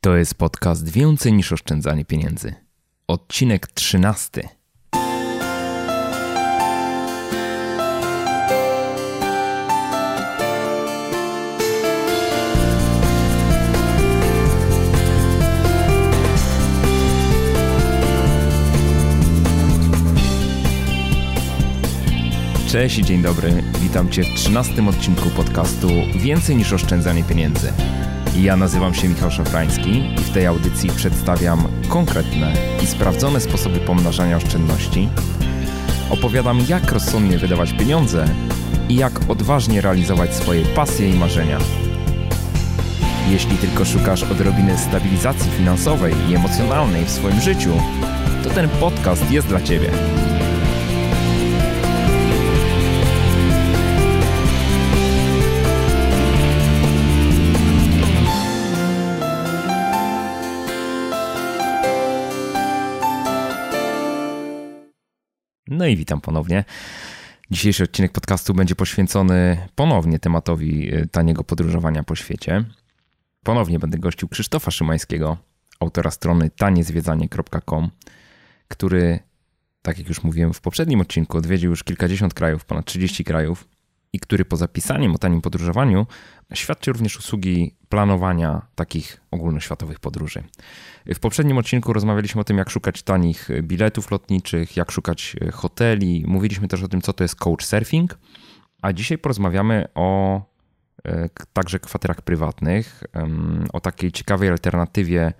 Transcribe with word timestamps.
To 0.00 0.16
jest 0.16 0.34
podcast 0.34 0.88
Więcej 0.88 1.32
niż 1.32 1.52
oszczędzanie 1.52 2.04
pieniędzy. 2.04 2.54
Odcinek 3.08 3.66
13. 3.66 4.48
Cześć 22.68 22.98
i 22.98 23.04
dzień 23.04 23.22
dobry. 23.22 23.62
Witam 23.80 24.10
Cię 24.10 24.22
w 24.22 24.34
13 24.34 24.88
odcinku 24.88 25.30
podcastu 25.30 25.88
Więcej 26.16 26.56
niż 26.56 26.72
oszczędzanie 26.72 27.24
pieniędzy. 27.24 27.72
Ja 28.36 28.56
nazywam 28.56 28.94
się 28.94 29.08
Michał 29.08 29.30
Szafrański 29.30 30.14
i 30.14 30.18
w 30.18 30.30
tej 30.30 30.46
audycji 30.46 30.90
przedstawiam 30.90 31.68
konkretne 31.88 32.52
i 32.82 32.86
sprawdzone 32.86 33.40
sposoby 33.40 33.80
pomnażania 33.80 34.36
oszczędności. 34.36 35.08
Opowiadam, 36.10 36.60
jak 36.68 36.92
rozsądnie 36.92 37.38
wydawać 37.38 37.72
pieniądze 37.72 38.24
i 38.88 38.96
jak 38.96 39.20
odważnie 39.28 39.80
realizować 39.80 40.34
swoje 40.34 40.64
pasje 40.64 41.10
i 41.10 41.14
marzenia. 41.14 41.58
Jeśli 43.30 43.56
tylko 43.56 43.84
szukasz 43.84 44.22
odrobiny 44.22 44.78
stabilizacji 44.78 45.50
finansowej 45.50 46.14
i 46.28 46.34
emocjonalnej 46.34 47.04
w 47.04 47.10
swoim 47.10 47.40
życiu, 47.40 47.70
to 48.44 48.50
ten 48.50 48.68
podcast 48.68 49.30
jest 49.30 49.48
dla 49.48 49.60
Ciebie. 49.60 49.90
I 65.88 65.96
witam 65.96 66.20
ponownie. 66.20 66.64
Dzisiejszy 67.50 67.84
odcinek 67.84 68.12
podcastu 68.12 68.54
będzie 68.54 68.74
poświęcony 68.74 69.68
ponownie 69.74 70.18
tematowi 70.18 70.94
y, 70.94 71.06
taniego 71.06 71.44
podróżowania 71.44 72.02
po 72.02 72.16
świecie. 72.16 72.64
Ponownie 73.42 73.78
będę 73.78 73.98
gościł 73.98 74.28
Krzysztofa 74.28 74.70
Szymańskiego, 74.70 75.36
autora 75.80 76.10
strony 76.10 76.50
taniezwiedzanie.com, 76.50 77.90
który, 78.68 79.18
tak 79.82 79.98
jak 79.98 80.08
już 80.08 80.22
mówiłem 80.22 80.52
w 80.52 80.60
poprzednim 80.60 81.00
odcinku, 81.00 81.38
odwiedził 81.38 81.70
już 81.70 81.84
kilkadziesiąt 81.84 82.34
krajów, 82.34 82.64
ponad 82.64 82.84
30 82.84 83.24
krajów 83.24 83.68
i 84.12 84.20
który 84.20 84.44
po 84.44 84.56
zapisaniem 84.56 85.14
o 85.14 85.18
tanim 85.18 85.40
podróżowaniu 85.40 86.06
świadczy 86.54 86.92
również 86.92 87.18
usługi 87.18 87.74
planowania 87.88 88.66
takich 88.74 89.20
ogólnoświatowych 89.30 90.00
podróży. 90.00 90.42
W 91.06 91.18
poprzednim 91.18 91.58
odcinku 91.58 91.92
rozmawialiśmy 91.92 92.40
o 92.40 92.44
tym, 92.44 92.58
jak 92.58 92.70
szukać 92.70 93.02
tanich 93.02 93.48
biletów 93.62 94.10
lotniczych, 94.10 94.76
jak 94.76 94.90
szukać 94.90 95.36
hoteli. 95.52 96.24
Mówiliśmy 96.26 96.68
też 96.68 96.82
o 96.82 96.88
tym, 96.88 97.00
co 97.00 97.12
to 97.12 97.24
jest 97.24 97.36
couchsurfing, 97.36 98.18
a 98.82 98.92
dzisiaj 98.92 99.18
porozmawiamy 99.18 99.88
o 99.94 100.40
e, 101.04 101.28
także 101.52 101.78
kwaterach 101.78 102.22
prywatnych, 102.22 103.02
o 103.72 103.80
takiej 103.80 104.12
ciekawej 104.12 104.48
alternatywie 104.48 105.32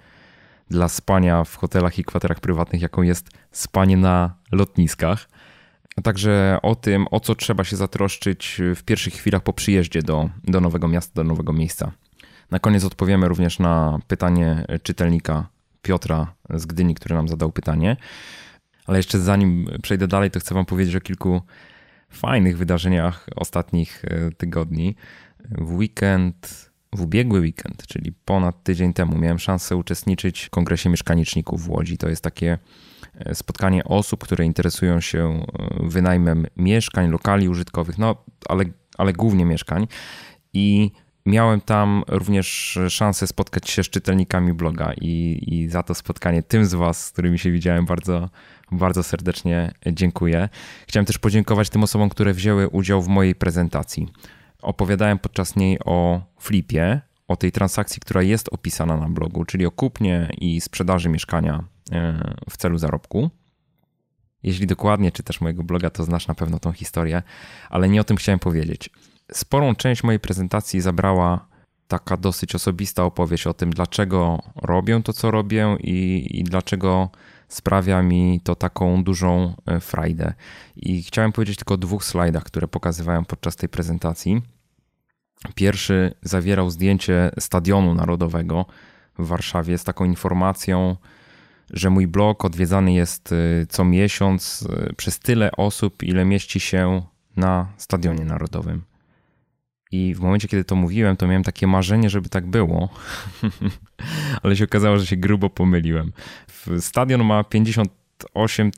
dla 0.71 0.89
spania 0.89 1.45
w 1.45 1.57
hotelach 1.57 1.99
i 1.99 2.05
kwaterach 2.05 2.41
prywatnych, 2.41 2.83
jaką 2.83 3.03
jest 3.03 3.29
spanie 3.51 3.97
na 3.97 4.35
lotniskach 4.53 5.29
a 5.99 6.03
także 6.03 6.59
o 6.63 6.75
tym, 6.75 7.07
o 7.11 7.21
co 7.21 7.35
trzeba 7.35 7.65
się 7.65 7.77
zatroszczyć 7.77 8.61
w 8.77 8.83
pierwszych 8.83 9.15
chwilach 9.15 9.43
po 9.43 9.53
przyjeździe 9.53 10.03
do, 10.03 10.31
do 10.45 10.61
nowego 10.61 10.89
miasta, 10.89 11.13
do 11.15 11.25
nowego 11.25 11.53
miejsca. 11.53 11.93
Na 12.51 12.59
koniec 12.59 12.85
odpowiemy 12.85 13.29
również 13.29 13.59
na 13.59 13.99
pytanie 14.07 14.65
czytelnika 14.83 15.49
Piotra 15.83 16.35
z 16.55 16.67
Gdyni, 16.67 16.95
który 16.95 17.15
nam 17.15 17.29
zadał 17.29 17.53
pytanie. 17.53 17.97
Ale 18.87 18.99
jeszcze 18.99 19.21
zanim 19.21 19.69
przejdę 19.83 20.09
dalej, 20.09 20.31
to 20.31 20.41
chcę 20.41 20.55
Wam 20.55 20.65
powiedzieć 20.65 20.97
o 20.97 21.01
kilku 21.01 21.43
fajnych 22.11 22.59
wydarzeniach 22.59 23.27
ostatnich 23.37 24.05
e, 24.05 24.31
tygodni. 24.31 24.97
W 25.51 25.73
weekend, 25.73 26.71
w 26.93 27.01
ubiegły 27.01 27.41
weekend, 27.41 27.87
czyli 27.87 28.13
ponad 28.25 28.63
tydzień 28.63 28.93
temu, 28.93 29.19
miałem 29.19 29.39
szansę 29.39 29.77
uczestniczyć 29.77 30.45
w 30.45 30.51
Kongresie 30.51 30.91
Mieszkaniczników 30.91 31.65
w 31.65 31.71
Łodzi. 31.71 31.99
To 31.99 32.09
jest 32.09 32.23
takie 32.23 32.59
spotkanie 33.33 33.85
osób, 33.85 34.25
które 34.25 34.45
interesują 34.45 35.01
się 35.01 35.19
e, 35.29 35.43
wynajmem 35.83 36.47
mieszkań, 36.57 37.11
lokali 37.11 37.49
użytkowych, 37.49 37.99
no 37.99 38.17
ale, 38.49 38.65
ale 38.99 39.13
głównie 39.13 39.45
mieszkań. 39.45 39.87
I 40.53 40.91
miałem 41.27 41.61
tam 41.61 42.03
również 42.09 42.79
szansę 42.89 43.27
spotkać 43.27 43.71
się 43.71 43.85
z 43.85 43.91
czytelnikami 43.91 44.53
bloga 44.53 44.93
i, 45.01 45.45
i 45.47 45.69
za 45.69 45.83
to 45.83 45.95
spotkanie 45.95 46.43
tym 46.43 46.67
z 46.67 46.75
Was, 46.75 47.07
z 47.07 47.11
którymi 47.11 47.39
się 47.39 47.51
widziałem, 47.51 47.87
bardzo, 47.87 48.31
bardzo 48.73 49.03
serdecznie 49.03 49.73
dziękuję. 49.87 50.49
Chciałem 50.87 51.07
też 51.07 51.19
podziękować 51.19 51.71
tym 51.71 51.83
osobom, 51.83 52.09
które 52.09 52.35
wzięły 52.35 52.69
udział 52.69 53.03
w 53.03 53.09
mojej 53.09 53.35
prezentacji. 53.35 54.09
Opowiadałem 54.63 55.19
podczas 55.19 55.57
niej 55.57 55.79
o 55.85 56.21
flipie, 56.39 57.01
o 57.29 57.37
tej 57.37 57.53
transakcji, 57.53 58.01
która 58.01 58.23
jest 58.23 58.49
opisana 58.53 58.97
na 58.97 59.09
blogu, 59.09 59.45
czyli 59.45 59.67
o 59.67 59.71
kupnie 59.71 60.31
i 60.39 60.61
sprzedaży 60.61 61.09
mieszkania 61.09 61.55
e, 61.55 61.78
w 62.51 62.57
celu 62.57 62.79
zarobku. 62.79 63.31
Jeśli 64.43 64.67
dokładnie 64.67 65.13
czytasz 65.13 65.41
mojego 65.41 65.63
bloga, 65.63 65.91
to 65.91 66.05
znasz 66.05 66.29
na 66.29 66.35
pewno 66.35 66.59
tą 66.59 66.73
historię, 66.73 67.23
ale 67.71 67.89
nie 67.89 68.01
o 68.01 68.05
tym 68.05 68.17
chciałem 68.17 68.39
powiedzieć. 68.39 68.91
Sporą 69.33 69.75
część 69.75 70.03
mojej 70.03 70.21
prezentacji 70.21 70.81
zabrała 70.81 71.49
taka 71.89 72.17
dosyć 72.17 72.55
osobista 72.55 73.05
opowieść 73.05 73.47
o 73.47 73.55
tym, 73.55 73.71
dlaczego 73.71 74.43
robię 74.57 75.03
to, 75.03 75.13
co 75.13 75.31
robię 75.31 75.77
i, 75.81 76.27
i 76.31 76.45
dlaczego 76.45 77.11
sprawia 77.49 78.03
mi 78.03 78.41
to 78.45 78.55
taką 78.55 79.05
dużą 79.05 79.55
e, 79.67 79.81
frajdę. 79.81 80.35
I 80.77 81.03
chciałem 81.03 81.33
powiedzieć 81.33 81.57
tylko 81.57 81.75
o 81.75 81.77
dwóch 81.77 82.05
slajdach, 82.05 82.45
które 82.45 82.69
pokazywałem 82.69 83.25
podczas 83.25 83.57
tej 83.57 83.69
prezentacji. 83.69 84.43
Pierwszy 85.55 86.15
zawierał 86.23 86.71
zdjęcie 86.71 87.31
Stadionu 87.39 87.95
Narodowego 87.95 88.67
w 89.19 89.27
Warszawie 89.27 89.79
z 89.79 89.85
taką 89.85 90.05
informacją, 90.05 90.97
że 91.71 91.91
mój 91.91 92.07
blog 92.07 92.45
odwiedzany 92.45 92.93
jest 92.93 93.33
y, 93.33 93.67
co 93.69 93.85
miesiąc 93.85 94.63
y, 94.63 94.95
przez 94.97 95.19
tyle 95.19 95.53
osób, 95.53 96.03
ile 96.03 96.25
mieści 96.25 96.61
się 96.61 97.03
na 97.37 97.69
Stadionie 97.77 98.25
Narodowym. 98.25 98.83
I 99.91 100.15
w 100.15 100.21
momencie, 100.21 100.49
kiedy 100.49 100.65
to 100.65 100.77
mówiłem, 100.77 101.17
to 101.17 101.27
miałem 101.27 101.45
takie 101.45 101.67
marzenie, 101.67 102.11
żeby 102.11 102.29
tak 102.29 102.47
było, 102.47 102.89
ale 104.43 104.57
się 104.57 104.65
okazało, 104.65 104.99
że 104.99 105.07
się 105.07 105.17
grubo 105.17 105.51
pomyliłem. 105.51 106.13
Stadion 106.81 107.25
ma 107.25 107.45
58 107.45 108.71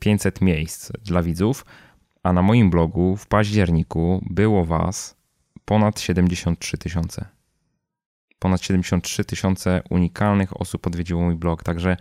500 0.00 0.40
miejsc 0.40 0.92
dla 1.04 1.22
widzów, 1.22 1.64
a 2.22 2.32
na 2.32 2.42
moim 2.42 2.70
blogu 2.70 3.16
w 3.16 3.26
październiku 3.26 4.24
było 4.30 4.64
Was 4.64 5.16
ponad 5.64 6.00
73 6.00 6.78
tysiące. 6.78 7.35
Ponad 8.38 8.62
73 8.62 9.24
tysiące 9.24 9.82
unikalnych 9.90 10.60
osób 10.60 10.86
odwiedziło 10.86 11.22
mój 11.22 11.36
blog, 11.36 11.62
także 11.62 11.96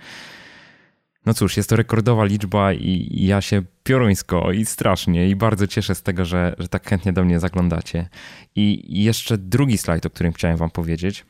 no 1.25 1.34
cóż, 1.34 1.57
jest 1.57 1.69
to 1.69 1.75
rekordowa 1.75 2.25
liczba 2.25 2.73
i 2.73 3.25
ja 3.25 3.41
się 3.41 3.63
pioruńsko 3.84 4.51
i 4.51 4.66
strasznie 4.66 5.29
i 5.29 5.35
bardzo 5.35 5.68
cieszę 5.68 5.95
z 5.95 6.01
tego, 6.01 6.25
że, 6.25 6.56
że 6.57 6.68
tak 6.68 6.90
chętnie 6.90 7.13
do 7.13 7.24
mnie 7.24 7.40
zaglądacie. 7.40 8.09
I 8.56 8.84
jeszcze 9.03 9.38
drugi 9.38 9.78
slajd, 9.78 10.06
o 10.06 10.09
którym 10.09 10.34
chciałem 10.34 10.57
wam 10.57 10.72
powiedzieć, 10.72 11.25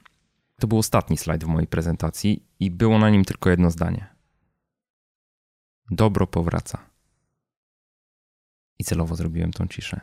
to 0.59 0.67
był 0.67 0.77
ostatni 0.77 1.17
slajd 1.17 1.43
w 1.43 1.47
mojej 1.47 1.67
prezentacji 1.67 2.43
i 2.59 2.71
było 2.71 2.99
na 2.99 3.09
nim 3.09 3.25
tylko 3.25 3.49
jedno 3.49 3.71
zdanie. 3.71 4.07
Dobro 5.91 6.27
powraca. 6.27 6.79
I 8.79 8.83
celowo 8.83 9.15
zrobiłem 9.15 9.51
tą 9.51 9.67
ciszę. 9.67 10.01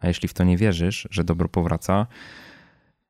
A 0.00 0.08
jeśli 0.08 0.28
w 0.28 0.34
to 0.34 0.44
nie 0.44 0.56
wierzysz, 0.56 1.08
że 1.10 1.24
dobro 1.24 1.48
powraca, 1.48 2.06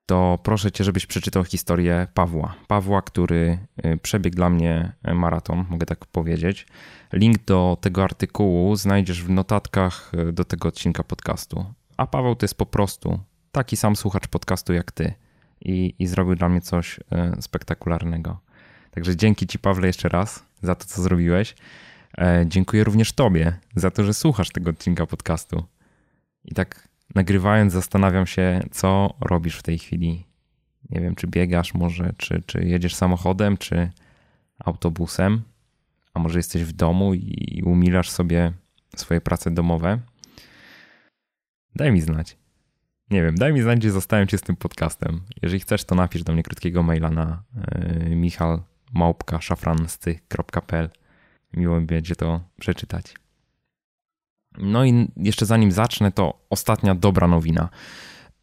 to 0.09 0.39
proszę 0.43 0.73
cię, 0.73 0.85
żebyś 0.85 1.07
przeczytał 1.07 1.45
historię 1.45 2.07
Pawła. 2.15 2.55
Pawła, 2.67 3.03
który 3.03 3.59
y, 3.87 3.97
przebiegł 3.97 4.37
dla 4.37 4.51
mnie 4.51 4.93
maraton, 5.15 5.67
mogę 5.71 5.87
tak 5.87 6.07
powiedzieć. 6.07 6.67
Link 7.13 7.45
do 7.45 7.79
tego 7.81 8.05
artykułu 8.05 8.77
znajdziesz 8.77 9.23
w 9.23 9.31
notatkach 9.31 10.13
y, 10.29 10.33
do 10.33 10.45
tego 10.45 10.69
odcinka 10.69 11.03
podcastu. 11.03 11.65
A 11.97 12.07
Paweł 12.07 12.35
to 12.35 12.45
jest 12.45 12.55
po 12.55 12.67
prostu 12.67 13.21
taki 13.53 13.77
sam 13.77 13.97
słuchacz 13.97 14.29
podcastu 14.29 14.73
jak 14.73 14.93
ty 14.93 15.13
i, 15.61 15.95
i 15.99 16.07
zrobił 16.07 16.35
dla 16.35 16.49
mnie 16.49 16.61
coś 16.61 16.99
y, 16.99 17.03
spektakularnego. 17.43 18.41
Także 18.91 19.17
dzięki 19.17 19.47
ci, 19.47 19.59
Pawle, 19.59 19.87
jeszcze 19.87 20.09
raz 20.09 20.45
za 20.63 20.75
to, 20.75 20.85
co 20.85 21.03
zrobiłeś. 21.03 21.55
E, 22.19 22.45
dziękuję 22.47 22.85
również 22.85 23.13
tobie 23.13 23.59
za 23.77 23.91
to, 23.91 24.05
że 24.05 24.15
słuchasz 24.15 24.51
tego 24.51 24.71
odcinka 24.71 25.07
podcastu. 25.07 25.65
I 26.45 26.55
tak 26.55 26.88
nagrywając, 27.15 27.73
zastanawiam 27.73 28.27
się, 28.27 28.61
co 28.71 29.15
robisz 29.21 29.59
w 29.59 29.63
tej 29.63 29.79
chwili. 29.79 30.27
Nie 30.91 31.01
wiem, 31.01 31.15
czy 31.15 31.27
biegasz 31.27 31.75
może, 31.75 32.13
czy, 32.17 32.43
czy 32.47 32.65
jedziesz 32.65 32.95
samochodem, 32.95 33.57
czy 33.57 33.91
autobusem, 34.59 35.43
a 36.15 36.21
może 36.21 36.39
jesteś 36.39 36.65
w 36.65 36.73
domu 36.73 37.15
i 37.15 37.63
umilasz 37.67 38.11
sobie 38.11 38.53
swoje 38.97 39.21
prace 39.21 39.51
domowe. 39.51 39.99
Daj 41.75 41.93
mi 41.93 42.01
znać. 42.01 42.37
Nie 43.11 43.23
wiem, 43.23 43.35
daj 43.35 43.53
mi 43.53 43.63
znać, 43.63 43.79
gdzie 43.79 43.91
zostałem 43.91 44.27
cię 44.27 44.39
z 44.39 44.43
tym 44.43 44.57
podcastem. 44.57 45.21
Jeżeli 45.43 45.61
chcesz, 45.61 45.85
to 45.85 45.95
napisz 45.95 46.23
do 46.23 46.33
mnie 46.33 46.43
krótkiego 46.43 46.83
maila 46.83 47.11
na 47.11 47.43
yy, 48.09 48.17
michalmałpka.szafranscy.pl 48.17 50.91
Miło 51.53 51.81
mi 51.81 51.87
będzie 51.87 52.17
to 52.17 52.41
przeczytać. 52.61 53.15
No 54.61 54.85
i 54.85 55.09
jeszcze 55.17 55.47
zanim 55.47 55.73
zacznę, 55.73 56.13
to 56.13 56.35
ostatnia 56.51 56.95
dobra 56.95 57.29
nowina. 57.29 57.69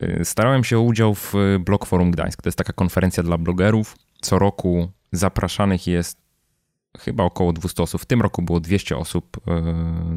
Y, 0.03 0.21
starałem 0.23 0.63
się 0.63 0.77
o 0.77 0.81
udział 0.81 1.15
w 1.15 1.33
Blog 1.59 1.85
Forum 1.85 2.11
Gdańsk. 2.11 2.41
To 2.41 2.47
jest 2.47 2.57
taka 2.57 2.73
konferencja 2.73 3.23
dla 3.23 3.37
blogerów. 3.37 3.95
Co 4.21 4.39
roku 4.39 4.91
zapraszanych 5.11 5.87
jest 5.87 6.24
chyba 6.99 7.23
około 7.23 7.53
200 7.53 7.83
osób. 7.83 8.01
W 8.01 8.05
tym 8.05 8.21
roku 8.21 8.41
było 8.41 8.59
200 8.59 8.97
osób 8.97 9.37
e, 9.47 9.63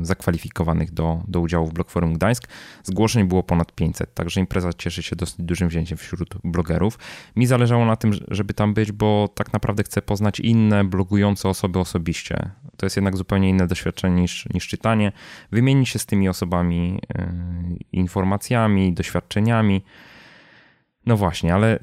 zakwalifikowanych 0.02 0.92
do, 0.92 1.22
do 1.28 1.40
udziału 1.40 1.66
w 1.66 1.72
Blog 1.72 1.90
Forum 1.90 2.14
Gdańsk. 2.14 2.48
Zgłoszeń 2.82 3.24
było 3.24 3.42
ponad 3.42 3.72
500, 3.72 4.14
także 4.14 4.40
impreza 4.40 4.72
cieszy 4.72 5.02
się 5.02 5.16
dosyć 5.16 5.36
dużym 5.38 5.68
wzięciem 5.68 5.98
wśród 5.98 6.34
blogerów. 6.44 6.98
Mi 7.36 7.46
zależało 7.46 7.84
na 7.84 7.96
tym, 7.96 8.12
żeby 8.28 8.54
tam 8.54 8.74
być, 8.74 8.92
bo 8.92 9.28
tak 9.34 9.52
naprawdę 9.52 9.82
chcę 9.82 10.02
poznać 10.02 10.40
inne 10.40 10.84
blogujące 10.84 11.48
osoby 11.48 11.78
osobiście. 11.78 12.50
To 12.76 12.86
jest 12.86 12.96
jednak 12.96 13.16
zupełnie 13.16 13.48
inne 13.48 13.66
doświadczenie 13.66 14.22
niż, 14.22 14.46
niż 14.54 14.68
czytanie. 14.68 15.12
Wymienić 15.52 15.88
się 15.88 15.98
z 15.98 16.06
tymi 16.06 16.28
osobami 16.28 17.00
e, 17.14 17.32
informacjami, 17.92 18.92
doświadczeniami. 18.92 19.84
No 21.06 21.16
właśnie, 21.16 21.54
ale 21.54 21.78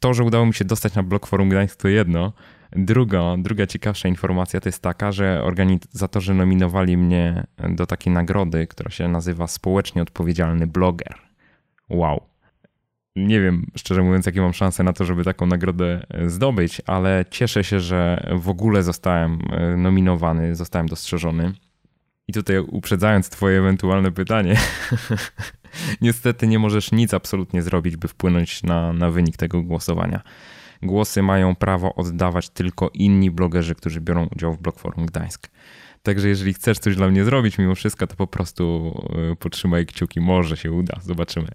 to, 0.00 0.14
że 0.14 0.24
udało 0.24 0.46
mi 0.46 0.54
się 0.54 0.64
dostać 0.64 0.94
na 0.94 1.02
Blog 1.02 1.26
Forum 1.26 1.48
Gdańsk 1.48 1.80
to 1.80 1.88
jedno, 1.88 2.32
Druga, 2.72 3.36
druga 3.38 3.66
ciekawsza 3.66 4.08
informacja 4.08 4.60
to 4.60 4.68
jest 4.68 4.82
taka, 4.82 5.12
że 5.12 5.42
organizatorzy 5.42 6.34
nominowali 6.34 6.96
mnie 6.96 7.46
do 7.68 7.86
takiej 7.86 8.12
nagrody, 8.12 8.66
która 8.66 8.90
się 8.90 9.08
nazywa 9.08 9.46
Społecznie 9.46 10.02
Odpowiedzialny 10.02 10.66
Bloger. 10.66 11.14
Wow. 11.88 12.20
Nie 13.16 13.40
wiem, 13.40 13.66
szczerze 13.76 14.02
mówiąc, 14.02 14.26
jakie 14.26 14.40
mam 14.40 14.52
szanse 14.52 14.82
na 14.82 14.92
to, 14.92 15.04
żeby 15.04 15.24
taką 15.24 15.46
nagrodę 15.46 16.06
zdobyć, 16.26 16.82
ale 16.86 17.24
cieszę 17.30 17.64
się, 17.64 17.80
że 17.80 18.28
w 18.34 18.48
ogóle 18.48 18.82
zostałem 18.82 19.38
e, 19.50 19.76
nominowany, 19.76 20.54
zostałem 20.54 20.88
dostrzeżony. 20.88 21.52
I 22.28 22.32
tutaj 22.32 22.58
uprzedzając 22.58 23.28
Twoje 23.30 23.58
ewentualne 23.58 24.12
pytanie, 24.12 24.56
niestety 26.00 26.46
nie 26.46 26.58
możesz 26.58 26.92
nic 26.92 27.14
absolutnie 27.14 27.62
zrobić, 27.62 27.96
by 27.96 28.08
wpłynąć 28.08 28.62
na, 28.62 28.92
na 28.92 29.10
wynik 29.10 29.36
tego 29.36 29.62
głosowania 29.62 30.22
głosy 30.82 31.22
mają 31.22 31.54
prawo 31.54 31.94
oddawać 31.94 32.48
tylko 32.48 32.90
inni 32.94 33.30
blogerzy, 33.30 33.74
którzy 33.74 34.00
biorą 34.00 34.28
udział 34.36 34.52
w 34.52 34.58
Blog 34.58 34.78
Forum 34.78 35.06
Gdańsk. 35.06 35.50
Także 36.02 36.28
jeżeli 36.28 36.54
chcesz 36.54 36.78
coś 36.78 36.96
dla 36.96 37.08
mnie 37.08 37.24
zrobić 37.24 37.58
mimo 37.58 37.74
wszystko, 37.74 38.06
to 38.06 38.16
po 38.16 38.26
prostu 38.26 38.94
y, 39.32 39.36
potrzymaj 39.36 39.86
kciuki, 39.86 40.20
może 40.20 40.56
się 40.56 40.72
uda, 40.72 41.00
zobaczymy. 41.02 41.48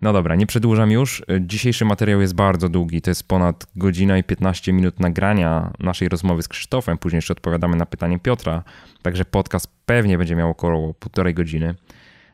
No 0.00 0.12
dobra, 0.12 0.36
nie 0.36 0.46
przedłużam 0.46 0.90
już. 0.90 1.24
Dzisiejszy 1.40 1.84
materiał 1.84 2.20
jest 2.20 2.34
bardzo 2.34 2.68
długi, 2.68 3.02
to 3.02 3.10
jest 3.10 3.28
ponad 3.28 3.66
godzina 3.76 4.18
i 4.18 4.24
15 4.24 4.72
minut 4.72 5.00
nagrania 5.00 5.72
naszej 5.78 6.08
rozmowy 6.08 6.42
z 6.42 6.48
Krzysztofem. 6.48 6.98
Później 6.98 7.18
jeszcze 7.18 7.32
odpowiadamy 7.32 7.76
na 7.76 7.86
pytanie 7.86 8.18
Piotra, 8.18 8.64
także 9.02 9.24
podcast 9.24 9.68
pewnie 9.86 10.18
będzie 10.18 10.36
miał 10.36 10.50
około 10.50 10.94
półtorej 10.94 11.34
godziny. 11.34 11.74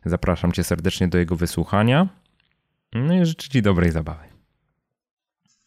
Zapraszam 0.05 0.53
Cię 0.53 0.65
serdecznie 0.65 1.09
do 1.09 1.19
jego 1.19 1.37
wysłuchania. 1.37 2.09
No 2.93 3.15
i 3.15 3.27
życzę 3.27 3.49
Ci 3.49 3.63
dobrej 3.63 3.91
zabawy. 3.91 4.26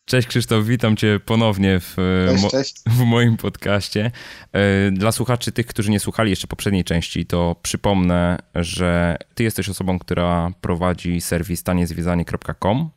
Cześć 0.10 0.28
Krzysztof, 0.28 0.66
witam 0.66 0.96
Cię 0.96 1.20
ponownie 1.26 1.80
w, 1.80 1.96
cześć, 2.30 2.52
cześć. 2.52 2.76
w, 2.98 3.04
moim 3.04 3.38
podcaście. 3.38 4.12
E, 4.54 4.92
dla 4.92 5.12
słuchaczy, 5.12 5.52
tych, 5.52 5.66
którzy 5.66 5.92
nie 5.92 6.00
słuchali 6.00 6.30
jeszcze 6.30 6.48
poprzedniej 6.48 6.84
części, 6.84 7.26
to 7.26 7.56
przypomnę, 7.62 8.38
że 8.56 9.18
Ty 9.36 9.44
jesteś 9.44 9.70
osobą, 9.70 10.00
która 10.00 10.52
prowadzi 10.62 11.22
serwis 11.22 11.64
taniezwiedzanie.com. 11.64 12.90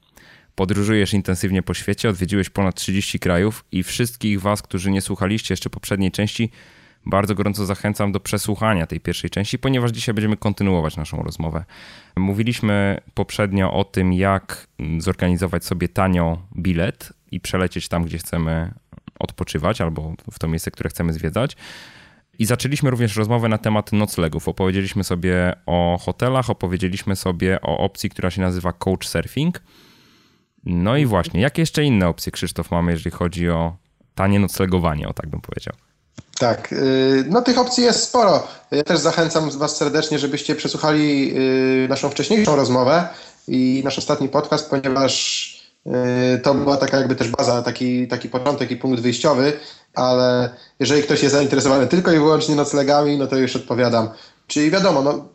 Podróżujesz 0.55 1.15
intensywnie 1.15 1.63
po 1.63 1.75
świecie, 1.75 2.09
odwiedziłeś 2.09 2.51
ponad 2.51 2.75
30 2.75 3.19
krajów 3.19 3.65
i 3.73 3.83
wszystkich 3.83 4.41
Was, 4.41 4.63
którzy 4.63 4.91
nie 4.91 5.01
słuchaliście 5.01 5.53
jeszcze 5.53 5.71
poprzedniej 5.71 6.11
części, 6.11 6.51
bardzo 7.07 7.35
gorąco 7.35 7.67
zachęcam 7.67 8.13
do 8.13 8.21
przesłuchania 8.21 8.87
tej 8.87 9.01
pierwszej 9.01 9.31
części, 9.31 9.59
ponieważ 9.59 9.91
dzisiaj 9.91 10.15
będziemy 10.15 10.37
kontynuować 10.37 10.97
naszą 10.97 11.23
rozmowę. 11.23 11.65
Mówiliśmy 12.17 13.01
poprzednio 13.15 13.73
o 13.73 13.85
tym, 13.85 14.13
jak 14.13 14.67
zorganizować 14.99 15.65
sobie 15.65 15.89
tanio 15.89 16.43
bilet 16.57 17.13
i 17.31 17.41
przelecieć 17.41 17.89
tam, 17.89 18.05
gdzie 18.05 18.19
chcemy 18.19 18.75
odpoczywać, 19.19 19.81
albo 19.81 20.15
w 20.33 20.39
to 20.39 20.49
miejsce, 20.49 20.71
które 20.71 20.91
chcemy 20.91 21.13
zwiedzać. 21.13 21.57
I 22.39 22.47
zaczęliśmy 22.47 22.91
również 22.91 23.17
rozmowę 23.17 23.49
na 23.49 23.59
temat 23.59 23.93
noclegów. 23.93 24.49
Opowiedzieliśmy 24.49 25.05
sobie 25.05 25.53
o 25.67 25.99
hotelach, 26.01 26.51
opowiedzieliśmy 26.51 27.17
sobie 27.17 27.61
o 27.63 27.79
opcji, 27.79 28.11
która 28.11 28.31
się 28.31 28.41
nazywa 28.41 28.73
Couchsurfing. 28.73 29.63
No 30.65 30.97
i 30.97 31.07
właśnie, 31.07 31.41
jakie 31.41 31.63
jeszcze 31.63 31.85
inne 31.85 32.09
opcje, 32.09 32.33
Krzysztof, 32.33 32.71
mamy, 32.71 32.93
jeżeli 32.93 33.11
chodzi 33.11 33.51
o 33.51 33.77
tanie 34.15 34.41
noclegowanie, 34.41 35.09
o 35.09 35.13
tak 35.13 35.31
bym 35.31 35.41
powiedział? 35.41 35.75
Tak, 36.39 36.73
y, 36.73 37.25
no 37.29 37.43
tych 37.43 37.59
opcji 37.59 37.85
jest 37.85 38.03
sporo. 38.03 38.47
Ja 38.71 38.85
też 38.85 38.99
zachęcam 38.99 39.51
Was 39.51 39.77
serdecznie, 39.77 40.19
żebyście 40.19 40.55
przesłuchali 40.55 41.35
y, 41.85 41.89
naszą 41.89 42.11
wcześniejszą 42.11 42.57
rozmowę 42.57 43.09
i 43.49 43.83
nasz 43.85 43.99
ostatni 43.99 44.29
podcast, 44.29 44.71
ponieważ 44.71 45.13
y, 45.87 46.39
to 46.39 46.55
była 46.55 46.77
taka 46.77 46.99
jakby 46.99 47.15
też 47.15 47.29
baza, 47.29 47.63
taki, 47.63 48.09
taki 48.09 48.29
początek 48.29 48.71
i 48.71 48.77
punkt 48.77 49.01
wyjściowy, 49.01 49.53
ale 49.95 50.51
jeżeli 50.81 51.03
ktoś 51.03 51.23
jest 51.23 51.35
zainteresowany 51.35 51.87
tylko 51.87 52.13
i 52.13 52.19
wyłącznie 52.19 52.55
noclegami, 52.55 53.19
no 53.19 53.27
to 53.27 53.37
już 53.37 53.57
odpowiadam. 53.57 54.09
Czyli 54.47 54.71
wiadomo, 54.71 55.03
no, 55.03 55.29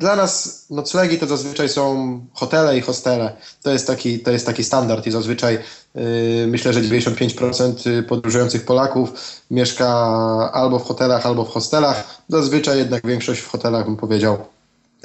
dla 0.00 0.16
nas 0.16 0.66
noclegi 0.70 1.18
to 1.18 1.26
zazwyczaj 1.26 1.68
są 1.68 2.20
hotele 2.34 2.78
i 2.78 2.80
hostele. 2.80 3.36
To 3.62 3.70
jest 3.70 3.86
taki, 3.86 4.20
to 4.20 4.30
jest 4.30 4.46
taki 4.46 4.64
standard 4.64 5.06
i 5.06 5.10
zazwyczaj 5.10 5.58
yy, 5.94 6.46
myślę, 6.46 6.72
że 6.72 6.80
95% 6.80 8.02
podróżujących 8.02 8.64
Polaków 8.64 9.12
mieszka 9.50 9.88
albo 10.52 10.78
w 10.78 10.84
hotelach, 10.84 11.26
albo 11.26 11.44
w 11.44 11.50
hostelach. 11.50 12.22
Zazwyczaj 12.28 12.78
jednak 12.78 13.06
większość 13.06 13.40
w 13.40 13.48
hotelach 13.48 13.84
bym 13.84 13.96
powiedział. 13.96 14.38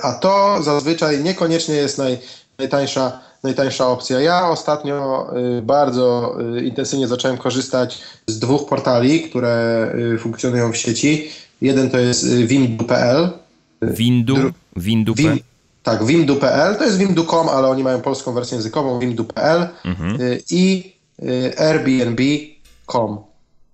A 0.01 0.13
to 0.13 0.63
zazwyczaj 0.63 1.23
niekoniecznie 1.23 1.75
jest 1.75 1.97
naj, 1.97 2.17
najtańsza, 2.57 3.19
najtańsza 3.43 3.87
opcja. 3.87 4.21
Ja 4.21 4.49
ostatnio 4.49 5.27
y, 5.57 5.61
bardzo 5.61 6.35
y, 6.57 6.63
intensywnie 6.63 7.07
zacząłem 7.07 7.37
korzystać 7.37 8.01
z 8.27 8.39
dwóch 8.39 8.69
portali, 8.69 9.21
które 9.21 9.87
y, 10.15 10.17
funkcjonują 10.17 10.71
w 10.71 10.77
sieci. 10.77 11.31
Jeden 11.61 11.89
to 11.89 11.97
jest 11.97 12.27
wim.pl, 12.27 13.44
Windu? 13.93 14.35
Windu. 14.75 15.13
Wim, 15.13 15.39
tak, 15.85 16.05
wimdu.pl, 16.05 16.75
to 16.75 16.83
jest 16.83 16.97
wimdu.com, 16.97 17.49
ale 17.49 17.67
oni 17.67 17.83
mają 17.83 18.01
polską 18.01 18.33
wersję 18.33 18.55
językową, 18.55 18.99
wimdu.pl 18.99 19.67
mhm. 19.85 20.21
Y, 20.21 20.43
i 20.49 20.93
y, 21.23 21.59
airbnb.com. 21.59 23.17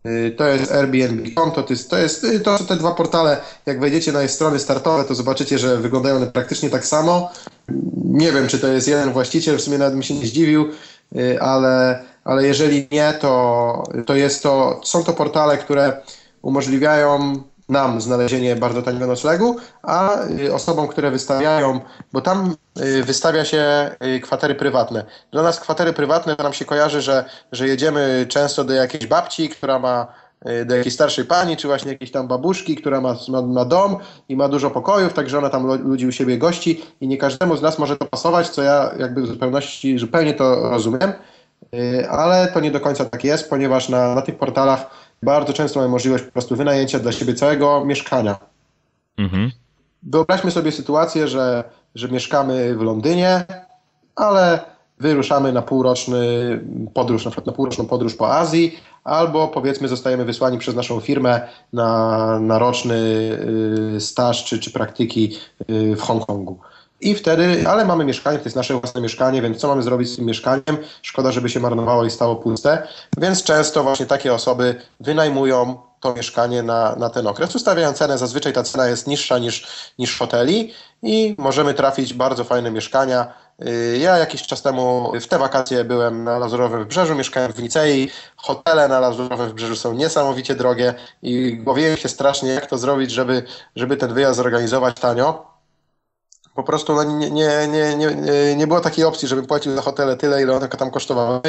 Y, 0.06 0.36
to 0.38 0.48
jest 0.48 0.72
Airbnb.com, 0.72 1.52
to, 1.52 1.66
jest, 1.70 1.90
to, 1.90 1.98
jest, 1.98 2.26
to 2.44 2.58
są 2.58 2.66
te 2.66 2.76
dwa 2.76 2.92
portale. 2.92 3.38
Jak 3.66 3.80
wejdziecie 3.80 4.12
na 4.12 4.24
ich 4.24 4.32
strony 4.32 4.60
startowe, 4.60 5.04
to 5.04 5.16
zobaczycie, 5.16 5.60
że 5.60 5.78
wyglądają 5.78 6.16
one 6.16 6.28
praktycznie 6.28 6.70
tak 6.70 6.86
samo. 6.86 7.32
Nie 8.06 8.32
wiem, 8.32 8.48
czy 8.48 8.60
to 8.60 8.68
jest 8.68 8.88
jeden 8.88 9.14
właściciel, 9.14 9.58
w 9.58 9.62
sumie 9.62 9.78
nawet 9.78 9.96
mi 9.96 10.04
się 10.04 10.14
nie 10.14 10.26
zdziwił, 10.26 10.68
ale, 11.40 12.04
ale 12.24 12.48
jeżeli 12.48 12.88
nie, 12.92 13.14
to, 13.22 13.84
to, 14.06 14.16
jest 14.16 14.44
to 14.44 14.82
są 14.84 15.04
to 15.04 15.14
portale, 15.14 15.58
które 15.58 16.02
umożliwiają 16.42 17.42
nam 17.72 18.02
znalezienie 18.02 18.56
bardzo 18.56 18.82
taniego 18.82 19.08
noclegu, 19.08 19.56
a 19.84 20.26
y, 20.30 20.54
osobom, 20.54 20.88
które 20.88 21.12
wystawiają, 21.12 21.80
bo 22.14 22.22
tam 22.22 22.56
y, 22.80 23.04
wystawia 23.04 23.46
się 23.46 23.92
y, 24.16 24.20
kwatery 24.20 24.56
prywatne. 24.56 25.06
Dla 25.32 25.44
nas 25.44 25.60
kwatery 25.60 25.94
prywatne 25.94 26.36
nam 26.40 26.54
się 26.54 26.66
kojarzy, 26.66 27.02
że, 27.02 27.26
że 27.52 27.68
jedziemy 27.68 28.26
często 28.30 28.64
do 28.64 28.74
jakiejś 28.74 29.08
babci, 29.08 29.50
która 29.50 29.80
ma 29.80 30.22
do 30.66 30.76
jakiejś 30.76 30.94
starszej 30.94 31.26
pani, 31.26 31.58
czy 31.58 31.68
właśnie 31.68 31.92
jakiejś 31.92 32.12
tam 32.12 32.28
babuszki, 32.28 32.76
która 32.76 33.02
ma, 33.02 33.16
ma, 33.30 33.42
ma, 33.42 33.66
dom 33.66 33.98
i 34.30 34.36
ma 34.36 34.48
dużo 34.48 34.72
pokojów, 34.72 35.14
także 35.14 35.38
ona 35.38 35.50
tam 35.50 35.66
ludzi 35.66 36.08
u 36.08 36.12
siebie 36.12 36.38
gości 36.38 36.86
i 37.02 37.08
nie 37.08 37.18
każdemu 37.18 37.58
z 37.58 37.62
nas 37.62 37.80
może 37.80 37.98
to 37.98 38.06
pasować, 38.06 38.50
co 38.50 38.64
ja 38.64 38.92
jakby 39.00 39.22
w 39.22 39.28
zupełności, 39.28 40.00
zupełnie 40.00 40.34
to 40.34 40.70
rozumiem, 40.70 41.14
ale 42.10 42.48
to 42.48 42.60
nie 42.60 42.72
do 42.72 42.80
końca 42.80 43.06
tak 43.06 43.24
jest, 43.24 43.50
ponieważ 43.50 43.90
na, 43.90 44.16
na 44.16 44.22
tych 44.22 44.38
portalach 44.38 45.11
bardzo 45.24 45.54
często 45.54 45.80
mamy 45.80 45.92
możliwość 45.92 46.24
po 46.24 46.32
prostu 46.32 46.56
wynajęcia 46.56 47.00
dla 47.00 47.12
siebie 47.12 47.34
całego 47.34 47.86
mieszkania. 47.86 48.40
Mhm. 49.18 49.52
Wyobraźmy 50.04 50.52
sobie 50.52 50.72
sytuację, 50.72 51.28
że, 51.28 51.64
że 51.96 52.08
mieszkamy 52.08 52.76
w 52.76 52.82
Londynie, 52.82 53.46
ale 54.16 54.60
wyruszamy 55.00 55.54
na 55.54 55.62
półroczny 55.62 56.20
podróż, 56.94 57.26
na 57.26 57.32
przykład 57.32 57.48
na 57.48 57.54
półroczną 57.54 57.86
podróż 57.86 58.16
po 58.16 58.36
Azji, 58.36 58.80
albo 59.04 59.48
powiedzmy 59.48 59.88
zostajemy 59.88 60.26
wysłani 60.26 60.58
przez 60.58 60.76
naszą 60.76 61.00
firmę 61.00 61.48
na, 61.74 62.40
na 62.40 62.60
roczny 62.60 62.96
y, 63.96 64.02
staż 64.02 64.46
czy, 64.46 64.60
czy 64.60 64.72
praktyki 64.72 65.38
y, 65.70 65.96
w 65.96 66.02
Hongkongu. 66.02 66.60
I 67.02 67.16
wtedy, 67.16 67.64
ale 67.68 67.86
mamy 67.86 68.06
mieszkanie, 68.06 68.38
to 68.38 68.44
jest 68.44 68.56
nasze 68.56 68.74
własne 68.74 69.02
mieszkanie, 69.02 69.42
więc 69.42 69.58
co 69.58 69.68
mamy 69.68 69.84
zrobić 69.84 70.10
z 70.10 70.16
tym 70.16 70.26
mieszkaniem? 70.26 70.78
Szkoda, 71.02 71.32
żeby 71.32 71.50
się 71.50 71.60
marnowało 71.60 72.06
i 72.06 72.12
stało 72.12 72.36
puste. 72.36 72.88
Więc 73.18 73.44
często 73.44 73.84
właśnie 73.84 74.06
takie 74.06 74.34
osoby 74.34 74.76
wynajmują 75.00 75.78
to 76.00 76.14
mieszkanie 76.14 76.64
na, 76.64 76.96
na 76.96 77.10
ten 77.10 77.28
okres. 77.28 77.56
Ustawiają 77.56 77.94
cenę, 77.94 78.18
zazwyczaj 78.18 78.54
ta 78.54 78.64
cena 78.64 78.88
jest 78.88 79.08
niższa 79.08 79.38
niż, 79.40 79.68
niż 80.00 80.18
hoteli 80.18 80.74
i 81.04 81.36
możemy 81.38 81.74
trafić 81.74 82.14
bardzo 82.14 82.44
fajne 82.44 82.72
mieszkania 82.72 83.34
Y, 83.68 83.98
ja 83.98 84.18
jakiś 84.18 84.48
czas 84.48 84.62
temu 84.62 85.12
w 85.22 85.28
te 85.28 85.40
wakacje 85.40 85.84
byłem 85.84 86.24
na 86.24 86.40
Lazurowym 86.40 86.80
Wybrzeżu, 86.80 87.16
mieszkałem 87.16 87.54
w 87.54 87.64
Nicei. 87.64 88.10
Hotele 88.36 88.88
na 88.88 89.00
Lazurowym 89.00 89.48
Wybrzeżu 89.48 89.76
są 89.76 89.94
niesamowicie 89.94 90.56
drogie 90.56 90.94
i 91.22 91.58
głowiłem 91.58 91.98
się 91.98 92.10
strasznie, 92.10 92.50
jak 92.50 92.66
to 92.66 92.78
zrobić, 92.78 93.12
żeby, 93.12 93.44
żeby 93.76 93.98
ten 93.98 94.14
wyjazd 94.14 94.38
zorganizować 94.38 95.00
tanio. 95.00 95.52
Po 96.56 96.64
prostu 96.64 96.96
no, 96.96 97.04
nie, 97.04 97.30
nie, 97.30 97.68
nie, 97.68 97.96
nie, 97.96 98.56
nie 98.56 98.68
było 98.68 98.80
takiej 98.80 99.06
opcji, 99.06 99.28
żebym 99.28 99.46
płacił 99.46 99.76
za 99.76 99.82
hotele 99.82 100.18
tyle, 100.18 100.42
ile 100.42 100.56
one 100.56 100.68
tam 100.68 100.92
kosztowały. 100.92 101.42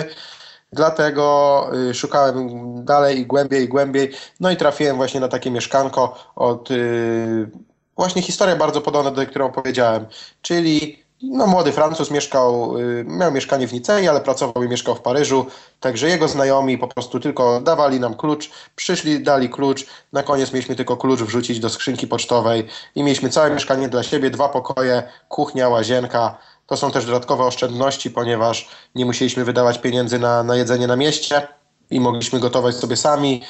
Dlatego 0.73 1.71
y, 1.91 1.95
szukałem 1.95 2.49
dalej 2.85 3.19
i 3.19 3.27
głębiej 3.27 3.65
i 3.65 3.69
głębiej. 3.69 4.13
No 4.41 4.51
i 4.51 4.57
trafiłem 4.57 4.97
właśnie 4.97 5.21
na 5.21 5.29
takie 5.29 5.51
mieszkanko 5.51 6.33
od 6.37 6.71
y, 6.71 7.51
właśnie 7.97 8.23
historia 8.23 8.57
bardzo 8.57 8.81
podobna 8.81 9.11
do 9.11 9.17
tej, 9.17 9.27
którą 9.27 9.53
powiedziałem, 9.53 10.07
czyli 10.43 11.02
no, 11.23 11.47
młody 11.47 11.73
Francuz 11.73 12.11
mieszkał, 12.11 12.79
y, 12.79 13.05
miał 13.09 13.33
mieszkanie 13.33 13.69
w 13.69 13.73
Nicei, 13.73 14.09
ale 14.09 14.21
pracował 14.21 14.65
i 14.65 14.69
mieszkał 14.69 14.95
w 14.95 15.01
Paryżu, 15.01 15.47
także 15.81 16.09
jego 16.09 16.29
znajomi 16.29 16.79
po 16.79 16.89
prostu 16.89 17.21
tylko 17.21 17.61
dawali 17.61 18.01
nam 18.01 18.15
klucz, 18.15 18.51
przyszli, 18.77 19.23
dali 19.23 19.51
klucz, 19.51 19.87
na 20.13 20.23
koniec 20.23 20.53
mieliśmy 20.53 20.77
tylko 20.77 20.97
klucz 20.97 21.21
wrzucić 21.21 21.61
do 21.61 21.71
skrzynki 21.71 22.07
pocztowej 22.07 22.67
i 22.95 23.03
mieliśmy 23.03 23.29
całe 23.31 23.51
mieszkanie 23.51 23.89
dla 23.89 24.03
siebie, 24.03 24.31
dwa 24.31 24.49
pokoje, 24.49 25.03
kuchnia, 25.29 25.69
łazienka. 25.69 26.39
To 26.67 26.77
są 26.77 26.91
też 26.91 27.07
dodatkowe 27.07 27.45
oszczędności, 27.45 28.11
ponieważ 28.11 28.69
nie 28.95 29.07
musieliśmy 29.07 29.45
wydawać 29.45 29.79
pieniędzy 29.79 30.19
na, 30.19 30.43
na 30.43 30.57
jedzenie 30.57 30.87
na 30.87 30.97
mieście 30.97 31.49
i 31.91 32.01
mogliśmy 32.01 32.41
gotować 32.41 32.75
sobie 32.75 32.97
sami. 32.97 33.43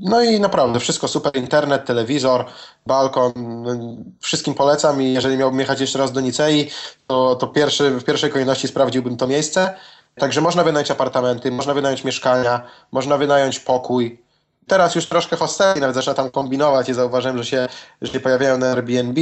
No 0.00 0.22
i 0.22 0.40
naprawdę 0.40 0.80
wszystko 0.80 1.08
super, 1.08 1.36
internet, 1.36 1.84
telewizor, 1.84 2.44
balkon, 2.86 3.32
wszystkim 4.20 4.54
polecam 4.54 5.02
i 5.02 5.12
jeżeli 5.12 5.36
miałbym 5.36 5.60
jechać 5.60 5.80
jeszcze 5.80 5.98
raz 5.98 6.12
do 6.12 6.20
Nicei, 6.20 6.70
to, 7.06 7.36
to 7.36 7.46
pierwszy, 7.46 7.90
w 7.90 8.04
pierwszej 8.04 8.30
kolejności 8.30 8.68
sprawdziłbym 8.68 9.16
to 9.16 9.26
miejsce. 9.26 9.74
Także 10.14 10.40
można 10.40 10.64
wynająć 10.64 10.90
apartamenty, 10.90 11.50
można 11.50 11.74
wynająć 11.74 12.04
mieszkania, 12.04 12.62
można 12.92 13.18
wynająć 13.18 13.60
pokój. 13.60 14.22
Teraz 14.66 14.94
już 14.94 15.06
troszkę 15.06 15.36
hosteli 15.36 15.80
nawet 15.80 15.94
zaczyna 15.94 16.14
tam 16.14 16.30
kombinować 16.30 16.88
i 16.88 16.94
zauważyłem, 16.94 17.38
że 17.38 17.44
się, 17.44 17.68
że 18.02 18.12
się 18.12 18.20
pojawiają 18.20 18.58
na 18.58 18.70
Airbnb, 18.70 19.20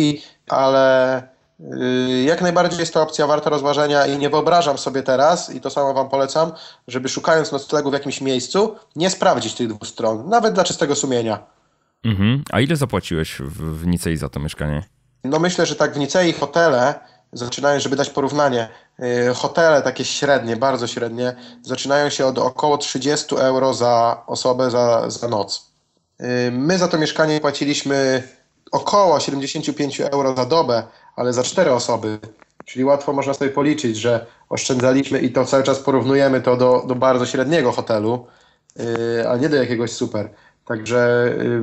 ale 0.49 1.34
jak 2.25 2.43
najbardziej 2.43 2.81
jest 2.81 2.95
to 2.95 3.03
opcja 3.03 3.27
warta 3.27 3.51
rozważenia 3.51 4.07
i 4.07 4.19
nie 4.19 4.31
wyobrażam 4.31 4.79
sobie 4.79 5.03
teraz, 5.03 5.55
i 5.55 5.61
to 5.61 5.71
samo 5.71 5.95
Wam 5.95 6.09
polecam, 6.09 6.53
żeby 6.89 7.09
szukając 7.09 7.53
noclegu 7.53 7.91
w 7.91 7.93
jakimś 7.93 8.21
miejscu, 8.21 8.77
nie 8.97 9.11
sprawdzić 9.11 9.55
tych 9.55 9.69
dwóch 9.69 9.89
stron, 9.89 10.29
nawet 10.29 10.55
dla 10.55 10.65
czystego 10.65 10.97
sumienia. 10.97 11.39
Mhm. 12.05 12.43
A 12.51 12.61
ile 12.61 12.77
zapłaciłeś 12.77 13.37
w, 13.41 13.81
w 13.81 13.87
Nicei 13.87 14.17
za 14.17 14.29
to 14.29 14.41
mieszkanie? 14.41 14.83
No 15.25 15.39
myślę, 15.39 15.67
że 15.67 15.77
tak 15.77 15.95
w 15.95 15.99
Nicei 15.99 16.33
hotele 16.33 16.95
zaczynają, 17.33 17.81
żeby 17.81 17.97
dać 17.97 18.11
porównanie, 18.11 18.69
y, 19.31 19.35
hotele 19.35 19.83
takie 19.83 20.05
średnie, 20.05 20.57
bardzo 20.57 20.87
średnie, 20.87 21.37
zaczynają 21.63 22.11
się 22.11 22.27
od 22.27 22.39
około 22.39 22.79
30 22.79 23.37
euro 23.37 23.75
za 23.75 24.23
osobę 24.27 24.71
za, 24.71 25.11
za 25.11 25.29
noc. 25.29 25.73
Y, 26.21 26.51
my 26.53 26.79
za 26.79 26.89
to 26.89 26.99
mieszkanie 26.99 27.41
płaciliśmy 27.41 28.23
około 28.73 29.21
75 29.21 30.01
euro 30.01 30.37
za 30.37 30.47
dobę, 30.47 30.83
ale 31.17 31.33
za 31.33 31.43
cztery 31.43 31.73
osoby. 31.73 32.19
Czyli 32.65 32.85
łatwo 32.85 33.13
można 33.13 33.35
sobie 33.35 33.51
policzyć, 33.51 33.97
że 33.97 34.27
oszczędzaliśmy 34.49 35.19
i 35.19 35.33
to 35.33 35.45
cały 35.45 35.63
czas 35.63 35.79
porównujemy 35.79 36.41
to 36.41 36.57
do, 36.57 36.85
do 36.87 36.95
bardzo 36.95 37.27
średniego 37.27 37.73
hotelu, 37.73 38.27
yy, 38.77 39.29
a 39.29 39.37
nie 39.37 39.49
do 39.49 39.57
jakiegoś 39.57 39.93
super. 39.93 40.31
Także 40.65 41.35
yy, 41.39 41.61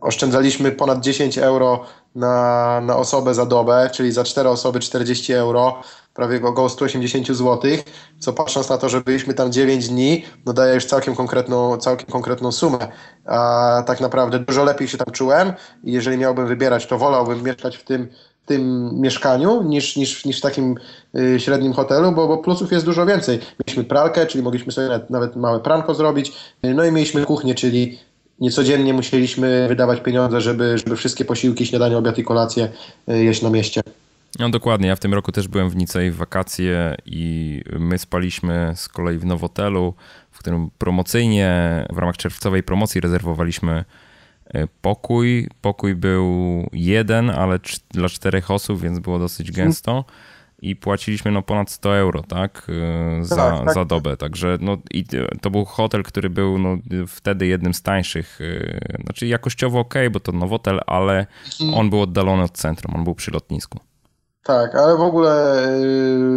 oszczędzaliśmy 0.00 0.72
ponad 0.72 1.00
10 1.00 1.38
euro 1.38 1.84
na, 2.14 2.80
na 2.80 2.96
osobę 2.96 3.34
za 3.34 3.46
dobę, 3.46 3.90
czyli 3.92 4.12
za 4.12 4.24
4 4.24 4.48
osoby 4.48 4.80
40 4.80 5.32
euro, 5.32 5.82
prawie 6.14 6.40
około 6.46 6.68
180 6.68 7.26
zł, 7.26 7.70
co 8.18 8.32
patrząc 8.32 8.68
na 8.68 8.78
to, 8.78 8.88
że 8.88 9.00
byliśmy 9.00 9.34
tam 9.34 9.52
9 9.52 9.88
dni, 9.88 10.24
no 10.46 10.52
daje 10.52 10.74
już 10.74 10.84
całkiem 10.84 11.14
konkretną, 11.14 11.76
całkiem 11.76 12.06
konkretną 12.10 12.52
sumę. 12.52 12.78
A 13.26 13.82
tak 13.86 14.00
naprawdę 14.00 14.38
dużo 14.38 14.64
lepiej 14.64 14.88
się 14.88 14.98
tam 14.98 15.12
czułem 15.12 15.52
i 15.84 15.92
jeżeli 15.92 16.18
miałbym 16.18 16.46
wybierać, 16.46 16.86
to 16.86 16.98
wolałbym 16.98 17.42
mieszkać 17.42 17.76
w 17.76 17.84
tym 17.84 18.08
tym 18.52 18.90
mieszkaniu 19.00 19.62
niż, 19.62 19.96
niż, 19.96 20.24
niż 20.24 20.38
w 20.38 20.40
takim 20.40 20.74
y, 21.16 21.40
średnim 21.40 21.72
hotelu, 21.72 22.12
bo, 22.12 22.28
bo 22.28 22.38
plusów 22.38 22.72
jest 22.72 22.84
dużo 22.84 23.06
więcej. 23.06 23.38
Mieliśmy 23.60 23.84
pralkę, 23.84 24.26
czyli 24.26 24.44
mogliśmy 24.44 24.72
sobie 24.72 24.88
nawet, 24.88 25.10
nawet 25.10 25.36
małe 25.36 25.60
pranko 25.60 25.94
zrobić, 25.94 26.32
no 26.62 26.84
i 26.84 26.92
mieliśmy 26.92 27.24
kuchnię, 27.24 27.54
czyli 27.54 27.98
niecodziennie 28.40 28.94
musieliśmy 28.94 29.68
wydawać 29.68 30.00
pieniądze, 30.00 30.40
żeby, 30.40 30.78
żeby 30.78 30.96
wszystkie 30.96 31.24
posiłki, 31.24 31.66
śniadanie, 31.66 31.98
obiad 31.98 32.18
i 32.18 32.24
kolację 32.24 32.68
y, 33.08 33.24
jeść 33.24 33.42
na 33.42 33.50
mieście. 33.50 33.80
No 34.38 34.50
dokładnie, 34.50 34.88
ja 34.88 34.96
w 34.96 35.00
tym 35.00 35.14
roku 35.14 35.32
też 35.32 35.48
byłem 35.48 35.70
w 35.70 35.76
Nicei 35.76 36.10
w 36.10 36.16
wakacje 36.16 36.94
i 37.06 37.60
my 37.78 37.98
spaliśmy 37.98 38.72
z 38.76 38.88
kolei 38.88 39.18
w 39.18 39.24
Nowotelu, 39.24 39.94
w 40.30 40.38
którym 40.38 40.70
promocyjnie, 40.78 41.84
w 41.90 41.98
ramach 41.98 42.16
czerwcowej 42.16 42.62
promocji 42.62 43.00
rezerwowaliśmy 43.00 43.84
pokój. 44.80 45.48
Pokój 45.60 45.94
był 45.94 46.26
jeden, 46.72 47.30
ale 47.30 47.58
dla 47.90 48.08
czterech 48.08 48.50
osób, 48.50 48.80
więc 48.80 48.98
było 48.98 49.18
dosyć 49.18 49.48
mhm. 49.48 49.66
gęsto. 49.66 50.04
I 50.62 50.76
płaciliśmy 50.76 51.30
no 51.30 51.42
ponad 51.42 51.70
100 51.70 51.96
euro, 51.96 52.22
tak? 52.22 52.66
E, 53.20 53.24
za, 53.24 53.36
tak, 53.36 53.64
tak. 53.64 53.74
za 53.74 53.84
dobę. 53.84 54.16
Także 54.16 54.58
no, 54.60 54.76
i 54.90 55.04
to 55.40 55.50
był 55.50 55.64
hotel, 55.64 56.02
który 56.02 56.30
był 56.30 56.58
no, 56.58 56.76
wtedy 57.08 57.46
jednym 57.46 57.74
z 57.74 57.82
tańszych. 57.82 58.38
E, 58.40 59.02
znaczy 59.04 59.26
jakościowo 59.26 59.80
ok, 59.80 59.94
bo 60.12 60.20
to 60.20 60.32
nowotel, 60.32 60.80
ale 60.86 61.26
mhm. 61.60 61.80
on 61.80 61.90
był 61.90 62.00
oddalony 62.02 62.42
od 62.42 62.52
centrum, 62.52 62.96
on 62.96 63.04
był 63.04 63.14
przy 63.14 63.30
lotnisku. 63.30 63.78
Tak, 64.42 64.74
ale 64.74 64.96
w 64.96 65.00
ogóle 65.00 65.64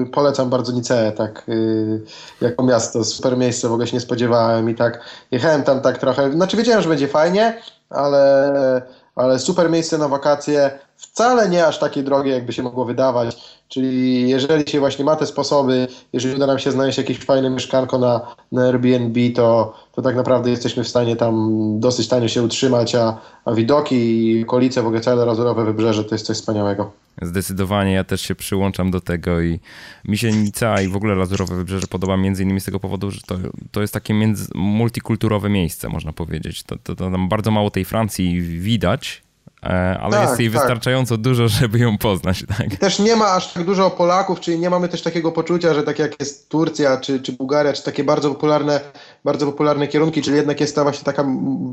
y, 0.03 0.05
polecam 0.11 0.49
bardzo 0.49 0.71
Niceę, 0.71 1.11
tak, 1.11 1.43
y, 1.49 2.01
jako 2.41 2.63
miasto, 2.63 3.03
super 3.03 3.37
miejsce, 3.37 3.67
w 3.67 3.71
ogóle 3.71 3.87
się 3.87 3.95
nie 3.95 4.01
spodziewałem 4.01 4.69
i 4.69 4.75
tak 4.75 5.01
jechałem 5.31 5.63
tam 5.63 5.81
tak 5.81 5.97
trochę, 5.97 6.31
znaczy 6.31 6.57
wiedziałem, 6.57 6.81
że 6.81 6.89
będzie 6.89 7.07
fajnie, 7.07 7.61
ale, 7.89 8.81
ale 9.15 9.39
super 9.39 9.69
miejsce 9.69 9.97
na 9.97 10.07
wakacje, 10.07 10.79
wcale 10.97 11.49
nie 11.49 11.67
aż 11.67 11.79
takie 11.79 12.03
drogie, 12.03 12.31
jakby 12.31 12.53
się 12.53 12.63
mogło 12.63 12.85
wydawać. 12.85 13.55
Czyli 13.67 14.29
jeżeli 14.29 14.71
się 14.71 14.79
właśnie 14.79 15.05
ma 15.05 15.15
te 15.15 15.25
sposoby, 15.25 15.87
jeżeli 16.13 16.35
uda 16.35 16.47
nam 16.47 16.59
się 16.59 16.71
znaleźć 16.71 16.97
jakieś 16.97 17.19
fajne 17.19 17.49
mieszkanko 17.49 17.99
na, 17.99 18.21
na 18.51 18.65
Airbnb, 18.65 19.19
to, 19.35 19.73
to 19.91 20.01
tak 20.01 20.15
naprawdę 20.15 20.49
jesteśmy 20.49 20.83
w 20.83 20.87
stanie 20.87 21.15
tam 21.15 21.51
dosyć 21.79 22.07
tanio 22.07 22.27
się 22.27 22.43
utrzymać, 22.43 22.95
a, 22.95 23.17
a 23.45 23.53
widoki 23.53 23.95
i 24.31 24.43
okolice, 24.43 24.81
w 24.81 24.85
ogóle 24.85 25.01
całe 25.01 25.25
Lazurowe 25.25 25.65
Wybrzeże 25.65 26.03
to 26.03 26.15
jest 26.15 26.25
coś 26.25 26.37
wspaniałego. 26.37 26.91
Zdecydowanie 27.21 27.93
ja 27.93 28.03
też 28.03 28.21
się 28.21 28.35
przyłączam 28.35 28.91
do 28.91 29.01
tego 29.01 29.41
i 29.41 29.59
mi 30.05 30.17
się 30.17 30.31
Nica 30.31 30.81
i 30.81 30.87
w 30.87 30.95
ogóle 30.95 31.15
Lazurowe 31.15 31.55
Wybrzeże 31.55 31.87
podoba 31.87 32.17
między 32.17 32.43
innymi 32.43 32.61
z 32.61 32.65
tego 32.65 32.79
powodu, 32.79 33.11
że 33.11 33.21
to, 33.21 33.35
to 33.71 33.81
jest 33.81 33.93
takie 33.93 34.13
między, 34.13 34.47
multikulturowe 34.55 35.49
miejsce, 35.49 35.89
można 35.89 36.13
powiedzieć. 36.13 36.63
To, 36.63 36.75
to, 36.83 36.95
to 36.95 37.11
tam 37.11 37.29
bardzo 37.29 37.51
mało 37.51 37.71
tej 37.71 37.85
Francji 37.85 38.41
widać, 38.41 39.24
ale 39.73 40.11
tak, 40.11 40.29
jest 40.29 40.39
jej 40.39 40.51
tak. 40.51 40.61
wystarczająco 40.61 41.17
dużo, 41.17 41.47
żeby 41.59 41.79
ją 41.79 41.97
poznać. 41.97 42.43
Tak? 42.57 42.73
I 42.73 42.77
też 42.77 42.99
nie 42.99 43.15
ma 43.15 43.31
aż 43.31 43.53
tak 43.53 43.63
dużo 43.63 43.89
Polaków, 43.89 44.39
czyli 44.39 44.59
nie 44.59 44.69
mamy 44.69 44.89
też 44.89 45.01
takiego 45.01 45.31
poczucia, 45.31 45.73
że 45.73 45.83
tak 45.83 45.99
jak 45.99 46.19
jest 46.19 46.49
Turcja 46.49 46.97
czy, 46.97 47.19
czy 47.19 47.33
Bułgaria, 47.33 47.73
czy 47.73 47.83
takie 47.83 48.03
bardzo 48.03 48.29
popularne, 48.29 48.79
bardzo 49.23 49.45
popularne 49.45 49.87
kierunki, 49.87 50.21
czyli 50.21 50.37
jednak 50.37 50.61
jest 50.61 50.75
ta 50.75 50.83
właśnie 50.83 51.03
taka 51.03 51.25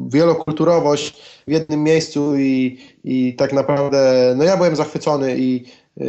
wielokulturowość 0.08 1.22
w 1.48 1.50
jednym 1.50 1.82
miejscu 1.82 2.36
i, 2.36 2.78
i 3.04 3.34
tak 3.34 3.52
naprawdę, 3.52 4.32
no 4.36 4.44
ja 4.44 4.56
byłem 4.56 4.76
zachwycony 4.76 5.36
i 5.38 5.64
yy, 5.96 6.06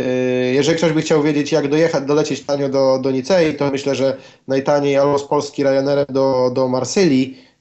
jeżeli 0.53 0.77
ktoś 0.77 0.91
by 0.91 1.01
chciał 1.01 1.23
wiedzieć, 1.23 1.51
jak 1.51 1.67
dojechać, 1.67 2.05
dolecieć 2.05 2.45
tanio 2.45 2.69
do, 2.69 2.99
do 2.99 3.11
Nicei, 3.11 3.53
to 3.53 3.71
myślę, 3.71 3.95
że 3.95 4.17
najtaniej 4.47 4.97
albo 4.97 5.19
z 5.19 5.23
Polski 5.27 5.63
Ryanerem 5.63 6.05
do, 6.09 6.51
do 6.55 6.67
Marsylii 6.67 7.52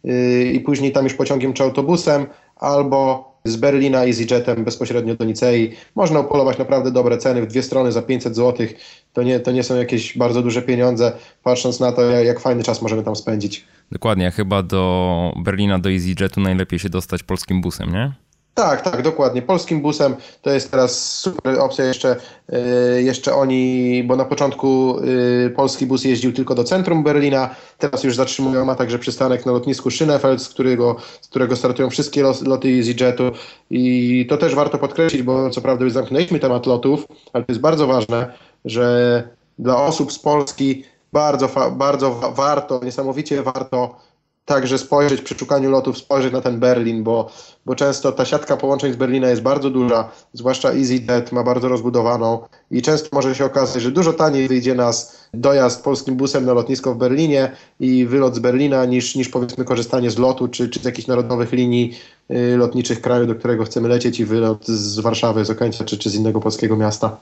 i 0.52 0.60
później 0.60 0.92
tam 0.92 1.04
już 1.04 1.14
pociągiem 1.14 1.52
czy 1.52 1.62
autobusem, 1.62 2.26
albo 2.56 3.32
z 3.44 3.56
Berlina 3.56 4.06
EasyJetem 4.06 4.64
bezpośrednio 4.64 5.16
do 5.16 5.24
Nicei. 5.24 5.72
Można 5.94 6.20
upolować 6.20 6.58
naprawdę 6.58 6.90
dobre 6.90 7.18
ceny 7.18 7.42
w 7.42 7.46
dwie 7.46 7.62
strony 7.62 7.92
za 7.92 8.02
500 8.02 8.36
zł. 8.36 8.66
To 9.12 9.22
nie, 9.22 9.40
to 9.40 9.52
nie 9.52 9.62
są 9.62 9.76
jakieś 9.76 10.18
bardzo 10.18 10.42
duże 10.42 10.62
pieniądze, 10.62 11.12
patrząc 11.42 11.80
na 11.80 11.92
to, 11.92 12.02
jak 12.02 12.40
fajny 12.40 12.62
czas 12.62 12.82
możemy 12.82 13.02
tam 13.02 13.16
spędzić. 13.16 13.64
Dokładnie, 13.92 14.30
chyba 14.30 14.62
do 14.62 15.32
Berlina, 15.36 15.78
do 15.78 15.90
EasyJetu 15.90 16.40
najlepiej 16.40 16.78
się 16.78 16.88
dostać 16.88 17.22
polskim 17.22 17.60
busem, 17.60 17.92
nie? 17.92 18.12
Tak, 18.54 18.82
tak, 18.82 19.02
dokładnie. 19.02 19.42
Polskim 19.42 19.80
busem 19.80 20.16
to 20.42 20.50
jest 20.50 20.70
teraz 20.70 21.18
super 21.18 21.60
opcja. 21.60 21.84
Jeszcze, 21.84 22.16
yy, 22.48 23.02
jeszcze 23.02 23.34
oni, 23.34 24.04
bo 24.04 24.16
na 24.16 24.24
początku 24.24 24.96
yy, 25.04 25.50
polski 25.50 25.86
bus 25.86 26.04
jeździł 26.04 26.32
tylko 26.32 26.54
do 26.54 26.64
centrum 26.64 27.02
Berlina, 27.02 27.54
teraz 27.78 28.04
już 28.04 28.16
zatrzymują, 28.16 28.64
ma 28.64 28.74
także 28.74 28.98
przystanek 28.98 29.46
na 29.46 29.52
lotnisku 29.52 29.88
Schönefeld, 29.88 30.38
z 30.38 30.48
którego, 30.48 30.96
z 31.20 31.28
którego 31.28 31.56
startują 31.56 31.90
wszystkie 31.90 32.22
loty 32.22 32.68
EasyJetu 32.68 33.30
i 33.70 34.26
to 34.28 34.36
też 34.36 34.54
warto 34.54 34.78
podkreślić, 34.78 35.22
bo 35.22 35.50
co 35.50 35.60
prawda 35.60 35.84
już 35.84 35.92
zamknęliśmy 35.92 36.40
temat 36.40 36.66
lotów, 36.66 37.06
ale 37.32 37.44
to 37.44 37.52
jest 37.52 37.60
bardzo 37.60 37.86
ważne, 37.86 38.32
że 38.64 39.28
dla 39.58 39.76
osób 39.76 40.12
z 40.12 40.18
Polski 40.18 40.84
bardzo, 41.12 41.48
bardzo 41.70 42.32
warto, 42.34 42.80
niesamowicie 42.84 43.42
warto 43.42 43.96
także 44.44 44.78
spojrzeć 44.78 45.20
przy 45.20 45.34
szukaniu 45.34 45.70
lotów, 45.70 45.98
spojrzeć 45.98 46.32
na 46.32 46.40
ten 46.40 46.60
Berlin, 46.60 47.02
bo, 47.02 47.30
bo 47.66 47.74
często 47.74 48.12
ta 48.12 48.24
siatka 48.24 48.56
połączeń 48.56 48.92
z 48.92 48.96
Berlina 48.96 49.28
jest 49.28 49.42
bardzo 49.42 49.70
duża, 49.70 50.10
zwłaszcza 50.32 50.72
EasyJet 50.72 51.32
ma 51.32 51.42
bardzo 51.42 51.68
rozbudowaną 51.68 52.44
i 52.70 52.82
często 52.82 53.08
może 53.12 53.34
się 53.34 53.44
okazać, 53.44 53.82
że 53.82 53.90
dużo 53.90 54.12
taniej 54.12 54.48
wyjdzie 54.48 54.74
nas 54.74 55.16
dojazd 55.34 55.84
polskim 55.84 56.16
busem 56.16 56.44
na 56.44 56.52
lotnisko 56.52 56.94
w 56.94 56.98
Berlinie 56.98 57.52
i 57.80 58.06
wylot 58.06 58.34
z 58.34 58.38
Berlina 58.38 58.84
niż, 58.84 59.14
niż 59.14 59.28
powiedzmy 59.28 59.64
korzystanie 59.64 60.10
z 60.10 60.18
lotu 60.18 60.48
czy, 60.48 60.68
czy 60.68 60.80
z 60.80 60.84
jakichś 60.84 61.08
narodowych 61.08 61.52
linii 61.52 61.98
y, 62.30 62.56
lotniczych 62.56 63.00
kraju, 63.00 63.26
do 63.26 63.34
którego 63.34 63.64
chcemy 63.64 63.88
lecieć 63.88 64.20
i 64.20 64.24
wylot 64.24 64.66
z 64.66 64.98
Warszawy, 64.98 65.44
z 65.44 65.50
Okęcia 65.50 65.84
czy, 65.84 65.98
czy 65.98 66.10
z 66.10 66.14
innego 66.14 66.40
polskiego 66.40 66.76
miasta. 66.76 67.16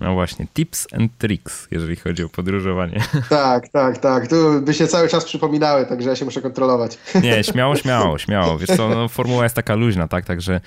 No 0.00 0.14
właśnie, 0.14 0.46
tips 0.54 0.86
and 0.92 1.18
tricks, 1.18 1.68
jeżeli 1.70 1.96
chodzi 1.96 2.24
o 2.24 2.28
podróżowanie. 2.28 3.00
Tak, 3.28 3.68
tak, 3.68 3.98
tak. 3.98 4.28
Tu 4.28 4.60
by 4.60 4.74
się 4.74 4.86
cały 4.86 5.08
czas 5.08 5.24
przypominały, 5.24 5.86
także 5.86 6.08
ja 6.08 6.16
się 6.16 6.24
muszę 6.24 6.42
kontrolować. 6.42 6.98
Nie, 7.22 7.44
śmiało, 7.44 7.76
śmiało, 7.82 8.18
śmiało. 8.18 8.58
Wiesz 8.58 8.76
co, 8.76 8.88
no, 8.88 9.08
formuła 9.08 9.42
jest 9.42 9.54
taka 9.54 9.74
luźna, 9.74 10.08
tak? 10.08 10.24
Także 10.24 10.60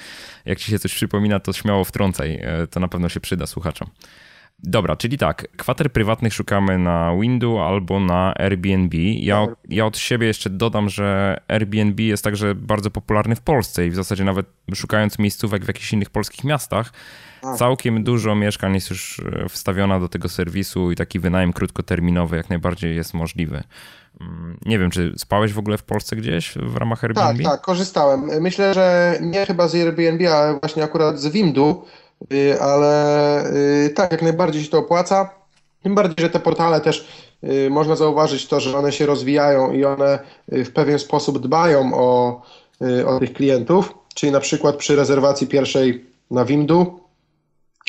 jak 0.45 0.59
ci 0.59 0.71
się 0.71 0.79
coś 0.79 0.93
przypomina, 0.93 1.39
to 1.39 1.53
śmiało 1.53 1.83
wtrącaj. 1.83 2.35
E, 2.43 2.67
to 2.67 2.79
na 2.79 2.87
pewno 2.87 3.09
się 3.09 3.19
przyda 3.19 3.47
słuchaczom. 3.47 3.87
Dobra, 4.63 4.95
czyli 4.95 5.17
tak, 5.17 5.47
kwater 5.57 5.91
prywatnych 5.91 6.33
szukamy 6.33 6.77
na 6.77 7.15
Windu 7.21 7.59
albo 7.59 7.99
na 7.99 8.33
Airbnb. 8.35 8.97
Ja, 8.97 9.47
ja 9.69 9.85
od 9.85 9.97
siebie 9.97 10.27
jeszcze 10.27 10.49
dodam, 10.49 10.89
że 10.89 11.37
Airbnb 11.47 12.03
jest 12.03 12.23
także 12.23 12.55
bardzo 12.55 12.91
popularny 12.91 13.35
w 13.35 13.41
Polsce 13.41 13.85
i 13.87 13.89
w 13.89 13.95
zasadzie 13.95 14.23
nawet 14.23 14.45
szukając 14.75 15.19
miejscówek 15.19 15.65
w 15.65 15.67
jakichś 15.67 15.93
innych 15.93 16.09
polskich 16.09 16.43
miastach. 16.43 16.93
Całkiem 17.57 18.03
dużo 18.03 18.35
mieszkań 18.35 18.73
jest 18.73 18.89
już 18.89 19.19
e, 19.19 19.49
wstawiona 19.49 19.99
do 19.99 20.09
tego 20.09 20.29
serwisu 20.29 20.91
i 20.91 20.95
taki 20.95 21.19
wynajem 21.19 21.53
krótkoterminowy 21.53 22.37
jak 22.37 22.49
najbardziej 22.49 22.95
jest 22.95 23.13
możliwy. 23.13 23.63
Mm, 24.21 24.57
nie 24.65 24.79
wiem, 24.79 24.91
czy 24.91 25.13
spałeś 25.17 25.53
w 25.53 25.59
ogóle 25.59 25.77
w 25.77 25.83
Polsce 25.83 26.15
gdzieś 26.15 26.53
w 26.55 26.75
ramach 26.75 27.03
Airbnb? 27.03 27.43
Tak, 27.43 27.51
tak, 27.51 27.61
korzystałem. 27.61 28.41
Myślę, 28.41 28.73
że 28.73 29.17
nie 29.21 29.45
chyba 29.45 29.67
z 29.67 29.75
Airbnb, 29.75 30.33
ale 30.33 30.59
właśnie 30.59 30.83
akurat 30.83 31.19
z 31.19 31.27
Windu, 31.27 31.85
y, 32.33 32.61
ale 32.61 33.45
y, 33.85 33.89
tak, 33.89 34.11
jak 34.11 34.21
najbardziej 34.21 34.63
się 34.63 34.69
to 34.69 34.77
opłaca. 34.77 35.29
Tym 35.83 35.95
bardziej, 35.95 36.15
że 36.19 36.29
te 36.29 36.39
portale 36.39 36.81
też 36.81 37.07
y, 37.43 37.69
można 37.69 37.95
zauważyć 37.95 38.47
to, 38.47 38.59
że 38.59 38.77
one 38.77 38.91
się 38.91 39.05
rozwijają 39.05 39.71
i 39.71 39.85
one 39.85 40.19
w 40.47 40.71
pewien 40.71 40.99
sposób 40.99 41.39
dbają 41.39 41.93
o, 41.93 42.41
o 43.05 43.19
tych 43.19 43.33
klientów. 43.33 43.93
Czyli 44.15 44.31
na 44.31 44.39
przykład 44.39 44.75
przy 44.75 44.95
rezerwacji 44.95 45.47
pierwszej 45.47 46.05
na 46.31 46.45
Windu 46.45 47.00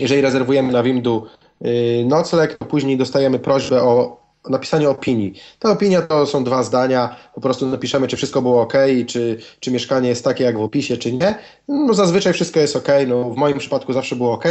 jeżeli 0.00 0.20
rezerwujemy 0.20 0.72
na 0.72 0.82
Wimdu 0.82 1.26
y, 1.66 2.04
nocleg, 2.06 2.58
to 2.58 2.64
później 2.64 2.96
dostajemy 2.96 3.38
prośbę 3.38 3.82
o 3.82 4.22
napisanie 4.50 4.90
opinii. 4.90 5.34
Ta 5.58 5.70
opinia 5.70 6.02
to 6.02 6.26
są 6.26 6.44
dwa 6.44 6.62
zdania, 6.62 7.16
po 7.34 7.40
prostu 7.40 7.66
napiszemy, 7.66 8.08
czy 8.08 8.16
wszystko 8.16 8.42
było 8.42 8.62
ok, 8.62 8.72
czy, 9.06 9.38
czy 9.60 9.70
mieszkanie 9.70 10.08
jest 10.08 10.24
takie 10.24 10.44
jak 10.44 10.58
w 10.58 10.62
opisie, 10.62 10.96
czy 10.96 11.12
nie. 11.12 11.34
No 11.68 11.94
zazwyczaj 11.94 12.32
wszystko 12.32 12.60
jest 12.60 12.76
ok, 12.76 12.88
no 13.06 13.30
w 13.30 13.36
moim 13.36 13.58
przypadku 13.58 13.92
zawsze 13.92 14.16
było 14.16 14.32
ok, 14.32 14.44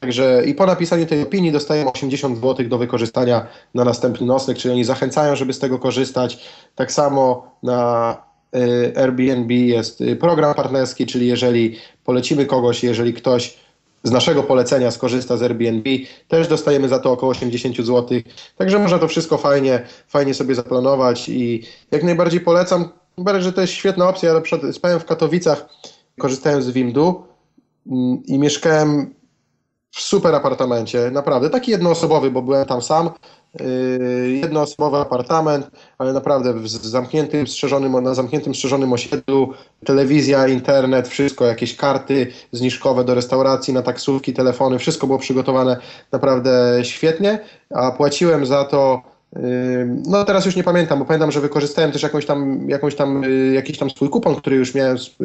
także 0.00 0.42
i 0.46 0.54
po 0.54 0.66
napisaniu 0.66 1.06
tej 1.06 1.22
opinii 1.22 1.52
dostajemy 1.52 1.92
80 1.92 2.38
zł 2.38 2.68
do 2.68 2.78
wykorzystania 2.78 3.46
na 3.74 3.84
następny 3.84 4.26
nocleg, 4.26 4.58
czyli 4.58 4.74
oni 4.74 4.84
zachęcają, 4.84 5.36
żeby 5.36 5.52
z 5.52 5.58
tego 5.58 5.78
korzystać. 5.78 6.44
Tak 6.74 6.92
samo 6.92 7.50
na 7.62 8.16
y, 8.56 8.92
Airbnb 8.96 9.54
jest 9.54 10.00
y, 10.00 10.16
program 10.16 10.54
partnerski, 10.54 11.06
czyli 11.06 11.26
jeżeli 11.26 11.76
polecimy 12.04 12.46
kogoś, 12.46 12.84
jeżeli 12.84 13.14
ktoś 13.14 13.56
z 14.02 14.10
naszego 14.10 14.42
polecenia 14.42 14.90
skorzysta 14.90 15.36
z 15.36 15.42
Airbnb, 15.42 15.90
też 16.28 16.48
dostajemy 16.48 16.88
za 16.88 16.98
to 16.98 17.12
około 17.12 17.32
80 17.32 17.76
zł. 17.76 18.20
Także 18.56 18.78
można 18.78 18.98
to 18.98 19.08
wszystko 19.08 19.38
fajnie, 19.38 19.86
fajnie 20.08 20.34
sobie 20.34 20.54
zaplanować 20.54 21.28
i 21.28 21.62
jak 21.90 22.02
najbardziej 22.02 22.40
polecam. 22.40 22.88
Bardziej, 23.18 23.44
że 23.44 23.52
to 23.52 23.60
jest 23.60 23.72
świetna 23.72 24.08
opcja. 24.08 24.28
Ja 24.28 24.34
na 24.34 24.40
przykład 24.40 24.74
spałem 24.74 25.00
w 25.00 25.04
Katowicach, 25.04 25.68
korzystałem 26.18 26.62
z 26.62 26.70
Wimdu 26.70 27.22
mm, 27.86 28.22
i 28.26 28.38
mieszkałem 28.38 29.14
w 29.90 30.00
super 30.00 30.34
apartamencie, 30.34 31.10
naprawdę. 31.10 31.50
Taki 31.50 31.70
jednoosobowy, 31.70 32.30
bo 32.30 32.42
byłem 32.42 32.66
tam 32.66 32.82
sam. 32.82 33.10
Yy, 33.58 34.30
jednoosobowy 34.30 34.96
apartament, 34.96 35.70
ale 35.98 36.12
naprawdę 36.12 36.54
w 36.54 36.68
zamkniętym, 36.68 37.46
strzeżonym, 37.46 38.02
na 38.02 38.14
zamkniętym, 38.14 38.54
strzeżonym 38.54 38.92
osiedlu, 38.92 39.52
telewizja, 39.84 40.48
internet, 40.48 41.08
wszystko, 41.08 41.44
jakieś 41.44 41.76
karty 41.76 42.26
zniżkowe 42.52 43.04
do 43.04 43.14
restauracji, 43.14 43.74
na 43.74 43.82
taksówki, 43.82 44.32
telefony, 44.32 44.78
wszystko 44.78 45.06
było 45.06 45.18
przygotowane 45.18 45.76
naprawdę 46.12 46.78
świetnie, 46.82 47.38
a 47.70 47.92
płaciłem 47.92 48.46
za 48.46 48.64
to 48.64 49.02
yy, 49.36 49.40
no 50.06 50.24
teraz 50.24 50.46
już 50.46 50.56
nie 50.56 50.64
pamiętam, 50.64 50.98
bo 50.98 51.04
pamiętam, 51.04 51.32
że 51.32 51.40
wykorzystałem 51.40 51.92
też 51.92 52.02
jakąś 52.02 52.26
tam, 52.26 52.68
jakąś 52.68 52.94
tam, 52.94 53.22
yy, 53.22 53.54
jakiś 53.54 53.78
tam 53.78 53.90
swój 53.90 54.08
kupon, 54.08 54.36
który 54.36 54.56
już 54.56 54.74
miałem 54.74 54.98
z, 54.98 55.16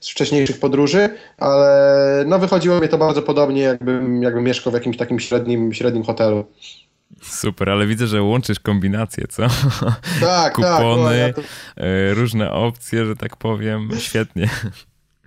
z, 0.00 0.08
wcześniejszych 0.10 0.60
podróży, 0.60 1.08
ale 1.38 2.24
no 2.26 2.38
wychodziło 2.38 2.80
mi 2.80 2.88
to 2.88 2.98
bardzo 2.98 3.22
podobnie, 3.22 3.62
jakbym, 3.62 4.22
jakbym 4.22 4.44
mieszkał 4.44 4.70
w 4.70 4.74
jakimś 4.74 4.96
takim 4.96 5.20
średnim, 5.20 5.72
średnim 5.72 6.04
hotelu. 6.04 6.44
Super, 7.22 7.70
ale 7.70 7.86
widzę, 7.86 8.06
że 8.06 8.22
łączysz 8.22 8.60
kombinacje, 8.60 9.24
co? 9.28 9.42
Tak, 10.20 10.20
tak 10.20 10.54
Kupony, 10.54 11.04
tak. 11.04 11.18
Ja 11.18 11.32
to... 11.32 11.40
E, 11.76 12.14
różne 12.14 12.50
opcje, 12.50 13.06
że 13.06 13.16
tak 13.16 13.36
powiem. 13.36 13.88
Świetnie. 13.98 14.48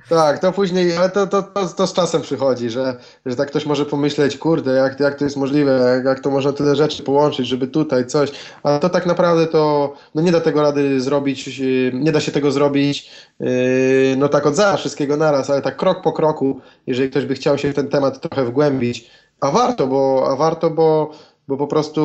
Tak, 0.09 0.39
to 0.39 0.51
później, 0.51 0.97
ale 0.97 1.09
to, 1.09 1.27
to, 1.27 1.43
to, 1.43 1.67
to, 1.67 1.87
z 1.87 1.93
czasem 1.93 2.21
przychodzi, 2.21 2.69
że, 2.69 2.97
że 3.25 3.35
tak 3.35 3.47
ktoś 3.47 3.65
może 3.65 3.85
pomyśleć, 3.85 4.37
kurde, 4.37 4.73
jak, 4.73 4.99
jak 4.99 5.15
to 5.15 5.23
jest 5.23 5.37
możliwe, 5.37 5.93
jak, 5.95 6.05
jak 6.05 6.19
to 6.19 6.29
można 6.29 6.53
tyle 6.53 6.75
rzeczy 6.75 7.03
połączyć, 7.03 7.47
żeby 7.47 7.67
tutaj 7.67 8.05
coś, 8.05 8.31
ale 8.63 8.79
to 8.79 8.89
tak 8.89 9.05
naprawdę 9.05 9.47
to, 9.47 9.93
no 10.15 10.21
nie 10.21 10.31
da 10.31 10.41
tego 10.41 10.61
rady 10.61 11.01
zrobić, 11.01 11.61
nie 11.93 12.11
da 12.11 12.19
się 12.19 12.31
tego 12.31 12.51
zrobić, 12.51 13.11
yy, 13.39 13.49
no 14.17 14.29
tak 14.29 14.45
od 14.45 14.55
za 14.55 14.77
wszystkiego 14.77 15.17
naraz, 15.17 15.49
ale 15.49 15.61
tak 15.61 15.77
krok 15.77 16.01
po 16.01 16.13
kroku, 16.13 16.61
jeżeli 16.87 17.09
ktoś 17.09 17.25
by 17.25 17.35
chciał 17.35 17.57
się 17.57 17.71
w 17.71 17.75
ten 17.75 17.87
temat 17.87 18.21
trochę 18.21 18.45
wgłębić, 18.45 19.09
a 19.39 19.51
warto, 19.51 19.87
bo, 19.87 20.27
a 20.31 20.35
warto, 20.35 20.69
bo 20.69 21.11
bo 21.47 21.57
po 21.57 21.67
prostu 21.67 22.01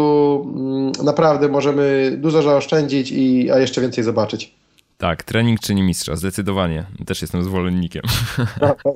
mm, 0.56 0.92
naprawdę 1.04 1.48
możemy 1.48 2.16
dużo 2.20 2.42
zaoszczędzić, 2.42 3.12
i, 3.12 3.50
a 3.50 3.58
jeszcze 3.58 3.80
więcej 3.80 4.04
zobaczyć. 4.04 4.54
Tak, 4.98 5.22
trening 5.22 5.60
czyni 5.60 5.82
mistrza, 5.82 6.16
zdecydowanie. 6.16 6.84
Też 7.06 7.22
jestem 7.22 7.44
zwolennikiem. 7.44 8.02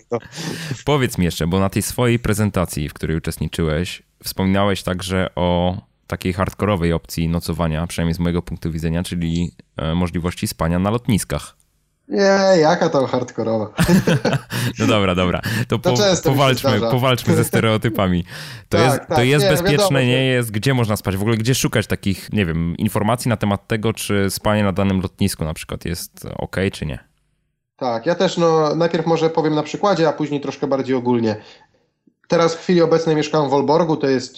Powiedz 0.85 1.18
mi 1.18 1.24
jeszcze, 1.24 1.46
bo 1.46 1.61
na 1.61 1.70
tej 1.70 1.82
swojej 1.82 2.18
prezentacji, 2.18 2.88
w 2.88 2.94
której 2.94 3.16
uczestniczyłeś, 3.16 4.02
wspominałeś 4.24 4.82
także 4.82 5.28
o 5.35 5.76
takiej 6.06 6.32
hardkorowej 6.32 6.92
opcji 6.92 7.28
nocowania, 7.28 7.87
przynajmniej 7.87 8.14
z 8.14 8.18
mojego 8.18 8.42
punktu 8.42 8.70
widzenia, 8.70 9.02
czyli 9.02 9.52
e, 9.76 9.94
możliwości 9.94 10.46
spania 10.46 10.78
na 10.78 10.90
lotniskach. 10.90 11.55
Nie, 12.08 12.60
jaka 12.60 12.88
to 12.88 13.06
hardkorowa. 13.06 13.68
No 14.78 14.86
dobra, 14.86 15.14
dobra. 15.14 15.40
To, 15.68 15.78
to 15.78 15.94
po, 15.94 16.28
powalczmy, 16.30 16.80
powalczmy 16.80 17.36
ze 17.36 17.44
stereotypami. 17.44 18.24
To 18.68 18.78
tak, 18.78 18.86
jest, 18.86 18.98
tak, 18.98 19.16
to 19.16 19.22
jest 19.22 19.44
nie, 19.44 19.50
bezpieczne, 19.50 19.76
wiadomo, 19.76 19.98
nie 19.98 20.26
jest? 20.26 20.50
Gdzie 20.50 20.74
można 20.74 20.96
spać? 20.96 21.16
W 21.16 21.20
ogóle 21.20 21.36
gdzie 21.36 21.54
szukać 21.54 21.86
takich, 21.86 22.32
nie 22.32 22.46
wiem, 22.46 22.76
informacji 22.76 23.28
na 23.28 23.36
temat 23.36 23.66
tego, 23.66 23.92
czy 23.92 24.30
spanie 24.30 24.64
na 24.64 24.72
danym 24.72 25.00
lotnisku 25.00 25.44
na 25.44 25.54
przykład 25.54 25.84
jest 25.84 26.26
ok, 26.38 26.56
czy 26.72 26.86
nie? 26.86 26.98
Tak, 27.76 28.06
ja 28.06 28.14
też 28.14 28.36
no, 28.36 28.74
najpierw 28.74 29.06
może 29.06 29.30
powiem 29.30 29.54
na 29.54 29.62
przykładzie, 29.62 30.08
a 30.08 30.12
później 30.12 30.40
troszkę 30.40 30.66
bardziej 30.66 30.96
ogólnie. 30.96 31.36
Teraz 32.28 32.54
w 32.54 32.58
chwili 32.58 32.82
obecnej 32.82 33.16
mieszkam 33.16 33.46
w 33.46 33.50
Wolborgu, 33.50 33.96
to 33.96 34.08
jest 34.08 34.36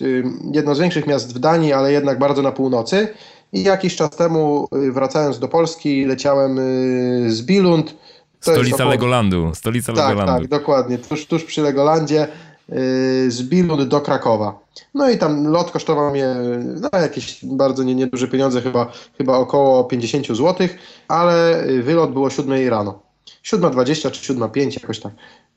jedno 0.53 0.75
z 0.75 0.79
większych 0.79 1.07
miast 1.07 1.35
w 1.35 1.39
Danii, 1.39 1.73
ale 1.73 1.93
jednak 1.93 2.19
bardzo 2.19 2.43
na 2.43 2.53
północy. 2.53 3.15
I 3.53 3.63
jakiś 3.63 3.97
czas 3.97 4.11
temu, 4.11 4.69
y, 4.77 4.93
wracając 4.93 5.39
do 5.39 5.49
Polski, 5.49 6.05
leciałem 6.05 6.59
y, 6.59 7.33
z 7.33 7.43
Bilund. 7.43 7.95
Stolica 8.41 8.75
około... 8.75 8.91
Legolandu. 8.91 9.51
Stolica 9.55 9.93
tak, 9.93 10.09
Legolandu. 10.09 10.33
Tak, 10.33 10.49
dokładnie. 10.49 10.99
Tuż, 10.99 11.27
tuż 11.27 11.45
przy 11.45 11.63
Legolandzie 11.63 12.29
y, 12.69 13.31
z 13.31 13.43
Bilund 13.43 13.83
do 13.83 14.01
Krakowa. 14.01 14.59
No 14.95 15.11
i 15.11 15.19
tam 15.19 15.47
lot 15.47 15.71
kosztował 15.71 16.11
mnie 16.11 16.35
no, 16.81 16.99
jakieś 17.01 17.45
bardzo 17.45 17.83
nie, 17.83 17.95
nieduże 17.95 18.29
pieniądze, 18.29 18.63
chyba, 18.63 18.93
chyba 19.19 19.37
około 19.37 19.85
50 19.85 20.27
zł, 20.27 20.69
ale 21.09 21.65
wylot 21.83 22.13
było 22.13 22.31
7 22.31 22.69
rano. 22.69 23.03
7.20 23.45 24.11
czy 24.11 24.35
7.05, 24.35 24.81
jakoś 24.81 25.01
tak. 25.01 25.13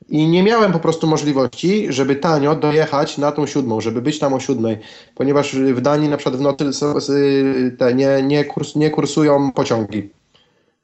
I 0.09 0.27
nie 0.27 0.43
miałem 0.43 0.71
po 0.71 0.79
prostu 0.79 1.07
możliwości, 1.07 1.85
żeby 1.89 2.15
tanio 2.15 2.55
dojechać 2.55 3.17
na 3.17 3.31
tą 3.31 3.45
siódmą, 3.45 3.81
żeby 3.81 4.01
być 4.01 4.19
tam 4.19 4.33
o 4.33 4.39
siódmej, 4.39 4.77
ponieważ 5.15 5.55
w 5.55 5.81
Danii 5.81 6.09
na 6.09 6.17
przykład 6.17 6.35
w 6.35 6.41
nocy 6.41 6.71
te 7.77 7.93
nie, 7.93 8.21
nie, 8.23 8.45
kurs, 8.45 8.75
nie 8.75 8.89
kursują 8.89 9.51
pociągi. 9.51 10.09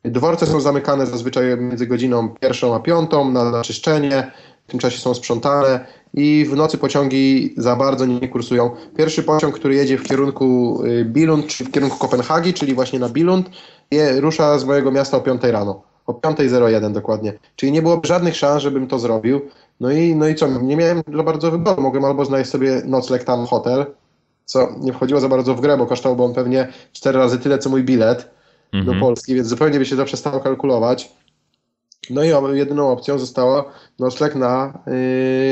Dworce 0.03 0.47
są 0.47 0.61
zamykane 0.61 1.05
zazwyczaj 1.05 1.57
między 1.57 1.87
godziną 1.87 2.29
pierwszą 2.29 2.75
a 2.75 2.79
piątą 2.79 3.31
na, 3.31 3.51
na 3.51 3.61
czyszczenie, 3.63 4.31
w 4.67 4.71
tym 4.71 4.79
czasie 4.79 4.99
są 4.99 5.13
sprzątane 5.13 5.85
i 6.13 6.45
w 6.49 6.55
nocy 6.55 6.77
pociągi 6.77 7.53
za 7.57 7.75
bardzo 7.75 8.05
nie 8.05 8.27
kursują. 8.27 8.71
Pierwszy 8.97 9.23
pociąg, 9.23 9.55
który 9.55 9.75
jedzie 9.75 9.97
w 9.97 10.03
kierunku 10.03 10.79
y, 10.85 11.05
Billund, 11.05 11.47
czy 11.47 11.65
w 11.65 11.71
kierunku 11.71 11.97
Kopenhagi, 11.97 12.53
czyli 12.53 12.73
właśnie 12.73 12.99
na 12.99 13.09
Billund, 13.09 13.49
je, 13.91 14.21
rusza 14.21 14.59
z 14.59 14.65
mojego 14.65 14.91
miasta 14.91 15.17
o 15.17 15.21
5 15.21 15.43
rano 15.43 15.81
o 16.07 16.13
5.01 16.13 16.91
dokładnie. 16.91 17.33
Czyli 17.55 17.71
nie 17.71 17.81
byłoby 17.81 18.07
żadnych 18.07 18.35
szans, 18.35 18.63
żebym 18.63 18.87
to 18.87 18.99
zrobił. 18.99 19.41
No 19.79 19.91
i, 19.91 20.15
no 20.15 20.27
i 20.27 20.35
co, 20.35 20.47
nie 20.47 20.77
miałem 20.77 21.01
za 21.15 21.23
bardzo 21.23 21.51
wyboru. 21.51 21.81
Mogłem 21.81 22.05
albo 22.05 22.25
znaleźć 22.25 22.49
sobie 22.49 22.81
nocleg 22.85 23.23
tam, 23.23 23.45
hotel, 23.45 23.85
co 24.45 24.69
nie 24.79 24.93
wchodziło 24.93 25.19
za 25.19 25.29
bardzo 25.29 25.55
w 25.55 25.61
grę, 25.61 25.77
bo 25.77 25.85
kosztowałby 25.85 26.23
on 26.23 26.33
pewnie 26.33 26.67
4 26.93 27.19
razy 27.19 27.39
tyle, 27.39 27.57
co 27.57 27.69
mój 27.69 27.83
bilet. 27.83 28.29
mhm. 28.73 28.85
do 28.85 29.05
Polski, 29.05 29.35
więc 29.35 29.47
zupełnie 29.47 29.79
by 29.79 29.85
się 29.85 29.97
to 29.97 30.05
przestało 30.05 30.39
kalkulować. 30.39 31.13
No 32.09 32.23
i 32.23 32.57
jedyną 32.57 32.91
opcją 32.91 33.19
została 33.19 33.65
nocleg 33.99 34.35
na, 34.35 34.79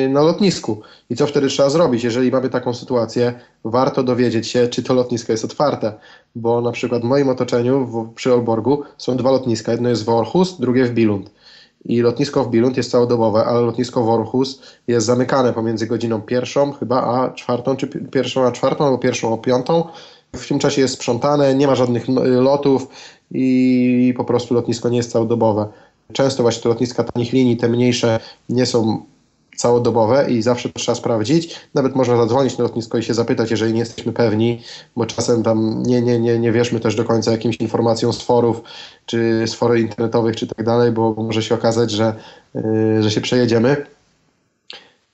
yy, 0.03 0.10
na 0.10 0.21
lotnisku. 0.21 0.81
I 1.10 1.15
co 1.15 1.27
wtedy 1.27 1.47
trzeba 1.47 1.69
zrobić? 1.69 2.03
Jeżeli 2.03 2.31
mamy 2.31 2.49
taką 2.49 2.73
sytuację, 2.73 3.34
warto 3.63 4.03
dowiedzieć 4.03 4.47
się, 4.47 4.67
czy 4.67 4.84
to 4.84 4.93
lotnisko 4.93 5.31
jest 5.31 5.45
otwarte. 5.45 5.93
Bo 6.36 6.62
na 6.62 6.71
przykład 6.71 7.01
w 7.01 7.05
moim 7.05 7.29
otoczeniu 7.29 7.86
w, 7.86 8.13
przy 8.15 8.34
Olborgu 8.34 8.84
są 8.97 9.17
dwa 9.17 9.31
lotniska. 9.31 9.71
Jedno 9.71 9.89
jest 9.89 10.05
w 10.05 10.10
Orhus, 10.10 10.60
drugie 10.60 10.86
w 10.86 10.91
Bilund. 10.93 11.31
I 11.86 12.01
lotnisko 12.01 12.43
w 12.43 12.49
Bilund 12.49 12.77
jest 12.77 12.91
całodobowe, 12.91 13.45
ale 13.45 13.62
lotnisko 13.62 14.03
w 14.03 14.10
Orhus 14.10 14.62
jest 14.88 15.05
zamykane 15.05 15.53
pomiędzy 15.53 15.88
godziną 15.88 16.21
pierwszą 16.21 16.71
chyba 16.71 17.01
a 17.03 17.34
czwartą, 17.34 17.75
czy 17.75 17.88
pierwszą 17.88 18.45
a 18.45 18.51
czwartą, 18.51 18.86
albo 18.86 18.97
pierwszą 18.97 19.34
a 19.34 19.38
piątą. 19.38 19.84
W 20.36 20.47
tym 20.47 20.60
czasie 20.60 20.81
jest 20.81 20.93
sprzątane, 20.93 21.55
nie 21.55 21.67
ma 21.67 21.75
żadnych 21.75 22.05
lotów 22.25 22.88
i 23.31 24.13
po 24.17 24.23
prostu 24.23 24.53
lotnisko 24.53 24.89
nie 24.89 24.97
jest 24.97 25.12
całodobowe. 25.12 25.67
Często 26.13 26.44
właśnie 26.44 26.63
te 26.63 26.70
lotniska 26.70 27.04
tanich 27.04 27.34
linii, 27.34 27.58
te 27.58 27.70
mniejsze, 27.70 28.20
nie 28.50 28.65
są 28.65 29.06
całodobowe 29.56 30.32
i 30.32 30.41
zawsze 30.41 30.70
to 30.70 30.80
trzeba 30.80 30.96
sprawdzić. 30.96 31.60
Nawet 31.74 31.96
można 31.96 32.18
zadzwonić 32.18 32.58
na 32.58 32.63
lotnisko 32.63 32.98
i 32.98 33.04
się 33.04 33.13
zapytać, 33.13 33.52
jeżeli 33.52 33.74
nie 33.74 33.80
jesteśmy 33.80 34.13
pewni, 34.13 34.62
bo 34.96 35.06
czasem 35.06 35.44
tam 35.44 35.84
nie, 35.84 36.02
nie, 36.02 36.20
nie, 36.20 36.39
nie 36.39 36.52
wierzmy 36.52 36.80
też 36.80 36.96
do 36.96 37.06
końca 37.06 37.32
jakimś 37.32 37.56
informacjom 37.56 38.13
z 38.13 38.22
forów, 38.22 38.62
czy 39.06 39.48
z 39.48 39.54
forów 39.54 39.78
internetowych, 39.78 40.36
czy 40.36 40.48
tak 40.48 40.65
dalej, 40.65 40.91
bo 40.91 41.13
może 41.13 41.44
się 41.44 41.56
okazać, 41.56 41.91
że, 41.91 42.15
yy, 42.56 43.04
że 43.04 43.12
się 43.12 43.22
przejedziemy. 43.22 43.86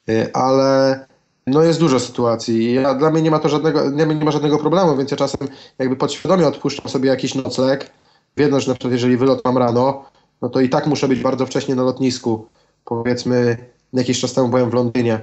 Yy, 0.07 0.33
ale 0.33 0.99
no 1.47 1.63
jest 1.63 1.79
dużo 1.79 1.99
sytuacji. 1.99 2.73
Ja, 2.73 2.93
dla 2.93 3.11
mnie 3.11 3.21
nie 3.21 3.31
ma 3.31 3.39
to 3.39 3.49
żadnego, 3.49 3.91
nie, 3.91 4.05
nie 4.05 4.25
ma 4.25 4.31
żadnego 4.31 4.57
problemu, 4.57 4.97
więc 4.97 5.11
ja 5.11 5.17
czasem 5.17 5.47
jakby 5.79 5.95
podświadomie 5.95 6.47
odpuszczam 6.47 6.89
sobie 6.89 7.09
jakiś 7.09 7.35
nocleg, 7.35 7.91
wiedząc, 8.37 8.63
że 8.63 8.69
na 8.69 8.75
przykład 8.75 8.93
jeżeli 8.93 9.17
wylot 9.17 9.45
mam 9.45 9.57
rano, 9.57 10.05
no 10.41 10.49
to 10.49 10.61
i 10.61 10.69
tak 10.69 10.87
muszę 10.87 11.07
być 11.07 11.19
bardzo 11.19 11.45
wcześnie 11.45 11.75
na 11.75 11.83
lotnisku. 11.83 12.47
Powiedzmy, 12.85 13.57
jakiś 13.93 14.19
czas 14.19 14.33
temu 14.33 14.47
byłem 14.47 14.69
w 14.69 14.73
Londynie 14.73 15.19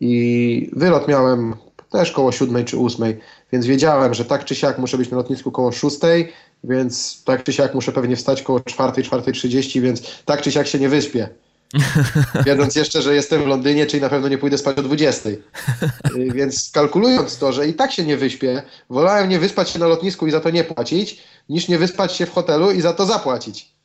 i 0.00 0.70
wylot 0.72 1.08
miałem 1.08 1.54
też 1.90 2.12
koło 2.12 2.32
siódmej 2.32 2.64
czy 2.64 2.76
ósmej, 2.76 3.18
więc 3.52 3.66
wiedziałem, 3.66 4.14
że 4.14 4.24
tak 4.24 4.44
czy 4.44 4.54
siak 4.54 4.78
muszę 4.78 4.98
być 4.98 5.10
na 5.10 5.16
lotnisku 5.16 5.50
koło 5.50 5.72
szóstej, 5.72 6.32
więc 6.64 7.22
tak 7.24 7.44
czy 7.44 7.52
siak 7.52 7.74
muszę 7.74 7.92
pewnie 7.92 8.16
wstać 8.16 8.42
koło 8.42 8.60
czwartej, 8.60 9.04
czwartej 9.04 9.34
trzydzieści, 9.34 9.80
więc 9.80 10.02
tak 10.24 10.42
czy 10.42 10.52
siak 10.52 10.66
się 10.66 10.78
nie 10.78 10.88
wyśpię. 10.88 11.28
Wiedząc 12.46 12.76
jeszcze, 12.76 13.02
że 13.02 13.14
jestem 13.14 13.42
w 13.42 13.46
Londynie, 13.46 13.86
czyli 13.86 14.00
na 14.02 14.08
pewno 14.08 14.28
nie 14.28 14.38
pójdę 14.38 14.58
spać 14.58 14.78
o 14.78 14.82
20. 14.82 15.30
Więc 16.34 16.70
kalkulując 16.74 17.38
to, 17.38 17.52
że 17.52 17.68
i 17.68 17.74
tak 17.74 17.92
się 17.92 18.04
nie 18.04 18.16
wyśpię, 18.16 18.62
wolałem 18.90 19.28
nie 19.28 19.38
wyspać 19.38 19.70
się 19.70 19.78
na 19.78 19.86
lotnisku 19.86 20.26
i 20.26 20.30
za 20.30 20.40
to 20.40 20.50
nie 20.50 20.64
płacić, 20.64 21.22
niż 21.48 21.68
nie 21.68 21.78
wyspać 21.78 22.16
się 22.16 22.26
w 22.26 22.32
hotelu 22.32 22.70
i 22.70 22.80
za 22.80 22.92
to 22.92 23.06
zapłacić. 23.06 23.79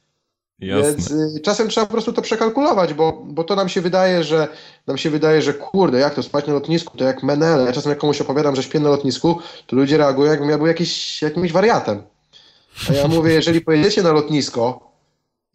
Jasne. 0.60 0.92
Więc 0.92 1.12
y, 1.12 1.40
czasem 1.40 1.70
trzeba 1.70 1.86
po 1.86 1.92
prostu 1.92 2.14
to 2.14 2.22
przekalkulować, 2.22 2.94
bo, 2.94 3.24
bo 3.26 3.44
to 3.44 3.56
nam 3.56 3.70
się 3.70 3.82
wydaje, 3.82 4.24
że 4.24 4.48
nam 4.88 4.98
się 4.98 5.10
wydaje, 5.10 5.42
że 5.42 5.54
kurde, 5.54 6.00
jak 6.00 6.16
to 6.16 6.24
spać 6.24 6.48
na 6.48 6.54
lotnisku, 6.54 6.98
to 6.98 7.04
jak 7.04 7.24
menele. 7.24 7.64
Ja 7.64 7.72
czasem 7.72 7.90
jak 7.90 8.00
komuś 8.00 8.22
opowiadam, 8.22 8.56
że 8.56 8.64
śpię 8.64 8.80
na 8.80 8.90
lotnisku, 8.90 9.40
to 9.68 9.76
ludzie 9.76 9.98
reagują, 9.98 10.32
jakbym 10.32 10.50
ja 10.50 10.58
był 10.58 10.68
jakiś, 10.68 11.22
jakimś 11.22 11.52
wariatem. 11.52 12.04
A 12.90 12.94
ja 12.94 13.08
mówię, 13.08 13.34
jeżeli 13.40 13.62
pojedziecie 13.62 14.04
na 14.04 14.12
lotnisko 14.12 14.92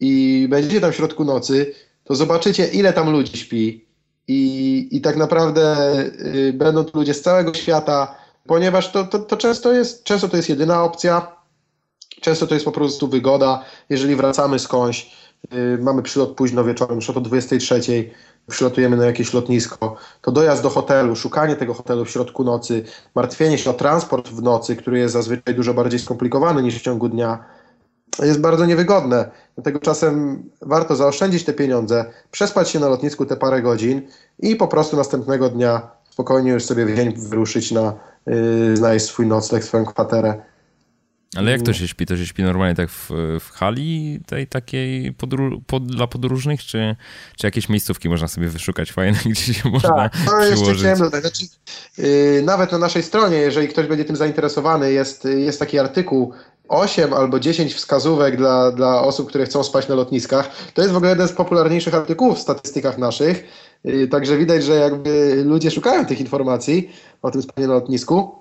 i 0.00 0.46
będziecie 0.50 0.80
tam 0.80 0.92
w 0.92 0.96
środku 0.96 1.24
nocy, 1.24 1.74
to 2.04 2.14
zobaczycie, 2.14 2.66
ile 2.66 2.92
tam 2.92 3.10
ludzi 3.10 3.38
śpi. 3.38 3.84
I, 4.28 4.88
i 4.90 5.00
tak 5.00 5.16
naprawdę 5.16 5.96
y, 6.24 6.52
będą 6.52 6.84
to 6.84 6.98
ludzie 6.98 7.14
z 7.14 7.22
całego 7.22 7.54
świata, 7.54 8.14
ponieważ 8.46 8.92
to, 8.92 9.04
to, 9.04 9.18
to 9.18 9.36
często, 9.36 9.72
jest, 9.72 10.04
często 10.04 10.28
to 10.28 10.36
jest 10.36 10.48
jedyna 10.48 10.84
opcja 10.84 11.39
Często 12.20 12.46
to 12.46 12.54
jest 12.54 12.64
po 12.64 12.72
prostu 12.72 13.08
wygoda. 13.08 13.64
Jeżeli 13.88 14.16
wracamy 14.16 14.58
skądś, 14.58 15.16
yy, 15.52 15.78
mamy 15.82 16.02
przylot 16.02 16.30
późno 16.30 16.64
wieczorem, 16.64 16.96
już 16.96 17.10
o 17.10 17.20
23, 17.20 17.80
przylotujemy 18.46 18.96
na 18.96 19.06
jakieś 19.06 19.34
lotnisko, 19.34 19.96
to 20.22 20.32
dojazd 20.32 20.62
do 20.62 20.70
hotelu, 20.70 21.16
szukanie 21.16 21.56
tego 21.56 21.74
hotelu 21.74 22.04
w 22.04 22.10
środku 22.10 22.44
nocy, 22.44 22.84
martwienie 23.14 23.58
się 23.58 23.70
o 23.70 23.74
transport 23.74 24.28
w 24.28 24.42
nocy, 24.42 24.76
który 24.76 24.98
jest 24.98 25.12
zazwyczaj 25.12 25.54
dużo 25.54 25.74
bardziej 25.74 26.00
skomplikowany 26.00 26.62
niż 26.62 26.78
w 26.78 26.82
ciągu 26.82 27.08
dnia, 27.08 27.44
jest 28.22 28.40
bardzo 28.40 28.66
niewygodne. 28.66 29.30
Dlatego 29.54 29.78
czasem 29.78 30.42
warto 30.62 30.96
zaoszczędzić 30.96 31.44
te 31.44 31.52
pieniądze, 31.52 32.04
przespać 32.30 32.70
się 32.70 32.80
na 32.80 32.88
lotnisku 32.88 33.26
te 33.26 33.36
parę 33.36 33.62
godzin 33.62 34.02
i 34.38 34.56
po 34.56 34.68
prostu 34.68 34.96
następnego 34.96 35.48
dnia 35.48 35.90
spokojnie 36.10 36.50
już 36.50 36.64
sobie 36.64 36.86
w 36.86 36.96
dzień 36.96 37.14
wyruszyć 37.16 37.72
na, 37.72 37.94
yy, 38.26 38.76
znaleźć 38.76 39.06
swój 39.06 39.26
nocleg, 39.26 39.64
swoją 39.64 39.84
kwaterę 39.84 40.42
ale 41.36 41.50
jak 41.50 41.62
to 41.62 41.72
się 41.72 41.88
śpi? 41.88 42.06
To 42.06 42.16
się 42.16 42.26
śpi 42.26 42.42
normalnie 42.42 42.74
tak 42.74 42.90
w, 42.90 43.10
w 43.40 43.50
hali 43.50 44.20
tej 44.26 44.46
takiej 44.46 45.12
podru, 45.12 45.60
pod, 45.66 45.86
dla 45.86 46.06
podróżnych, 46.06 46.64
czy, 46.64 46.96
czy 47.36 47.46
jakieś 47.46 47.68
miejscówki 47.68 48.08
można 48.08 48.28
sobie 48.28 48.48
wyszukać 48.48 48.92
fajne, 48.92 49.18
gdzie 49.30 49.54
się 49.54 49.68
można 49.68 49.88
tak, 49.88 50.12
no 50.26 50.44
jeszcze 50.44 50.74
chciałem 50.74 50.98
dodać. 50.98 51.20
Znaczy, 51.20 51.44
yy, 51.98 52.42
nawet 52.44 52.72
na 52.72 52.78
naszej 52.78 53.02
stronie, 53.02 53.36
jeżeli 53.36 53.68
ktoś 53.68 53.86
będzie 53.86 54.04
tym 54.04 54.16
zainteresowany, 54.16 54.92
jest, 54.92 55.24
jest 55.24 55.58
taki 55.58 55.78
artykuł 55.78 56.32
8 56.68 57.12
albo 57.12 57.40
10 57.40 57.74
wskazówek 57.74 58.36
dla, 58.36 58.72
dla 58.72 59.02
osób, 59.02 59.28
które 59.28 59.44
chcą 59.44 59.64
spać 59.64 59.88
na 59.88 59.94
lotniskach. 59.94 60.50
To 60.74 60.82
jest 60.82 60.94
w 60.94 60.96
ogóle 60.96 61.10
jeden 61.10 61.28
z 61.28 61.32
popularniejszych 61.32 61.94
artykułów 61.94 62.38
w 62.38 62.42
statystykach 62.42 62.98
naszych. 62.98 63.44
Yy, 63.84 64.08
także 64.08 64.38
widać, 64.38 64.64
że 64.64 64.74
jakby 64.74 65.42
ludzie 65.46 65.70
szukają 65.70 66.06
tych 66.06 66.20
informacji 66.20 66.90
o 67.22 67.30
tym 67.30 67.42
spaniu 67.42 67.68
na 67.68 67.74
lotnisku. 67.74 68.40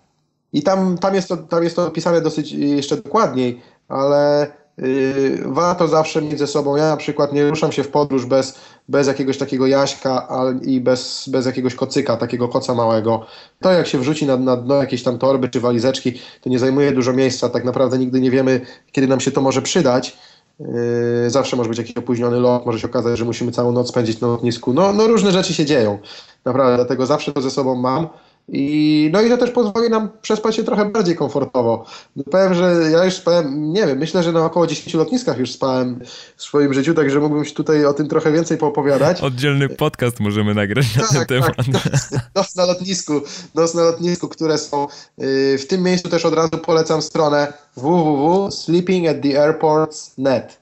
I 0.53 0.63
tam, 0.63 0.97
tam, 0.97 1.15
jest 1.15 1.27
to, 1.27 1.38
tam 1.38 1.63
jest 1.63 1.75
to 1.75 1.88
opisane 1.88 2.21
dosyć 2.21 2.51
jeszcze 2.51 2.95
dokładniej, 2.95 3.62
ale 3.88 4.47
yy, 4.77 5.41
warto 5.45 5.88
zawsze 5.88 6.21
mieć 6.21 6.39
ze 6.39 6.47
sobą. 6.47 6.75
Ja 6.75 6.89
na 6.89 6.97
przykład 6.97 7.33
nie 7.33 7.49
ruszam 7.49 7.71
się 7.71 7.83
w 7.83 7.88
podróż 7.88 8.25
bez, 8.25 8.59
bez 8.88 9.07
jakiegoś 9.07 9.38
takiego 9.38 9.67
jaśka 9.67 10.27
i 10.62 10.81
bez, 10.81 11.29
bez 11.29 11.45
jakiegoś 11.45 11.75
kocyka, 11.75 12.17
takiego 12.17 12.47
koca 12.47 12.75
małego. 12.75 13.25
To 13.62 13.71
jak 13.71 13.88
się 13.88 13.97
wrzuci 13.97 14.25
na, 14.25 14.38
na 14.38 14.57
dno 14.57 14.75
jakieś 14.75 15.03
tam 15.03 15.17
torby 15.17 15.49
czy 15.49 15.59
walizeczki, 15.59 16.13
to 16.41 16.49
nie 16.49 16.59
zajmuje 16.59 16.91
dużo 16.91 17.13
miejsca. 17.13 17.49
Tak 17.49 17.65
naprawdę 17.65 17.97
nigdy 17.97 18.21
nie 18.21 18.31
wiemy, 18.31 18.62
kiedy 18.91 19.07
nam 19.07 19.19
się 19.19 19.31
to 19.31 19.41
może 19.41 19.62
przydać. 19.62 20.17
Yy, 20.59 21.29
zawsze 21.29 21.55
może 21.55 21.69
być 21.69 21.77
jakiś 21.77 21.97
opóźniony 21.97 22.39
lot, 22.39 22.65
może 22.65 22.79
się 22.79 22.88
okazać, 22.88 23.17
że 23.17 23.25
musimy 23.25 23.51
całą 23.51 23.71
noc 23.71 23.89
spędzić 23.89 24.21
na 24.21 24.27
lotnisku. 24.27 24.73
No, 24.73 24.93
no 24.93 25.07
różne 25.07 25.31
rzeczy 25.31 25.53
się 25.53 25.65
dzieją. 25.65 25.99
Naprawdę, 26.45 26.75
dlatego 26.75 27.05
zawsze 27.05 27.31
to 27.31 27.41
ze 27.41 27.51
sobą 27.51 27.75
mam. 27.75 28.07
I, 28.51 29.09
no 29.13 29.21
i 29.21 29.29
to 29.29 29.38
też 29.38 29.51
pozwoli 29.51 29.89
nam 29.89 30.09
przespać 30.21 30.55
się 30.55 30.63
trochę 30.63 30.85
bardziej 30.85 31.15
komfortowo. 31.15 31.85
Powiem, 32.31 32.53
że 32.53 32.75
ja 32.91 33.05
już 33.05 33.13
spałem, 33.13 33.73
nie 33.73 33.88
wiem, 33.88 33.97
myślę, 33.97 34.23
że 34.23 34.31
na 34.31 34.45
około 34.45 34.67
10 34.67 34.93
lotniskach 34.93 35.38
już 35.38 35.51
spałem 35.51 35.99
w 36.38 36.43
swoim 36.43 36.73
życiu, 36.73 36.93
także 36.93 37.19
mógłbym 37.19 37.45
się 37.45 37.53
tutaj 37.53 37.85
o 37.85 37.93
tym 37.93 38.07
trochę 38.07 38.31
więcej 38.31 38.57
poopowiadać. 38.57 39.21
Oddzielny 39.21 39.69
podcast 39.69 40.19
możemy 40.19 40.53
nagrać 40.53 40.95
na 40.95 41.01
tak, 41.01 41.12
ten 41.12 41.19
tak. 41.19 41.27
temat. 41.27 41.55
Tak. 41.83 41.93
Noc 42.35 42.55
na 42.55 42.65
lotnisku, 42.65 43.21
noc 43.55 43.73
na 43.73 43.81
lotnisku, 43.81 44.27
które 44.27 44.57
są 44.57 44.88
y, 45.23 45.57
w 45.57 45.67
tym 45.67 45.83
miejscu 45.83 46.09
też 46.09 46.25
od 46.25 46.33
razu 46.33 46.57
polecam 46.65 47.01
stronę 47.01 47.53
www.sleepingattheairports.net. 47.75 50.59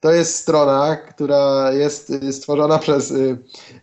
To 0.00 0.12
jest 0.12 0.36
strona, 0.36 0.96
która 0.96 1.72
jest 1.72 2.10
y, 2.10 2.32
stworzona 2.32 2.78
przez 2.78 3.10
y, 3.10 3.38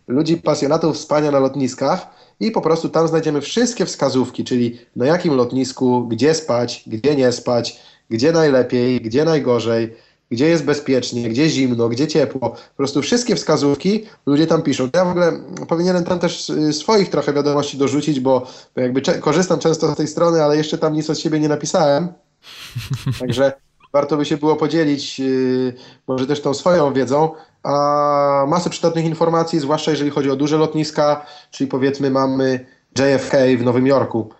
ludzi 0.08 0.36
pasjonatów 0.36 0.98
spania 0.98 1.30
na 1.30 1.38
lotniskach 1.38 2.23
i 2.40 2.50
po 2.50 2.60
prostu 2.60 2.88
tam 2.88 3.08
znajdziemy 3.08 3.40
wszystkie 3.40 3.86
wskazówki, 3.86 4.44
czyli 4.44 4.78
na 4.96 5.06
jakim 5.06 5.34
lotnisku, 5.34 6.08
gdzie 6.08 6.34
spać, 6.34 6.84
gdzie 6.86 7.16
nie 7.16 7.32
spać, 7.32 7.80
gdzie 8.10 8.32
najlepiej, 8.32 9.00
gdzie 9.00 9.24
najgorzej, 9.24 9.96
gdzie 10.30 10.48
jest 10.48 10.64
bezpiecznie, 10.64 11.28
gdzie 11.28 11.48
zimno, 11.48 11.88
gdzie 11.88 12.06
ciepło. 12.06 12.50
Po 12.50 12.76
prostu 12.76 13.02
wszystkie 13.02 13.36
wskazówki 13.36 14.04
ludzie 14.26 14.46
tam 14.46 14.62
piszą. 14.62 14.88
Ja 14.94 15.04
w 15.04 15.08
ogóle 15.08 15.32
powinienem 15.68 16.04
tam 16.04 16.18
też 16.18 16.50
y, 16.50 16.72
swoich 16.72 17.10
trochę 17.10 17.32
wiadomości 17.32 17.78
dorzucić, 17.78 18.20
bo 18.20 18.46
jakby 18.76 19.02
korzystam 19.20 19.58
często 19.58 19.94
z 19.94 19.96
tej 19.96 20.08
strony, 20.08 20.44
ale 20.44 20.56
jeszcze 20.56 20.78
tam 20.78 20.92
nic 20.92 21.10
od 21.10 21.18
siebie 21.18 21.40
nie 21.40 21.48
napisałem. 21.48 22.12
Także 23.20 23.52
warto 23.92 24.16
by 24.16 24.24
się 24.24 24.36
było 24.36 24.56
podzielić 24.56 25.18
yy, 25.18 25.74
może 26.06 26.26
też 26.26 26.40
tą 26.40 26.54
swoją 26.54 26.92
wiedzą, 26.92 27.30
a 27.64 28.44
masę 28.48 28.70
przydatnych 28.70 29.04
informacji, 29.04 29.60
zwłaszcza 29.60 29.90
jeżeli 29.90 30.10
chodzi 30.10 30.30
o 30.30 30.36
duże 30.36 30.58
lotniska, 30.58 31.26
czyli 31.50 31.68
powiedzmy 31.68 32.10
mamy 32.10 32.66
JFK 32.98 33.36
w 33.58 33.62
Nowym 33.62 33.86
Jorku. 33.86 34.30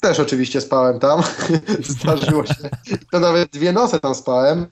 Też 0.00 0.20
oczywiście 0.20 0.60
spałem 0.60 0.98
tam, 0.98 1.22
zdarzyło 2.00 2.46
się. 2.46 2.54
To 3.12 3.20
nawet 3.20 3.50
dwie 3.50 3.72
noce 3.72 4.00
tam 4.00 4.14
spałem, 4.14 4.66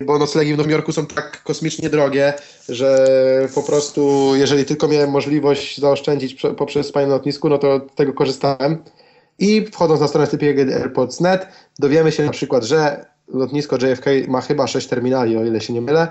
bo 0.00 0.18
noclegi 0.18 0.54
w 0.54 0.58
Nowym 0.58 0.72
Jorku 0.72 0.92
są 0.92 1.06
tak 1.06 1.42
kosmicznie 1.42 1.90
drogie, 1.90 2.32
że 2.68 3.06
po 3.54 3.62
prostu 3.62 4.32
jeżeli 4.34 4.64
tylko 4.64 4.88
miałem 4.88 5.10
możliwość 5.10 5.80
zaoszczędzić 5.80 6.42
poprzez 6.56 6.86
spanie 6.86 7.06
na 7.06 7.12
lotnisku, 7.12 7.48
no 7.48 7.58
to 7.58 7.80
tego 7.80 8.12
korzystałem. 8.12 8.84
I 9.38 9.66
wchodząc 9.66 10.00
na 10.00 10.08
stronę 10.08 10.26
Sleeping 10.26 10.72
Airports.net 10.72 11.46
dowiemy 11.78 12.12
się 12.12 12.24
na 12.24 12.30
przykład, 12.30 12.64
że 12.64 13.06
lotnisko 13.28 13.76
JFK 13.76 14.06
ma 14.28 14.40
chyba 14.40 14.66
6 14.66 14.88
terminali, 14.88 15.36
o 15.36 15.44
ile 15.44 15.60
się 15.60 15.72
nie 15.72 15.80
mylę. 15.80 16.08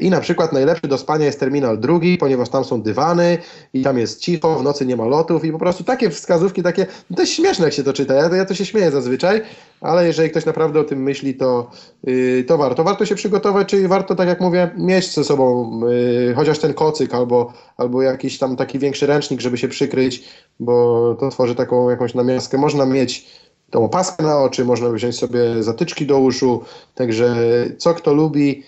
I 0.00 0.10
na 0.10 0.20
przykład 0.20 0.52
najlepszy 0.52 0.88
do 0.88 0.98
spania 0.98 1.26
jest 1.26 1.40
terminal 1.40 1.78
drugi, 1.78 2.18
ponieważ 2.18 2.48
tam 2.48 2.64
są 2.64 2.82
dywany 2.82 3.38
i 3.72 3.82
tam 3.82 3.98
jest 3.98 4.20
cicho, 4.20 4.58
w 4.58 4.62
nocy 4.62 4.86
nie 4.86 4.96
ma 4.96 5.04
lotów 5.04 5.44
i 5.44 5.52
po 5.52 5.58
prostu 5.58 5.84
takie 5.84 6.10
wskazówki, 6.10 6.62
takie, 6.62 6.86
no 7.10 7.16
to 7.16 7.26
śmieszne 7.26 7.64
jak 7.64 7.74
się 7.74 7.84
to 7.84 7.92
czyta, 7.92 8.14
ja, 8.14 8.36
ja 8.36 8.44
to 8.44 8.54
się 8.54 8.66
śmieję 8.66 8.90
zazwyczaj, 8.90 9.42
ale 9.80 10.06
jeżeli 10.06 10.30
ktoś 10.30 10.44
naprawdę 10.44 10.80
o 10.80 10.84
tym 10.84 11.02
myśli, 11.02 11.34
to, 11.34 11.70
yy, 12.04 12.44
to 12.44 12.58
warto. 12.58 12.84
Warto 12.84 13.06
się 13.06 13.14
przygotować, 13.14 13.68
czyli 13.68 13.88
warto, 13.88 14.14
tak 14.14 14.28
jak 14.28 14.40
mówię, 14.40 14.70
mieć 14.76 15.14
ze 15.14 15.24
sobą 15.24 15.80
yy, 15.88 16.34
chociaż 16.34 16.58
ten 16.58 16.74
kocyk 16.74 17.14
albo, 17.14 17.52
albo 17.76 18.02
jakiś 18.02 18.38
tam 18.38 18.56
taki 18.56 18.78
większy 18.78 19.06
ręcznik, 19.06 19.40
żeby 19.40 19.58
się 19.58 19.68
przykryć, 19.68 20.24
bo 20.60 21.16
to 21.20 21.30
tworzy 21.30 21.54
taką 21.54 21.90
jakąś 21.90 22.14
namiastkę. 22.14 22.58
Można 22.58 22.86
mieć 22.86 23.26
tą 23.70 23.84
opaskę 23.84 24.22
na 24.22 24.42
oczy, 24.42 24.64
można 24.64 24.88
wziąć 24.88 25.18
sobie 25.18 25.62
zatyczki 25.62 26.06
do 26.06 26.18
uszu, 26.18 26.62
także 26.94 27.34
co 27.78 27.94
kto 27.94 28.14
lubi, 28.14 28.62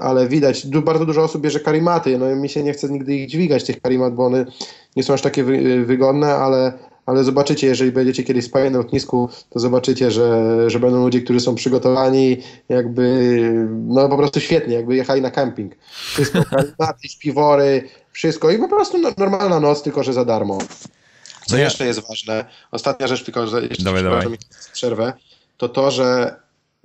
ale 0.00 0.28
widać, 0.28 0.66
bardzo 0.66 1.06
dużo 1.06 1.22
osób 1.22 1.42
bierze 1.42 1.60
karimaty, 1.60 2.18
no 2.18 2.36
mi 2.36 2.48
się 2.48 2.62
nie 2.62 2.72
chce 2.72 2.88
nigdy 2.88 3.14
ich 3.14 3.28
dźwigać, 3.28 3.64
tych 3.64 3.80
karimat, 3.80 4.14
bo 4.14 4.26
one 4.26 4.46
nie 4.96 5.02
są 5.02 5.14
aż 5.14 5.22
takie 5.22 5.44
wygodne, 5.84 6.34
ale, 6.34 6.72
ale 7.06 7.24
zobaczycie, 7.24 7.66
jeżeli 7.66 7.92
będziecie 7.92 8.24
kiedyś 8.24 8.44
spali 8.44 8.70
na 8.70 8.78
lotnisku, 8.78 9.28
to 9.50 9.58
zobaczycie, 9.58 10.10
że, 10.10 10.70
że 10.70 10.80
będą 10.80 11.04
ludzie, 11.04 11.20
którzy 11.20 11.40
są 11.40 11.54
przygotowani 11.54 12.36
jakby, 12.68 13.30
no 13.86 14.08
po 14.08 14.16
prostu 14.16 14.40
świetnie, 14.40 14.74
jakby 14.74 14.96
jechali 14.96 15.22
na 15.22 15.30
camping. 15.30 15.74
Wszystko, 15.90 16.44
karimaty, 16.50 17.08
śpiwory, 17.08 17.88
wszystko 18.12 18.50
i 18.50 18.58
po 18.58 18.68
prostu 18.68 18.98
no, 18.98 19.10
normalna 19.18 19.60
noc, 19.60 19.82
tylko 19.82 20.02
że 20.02 20.12
za 20.12 20.24
darmo. 20.24 20.58
Co 21.46 21.56
no 21.56 21.58
jeszcze 21.58 21.86
jest 21.86 22.08
ważne, 22.08 22.44
ostatnia 22.70 23.06
rzecz, 23.06 23.24
tylko 23.24 23.46
że 23.46 23.62
jeszcze 23.62 23.84
dawaj, 23.84 24.02
dawaj. 24.02 24.26
przerwę, 24.72 25.12
to 25.56 25.68
to, 25.68 25.90
że 25.90 26.36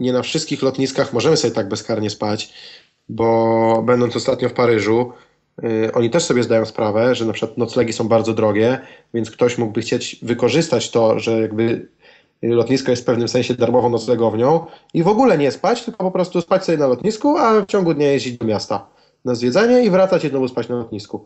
nie 0.01 0.13
na 0.13 0.21
wszystkich 0.21 0.61
lotniskach 0.61 1.13
możemy 1.13 1.37
sobie 1.37 1.53
tak 1.53 1.69
bezkarnie 1.69 2.09
spać, 2.09 2.53
bo 3.09 3.83
będąc 3.85 4.15
ostatnio 4.15 4.49
w 4.49 4.53
Paryżu, 4.53 5.11
yy, 5.63 5.91
oni 5.93 6.09
też 6.09 6.23
sobie 6.23 6.43
zdają 6.43 6.65
sprawę, 6.65 7.15
że 7.15 7.25
na 7.25 7.33
przykład 7.33 7.57
noclegi 7.57 7.93
są 7.93 8.07
bardzo 8.07 8.33
drogie, 8.33 8.79
więc 9.13 9.31
ktoś 9.31 9.57
mógłby 9.57 9.81
chcieć 9.81 10.19
wykorzystać 10.21 10.91
to, 10.91 11.19
że 11.19 11.41
jakby 11.41 11.87
lotnisko 12.41 12.91
jest 12.91 13.01
w 13.01 13.05
pewnym 13.05 13.27
sensie 13.27 13.53
darmową 13.53 13.89
noclegownią 13.89 14.65
i 14.93 15.03
w 15.03 15.07
ogóle 15.07 15.37
nie 15.37 15.51
spać, 15.51 15.83
tylko 15.83 16.03
po 16.03 16.11
prostu 16.11 16.41
spać 16.41 16.65
sobie 16.65 16.77
na 16.77 16.87
lotnisku, 16.87 17.37
a 17.37 17.61
w 17.61 17.65
ciągu 17.65 17.93
dnia 17.93 18.11
jeździć 18.11 18.37
do 18.37 18.45
miasta 18.45 18.87
na 19.25 19.35
zwiedzanie 19.35 19.83
i 19.83 19.89
wracać 19.89 20.25
i 20.25 20.29
znowu 20.29 20.47
spać 20.47 20.69
na 20.69 20.75
lotnisku. 20.75 21.25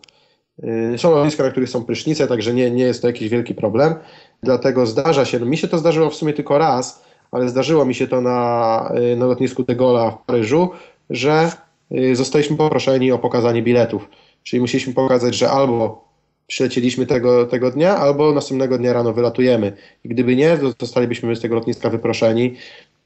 Y, 0.94 0.98
są 0.98 1.12
lotniska, 1.12 1.44
na 1.44 1.52
których 1.52 1.70
są 1.70 1.86
prysznice, 1.86 2.28
także 2.28 2.54
nie, 2.54 2.72
nie 2.72 2.84
jest 2.84 3.02
to 3.02 3.08
jakiś 3.08 3.30
wielki 3.30 3.56
problem. 3.56 3.96
Dlatego 4.44 4.86
zdarza 4.86 5.26
się, 5.26 5.40
no 5.40 5.46
mi 5.46 5.58
się 5.58 5.68
to 5.68 5.78
zdarzyło 5.78 6.10
w 6.10 6.16
sumie 6.16 6.34
tylko 6.34 6.58
raz, 6.58 7.05
ale 7.32 7.50
zdarzyło 7.50 7.86
mi 7.86 7.96
się 7.96 8.08
to 8.08 8.22
na, 8.22 8.92
y, 9.14 9.16
na 9.16 9.26
lotnisku 9.26 9.64
de 9.64 9.76
Gaulle 9.76 10.12
w 10.12 10.26
Paryżu, 10.26 10.70
że 11.10 11.52
y, 11.92 12.16
zostaliśmy 12.16 12.58
poproszeni 12.58 13.12
o 13.12 13.20
pokazanie 13.20 13.62
biletów. 13.62 14.10
Czyli 14.44 14.62
musieliśmy 14.62 14.94
pokazać, 14.94 15.36
że 15.36 15.50
albo 15.50 16.06
przylecieliśmy 16.48 17.06
tego, 17.06 17.46
tego 17.46 17.72
dnia, 17.72 17.98
albo 17.98 18.32
następnego 18.32 18.78
dnia 18.78 18.94
rano 18.94 19.14
wylatujemy. 19.14 19.74
I 20.04 20.10
gdyby 20.10 20.36
nie, 20.36 20.58
zostalibyśmy 20.80 21.36
z 21.36 21.42
tego 21.42 21.56
lotniska 21.56 21.90
wyproszeni. 21.90 22.56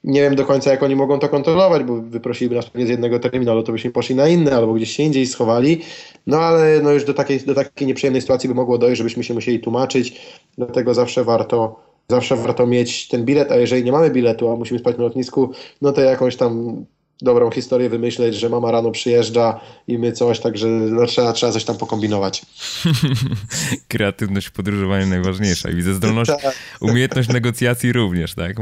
Nie 0.03 0.21
wiem 0.21 0.36
do 0.36 0.45
końca, 0.45 0.71
jak 0.71 0.84
oni 0.84 0.95
mogą 0.95 1.19
to 1.19 1.29
kontrolować, 1.29 1.84
bo 1.84 1.95
wyprosiliby 1.95 2.55
nas 2.55 2.69
pewnie 2.69 2.88
z 2.88 2.89
jednego 2.89 3.19
terminalu, 3.19 3.63
to 3.63 3.71
byśmy 3.71 3.91
poszli 3.91 4.15
na 4.15 4.27
inny 4.27 4.55
albo 4.55 4.73
gdzieś 4.73 4.91
się 4.91 5.03
indziej 5.03 5.27
schowali. 5.27 5.82
No 6.27 6.38
ale 6.38 6.79
no 6.84 6.91
już 6.91 7.05
do 7.05 7.13
takiej, 7.13 7.39
do 7.39 7.55
takiej 7.55 7.88
nieprzyjemnej 7.88 8.21
sytuacji 8.21 8.49
by 8.49 8.55
mogło 8.55 8.77
dojść, 8.77 8.97
żebyśmy 8.97 9.23
się 9.23 9.34
musieli 9.34 9.60
tłumaczyć. 9.60 10.21
Dlatego 10.58 10.93
zawsze 10.93 11.23
warto, 11.23 11.88
zawsze 12.10 12.36
warto 12.36 12.67
mieć 12.67 13.08
ten 13.08 13.26
bilet, 13.26 13.52
a 13.52 13.56
jeżeli 13.56 13.84
nie 13.84 13.91
mamy 13.91 14.10
biletu, 14.10 14.52
a 14.52 14.56
musimy 14.56 14.80
spać 14.80 14.98
na 14.98 15.04
lotnisku, 15.04 15.52
no 15.82 15.91
to 15.91 16.02
jakąś 16.02 16.36
tam 16.36 16.86
dobrą 17.21 17.51
historię 17.51 17.89
wymyśleć, 17.89 18.36
że 18.36 18.49
mama 18.49 18.71
rano 18.71 18.91
przyjeżdża 18.91 19.60
i 19.88 19.97
my 19.97 20.12
coś, 20.12 20.39
także 20.39 20.67
no, 20.67 21.05
trzeba, 21.05 21.34
trzeba 21.34 21.51
coś 21.51 21.63
tam 21.63 21.77
pokombinować. 21.77 22.45
Kreatywność 23.88 24.47
w 24.47 24.51
podróżowaniu 24.51 25.08
najważniejsza 25.08 25.69
i 25.69 25.75
widzę 25.75 25.93
zdolność, 25.93 26.32
tak. 26.41 26.55
umiejętność 26.79 27.29
negocjacji 27.29 27.93
również, 27.93 28.36
tak? 28.36 28.58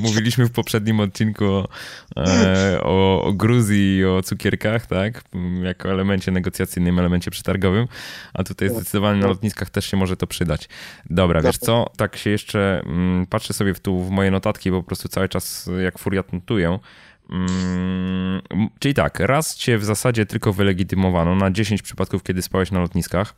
Mówiliśmy 0.00 0.46
w 0.46 0.50
poprzednim 0.50 1.00
odcinku 1.00 1.44
o, 1.44 1.68
e, 2.16 2.80
o, 2.82 3.22
o 3.22 3.32
Gruzji 3.32 3.96
i 3.96 4.04
o 4.04 4.22
cukierkach, 4.22 4.86
tak? 4.86 5.24
Jako 5.62 5.90
elemencie 5.90 6.30
negocjacyjnym, 6.30 6.98
elemencie 6.98 7.30
przetargowym, 7.30 7.86
a 8.34 8.44
tutaj 8.44 8.68
tak. 8.68 8.76
zdecydowanie 8.76 9.20
na 9.20 9.26
lotniskach 9.26 9.70
też 9.70 9.86
się 9.86 9.96
może 9.96 10.16
to 10.16 10.26
przydać. 10.26 10.68
Dobra, 11.10 11.42
wiesz 11.42 11.58
co, 11.58 11.86
tak 11.96 12.16
się 12.16 12.30
jeszcze 12.30 12.82
patrzę 13.30 13.52
sobie 13.52 13.74
w, 13.74 13.80
tu 13.80 14.04
w 14.04 14.10
moje 14.10 14.30
notatki, 14.30 14.70
bo 14.70 14.82
po 14.82 14.86
prostu 14.86 15.08
cały 15.08 15.28
czas 15.28 15.70
jak 15.82 15.98
furiat 15.98 16.32
notuję, 16.32 16.78
Mm, 17.32 18.42
czyli 18.78 18.94
tak, 18.94 19.20
raz 19.20 19.56
cię 19.56 19.78
w 19.78 19.84
zasadzie 19.84 20.26
tylko 20.26 20.52
wylegitymowano 20.52 21.34
na 21.34 21.50
10 21.50 21.82
przypadków, 21.82 22.22
kiedy 22.22 22.42
spałeś 22.42 22.70
na 22.70 22.80
lotniskach. 22.80 23.34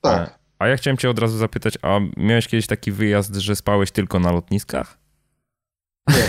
Tak. 0.00 0.28
E, 0.28 0.30
a 0.58 0.68
ja 0.68 0.76
chciałem 0.76 0.96
cię 0.96 1.10
od 1.10 1.18
razu 1.18 1.38
zapytać, 1.38 1.78
a 1.82 2.00
miałeś 2.16 2.48
kiedyś 2.48 2.66
taki 2.66 2.92
wyjazd, 2.92 3.34
że 3.34 3.56
spałeś 3.56 3.90
tylko 3.90 4.18
na 4.18 4.32
lotniskach? 4.32 4.98
Nie, 6.08 6.24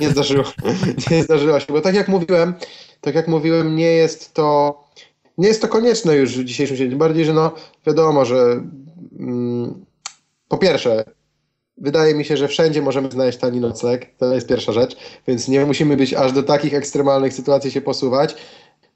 nie 0.00 0.10
zdarzyło, 0.10 0.44
nie 1.10 1.22
zdarzyło 1.22 1.60
się, 1.60 1.66
bo 1.68 1.80
tak 1.80 1.94
jak 1.94 2.08
mówiłem, 2.08 2.54
tak 3.00 3.14
jak 3.14 3.28
mówiłem, 3.28 3.76
nie 3.76 3.92
jest 3.92 4.34
to, 4.34 4.80
nie 5.38 5.48
jest 5.48 5.62
to 5.62 5.68
konieczne 5.68 6.16
już 6.16 6.38
w 6.38 6.44
dzisiejszym 6.44 6.76
świecie, 6.76 6.96
bardziej, 6.96 7.24
że 7.24 7.32
no 7.32 7.54
wiadomo, 7.86 8.24
że 8.24 8.60
mm, 9.18 9.86
po 10.48 10.58
pierwsze, 10.58 11.04
Wydaje 11.78 12.14
mi 12.14 12.24
się, 12.24 12.36
że 12.36 12.48
wszędzie 12.48 12.82
możemy 12.82 13.10
znaleźć 13.10 13.38
tani 13.38 13.60
nocleg, 13.60 14.16
to 14.18 14.34
jest 14.34 14.48
pierwsza 14.48 14.72
rzecz, 14.72 14.96
więc 15.28 15.48
nie 15.48 15.66
musimy 15.66 15.96
być 15.96 16.14
aż 16.14 16.32
do 16.32 16.42
takich 16.42 16.74
ekstremalnych 16.74 17.32
sytuacji 17.32 17.70
się 17.70 17.80
posuwać. 17.80 18.34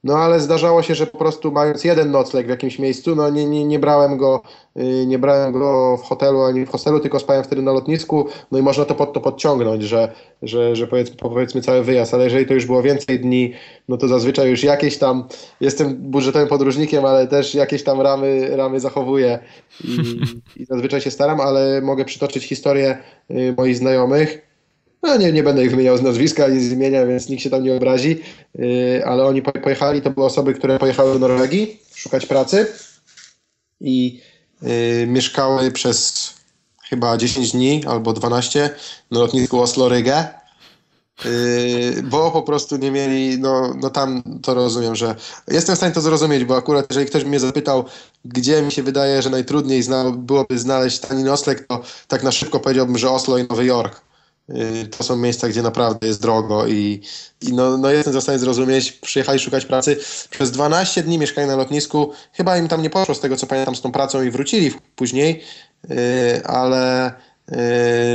No 0.04 0.18
ale 0.18 0.40
zdarzało 0.40 0.82
się, 0.82 0.94
że 0.94 1.06
po 1.06 1.18
prostu 1.18 1.52
mając 1.52 1.84
jeden 1.84 2.10
nocleg 2.10 2.46
w 2.46 2.48
jakimś 2.48 2.78
miejscu, 2.78 3.16
no 3.16 3.30
nie, 3.30 3.46
nie, 3.46 3.64
nie 3.64 3.78
brałem 3.78 4.16
go 4.16 4.42
y, 4.76 5.06
nie 5.06 5.18
brałem 5.18 5.52
go 5.52 5.96
w 5.96 6.02
hotelu 6.02 6.42
ani 6.42 6.66
w 6.66 6.70
hostelu, 6.70 7.00
tylko 7.00 7.18
spałem 7.18 7.44
wtedy 7.44 7.62
na 7.62 7.72
lotnisku, 7.72 8.26
no 8.52 8.58
i 8.58 8.62
można 8.62 8.84
to, 8.84 8.94
pod, 8.94 9.12
to 9.12 9.20
podciągnąć, 9.20 9.82
że, 9.82 10.12
że, 10.42 10.76
że 10.76 10.86
powiedzmy, 10.86 11.16
powiedzmy 11.16 11.62
cały 11.62 11.82
wyjazd, 11.82 12.14
ale 12.14 12.24
jeżeli 12.24 12.46
to 12.46 12.54
już 12.54 12.66
było 12.66 12.82
więcej 12.82 13.20
dni, 13.20 13.52
no 13.88 13.96
to 13.96 14.08
zazwyczaj 14.08 14.50
już 14.50 14.62
jakieś 14.62 14.98
tam, 14.98 15.24
jestem 15.60 15.96
budżetowym 15.96 16.48
podróżnikiem, 16.48 17.04
ale 17.04 17.26
też 17.26 17.54
jakieś 17.54 17.84
tam 17.84 18.00
ramy, 18.00 18.56
ramy 18.56 18.80
zachowuję 18.80 19.38
i, 19.84 20.20
i 20.62 20.64
zazwyczaj 20.64 21.00
się 21.00 21.10
staram, 21.10 21.40
ale 21.40 21.80
mogę 21.80 22.04
przytoczyć 22.04 22.44
historię 22.44 22.98
y, 23.30 23.54
moich 23.56 23.76
znajomych, 23.76 24.49
no 25.02 25.16
nie, 25.16 25.32
nie 25.32 25.42
będę 25.42 25.64
ich 25.64 25.70
wymieniał 25.70 25.98
z 25.98 26.02
nazwiska 26.02 26.44
ani 26.44 26.60
z 26.60 26.72
imienia, 26.72 27.06
więc 27.06 27.28
nikt 27.28 27.42
się 27.42 27.50
tam 27.50 27.62
nie 27.62 27.74
obrazi, 27.74 28.22
yy, 28.54 29.02
ale 29.06 29.24
oni 29.24 29.42
pojechali, 29.42 30.02
to 30.02 30.10
były 30.10 30.26
osoby, 30.26 30.54
które 30.54 30.78
pojechały 30.78 31.12
do 31.12 31.18
Norwegii 31.18 31.80
szukać 31.94 32.26
pracy 32.26 32.66
i 33.80 34.20
yy, 34.62 35.06
mieszkały 35.06 35.70
przez 35.70 36.30
chyba 36.88 37.16
10 37.16 37.52
dni 37.52 37.84
albo 37.86 38.12
12 38.12 38.70
na 39.10 39.18
lotnisku 39.18 39.60
Oslo-Rygę, 39.60 40.24
yy, 41.24 42.02
bo 42.02 42.30
po 42.30 42.42
prostu 42.42 42.76
nie 42.76 42.90
mieli, 42.90 43.38
no, 43.38 43.74
no 43.80 43.90
tam 43.90 44.22
to 44.42 44.54
rozumiem, 44.54 44.96
że 44.96 45.14
jestem 45.48 45.74
w 45.74 45.78
stanie 45.78 45.94
to 45.94 46.00
zrozumieć, 46.00 46.44
bo 46.44 46.56
akurat 46.56 46.86
jeżeli 46.90 47.06
ktoś 47.06 47.24
mnie 47.24 47.40
zapytał, 47.40 47.84
gdzie 48.24 48.62
mi 48.62 48.72
się 48.72 48.82
wydaje, 48.82 49.22
że 49.22 49.30
najtrudniej 49.30 49.82
zna, 49.82 50.10
byłoby 50.10 50.58
znaleźć 50.58 50.98
tani 50.98 51.24
nocleg, 51.24 51.66
to 51.66 51.82
tak 52.08 52.22
na 52.22 52.32
szybko 52.32 52.60
powiedziałbym, 52.60 52.98
że 52.98 53.10
Oslo 53.10 53.38
i 53.38 53.44
Nowy 53.44 53.64
Jork. 53.64 53.96
Y, 53.96 54.09
to 54.98 55.04
są 55.04 55.16
miejsca, 55.16 55.48
gdzie 55.48 55.62
naprawdę 55.62 56.06
jest 56.06 56.22
drogo 56.22 56.66
i, 56.66 57.00
i 57.42 57.52
no, 57.52 57.78
no 57.78 57.90
jestem 57.90 58.20
w 58.20 58.22
stanie 58.22 58.38
zrozumieć, 58.38 58.92
przyjechali 58.92 59.38
szukać 59.38 59.64
pracy. 59.64 59.96
Przez 60.30 60.50
12 60.50 61.02
dni 61.02 61.18
mieszkali 61.18 61.48
na 61.48 61.56
lotnisku, 61.56 62.12
chyba 62.32 62.58
im 62.58 62.68
tam 62.68 62.82
nie 62.82 62.90
poszło 62.90 63.14
z 63.14 63.20
tego 63.20 63.36
co 63.36 63.46
pamiętam 63.46 63.76
z 63.76 63.80
tą 63.80 63.92
pracą 63.92 64.22
i 64.22 64.30
wrócili 64.30 64.72
później, 64.96 65.42
yy, 65.88 65.96
ale 66.44 67.12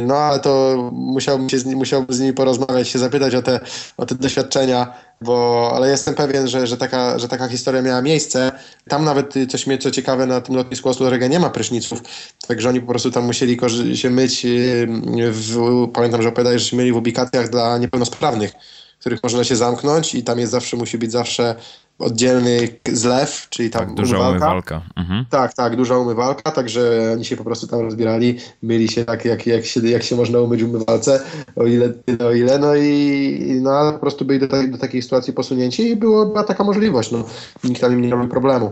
no 0.03 0.17
ale 0.17 0.39
to 0.39 0.77
musiałbym, 0.93 1.49
się 1.49 1.59
z, 1.59 1.65
musiałbym 1.65 2.15
z 2.15 2.19
nimi 2.19 2.33
porozmawiać, 2.33 2.89
się 2.89 2.99
zapytać 2.99 3.35
o 3.35 3.41
te, 3.41 3.59
o 3.97 4.05
te 4.05 4.15
doświadczenia, 4.15 4.93
bo, 5.21 5.71
ale 5.75 5.89
jestem 5.89 6.15
pewien, 6.15 6.47
że, 6.47 6.67
że, 6.67 6.77
taka, 6.77 7.19
że 7.19 7.27
taka 7.27 7.47
historia 7.47 7.81
miała 7.81 8.01
miejsce. 8.01 8.51
Tam 8.89 9.05
nawet, 9.05 9.33
coś 9.49 9.67
mnie 9.67 9.77
co 9.77 9.91
ciekawe, 9.91 10.25
na 10.25 10.41
tym 10.41 10.55
lotnisku 10.55 10.89
Oslo 10.89 11.17
nie 11.17 11.39
ma 11.39 11.49
pryszniców, 11.49 12.01
także 12.47 12.69
oni 12.69 12.81
po 12.81 12.87
prostu 12.87 13.11
tam 13.11 13.25
musieli 13.25 13.57
się 13.93 14.09
myć, 14.09 14.45
y, 14.45 14.87
w, 15.31 15.87
pamiętam, 15.93 16.21
że 16.21 16.29
opowiadali, 16.29 16.59
że 16.59 16.65
się 16.65 16.77
mieli 16.77 16.93
w 16.93 16.97
ubikacjach 16.97 17.49
dla 17.49 17.77
niepełnosprawnych, 17.77 18.51
których 18.99 19.23
można 19.23 19.43
się 19.43 19.55
zamknąć 19.55 20.15
i 20.15 20.23
tam 20.23 20.39
jest 20.39 20.51
zawsze, 20.51 20.77
musi 20.77 20.97
być 20.97 21.11
zawsze 21.11 21.55
oddzielny 21.99 22.67
zlew, 22.91 23.47
czyli 23.49 23.69
tam 23.69 23.85
tak, 23.85 23.95
duża 23.95 24.17
umywalka. 24.17 24.45
umywalka. 24.45 24.81
Mhm. 24.95 25.25
Tak, 25.29 25.53
tak, 25.53 25.75
duża 25.75 25.97
umywalka, 25.97 26.51
także 26.51 27.09
oni 27.13 27.25
się 27.25 27.37
po 27.37 27.43
prostu 27.43 27.67
tam 27.67 27.79
rozbierali, 27.79 28.37
myli 28.61 28.87
się 28.87 29.05
tak, 29.05 29.25
jak, 29.25 29.47
jak, 29.47 29.65
się, 29.65 29.87
jak 29.87 30.03
się 30.03 30.15
można 30.15 30.39
umyć 30.39 30.63
w 30.63 30.69
umywalce, 30.69 31.21
o 31.55 31.65
ile, 31.65 31.93
o 32.25 32.31
ile, 32.31 32.59
no 32.59 32.75
i 32.75 33.59
no, 33.61 33.93
po 33.93 33.99
prostu 33.99 34.25
byli 34.25 34.39
do, 34.39 34.47
do 34.47 34.77
takiej 34.77 35.01
sytuacji 35.01 35.33
posunięci 35.33 35.89
i 35.89 35.95
było, 35.95 36.25
była 36.25 36.43
taka 36.43 36.63
możliwość, 36.63 37.11
no. 37.11 37.25
Nikt 37.63 37.81
tam 37.81 37.93
im 37.93 38.01
nie 38.01 38.07
miał 38.07 38.27
problemu. 38.27 38.71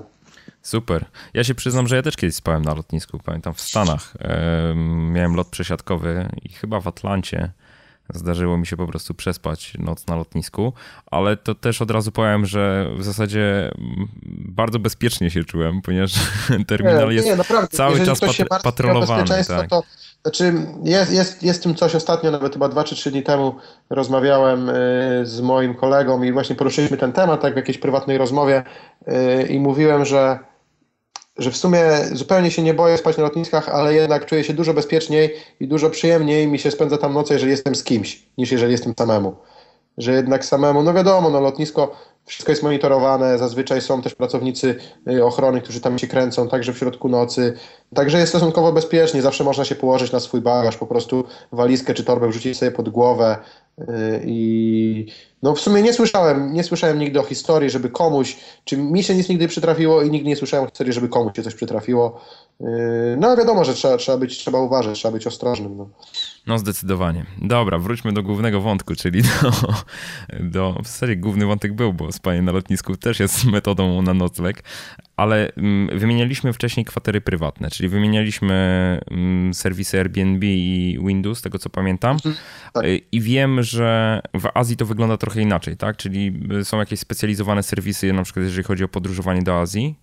Super. 0.62 1.06
Ja 1.34 1.44
się 1.44 1.56
przyznam, 1.56 1.88
że 1.88 1.96
ja 1.96 2.02
też 2.02 2.16
kiedyś 2.16 2.36
spałem 2.36 2.62
na 2.62 2.74
lotnisku, 2.74 3.20
pamiętam 3.26 3.54
w 3.54 3.62
Stanach. 3.62 4.14
miałem 5.12 5.36
lot 5.36 5.48
przesiadkowy 5.48 6.28
i 6.44 6.50
chyba 6.50 6.80
w 6.80 6.88
Atlancie 6.88 7.52
Zdarzyło 8.14 8.58
mi 8.58 8.68
się 8.68 8.78
po 8.78 8.88
prostu 8.88 9.14
przespać 9.14 9.74
noc 9.80 10.08
na 10.08 10.16
lotnisku, 10.16 10.74
ale 11.06 11.38
to 11.38 11.56
też 11.56 11.82
od 11.82 11.92
razu 11.92 12.12
powiem, 12.12 12.46
że 12.46 12.90
w 12.98 13.04
zasadzie 13.04 13.72
bardzo 14.26 14.80
bezpiecznie 14.80 15.32
się 15.32 15.44
czułem, 15.44 15.82
ponieważ 15.82 16.14
terminal 16.68 17.10
nie, 17.10 17.16
jest 17.16 17.28
nie, 17.28 17.68
cały 17.72 18.00
Jeżeli 18.00 18.06
czas 18.06 18.20
pat 18.50 18.64
patrolowany. 18.64 19.44
Tak. 19.48 19.70
To, 19.70 19.84
znaczy 20.22 20.54
jest, 20.84 21.14
jest, 21.14 21.44
jest 21.44 21.64
tym 21.64 21.76
coś 21.76 21.96
ostatnio, 21.96 22.32
nawet 22.32 22.54
chyba 22.54 22.70
dwa 22.70 22.84
czy 22.84 22.96
trzy 22.96 23.12
dni 23.12 23.24
temu 23.24 23.56
rozmawiałem 23.90 24.70
y, 24.70 24.74
z 25.24 25.42
moim 25.42 25.76
kolegą 25.76 26.24
i 26.24 26.32
właśnie 26.32 26.56
poruszyliśmy 26.56 26.98
ten 26.98 27.14
temat 27.14 27.42
tak 27.42 27.54
w 27.54 27.58
jakiejś 27.58 27.78
prywatnej 27.78 28.18
rozmowie 28.18 28.64
y, 29.08 29.48
i 29.48 29.60
mówiłem, 29.60 30.06
że 30.06 30.40
że 31.38 31.52
w 31.52 31.58
sumie 31.58 31.84
zupełnie 32.12 32.52
się 32.52 32.62
nie 32.62 32.74
boję 32.74 32.98
spać 32.98 33.18
na 33.18 33.24
lotniskach, 33.24 33.70
ale 33.70 33.94
jednak 33.94 34.26
czuję 34.26 34.44
się 34.44 34.54
dużo 34.54 34.74
bezpieczniej 34.74 35.36
i 35.60 35.68
dużo 35.68 35.90
przyjemniej 35.90 36.48
mi 36.48 36.60
się 36.60 36.72
spędza 36.72 36.98
tam 36.98 37.14
noce, 37.14 37.34
jeżeli 37.34 37.52
jestem 37.52 37.76
z 37.76 37.84
kimś, 37.84 38.24
niż 38.38 38.52
jeżeli 38.52 38.72
jestem 38.72 38.94
samemu. 38.98 39.36
Że 39.98 40.12
jednak 40.12 40.46
samemu, 40.46 40.84
no 40.84 40.94
wiadomo, 40.94 41.30
no 41.30 41.40
lotnisko, 41.40 41.96
wszystko 42.26 42.52
jest 42.52 42.64
monitorowane, 42.64 43.38
zazwyczaj 43.38 43.82
są 43.82 44.02
też 44.02 44.16
pracownicy 44.16 44.76
y, 45.10 45.26
ochrony, 45.26 45.62
którzy 45.62 45.82
tam 45.82 46.00
się 46.00 46.08
kręcą, 46.08 46.48
także 46.48 46.74
w 46.74 46.78
środku 46.78 47.10
nocy. 47.10 47.54
Także 47.96 48.18
jest 48.18 48.30
stosunkowo 48.30 48.74
bezpiecznie, 48.74 49.22
zawsze 49.22 49.44
można 49.44 49.66
się 49.66 49.76
położyć 49.76 50.12
na 50.12 50.20
swój 50.20 50.42
bagaż, 50.42 50.78
po 50.78 50.88
prostu 50.88 51.24
walizkę 51.52 51.94
czy 51.94 52.04
torbę 52.04 52.28
wrzucić 52.28 52.58
sobie 52.58 52.72
pod 52.72 52.90
głowę 52.90 53.38
y, 53.80 53.84
i 54.26 55.08
no 55.44 55.56
w 55.56 55.60
sumie 55.60 55.82
nie 55.82 55.94
słyszałem, 55.94 56.54
nie 56.54 56.64
słyszałem 56.64 57.00
nigdy 57.00 57.20
o 57.20 57.24
historii, 57.24 57.70
żeby 57.70 57.90
komuś, 57.90 58.38
czy 58.64 58.78
mi 58.78 59.04
się 59.04 59.16
nic 59.16 59.30
nigdy 59.30 59.48
przytrafiło 59.48 60.02
i 60.02 60.12
nigdy 60.12 60.30
nie 60.30 60.36
słyszałem 60.36 60.66
o 60.66 60.70
historii, 60.70 60.94
żeby 60.94 61.10
komuś 61.10 61.36
się 61.36 61.44
coś 61.44 61.56
przytrafiło. 61.56 62.22
Yy, 62.60 62.68
no 63.20 63.38
wiadomo, 63.38 63.66
że 63.66 63.74
trzeba, 63.74 63.98
trzeba 63.98 64.18
być, 64.18 64.38
trzeba 64.38 64.60
uważać, 64.60 65.00
trzeba 65.00 65.12
być 65.12 65.28
ostrożnym. 65.28 65.78
No. 65.78 65.90
no 66.48 66.58
zdecydowanie. 66.58 67.26
Dobra, 67.42 67.80
wróćmy 67.80 68.14
do 68.14 68.24
głównego 68.24 68.62
wątku, 68.62 68.96
czyli 68.96 69.22
do, 69.22 69.52
do 70.40 70.76
w 70.84 70.88
zasadzie 70.88 71.16
główny 71.16 71.46
wątek 71.46 71.74
był, 71.74 71.94
bo 71.94 72.12
spanie 72.12 72.42
na 72.42 72.52
lotnisku 72.52 72.98
też 72.98 73.20
jest 73.20 73.46
metodą 73.46 74.02
na 74.02 74.14
nocleg, 74.14 74.64
ale 75.18 75.52
mm, 75.58 76.00
wymienialiśmy 76.00 76.54
wcześniej 76.54 76.86
kwatery 76.86 77.22
prywatne, 77.22 77.70
czyli 77.70 77.90
wymienialiśmy 77.90 78.54
mm, 79.12 79.54
serwisy 79.54 80.00
Airbnb 80.00 80.46
i 80.46 81.00
Windows, 81.08 81.42
tego 81.42 81.60
co 81.60 81.70
pamiętam. 81.70 82.16
Mhm, 82.16 82.36
tak. 82.74 82.86
I 83.12 83.22
wiem, 83.22 83.64
że 83.64 84.22
w 84.34 84.50
Azji 84.54 84.78
to 84.78 84.86
wygląda 84.86 85.18
trochę 85.18 85.33
inaczej, 85.42 85.78
tak? 85.78 85.98
Czyli 85.98 86.40
y, 86.62 86.66
są 86.66 86.80
jakieś 86.80 87.00
specjalizowane 87.00 87.64
serwisy, 87.64 88.14
na 88.14 88.24
przykład 88.24 88.46
jeżeli 88.46 88.64
chodzi 88.64 88.84
o 88.84 88.88
podróżowanie 88.88 89.42
do 89.42 89.60
Azji. 89.60 89.96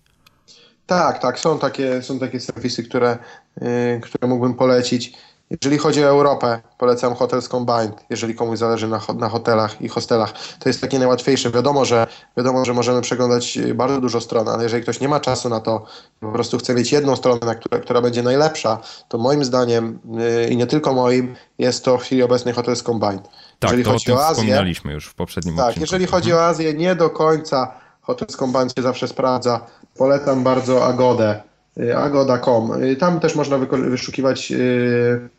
Tak, 0.85 1.19
tak, 1.19 1.39
są 1.39 1.59
takie, 1.59 2.01
są 2.01 2.19
takie 2.19 2.39
serwisy, 2.39 2.83
które, 2.83 3.17
yy, 3.61 3.99
które 4.03 4.27
mógłbym 4.27 4.53
polecić. 4.53 5.13
Jeżeli 5.51 5.77
chodzi 5.77 6.03
o 6.03 6.07
Europę, 6.07 6.61
polecam 6.77 7.15
Hotels 7.15 7.49
Combined, 7.49 8.05
jeżeli 8.09 8.35
komuś 8.35 8.59
zależy 8.59 8.87
na, 8.87 9.01
na 9.15 9.29
hotelach 9.29 9.81
i 9.81 9.87
hostelach. 9.87 10.33
To 10.59 10.69
jest 10.69 10.81
takie 10.81 10.99
najłatwiejsze. 10.99 11.51
Wiadomo 11.51 11.85
że, 11.85 12.07
wiadomo, 12.37 12.65
że 12.65 12.73
możemy 12.73 13.01
przeglądać 13.01 13.59
bardzo 13.75 14.01
dużo 14.01 14.21
stron, 14.21 14.47
ale 14.47 14.63
jeżeli 14.63 14.83
ktoś 14.83 14.99
nie 14.99 15.07
ma 15.07 15.19
czasu 15.19 15.49
na 15.49 15.59
to, 15.59 15.85
po 16.19 16.31
prostu 16.31 16.57
chce 16.57 16.75
mieć 16.75 16.91
jedną 16.91 17.15
stronę, 17.15 17.45
na 17.45 17.55
które, 17.55 17.81
która 17.81 18.01
będzie 18.01 18.23
najlepsza, 18.23 18.79
to 19.07 19.17
moim 19.17 19.45
zdaniem 19.45 19.99
yy, 20.11 20.49
i 20.49 20.57
nie 20.57 20.67
tylko 20.67 20.93
moim, 20.93 21.35
jest 21.57 21.85
to 21.85 21.97
w 21.97 22.01
chwili 22.01 22.23
obecnej 22.23 22.53
Hotels 22.53 22.83
Combined. 22.83 23.29
Tak, 23.61 23.71
jeżeli 23.71 23.83
to 23.83 23.91
chodzi 23.91 24.11
o, 24.11 24.25
Azję, 24.25 24.33
wspominaliśmy 24.33 24.93
już 24.93 25.05
w 25.07 25.13
poprzednim 25.13 25.55
Tak, 25.55 25.65
odcinku. 25.65 25.83
jeżeli 25.83 26.05
chodzi 26.05 26.33
o 26.33 26.45
Azję, 26.45 26.73
nie 26.73 26.95
do 26.95 27.09
końca 27.09 27.73
Hotels 28.01 28.37
Combined 28.37 28.75
się 28.75 28.81
zawsze 28.81 29.07
sprawdza. 29.07 29.65
Polecam 29.97 30.43
bardzo 30.43 30.85
Agodę, 30.85 31.41
yy, 31.77 31.97
agoda.com. 31.97 32.81
Yy, 32.81 32.95
tam 32.95 33.19
też 33.19 33.35
można 33.35 33.57
wyszukiwać 33.57 34.51
yy, 34.51 35.29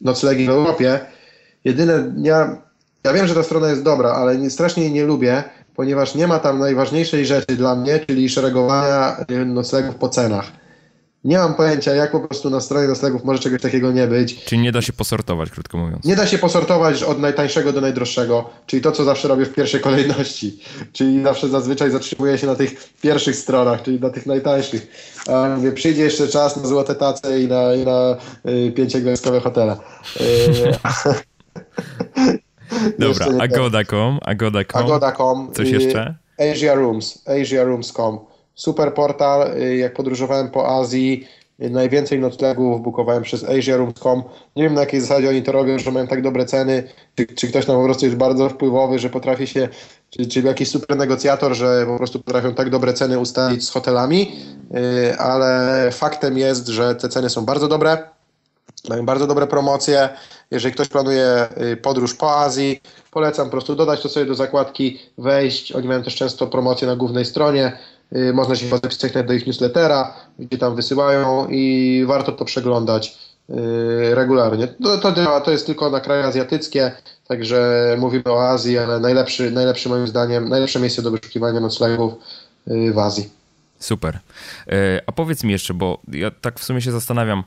noclegi 0.00 0.46
w 0.46 0.50
Europie. 0.50 1.00
Jedyne, 1.64 2.12
ja, 2.16 2.56
ja 3.04 3.12
wiem, 3.12 3.26
że 3.26 3.34
ta 3.34 3.42
strona 3.42 3.68
jest 3.68 3.82
dobra, 3.82 4.10
ale 4.10 4.36
nie, 4.36 4.50
strasznie 4.50 4.82
jej 4.82 4.92
nie 4.92 5.04
lubię, 5.04 5.44
ponieważ 5.74 6.14
nie 6.14 6.26
ma 6.26 6.38
tam 6.38 6.58
najważniejszej 6.58 7.26
rzeczy 7.26 7.56
dla 7.56 7.76
mnie, 7.76 7.98
czyli 7.98 8.28
szeregowania 8.28 9.16
noclegów 9.46 9.94
po 9.94 10.08
cenach. 10.08 10.52
Nie 11.24 11.38
mam 11.38 11.54
pojęcia, 11.54 11.94
jak 11.94 12.10
po 12.10 12.20
prostu 12.20 12.50
na 12.50 12.60
stronie 12.60 12.88
noclegów 12.88 13.24
może 13.24 13.38
czegoś 13.38 13.62
takiego 13.62 13.92
nie 13.92 14.06
być. 14.06 14.44
Czyli 14.44 14.62
nie 14.62 14.72
da 14.72 14.82
się 14.82 14.92
posortować, 14.92 15.50
krótko 15.50 15.78
mówiąc. 15.78 16.04
Nie 16.04 16.16
da 16.16 16.26
się 16.26 16.38
posortować 16.38 17.02
od 17.02 17.18
najtańszego 17.18 17.72
do 17.72 17.80
najdroższego, 17.80 18.50
czyli 18.66 18.82
to, 18.82 18.92
co 18.92 19.04
zawsze 19.04 19.28
robię 19.28 19.44
w 19.44 19.54
pierwszej 19.54 19.80
kolejności. 19.80 20.58
Czyli 20.92 21.22
zawsze 21.22 21.48
zazwyczaj 21.48 21.90
zatrzymuję 21.90 22.38
się 22.38 22.46
na 22.46 22.54
tych 22.54 22.94
pierwszych 23.02 23.36
stronach, 23.36 23.82
czyli 23.82 24.00
na 24.00 24.10
tych 24.10 24.26
najtańszych. 24.26 24.86
A 25.28 25.56
mówię, 25.56 25.72
przyjdzie 25.72 26.02
jeszcze 26.02 26.28
czas 26.28 26.56
na 26.56 26.66
złote 26.66 26.94
tace 26.94 27.40
i 27.40 27.48
na, 27.48 27.74
i 27.74 27.84
na 27.84 28.16
y, 28.50 28.72
pięciogwiazdkowe 28.72 29.40
hotele. 29.40 29.76
Y, 30.20 30.72
Dobra, 32.98 33.26
agoda.com, 33.40 34.18
agoda.com. 34.22 34.82
Agoda.com. 34.82 35.52
Coś 35.52 35.70
jeszcze? 35.70 36.14
Asia 36.38 36.74
Rooms, 36.74 37.24
asiarooms.com 37.26 38.29
super 38.60 38.94
portal. 38.94 39.56
Y, 39.56 39.76
jak 39.76 39.94
podróżowałem 39.94 40.50
po 40.50 40.78
Azji, 40.78 41.26
y, 41.62 41.70
najwięcej 41.70 42.18
noclegów 42.18 42.82
bukowałem 42.82 43.22
przez 43.22 43.44
asiaroom.com. 43.44 44.22
Nie 44.56 44.62
wiem 44.62 44.74
na 44.74 44.80
jakiej 44.80 45.00
zasadzie 45.00 45.28
oni 45.28 45.42
to 45.42 45.52
robią, 45.52 45.78
że 45.78 45.90
mają 45.90 46.06
tak 46.06 46.22
dobre 46.22 46.46
ceny, 46.46 46.82
czy, 47.14 47.26
czy 47.26 47.48
ktoś 47.48 47.66
tam 47.66 47.76
po 47.76 47.84
prostu 47.84 48.04
jest 48.04 48.16
bardzo 48.16 48.48
wpływowy, 48.48 48.98
że 48.98 49.10
potrafi 49.10 49.46
się, 49.46 49.68
czy, 50.10 50.26
czy 50.26 50.40
jakiś 50.40 50.68
super 50.68 50.96
negocjator, 50.96 51.54
że 51.54 51.86
po 51.86 51.96
prostu 51.96 52.20
potrafią 52.20 52.54
tak 52.54 52.70
dobre 52.70 52.92
ceny 52.92 53.18
ustalić 53.18 53.64
z 53.64 53.70
hotelami, 53.70 54.32
y, 55.10 55.18
ale 55.18 55.88
faktem 55.92 56.38
jest, 56.38 56.68
że 56.68 56.94
te 56.94 57.08
ceny 57.08 57.30
są 57.30 57.44
bardzo 57.44 57.68
dobre. 57.68 57.98
Mają 58.88 59.06
bardzo 59.06 59.26
dobre 59.26 59.46
promocje. 59.46 60.08
Jeżeli 60.50 60.74
ktoś 60.74 60.88
planuje 60.88 61.48
podróż 61.82 62.14
po 62.14 62.36
Azji, 62.36 62.80
polecam 63.10 63.46
po 63.46 63.50
prostu 63.50 63.76
dodać 63.76 64.02
to 64.02 64.08
sobie 64.08 64.26
do 64.26 64.34
zakładki, 64.34 64.98
wejść. 65.18 65.72
Oni 65.72 65.88
mają 65.88 66.02
też 66.02 66.14
często 66.14 66.46
promocje 66.46 66.86
na 66.88 66.96
głównej 66.96 67.24
stronie. 67.24 67.78
Y, 68.16 68.32
można 68.32 68.56
się 68.56 68.68
zapisać 68.68 69.12
do 69.26 69.32
ich 69.32 69.46
newslettera, 69.46 70.14
gdzie 70.38 70.58
tam 70.58 70.76
wysyłają 70.76 71.46
i 71.50 72.04
warto 72.06 72.32
to 72.32 72.44
przeglądać 72.44 73.18
y, 73.50 73.54
regularnie. 74.14 74.68
To, 74.68 74.98
to, 74.98 75.12
działa, 75.12 75.40
to 75.40 75.50
jest 75.50 75.66
tylko 75.66 75.90
na 75.90 76.00
kraje 76.00 76.24
azjatyckie, 76.24 76.92
także 77.28 77.96
mówimy 77.98 78.24
o 78.26 78.48
Azji, 78.48 78.78
ale 78.78 79.00
najlepszy, 79.00 79.50
najlepszy 79.50 79.88
moim 79.88 80.06
zdaniem, 80.06 80.48
najlepsze 80.48 80.80
miejsce 80.80 81.02
do 81.02 81.10
wyszukiwania 81.10 81.60
noclegów 81.60 82.12
y, 82.68 82.92
w 82.92 82.98
Azji. 82.98 83.30
Super. 83.78 84.18
A 85.06 85.12
powiedz 85.12 85.44
mi 85.44 85.52
jeszcze, 85.52 85.74
bo 85.74 85.98
ja 86.12 86.30
tak 86.30 86.60
w 86.60 86.64
sumie 86.64 86.80
się 86.80 86.92
zastanawiam, 86.92 87.44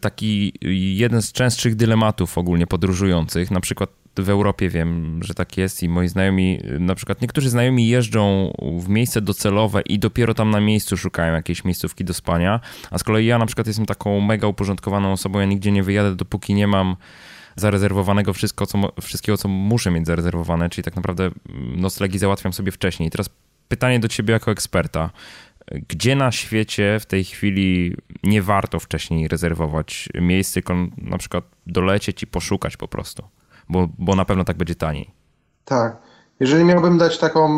taki 0.00 0.52
jeden 0.96 1.22
z 1.22 1.32
częstszych 1.32 1.76
dylematów 1.76 2.38
ogólnie 2.38 2.66
podróżujących, 2.66 3.50
na 3.50 3.60
przykład 3.60 3.90
w 4.22 4.30
Europie 4.30 4.68
wiem, 4.68 5.20
że 5.22 5.34
tak 5.34 5.56
jest 5.56 5.82
i 5.82 5.88
moi 5.88 6.08
znajomi, 6.08 6.58
na 6.78 6.94
przykład 6.94 7.20
niektórzy 7.22 7.50
znajomi 7.50 7.88
jeżdżą 7.88 8.52
w 8.78 8.88
miejsce 8.88 9.20
docelowe 9.20 9.80
i 9.80 9.98
dopiero 9.98 10.34
tam 10.34 10.50
na 10.50 10.60
miejscu 10.60 10.96
szukają 10.96 11.34
jakiejś 11.34 11.64
miejscówki 11.64 12.04
do 12.04 12.14
spania, 12.14 12.60
a 12.90 12.98
z 12.98 13.04
kolei 13.04 13.26
ja 13.26 13.38
na 13.38 13.46
przykład 13.46 13.66
jestem 13.66 13.86
taką 13.86 14.20
mega 14.20 14.46
uporządkowaną 14.46 15.12
osobą, 15.12 15.38
ja 15.38 15.46
nigdzie 15.46 15.72
nie 15.72 15.82
wyjadę, 15.82 16.16
dopóki 16.16 16.54
nie 16.54 16.66
mam 16.66 16.96
zarezerwowanego 17.56 18.32
wszystko, 18.32 18.66
co, 18.66 18.92
wszystkiego, 19.00 19.38
co 19.38 19.48
muszę 19.48 19.90
mieć 19.90 20.06
zarezerwowane, 20.06 20.70
czyli 20.70 20.84
tak 20.84 20.96
naprawdę 20.96 21.30
noclegi 21.76 22.18
załatwiam 22.18 22.52
sobie 22.52 22.72
wcześniej. 22.72 23.10
Teraz 23.10 23.30
pytanie 23.68 24.00
do 24.00 24.08
ciebie 24.08 24.32
jako 24.32 24.50
eksperta. 24.50 25.10
Gdzie 25.88 26.16
na 26.16 26.32
świecie 26.32 26.98
w 27.00 27.06
tej 27.06 27.24
chwili 27.24 27.96
nie 28.22 28.42
warto 28.42 28.80
wcześniej 28.80 29.28
rezerwować 29.28 30.08
miejsc, 30.20 30.54
tylko 30.54 30.74
na 30.98 31.18
przykład 31.18 31.44
dolecieć 31.66 32.22
i 32.22 32.26
poszukać 32.26 32.76
po 32.76 32.88
prostu? 32.88 33.22
Bo, 33.70 33.88
bo 33.98 34.14
na 34.14 34.24
pewno 34.24 34.44
tak 34.44 34.56
będzie 34.56 34.74
taniej. 34.74 35.10
Tak. 35.64 35.96
Jeżeli 36.40 36.64
miałbym 36.64 36.98
dać 36.98 37.18
taką 37.18 37.48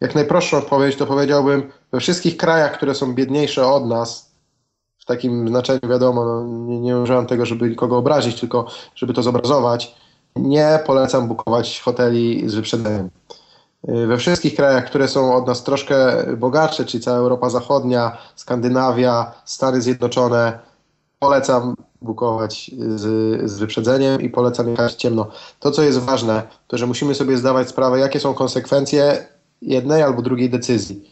jak 0.00 0.14
najprostszą 0.14 0.56
odpowiedź, 0.56 0.96
to 0.96 1.06
powiedziałbym 1.06 1.72
we 1.92 2.00
wszystkich 2.00 2.36
krajach, 2.36 2.72
które 2.72 2.94
są 2.94 3.14
biedniejsze 3.14 3.66
od 3.66 3.86
nas, 3.86 4.30
w 4.98 5.04
takim 5.04 5.48
znaczeniu 5.48 5.88
wiadomo, 5.88 6.24
no, 6.24 6.46
nie, 6.46 6.80
nie 6.80 7.26
tego, 7.26 7.46
żeby 7.46 7.68
nikogo 7.68 7.96
obrazić, 7.96 8.40
tylko 8.40 8.66
żeby 8.94 9.14
to 9.14 9.22
zobrazować, 9.22 9.94
nie 10.36 10.78
polecam 10.86 11.28
bukować 11.28 11.80
hoteli 11.80 12.48
z 12.48 12.54
wyprzedzeniem. 12.54 13.10
We 13.84 14.16
wszystkich 14.16 14.54
krajach, 14.54 14.86
które 14.86 15.08
są 15.08 15.34
od 15.34 15.46
nas 15.46 15.64
troszkę 15.64 16.24
bogatsze, 16.36 16.84
czyli 16.84 17.02
cała 17.02 17.18
Europa 17.18 17.50
Zachodnia, 17.50 18.18
Skandynawia, 18.36 19.32
Stany 19.44 19.82
Zjednoczone, 19.82 20.58
polecam 21.18 21.74
bukować 22.02 22.70
z, 22.78 23.00
z 23.50 23.58
wyprzedzeniem 23.58 24.20
i 24.20 24.30
polecam 24.30 24.68
jechać 24.68 24.94
ciemno. 24.94 25.26
To, 25.60 25.70
co 25.70 25.82
jest 25.82 25.98
ważne, 25.98 26.42
to 26.68 26.78
że 26.78 26.86
musimy 26.86 27.14
sobie 27.14 27.36
zdawać 27.36 27.68
sprawę, 27.68 27.98
jakie 27.98 28.20
są 28.20 28.34
konsekwencje 28.34 29.26
jednej 29.62 30.02
albo 30.02 30.22
drugiej 30.22 30.50
decyzji. 30.50 31.10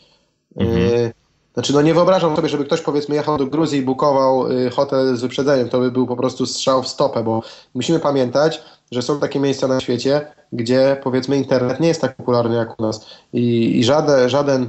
Mhm. 0.57 0.79
Y, 0.79 1.13
znaczy, 1.55 1.73
no 1.73 1.83
nie 1.83 1.95
wyobrażam 1.95 2.37
sobie, 2.37 2.49
żeby 2.49 2.65
ktoś 2.65 2.81
powiedzmy 2.81 3.15
jechał 3.15 3.39
do 3.39 3.47
Gruzji 3.47 3.79
i 3.79 3.83
bukował 3.83 4.53
y, 4.53 4.71
hotel 4.71 5.17
z 5.17 5.21
wyprzedzeniem. 5.21 5.69
To 5.69 5.81
by 5.81 5.91
był 5.91 6.07
po 6.07 6.17
prostu 6.17 6.47
strzał 6.47 6.83
w 6.83 6.89
stopę, 6.89 7.23
bo 7.23 7.43
musimy 7.75 8.01
pamiętać, 8.01 8.63
że 8.93 9.03
są 9.03 9.21
takie 9.21 9.41
miejsca 9.41 9.69
na 9.69 9.81
świecie, 9.81 10.33
gdzie 10.53 11.01
powiedzmy 11.03 11.37
internet 11.37 11.81
nie 11.81 11.89
jest 11.89 12.01
tak 12.01 12.17
popularny 12.17 12.57
jak 12.57 12.81
u 12.81 12.83
nas 12.83 13.07
i, 13.33 13.79
i 13.79 13.85
żaden, 13.85 14.29
żaden 14.29 14.69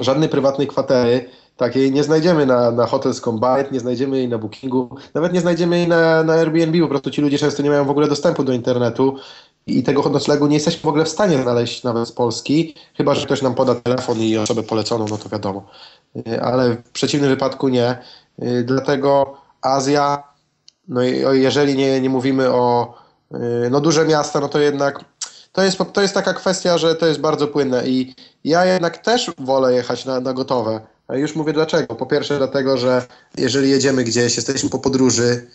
żadnej 0.00 0.28
prywatnej 0.28 0.66
kwatery, 0.66 1.28
takiej 1.62 1.92
nie 1.92 2.04
znajdziemy 2.04 2.46
na, 2.46 2.70
na 2.70 2.86
Hotels 2.86 3.20
Combine, 3.20 3.64
nie 3.72 3.80
znajdziemy 3.80 4.16
jej 4.16 4.28
na 4.28 4.38
Bookingu, 4.38 4.96
nawet 5.14 5.32
nie 5.32 5.40
znajdziemy 5.40 5.78
jej 5.78 5.88
na, 5.88 6.22
na 6.22 6.32
Airbnb, 6.32 6.80
po 6.80 6.88
prostu 6.88 7.10
ci 7.10 7.20
ludzie 7.20 7.38
często 7.38 7.62
nie 7.62 7.70
mają 7.70 7.84
w 7.84 7.90
ogóle 7.90 8.08
dostępu 8.08 8.44
do 8.44 8.52
internetu 8.52 9.16
i 9.66 9.82
tego 9.82 10.08
noclegu 10.08 10.46
nie 10.46 10.54
jesteśmy 10.54 10.82
w 10.82 10.86
ogóle 10.86 11.04
w 11.04 11.08
stanie 11.08 11.42
znaleźć 11.42 11.84
nawet 11.84 12.08
z 12.08 12.12
Polski, 12.12 12.74
chyba 12.96 13.14
że 13.14 13.26
ktoś 13.26 13.42
nam 13.42 13.54
poda 13.54 13.74
telefon 13.74 14.18
i 14.18 14.36
osobę 14.36 14.62
poleconą, 14.62 15.06
no 15.10 15.18
to 15.18 15.28
wiadomo. 15.28 15.64
Y, 16.16 16.42
ale 16.42 16.70
w 16.70 16.90
przeciwnym 16.90 17.30
wypadku 17.30 17.68
nie. 17.68 17.98
Y, 18.42 18.64
dlatego 18.64 19.36
Azja, 19.60 20.22
no 20.88 21.02
jeżeli 21.32 21.76
nie, 21.76 22.00
nie 22.00 22.10
mówimy 22.10 22.50
o 22.50 22.94
y, 23.34 23.38
no 23.70 23.80
duże 23.80 24.04
miasta, 24.04 24.40
no 24.40 24.48
to 24.48 24.58
jednak 24.58 25.04
to 25.52 25.62
jest, 25.62 25.78
to 25.92 26.02
jest 26.02 26.14
taka 26.14 26.34
kwestia, 26.34 26.78
że 26.78 26.94
to 26.94 27.06
jest 27.06 27.20
bardzo 27.20 27.48
płynne 27.48 27.88
i 27.88 28.14
ja 28.44 28.64
jednak 28.64 28.98
też 28.98 29.30
wolę 29.38 29.74
jechać 29.74 30.04
na, 30.04 30.20
na 30.20 30.32
gotowe. 30.32 30.80
Już 31.14 31.36
mówię 31.36 31.52
dlaczego. 31.52 31.94
Po 31.94 32.06
pierwsze 32.06 32.38
dlatego, 32.38 32.76
że 32.76 33.02
jeżeli 33.38 33.70
jedziemy 33.70 34.04
gdzieś, 34.04 34.36
jesteśmy 34.36 34.70
po 34.70 34.78
podróży, 34.78 35.46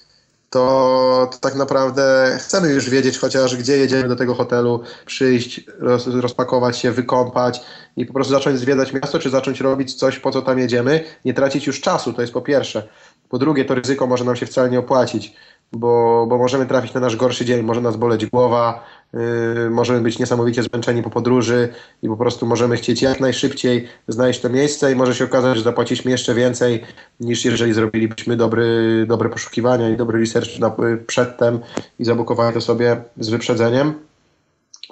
to, 0.50 1.30
to 1.32 1.38
tak 1.38 1.56
naprawdę 1.56 2.38
chcemy 2.40 2.70
już 2.70 2.90
wiedzieć 2.90 3.18
chociaż, 3.18 3.56
gdzie 3.56 3.78
jedziemy 3.78 4.08
do 4.08 4.16
tego 4.16 4.36
hotelu, 4.36 4.84
przyjść, 5.06 5.66
roz, 5.80 6.08
rozpakować 6.08 6.78
się, 6.78 6.92
wykąpać 6.92 7.62
i 7.98 8.06
po 8.06 8.14
prostu 8.14 8.34
zacząć 8.34 8.60
zwiedzać 8.60 8.94
miasto, 8.94 9.20
czy 9.20 9.30
zacząć 9.30 9.62
robić 9.62 9.94
coś, 9.94 10.20
po 10.20 10.32
co 10.32 10.42
tam 10.42 10.60
jedziemy, 10.60 11.04
nie 11.26 11.34
tracić 11.34 11.68
już 11.68 11.82
czasu, 11.82 12.14
to 12.14 12.22
jest 12.22 12.34
po 12.34 12.42
pierwsze. 12.42 12.88
Po 13.30 13.38
drugie, 13.38 13.66
to 13.66 13.76
ryzyko 13.76 14.08
może 14.08 14.26
nam 14.26 14.36
się 14.36 14.46
wcale 14.46 14.70
nie 14.70 14.80
opłacić 14.80 15.36
bo, 15.72 16.26
bo 16.30 16.38
możemy 16.38 16.66
trafić 16.66 16.94
na 16.94 17.00
nasz 17.00 17.16
gorszy 17.16 17.46
dzień, 17.46 17.64
może 17.64 17.82
nas 17.82 17.96
boleć 17.96 18.26
głowa, 18.26 18.84
yy, 19.14 19.70
możemy 19.70 20.02
być 20.02 20.20
niesamowicie 20.20 20.64
zmęczeni 20.64 21.04
po 21.04 21.10
podróży 21.10 21.70
i 22.04 22.08
po 22.08 22.18
prostu 22.18 22.46
możemy 22.46 22.78
chcieć 22.78 23.02
jak 23.02 23.20
najszybciej 23.20 23.88
znaleźć 24.08 24.40
to 24.40 24.50
miejsce 24.50 24.92
i 24.92 24.96
może 24.96 25.16
się 25.16 25.26
okazać, 25.26 25.58
że 25.58 25.64
zapłaciliśmy 25.64 26.12
jeszcze 26.12 26.36
więcej 26.36 26.84
niż 27.20 27.46
jeżeli 27.46 27.74
zrobilibyśmy 27.74 28.38
dobry, 28.38 29.06
dobre 29.08 29.30
poszukiwania 29.30 29.90
i 29.90 29.98
dobry 29.98 30.20
research 30.20 30.60
na, 30.60 30.76
przedtem 31.08 31.60
i 32.00 32.06
zabukowali 32.06 32.54
to 32.54 32.62
sobie 32.62 33.02
z 33.18 33.30
wyprzedzeniem. 33.30 33.94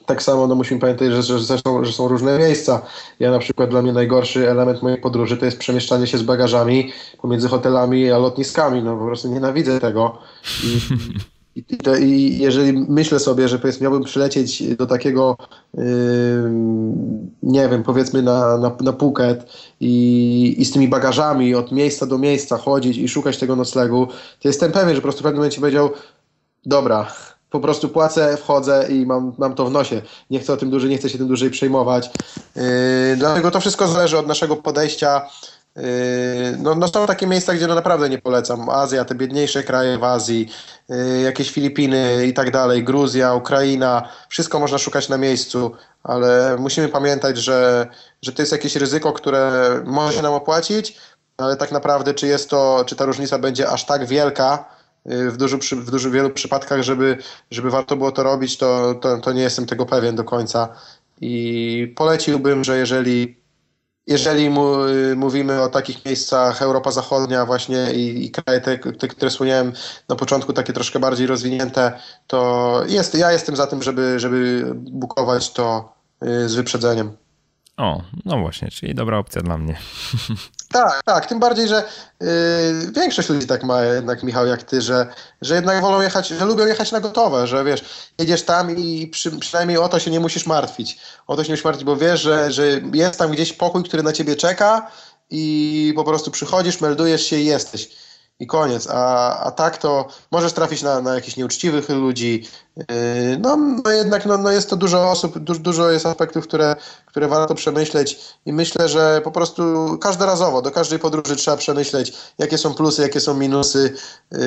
Tak 0.05 0.24
samo 0.24 0.47
no, 0.47 0.55
musimy 0.55 0.80
pamiętać, 0.80 1.11
że, 1.11 1.24
że, 1.24 1.39
że, 1.39 1.57
są, 1.57 1.86
że 1.86 1.93
są 1.93 2.07
różne 2.07 2.39
miejsca. 2.39 2.82
Ja 3.20 3.32
na 3.32 3.39
przykład 3.39 3.70
dla 3.70 3.82
mnie 3.82 3.93
najgorszy 3.93 4.49
element 4.49 4.82
mojej 4.82 5.01
podróży 5.01 5.38
to 5.38 5.45
jest 5.45 5.59
przemieszczanie 5.59 6.07
się 6.07 6.18
z 6.18 6.24
bagażami 6.24 6.91
pomiędzy 7.22 7.47
hotelami 7.47 8.11
a 8.11 8.18
lotniskami. 8.18 8.84
No 8.84 8.97
po 8.97 9.05
prostu 9.05 9.34
nienawidzę 9.34 9.80
tego. 9.80 10.18
I, 10.63 10.80
i, 11.99 12.37
jeżeli 12.39 12.85
myślę 12.89 13.19
sobie, 13.19 13.47
że 13.47 13.59
powiedzmy, 13.59 13.83
miałbym 13.83 14.03
przylecieć 14.03 14.75
do 14.75 14.85
takiego, 14.85 15.37
yy, 15.73 15.83
nie 17.43 17.69
wiem, 17.69 17.83
powiedzmy 17.83 18.21
na, 18.21 18.57
na, 18.57 18.71
na 18.81 18.93
Phuket 18.93 19.45
i, 19.79 20.55
i 20.57 20.65
z 20.65 20.71
tymi 20.71 20.87
bagażami 20.87 21.55
od 21.55 21.71
miejsca 21.71 22.05
do 22.05 22.17
miejsca 22.17 22.57
chodzić 22.57 22.97
i 22.97 23.07
szukać 23.07 23.37
tego 23.37 23.55
noclegu, 23.55 24.07
to 24.41 24.47
jestem 24.47 24.71
pewien, 24.71 24.89
że 24.89 24.95
po 24.95 25.01
prostu 25.01 25.19
w 25.19 25.23
pewnym 25.23 25.37
momencie 25.37 25.59
powiedział, 25.59 25.89
dobra, 26.65 27.07
po 27.49 27.59
prostu 27.59 27.89
płacę, 27.89 28.37
wchodzę 28.37 28.87
i 28.89 29.05
mam, 29.05 29.33
mam 29.37 29.55
to 29.55 29.65
w 29.65 29.71
nosie. 29.71 30.01
Nie 30.29 30.39
chcę 30.39 30.53
o 30.53 30.57
tym 30.57 30.69
dłużej, 30.69 30.89
nie 30.89 30.97
chcę 30.97 31.09
się 31.09 31.17
tym 31.17 31.27
dłużej 31.27 31.49
przejmować. 31.49 32.09
Yy, 32.55 32.63
dlatego 33.17 33.51
to 33.51 33.59
wszystko 33.59 33.87
zależy 33.87 34.17
od 34.17 34.27
naszego 34.27 34.55
podejścia. 34.55 35.21
Yy, 35.76 35.84
no, 36.57 36.76
no 36.76 36.88
są 36.88 37.07
takie 37.07 37.28
miejsca, 37.28 37.53
gdzie 37.53 37.67
no 37.67 37.76
naprawdę 37.76 38.09
nie 38.09 38.17
polecam. 38.17 38.69
Azja, 38.69 39.05
te 39.05 39.15
biedniejsze 39.15 39.63
kraje 39.63 39.97
w 39.97 40.03
Azji, 40.03 40.51
yy, 40.89 41.21
jakieś 41.21 41.51
Filipiny 41.51 42.26
i 42.28 42.34
tak 42.34 42.51
dalej, 42.51 42.84
Gruzja, 42.84 43.34
Ukraina, 43.34 44.09
wszystko 44.30 44.59
można 44.59 44.78
szukać 44.78 45.09
na 45.09 45.17
miejscu, 45.17 45.71
ale 46.03 46.55
musimy 46.59 46.89
pamiętać, 46.89 47.38
że, 47.38 47.88
że 48.21 48.32
to 48.32 48.41
jest 48.41 48.51
jakieś 48.51 48.76
ryzyko, 48.76 49.13
które 49.13 49.51
może 49.86 50.13
się 50.13 50.21
nam 50.21 50.34
opłacić, 50.34 50.97
ale 51.38 51.57
tak 51.57 51.71
naprawdę 51.71 52.13
czy 52.13 52.28
jest 52.28 52.49
to, 52.49 52.84
czy 52.88 52.95
ta 52.95 53.05
różnica 53.05 53.39
będzie 53.39 53.69
aż 53.69 53.86
tak 53.86 54.05
wielka, 54.05 54.76
Y, 55.11 55.32
w, 55.32 55.38
dużo, 55.38 55.57
w 55.57 55.91
dużo 55.91 56.11
wielu 56.11 56.30
przypadkach, 56.30 56.82
żeby, 56.82 57.17
żeby 57.51 57.69
warto 57.69 57.95
było 57.95 58.11
to 58.11 58.23
robić, 58.23 58.57
to, 58.57 58.95
to, 58.95 59.17
to 59.17 59.34
nie 59.34 59.41
jestem 59.41 59.65
tego 59.65 59.86
pewien 59.86 60.15
do 60.15 60.23
końca. 60.23 60.76
I 61.21 61.93
poleciłbym, 61.95 62.63
że 62.63 62.78
jeżeli, 62.78 63.38
jeżeli 64.07 64.49
mu, 64.49 64.85
y, 64.85 65.15
mówimy 65.15 65.61
o 65.61 65.69
takich 65.69 66.05
miejscach 66.05 66.61
Europa 66.61 66.91
Zachodnia 66.91 67.45
właśnie 67.45 67.93
i, 67.93 68.25
i 68.25 68.31
kraje 68.31 68.61
te, 68.61 68.77
te, 68.77 69.07
które 69.07 69.31
wspomniałem 69.31 69.73
na 70.09 70.15
początku, 70.15 70.53
takie 70.53 70.73
troszkę 70.73 70.99
bardziej 70.99 71.27
rozwinięte, 71.27 71.99
to 72.27 72.81
jest, 72.87 73.15
ja 73.15 73.31
jestem 73.31 73.55
za 73.55 73.67
tym, 73.67 73.83
żeby, 73.83 74.19
żeby 74.19 74.71
bukować 74.75 75.51
to 75.51 75.93
y, 76.23 76.49
z 76.49 76.55
wyprzedzeniem. 76.55 77.24
O, 77.78 78.01
no 78.26 78.38
właśnie, 78.39 78.67
czyli 78.71 78.95
dobra 78.95 79.17
opcja 79.17 79.41
dla 79.41 79.57
mnie. 79.57 79.78
Tak, 80.71 81.03
tak, 81.05 81.26
tym 81.26 81.39
bardziej, 81.39 81.67
że 81.67 81.84
yy, 82.21 82.91
większość 82.91 83.30
ludzi 83.30 83.47
tak 83.47 83.63
ma 83.63 83.84
jednak, 83.84 84.23
Michał, 84.23 84.47
jak 84.47 84.63
ty, 84.63 84.82
że, 84.82 85.07
że 85.41 85.55
jednak 85.55 85.82
wolą 85.82 86.01
jechać, 86.01 86.28
że 86.28 86.45
lubią 86.45 86.65
jechać 86.65 86.91
na 86.91 86.99
gotowe, 86.99 87.47
że 87.47 87.63
wiesz, 87.63 87.84
jedziesz 88.19 88.43
tam 88.43 88.78
i 88.78 89.07
przy, 89.07 89.32
przynajmniej 89.32 89.78
o 89.78 89.89
to 89.89 89.99
się 89.99 90.11
nie 90.11 90.19
musisz 90.19 90.45
martwić. 90.45 90.99
O 91.28 91.36
to 91.36 91.43
się 91.43 91.47
nie 91.47 91.53
musisz 91.53 91.65
martwić, 91.65 91.86
bo 91.86 91.95
wiesz, 91.95 92.21
że, 92.21 92.51
że 92.51 92.67
jest 92.93 93.19
tam 93.19 93.32
gdzieś 93.32 93.53
pokój, 93.53 93.84
który 93.84 94.03
na 94.03 94.13
ciebie 94.13 94.36
czeka 94.36 94.91
i 95.30 95.93
po 95.95 96.03
prostu 96.03 96.32
przychodzisz, 96.32 96.82
meldujesz 96.82 97.26
się 97.26 97.38
i 97.38 97.45
jesteś 97.45 98.04
i 98.39 98.47
koniec. 98.47 98.88
A, 98.91 99.39
a 99.39 99.51
tak 99.51 99.77
to 99.77 100.07
możesz 100.31 100.53
trafić 100.53 100.81
na, 100.81 101.01
na 101.01 101.15
jakichś 101.15 101.38
nieuczciwych 101.38 101.89
ludzi. 101.89 102.47
Yy, 102.77 102.86
no, 103.39 103.57
no 103.86 103.91
jednak 103.91 104.25
no, 104.25 104.38
no 104.38 104.51
jest 104.51 104.69
to 104.69 104.75
dużo 104.75 105.11
osób, 105.11 105.39
du, 105.39 105.53
dużo 105.53 105.91
jest 105.91 106.05
aspektów, 106.05 106.47
które, 106.47 106.75
które 107.05 107.27
warto 107.27 107.55
przemyśleć 107.55 108.19
i 108.45 108.53
myślę, 108.53 108.89
że 108.89 109.21
po 109.23 109.31
prostu 109.31 109.63
każdorazowo, 110.01 110.61
do 110.61 110.71
każdej 110.71 110.99
podróży 110.99 111.36
trzeba 111.36 111.57
przemyśleć, 111.57 112.13
jakie 112.38 112.57
są 112.57 112.73
plusy, 112.73 113.01
jakie 113.01 113.19
są 113.19 113.33
minusy. 113.33 113.93
Yy, 114.31 114.39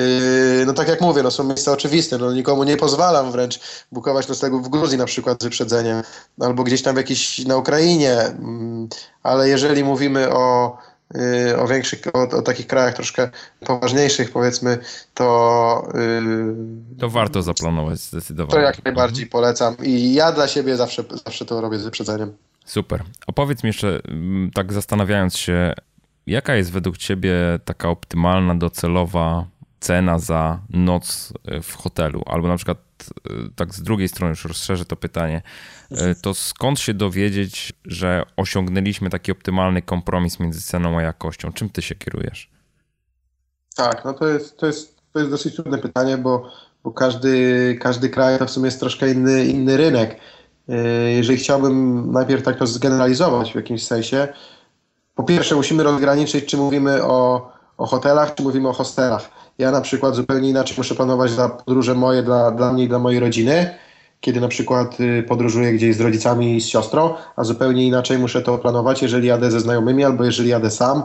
no 0.65 0.73
tak 0.73 0.87
jak 0.87 1.01
mówię, 1.01 1.23
no 1.23 1.31
są 1.31 1.43
miejsca 1.43 1.71
oczywiste, 1.71 2.17
no 2.17 2.33
nikomu 2.33 2.63
nie 2.63 2.77
pozwalam 2.77 3.31
wręcz 3.31 3.59
bukować 3.91 4.27
noclegu 4.27 4.61
w 4.61 4.69
Gruzji 4.69 4.97
na 4.97 5.05
przykład 5.05 5.41
z 5.41 5.43
wyprzedzeniem, 5.43 6.03
albo 6.39 6.63
gdzieś 6.63 6.81
tam 6.81 6.95
w 6.95 6.97
jakiś 6.97 7.45
na 7.45 7.57
Ukrainie, 7.57 8.19
mm, 8.19 8.87
ale 9.23 9.49
jeżeli 9.49 9.83
mówimy 9.83 10.33
o 10.33 10.77
o 11.57 11.67
większych, 11.67 12.01
o, 12.13 12.37
o, 12.37 12.41
takich 12.41 12.67
krajach 12.67 12.93
troszkę 12.93 13.29
poważniejszych 13.59 14.31
powiedzmy, 14.31 14.77
to... 15.13 15.89
Yy, 15.93 16.55
to 16.99 17.09
warto 17.09 17.41
zaplanować 17.41 17.99
zdecydowanie. 17.99 18.51
To 18.51 18.59
jak 18.59 18.85
najbardziej 18.85 19.23
mhm. 19.23 19.31
polecam 19.31 19.75
i 19.83 20.13
ja 20.13 20.31
dla 20.31 20.47
siebie 20.47 20.75
zawsze, 20.75 21.03
zawsze 21.25 21.45
to 21.45 21.61
robię 21.61 21.79
z 21.79 21.83
wyprzedzeniem. 21.83 22.33
Super. 22.65 23.03
Opowiedz 23.27 23.63
mi 23.63 23.67
jeszcze, 23.67 23.99
mm, 24.07 24.51
tak 24.53 24.73
zastanawiając 24.73 25.37
się, 25.37 25.73
jaka 26.27 26.55
jest 26.55 26.71
według 26.71 26.97
ciebie 26.97 27.35
taka 27.65 27.89
optymalna, 27.89 28.55
docelowa 28.55 29.45
cena 29.79 30.19
za 30.19 30.59
noc 30.69 31.33
y, 31.51 31.61
w 31.61 31.75
hotelu? 31.75 32.23
Albo 32.25 32.47
na 32.47 32.55
przykład 32.55 32.77
y, 32.77 32.88
tak 33.55 33.73
z 33.73 33.81
drugiej 33.81 34.07
strony, 34.07 34.29
już 34.29 34.45
rozszerzę 34.45 34.85
to 34.85 34.95
pytanie, 34.95 35.41
E, 35.91 36.15
to 36.15 36.33
skąd 36.33 36.79
się 36.79 36.93
dowiedzieć, 36.93 37.73
że 37.85 38.23
osiągnęliśmy 38.37 39.09
taki 39.09 39.31
optymalny 39.31 39.81
kompromis 39.81 40.39
między 40.39 40.61
ceną 40.61 40.97
a 40.97 41.01
jakością? 41.01 41.51
Czym 41.51 41.69
ty 41.69 41.81
się 41.81 41.95
kierujesz? 41.95 42.49
Tak, 43.75 44.05
no 44.05 44.13
to 44.13 44.27
jest, 44.27 44.57
to 44.57 44.65
jest, 44.65 44.95
to 45.13 45.19
jest 45.19 45.31
dosyć 45.31 45.55
trudne 45.55 45.77
pytanie, 45.77 46.17
bo, 46.17 46.51
bo 46.83 46.91
każdy, 46.91 47.77
każdy 47.81 48.09
kraj 48.09 48.39
to 48.39 48.45
w 48.45 48.51
sumie 48.51 48.65
jest 48.65 48.79
troszkę 48.79 49.11
inny, 49.11 49.45
inny 49.45 49.77
rynek. 49.77 50.19
E, 50.69 50.77
jeżeli 51.11 51.39
chciałbym 51.39 52.11
najpierw 52.11 52.43
tak 52.43 52.57
to 52.57 52.67
zgeneralizować 52.67 53.51
w 53.51 53.55
jakimś 53.55 53.87
sensie, 53.87 54.27
po 55.15 55.23
pierwsze 55.23 55.55
musimy 55.55 55.83
rozgraniczyć, 55.83 56.45
czy 56.45 56.57
mówimy 56.57 57.03
o, 57.03 57.51
o 57.77 57.85
hotelach, 57.85 58.35
czy 58.35 58.43
mówimy 58.43 58.69
o 58.69 58.73
hostelach. 58.73 59.29
Ja 59.59 59.71
na 59.71 59.81
przykład 59.81 60.15
zupełnie 60.15 60.49
inaczej 60.49 60.77
muszę 60.77 60.95
planować 60.95 61.31
za 61.31 61.49
podróże 61.49 61.95
moje 61.95 62.23
dla, 62.23 62.51
dla 62.51 62.73
mnie 62.73 62.83
i 62.83 62.87
dla 62.87 62.99
mojej 62.99 63.19
rodziny, 63.19 63.75
kiedy 64.21 64.41
na 64.41 64.47
przykład 64.47 64.99
y, 64.99 65.23
podróżuję 65.27 65.73
gdzieś 65.73 65.95
z 65.95 66.01
rodzicami 66.01 66.55
i 66.55 66.61
z 66.61 66.67
siostrą, 66.67 67.13
a 67.35 67.43
zupełnie 67.43 67.87
inaczej 67.87 68.17
muszę 68.17 68.41
to 68.41 68.57
planować, 68.57 69.01
jeżeli 69.01 69.27
jadę 69.27 69.51
ze 69.51 69.59
znajomymi 69.59 70.03
albo 70.03 70.25
jeżeli 70.25 70.49
jadę 70.49 70.71
sam, 70.71 71.03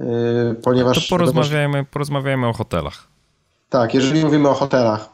y, 0.00 0.04
ponieważ... 0.62 1.08
To 1.08 1.16
porozmawiajmy, 1.16 1.84
porozmawiajmy 1.84 2.48
o 2.48 2.52
hotelach. 2.52 3.08
Tak, 3.68 3.94
jeżeli 3.94 4.24
mówimy 4.24 4.48
o 4.48 4.54
hotelach, 4.54 5.08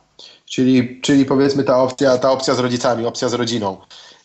czyli, 0.44 1.00
czyli 1.00 1.24
powiedzmy 1.24 1.64
ta 1.64 1.82
opcja, 1.82 2.18
ta 2.18 2.30
opcja 2.30 2.54
z 2.54 2.58
rodzicami, 2.58 3.06
opcja 3.06 3.28
z 3.28 3.34
rodziną. 3.34 3.76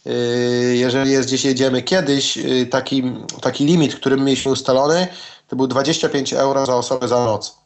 Y, 0.07 0.75
jeżeli 0.75 1.11
jest 1.11 1.27
gdzieś 1.27 1.45
jedziemy 1.45 1.81
kiedyś, 1.81 2.39
taki, 2.69 3.13
taki 3.41 3.65
limit, 3.65 3.95
który 3.95 4.17
mieliśmy 4.17 4.51
ustalony, 4.51 5.07
to 5.47 5.55
był 5.55 5.67
25 5.67 6.33
euro 6.33 6.65
za 6.65 6.75
osobę 6.75 7.07
za 7.07 7.25
noc. 7.25 7.59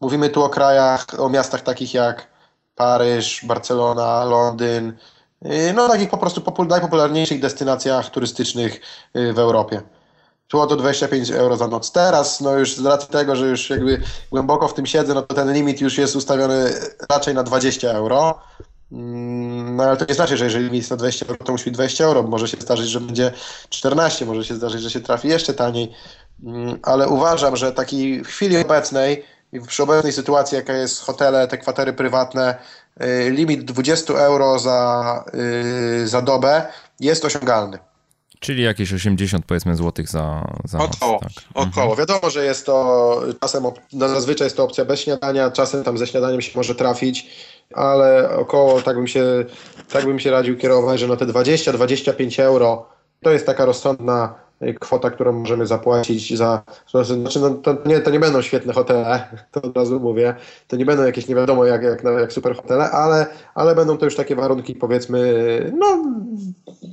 Mówimy 0.00 0.30
tu 0.30 0.44
o 0.44 0.48
krajach, 0.48 1.06
o 1.18 1.28
miastach 1.28 1.62
takich 1.62 1.94
jak 1.94 2.26
Paryż, 2.74 3.44
Barcelona, 3.44 4.24
Londyn, 4.24 4.92
y, 5.46 5.72
no 5.72 5.88
takich 5.88 6.10
po 6.10 6.18
prostu 6.18 6.42
najpopularniejszych 6.68 7.40
destynacjach 7.40 8.10
turystycznych 8.10 8.80
y, 9.16 9.32
w 9.32 9.38
Europie. 9.38 9.82
Było 10.50 10.66
to 10.66 10.76
25 10.76 11.30
euro 11.30 11.56
za 11.56 11.68
noc. 11.68 11.92
Teraz, 11.92 12.40
no 12.40 12.52
już 12.52 12.76
z 12.76 12.86
racji 12.86 13.08
tego, 13.08 13.36
że 13.36 13.46
już 13.46 13.70
jakby 13.70 14.02
głęboko 14.30 14.68
w 14.68 14.74
tym 14.74 14.86
siedzę, 14.86 15.14
no 15.14 15.22
to 15.22 15.34
ten 15.34 15.52
limit 15.52 15.80
już 15.80 15.98
jest 15.98 16.16
ustawiony 16.16 16.72
raczej 17.10 17.34
na 17.34 17.42
20 17.42 17.90
euro. 17.90 18.40
Mm, 18.92 19.76
no 19.76 19.84
ale 19.84 19.96
to 19.96 20.04
nie 20.08 20.14
znaczy, 20.14 20.36
że 20.36 20.44
jeżeli 20.44 20.70
miejsce 20.70 20.96
20 20.96 21.26
euro, 21.26 21.44
to 21.44 21.52
musi 21.52 21.64
być 21.64 21.74
20 21.74 22.04
euro. 22.04 22.22
Może 22.22 22.48
się 22.48 22.56
zdarzyć, 22.60 22.88
że 22.88 23.00
będzie 23.00 23.32
14, 23.68 24.26
może 24.26 24.44
się 24.44 24.54
zdarzyć, 24.54 24.82
że 24.82 24.90
się 24.90 25.00
trafi 25.00 25.28
jeszcze 25.28 25.54
taniej. 25.54 25.92
Mm, 26.44 26.78
ale 26.82 27.08
uważam, 27.08 27.56
że 27.56 27.72
taki 27.72 28.22
w 28.24 28.26
chwili 28.26 28.56
obecnej 28.56 29.24
i 29.52 29.60
przy 29.60 29.82
obecnej 29.82 30.12
sytuacji, 30.12 30.56
jaka 30.56 30.72
jest 30.72 31.00
hotele, 31.00 31.48
te 31.48 31.58
kwatery 31.58 31.92
prywatne, 31.92 32.58
y, 33.02 33.30
limit 33.30 33.64
20 33.64 34.14
euro 34.14 34.58
za, 34.58 35.24
y, 36.02 36.08
za 36.08 36.22
dobę 36.22 36.66
jest 37.00 37.24
osiągalny. 37.24 37.78
Czyli 38.40 38.62
jakieś 38.62 38.92
80 38.92 39.46
powiedzmy 39.46 39.76
złotych 39.76 40.08
za, 40.08 40.44
za 40.64 40.78
około, 40.78 41.12
noc. 41.12 41.34
Tak. 41.34 41.44
Około. 41.54 41.86
Mhm. 41.86 41.96
Wiadomo, 41.98 42.30
że 42.30 42.44
jest 42.44 42.66
to 42.66 43.22
czasem, 43.40 43.64
no 43.92 44.08
zazwyczaj 44.08 44.46
jest 44.46 44.56
to 44.56 44.64
opcja 44.64 44.84
bez 44.84 45.00
śniadania, 45.00 45.50
czasem 45.50 45.84
tam 45.84 45.98
ze 45.98 46.06
śniadaniem 46.06 46.40
się 46.40 46.52
może 46.54 46.74
trafić, 46.74 47.30
ale 47.74 48.30
około, 48.36 48.82
tak 48.82 48.96
bym 48.96 49.06
się, 49.06 49.24
tak 49.88 50.04
bym 50.04 50.18
się 50.18 50.30
radził 50.30 50.56
kierować, 50.56 51.00
że 51.00 51.06
no 51.06 51.16
te 51.16 51.26
20-25 51.26 52.42
euro 52.42 52.86
to 53.22 53.30
jest 53.30 53.46
taka 53.46 53.64
rozsądna 53.64 54.34
kwota, 54.80 55.10
którą 55.10 55.32
możemy 55.32 55.66
zapłacić 55.66 56.36
za. 56.36 56.62
Znaczy, 56.90 57.40
no, 57.40 57.50
to, 57.50 57.76
nie, 57.86 58.00
to 58.00 58.10
nie 58.10 58.20
będą 58.20 58.42
świetne 58.42 58.72
hotele, 58.72 59.28
to 59.52 59.62
od 59.62 59.76
razu 59.76 60.00
mówię. 60.00 60.34
To 60.68 60.76
nie 60.76 60.86
będą 60.86 61.04
jakieś 61.04 61.28
nie 61.28 61.34
wiadomo 61.34 61.64
jak, 61.64 61.82
jak, 61.82 62.04
jak 62.20 62.32
super 62.32 62.56
hotele, 62.56 62.90
ale, 62.90 63.26
ale 63.54 63.74
będą 63.74 63.98
to 63.98 64.04
już 64.04 64.16
takie 64.16 64.36
warunki, 64.36 64.74
powiedzmy, 64.74 65.72
no, 65.78 66.04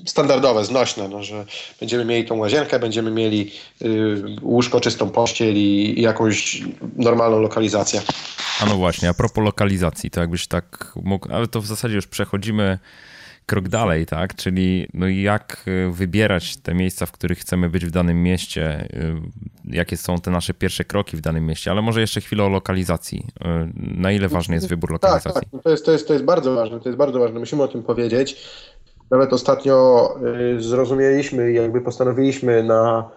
standardowe, 0.06 0.66
znośne, 0.66 1.08
no, 1.10 1.24
że 1.24 1.46
będziemy 1.80 2.06
mieli 2.06 2.26
tą 2.26 2.38
łazienkę, 2.38 2.80
będziemy 2.80 3.12
mieli 3.12 3.52
y, 3.82 4.24
łóżko, 4.42 4.80
czystą 4.80 5.10
pościel 5.10 5.56
i, 5.56 5.94
i 5.98 6.02
jakąś 6.02 6.64
normalną 6.96 7.40
lokalizację. 7.40 8.02
A 8.62 8.66
no 8.66 8.76
właśnie, 8.76 9.10
a 9.10 9.14
propos 9.14 9.44
lokalizacji, 9.44 10.12
to 10.12 10.22
jakbyś 10.22 10.48
tak 10.48 10.92
mógł, 11.04 11.28
ale 11.32 11.48
to 11.48 11.62
w 11.62 11.66
zasadzie 11.66 11.96
już 11.96 12.08
przechodzimy 12.08 12.80
krok 13.46 13.70
dalej, 13.70 14.06
tak? 14.06 14.36
Czyli 14.36 14.88
no 14.94 15.08
jak 15.08 15.66
y, 15.68 15.92
wybierać 15.92 16.58
te 16.58 16.74
miejsca, 16.74 17.06
w 17.06 17.12
których 17.12 17.40
chcemy 17.40 17.70
być 17.70 17.86
w 17.86 17.92
danym 17.92 18.24
mieście, 18.24 18.88
y, 18.94 19.76
jakie 19.76 19.98
są 19.98 20.18
te 20.18 20.32
nasze 20.32 20.54
pierwsze 20.54 20.84
kroki 20.84 21.18
w 21.18 21.22
danym 21.22 21.46
mieście, 21.46 21.72
ale 21.72 21.82
może 21.82 22.02
jeszcze 22.02 22.22
chwilę 22.22 22.44
o 22.44 22.50
lokalizacji. 22.50 23.20
Y, 23.20 23.46
na 23.76 24.12
ile 24.12 24.28
ważny 24.28 24.56
jest 24.56 24.68
wybór 24.68 24.92
lokalizacji? 24.92 25.42
Tak, 25.42 25.52
tak. 25.52 25.62
To, 25.64 25.70
jest, 25.70 25.86
to, 25.86 25.92
jest, 25.92 26.08
to 26.08 26.14
jest 26.14 26.26
bardzo 26.26 26.56
ważne, 26.56 26.80
to 26.80 26.90
jest 26.90 26.98
bardzo 26.98 27.20
ważne. 27.20 27.40
Musimy 27.40 27.64
o 27.64 27.68
tym 27.68 27.84
powiedzieć. 27.84 28.46
Nawet 29.12 29.34
ostatnio 29.34 30.10
zrozumieliśmy, 30.58 31.52
jakby 31.52 31.82
postanowiliśmy 31.82 32.64
na 32.64 33.10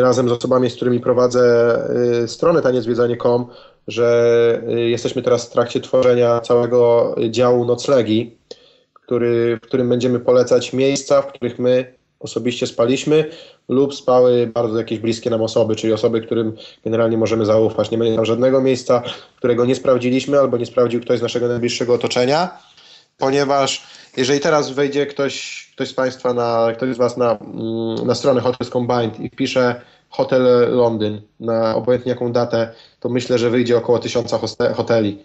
razem 0.00 0.28
z 0.28 0.32
osobami, 0.32 0.70
z 0.70 0.76
którymi 0.76 1.00
prowadzę 1.00 1.78
stronę 2.26 2.62
taniezwiedzanie.com, 2.62 3.46
że 3.88 4.62
jesteśmy 4.66 5.22
teraz 5.22 5.46
w 5.46 5.52
trakcie 5.52 5.80
tworzenia 5.80 6.40
całego 6.40 7.14
działu 7.30 7.64
noclegi 7.64 8.36
który, 9.12 9.56
w 9.56 9.60
którym 9.60 9.88
będziemy 9.88 10.20
polecać 10.20 10.72
miejsca, 10.72 11.22
w 11.22 11.26
których 11.26 11.58
my 11.58 11.94
osobiście 12.20 12.66
spaliśmy 12.66 13.30
lub 13.68 13.94
spały 13.94 14.46
bardzo 14.46 14.78
jakieś 14.78 14.98
bliskie 14.98 15.30
nam 15.30 15.42
osoby, 15.42 15.76
czyli 15.76 15.92
osoby, 15.92 16.20
którym 16.20 16.56
generalnie 16.84 17.16
możemy 17.16 17.46
zaufać. 17.46 17.90
Nie 17.90 17.98
będzie 17.98 18.16
tam 18.16 18.24
żadnego 18.24 18.60
miejsca, 18.60 19.02
którego 19.36 19.64
nie 19.64 19.74
sprawdziliśmy 19.74 20.38
albo 20.38 20.56
nie 20.56 20.66
sprawdził 20.66 21.00
ktoś 21.00 21.18
z 21.18 21.22
naszego 21.22 21.48
najbliższego 21.48 21.94
otoczenia, 21.94 22.58
ponieważ 23.18 23.86
jeżeli 24.16 24.40
teraz 24.40 24.70
wejdzie 24.70 25.06
ktoś, 25.06 25.68
ktoś 25.74 25.88
z 25.88 25.94
Państwa, 25.94 26.34
na, 26.34 26.72
ktoś 26.76 26.94
z 26.94 26.98
Was 26.98 27.16
na, 27.16 27.38
mm, 27.38 28.06
na 28.06 28.14
stronę 28.14 28.40
Hotels 28.40 28.70
Combined 28.70 29.20
i 29.20 29.28
wpisze 29.28 29.80
Hotel 30.08 30.70
Londyn 30.76 31.20
na 31.40 31.74
obojętnie 31.74 32.10
jaką 32.10 32.32
datę, 32.32 32.72
to 33.00 33.08
myślę, 33.08 33.38
że 33.38 33.50
wyjdzie 33.50 33.76
około 33.76 33.98
tysiąca 33.98 34.38
hoteli. 34.74 35.18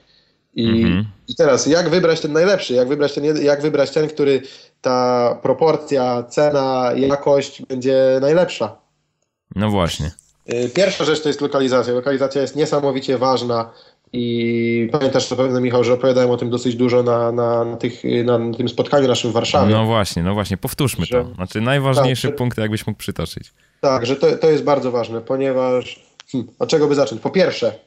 I, 0.55 0.69
mhm. 0.69 1.05
I 1.27 1.35
teraz, 1.35 1.65
jak 1.65 1.89
wybrać 1.89 2.19
ten 2.19 2.33
najlepszy? 2.33 2.73
Jak 2.73 2.87
wybrać 2.87 3.13
ten, 3.13 3.43
jak 3.43 3.61
wybrać 3.61 3.91
ten, 3.91 4.07
który 4.07 4.41
ta 4.81 5.39
proporcja, 5.41 6.23
cena, 6.23 6.91
jakość 6.95 7.61
będzie 7.61 8.17
najlepsza? 8.21 8.75
No 9.55 9.69
właśnie. 9.69 10.11
Y, 10.53 10.69
pierwsza 10.69 11.05
rzecz 11.05 11.21
to 11.21 11.29
jest 11.29 11.41
lokalizacja. 11.41 11.93
Lokalizacja 11.93 12.41
jest 12.41 12.55
niesamowicie 12.55 13.17
ważna 13.17 13.73
i 14.13 14.89
pamiętasz 14.91 15.27
zapewne, 15.27 15.61
Michał, 15.61 15.83
że 15.83 15.93
opowiadałem 15.93 16.31
o 16.31 16.37
tym 16.37 16.49
dosyć 16.49 16.75
dużo 16.75 17.03
na, 17.03 17.31
na, 17.31 17.65
na, 17.65 17.77
tych, 17.77 18.03
na 18.25 18.39
tym 18.57 18.69
spotkaniu 18.69 19.07
naszym 19.07 19.31
w 19.31 19.33
Warszawie. 19.33 19.73
No 19.73 19.85
właśnie, 19.85 20.23
no 20.23 20.33
właśnie, 20.33 20.57
powtórzmy 20.57 21.05
że, 21.05 21.23
to. 21.23 21.33
Znaczy 21.35 21.61
najważniejsze 21.61 22.27
tak, 22.27 22.37
punkty, 22.37 22.61
jakbyś 22.61 22.87
mógł 22.87 22.99
przytoczyć. 22.99 23.53
Tak, 23.81 24.05
że 24.05 24.15
to, 24.15 24.37
to 24.37 24.49
jest 24.49 24.63
bardzo 24.63 24.91
ważne, 24.91 25.21
ponieważ 25.21 26.03
hmm, 26.31 26.51
od 26.59 26.69
czego 26.69 26.87
by 26.87 26.95
zacząć? 26.95 27.21
Po 27.21 27.29
pierwsze, 27.29 27.79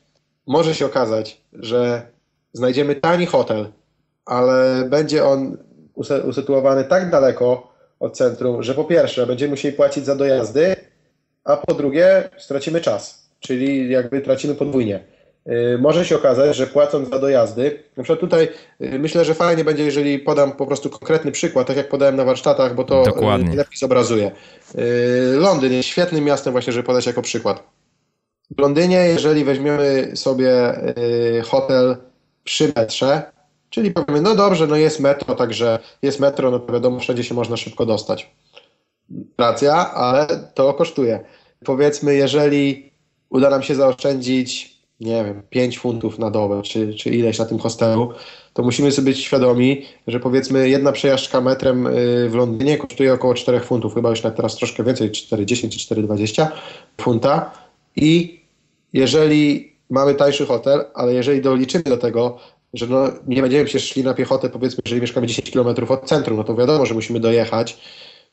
może 0.46 0.74
się 0.74 0.86
okazać, 0.86 1.40
że 1.52 2.06
znajdziemy 2.52 2.94
tani 2.94 3.26
hotel, 3.26 3.66
ale 4.24 4.84
będzie 4.88 5.24
on 5.24 5.56
usytuowany 6.24 6.84
tak 6.84 7.10
daleko 7.10 7.72
od 8.00 8.16
centrum, 8.16 8.62
że 8.62 8.74
po 8.74 8.84
pierwsze 8.84 9.26
będziemy 9.26 9.50
musieli 9.50 9.76
płacić 9.76 10.04
za 10.04 10.16
dojazdy, 10.16 10.76
a 11.44 11.56
po 11.56 11.74
drugie 11.74 12.28
stracimy 12.38 12.80
czas, 12.80 13.30
czyli 13.40 13.90
jakby 13.90 14.20
tracimy 14.20 14.54
podwójnie. 14.54 15.04
Y, 15.48 15.78
może 15.78 16.04
się 16.04 16.16
okazać, 16.16 16.56
że 16.56 16.66
płacąc 16.66 17.10
za 17.10 17.18
dojazdy, 17.18 17.82
na 17.96 18.02
przykład 18.02 18.20
tutaj 18.20 18.48
y, 18.80 18.98
myślę, 18.98 19.24
że 19.24 19.34
fajnie 19.34 19.64
będzie, 19.64 19.84
jeżeli 19.84 20.18
podam 20.18 20.52
po 20.52 20.66
prostu 20.66 20.90
konkretny 20.90 21.32
przykład, 21.32 21.66
tak 21.66 21.76
jak 21.76 21.88
podałem 21.88 22.16
na 22.16 22.24
warsztatach, 22.24 22.74
bo 22.74 22.84
to 22.84 23.02
y, 23.02 23.04
Dokładnie. 23.04 23.56
lepiej 23.56 23.78
zobrazuje. 23.78 24.30
Londyn 25.34 25.72
jest 25.72 25.88
świetnym 25.88 26.24
miastem 26.24 26.52
właśnie, 26.52 26.72
żeby 26.72 26.86
podać 26.86 27.06
jako 27.06 27.22
przykład. 27.22 27.62
W 28.56 28.60
Londynie, 28.60 28.96
jeżeli 28.96 29.44
weźmiemy 29.44 30.10
sobie 30.14 30.52
hotel 31.44 31.96
przy 32.50 32.72
metrze, 32.76 33.22
czyli 33.70 33.90
powiemy, 33.90 34.20
no 34.20 34.34
dobrze, 34.34 34.66
no 34.66 34.76
jest 34.76 35.00
metro, 35.00 35.34
także 35.34 35.78
jest 36.02 36.20
metro, 36.20 36.50
no 36.50 36.58
to 36.58 36.72
wiadomo, 36.72 37.00
wszędzie 37.00 37.24
się 37.24 37.34
można 37.34 37.56
szybko 37.56 37.86
dostać. 37.86 38.30
Racja, 39.38 39.94
ale 39.94 40.26
to 40.54 40.74
kosztuje. 40.74 41.20
Powiedzmy, 41.64 42.14
jeżeli 42.14 42.90
uda 43.30 43.50
nam 43.50 43.62
się 43.62 43.74
zaoszczędzić, 43.74 44.76
nie 45.00 45.24
wiem, 45.24 45.42
5 45.50 45.78
funtów 45.78 46.18
na 46.18 46.30
dobę, 46.30 46.62
czy, 46.62 46.94
czy 46.94 47.10
ileś 47.10 47.38
na 47.38 47.44
tym 47.44 47.58
hostelu, 47.58 48.12
to 48.54 48.62
musimy 48.62 48.92
sobie 48.92 49.10
być 49.10 49.20
świadomi, 49.20 49.86
że 50.06 50.20
powiedzmy 50.20 50.68
jedna 50.68 50.92
przejażdżka 50.92 51.40
metrem 51.40 51.86
y, 51.86 52.28
w 52.30 52.34
Londynie 52.34 52.78
kosztuje 52.78 53.12
około 53.12 53.34
4 53.34 53.60
funtów, 53.60 53.94
chyba 53.94 54.10
już 54.10 54.20
teraz 54.20 54.56
troszkę 54.56 54.84
więcej, 54.84 55.10
4,10 55.10 55.68
czy 55.68 55.94
4,20 55.94 56.46
funta 57.00 57.50
i 57.96 58.40
jeżeli 58.92 59.69
mamy 59.90 60.14
tańszy 60.14 60.46
hotel, 60.46 60.84
ale 60.94 61.14
jeżeli 61.14 61.40
doliczymy 61.40 61.84
do 61.84 61.96
tego, 61.96 62.38
że 62.74 62.86
no, 62.86 63.08
nie 63.26 63.42
będziemy 63.42 63.68
się 63.68 63.80
szli 63.80 64.04
na 64.04 64.14
piechotę, 64.14 64.50
powiedzmy, 64.50 64.82
jeżeli 64.84 65.00
mieszkamy 65.00 65.26
10 65.26 65.50
km 65.50 65.68
od 65.88 66.04
centrum, 66.04 66.36
no 66.36 66.44
to 66.44 66.54
wiadomo, 66.54 66.86
że 66.86 66.94
musimy 66.94 67.20
dojechać, 67.20 67.78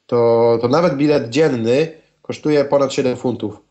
to, 0.07 0.57
to 0.61 0.67
nawet 0.67 0.95
bilet 0.95 1.29
dzienny 1.29 1.91
kosztuje 2.21 2.65
ponad 2.65 2.93
7 2.93 3.17
funtów. 3.17 3.67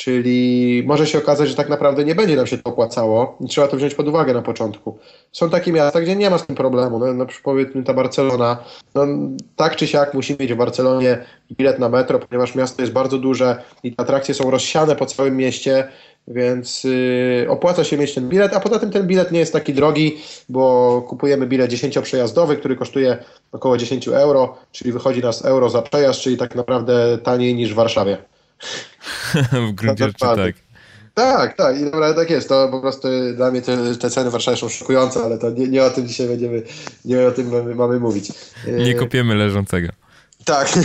Czyli 0.00 0.82
może 0.86 1.06
się 1.06 1.18
okazać, 1.18 1.48
że 1.48 1.54
tak 1.54 1.68
naprawdę 1.68 2.04
nie 2.04 2.14
będzie 2.14 2.36
nam 2.36 2.46
się 2.46 2.58
to 2.58 2.70
opłacało 2.70 3.38
trzeba 3.48 3.68
to 3.68 3.76
wziąć 3.76 3.94
pod 3.94 4.08
uwagę 4.08 4.34
na 4.34 4.42
początku. 4.42 4.98
Są 5.32 5.50
takie 5.50 5.72
miasta, 5.72 6.00
gdzie 6.00 6.16
nie 6.16 6.30
ma 6.30 6.38
z 6.38 6.46
tym 6.46 6.56
problemu. 6.56 7.14
No, 7.14 7.26
przykład 7.26 7.54
powiedzmy 7.54 7.82
ta 7.82 7.94
Barcelona, 7.94 8.64
no, 8.94 9.06
tak 9.56 9.76
czy 9.76 9.86
siak 9.86 10.14
musimy 10.14 10.38
mieć 10.38 10.52
w 10.52 10.56
Barcelonie 10.56 11.24
bilet 11.52 11.78
na 11.78 11.88
metro, 11.88 12.18
ponieważ 12.18 12.54
miasto 12.54 12.82
jest 12.82 12.92
bardzo 12.92 13.18
duże 13.18 13.62
i 13.82 13.94
atrakcje 13.96 14.34
są 14.34 14.50
rozsiane 14.50 14.96
po 14.96 15.06
całym 15.06 15.36
mieście, 15.36 15.88
więc 16.28 16.84
yy, 16.84 17.46
opłaca 17.48 17.84
się 17.84 17.98
mieć 17.98 18.14
ten 18.14 18.28
bilet, 18.28 18.54
a 18.54 18.60
poza 18.60 18.78
tym 18.78 18.90
ten 18.90 19.06
bilet 19.06 19.32
nie 19.32 19.40
jest 19.40 19.52
taki 19.52 19.74
drogi, 19.74 20.18
bo 20.48 21.02
kupujemy 21.08 21.46
bilet 21.46 21.70
10-przejazdowy, 21.70 22.56
który 22.56 22.76
kosztuje 22.76 23.18
około 23.52 23.76
10 23.76 24.08
euro, 24.08 24.58
czyli 24.72 24.92
wychodzi 24.92 25.20
nas 25.20 25.44
euro 25.44 25.70
za 25.70 25.82
przejazd, 25.82 26.20
czyli 26.20 26.36
tak 26.36 26.54
naprawdę 26.54 27.18
taniej 27.18 27.54
niż 27.54 27.72
w 27.72 27.76
Warszawie. 27.76 28.18
w 29.68 29.72
gruncie 29.72 30.04
rzeczy 30.04 30.18
tak. 30.18 30.54
Tak, 31.14 31.56
tak, 31.56 31.78
i 31.78 31.82
naprawdę 31.82 32.22
tak 32.22 32.30
jest. 32.30 32.48
To 32.48 32.68
po 32.68 32.80
prostu 32.80 33.08
dla 33.36 33.50
mnie 33.50 33.62
te, 33.62 33.94
te 33.94 34.10
ceny 34.10 34.30
w 34.30 34.32
Warszawie 34.32 34.56
są 34.56 34.68
szokujące, 34.68 35.20
ale 35.20 35.38
to 35.38 35.50
nie, 35.50 35.68
nie, 35.68 35.84
o 35.84 35.90
tym 35.90 36.08
dzisiaj 36.08 36.28
będziemy, 36.28 36.62
nie 37.04 37.26
o 37.26 37.30
tym 37.30 37.50
mamy, 37.50 37.74
mamy 37.74 38.00
mówić. 38.00 38.32
Nie 38.66 38.94
kopiemy 38.94 39.34
leżącego. 39.34 39.88
Tak, 40.44 40.78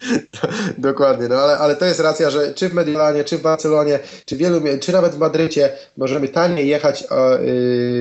dokładnie, 0.78 1.28
no 1.28 1.36
ale, 1.36 1.58
ale 1.58 1.76
to 1.76 1.84
jest 1.84 2.00
racja, 2.00 2.30
że 2.30 2.54
czy 2.54 2.68
w 2.68 2.74
Mediolanie, 2.74 3.24
czy 3.24 3.38
w 3.38 3.42
Barcelonie, 3.42 3.98
czy, 4.24 4.36
wielu, 4.36 4.60
czy 4.80 4.92
nawet 4.92 5.14
w 5.14 5.18
Madrycie 5.18 5.72
możemy 5.96 6.28
taniej 6.28 6.68
jechać 6.68 7.04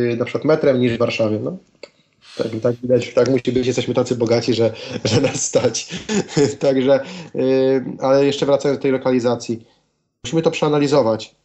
yy, 0.10 0.18
na 0.18 0.26
przykład 0.26 0.46
metrem 0.46 0.80
niż 0.80 0.94
w 0.94 0.98
Warszawie. 0.98 1.40
No. 1.40 1.58
Tak, 2.38 2.48
tak 2.64 2.76
widać, 2.76 3.14
tak 3.14 3.30
musi 3.30 3.52
być, 3.52 3.68
jesteśmy 3.68 3.94
tacy 3.94 4.16
bogaci, 4.16 4.54
że, 4.54 4.74
że 5.06 5.22
nas 5.22 5.46
stać. 5.46 5.90
Także, 6.60 7.00
yy, 7.34 7.86
ale 8.00 8.26
jeszcze 8.26 8.46
wracając 8.46 8.80
do 8.80 8.82
tej 8.82 8.92
lokalizacji, 8.92 9.66
musimy 10.24 10.42
to 10.42 10.52
przeanalizować. 10.52 11.36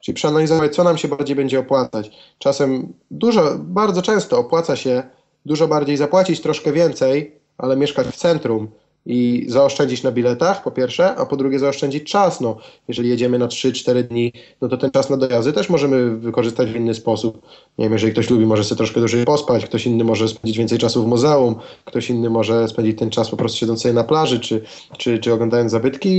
Czyli 0.00 0.14
przeanalizować, 0.14 0.74
co 0.74 0.84
nam 0.84 0.98
się 0.98 1.08
bardziej 1.08 1.36
będzie 1.36 1.60
opłacać. 1.60 2.10
Czasem 2.38 2.92
dużo, 3.10 3.58
bardzo 3.58 4.02
często 4.02 4.38
opłaca 4.38 4.76
się 4.76 5.02
dużo 5.46 5.68
bardziej 5.68 5.96
zapłacić 5.96 6.40
troszkę 6.40 6.72
więcej, 6.72 7.40
ale 7.58 7.76
mieszkać 7.76 8.06
w 8.06 8.16
centrum, 8.16 8.68
i 9.06 9.44
zaoszczędzić 9.48 10.02
na 10.02 10.12
biletach, 10.12 10.62
po 10.62 10.70
pierwsze, 10.70 11.14
a 11.14 11.26
po 11.26 11.36
drugie 11.36 11.58
zaoszczędzić 11.58 12.10
czas. 12.10 12.40
No, 12.40 12.56
jeżeli 12.88 13.08
jedziemy 13.08 13.38
na 13.38 13.46
3-4 13.46 14.02
dni, 14.02 14.32
no 14.60 14.68
to 14.68 14.76
ten 14.76 14.90
czas 14.90 15.10
na 15.10 15.16
dojazdy 15.16 15.52
też 15.52 15.68
możemy 15.68 16.16
wykorzystać 16.16 16.70
w 16.70 16.76
inny 16.76 16.94
sposób. 16.94 17.42
Nie 17.78 17.84
wiem, 17.84 17.92
jeżeli 17.92 18.12
ktoś 18.12 18.30
lubi, 18.30 18.46
może 18.46 18.64
sobie 18.64 18.76
troszkę 18.76 19.00
dłużej 19.00 19.24
pospać, 19.24 19.64
ktoś 19.64 19.86
inny 19.86 20.04
może 20.04 20.28
spędzić 20.28 20.58
więcej 20.58 20.78
czasu 20.78 21.04
w 21.04 21.06
muzeum, 21.06 21.54
ktoś 21.84 22.10
inny 22.10 22.30
może 22.30 22.68
spędzić 22.68 22.98
ten 22.98 23.10
czas 23.10 23.30
po 23.30 23.36
prostu 23.36 23.58
siedząc 23.58 23.82
sobie 23.82 23.94
na 23.94 24.04
plaży, 24.04 24.40
czy, 24.40 24.62
czy, 24.98 25.18
czy 25.18 25.32
oglądając 25.32 25.72
zabytki 25.72 26.10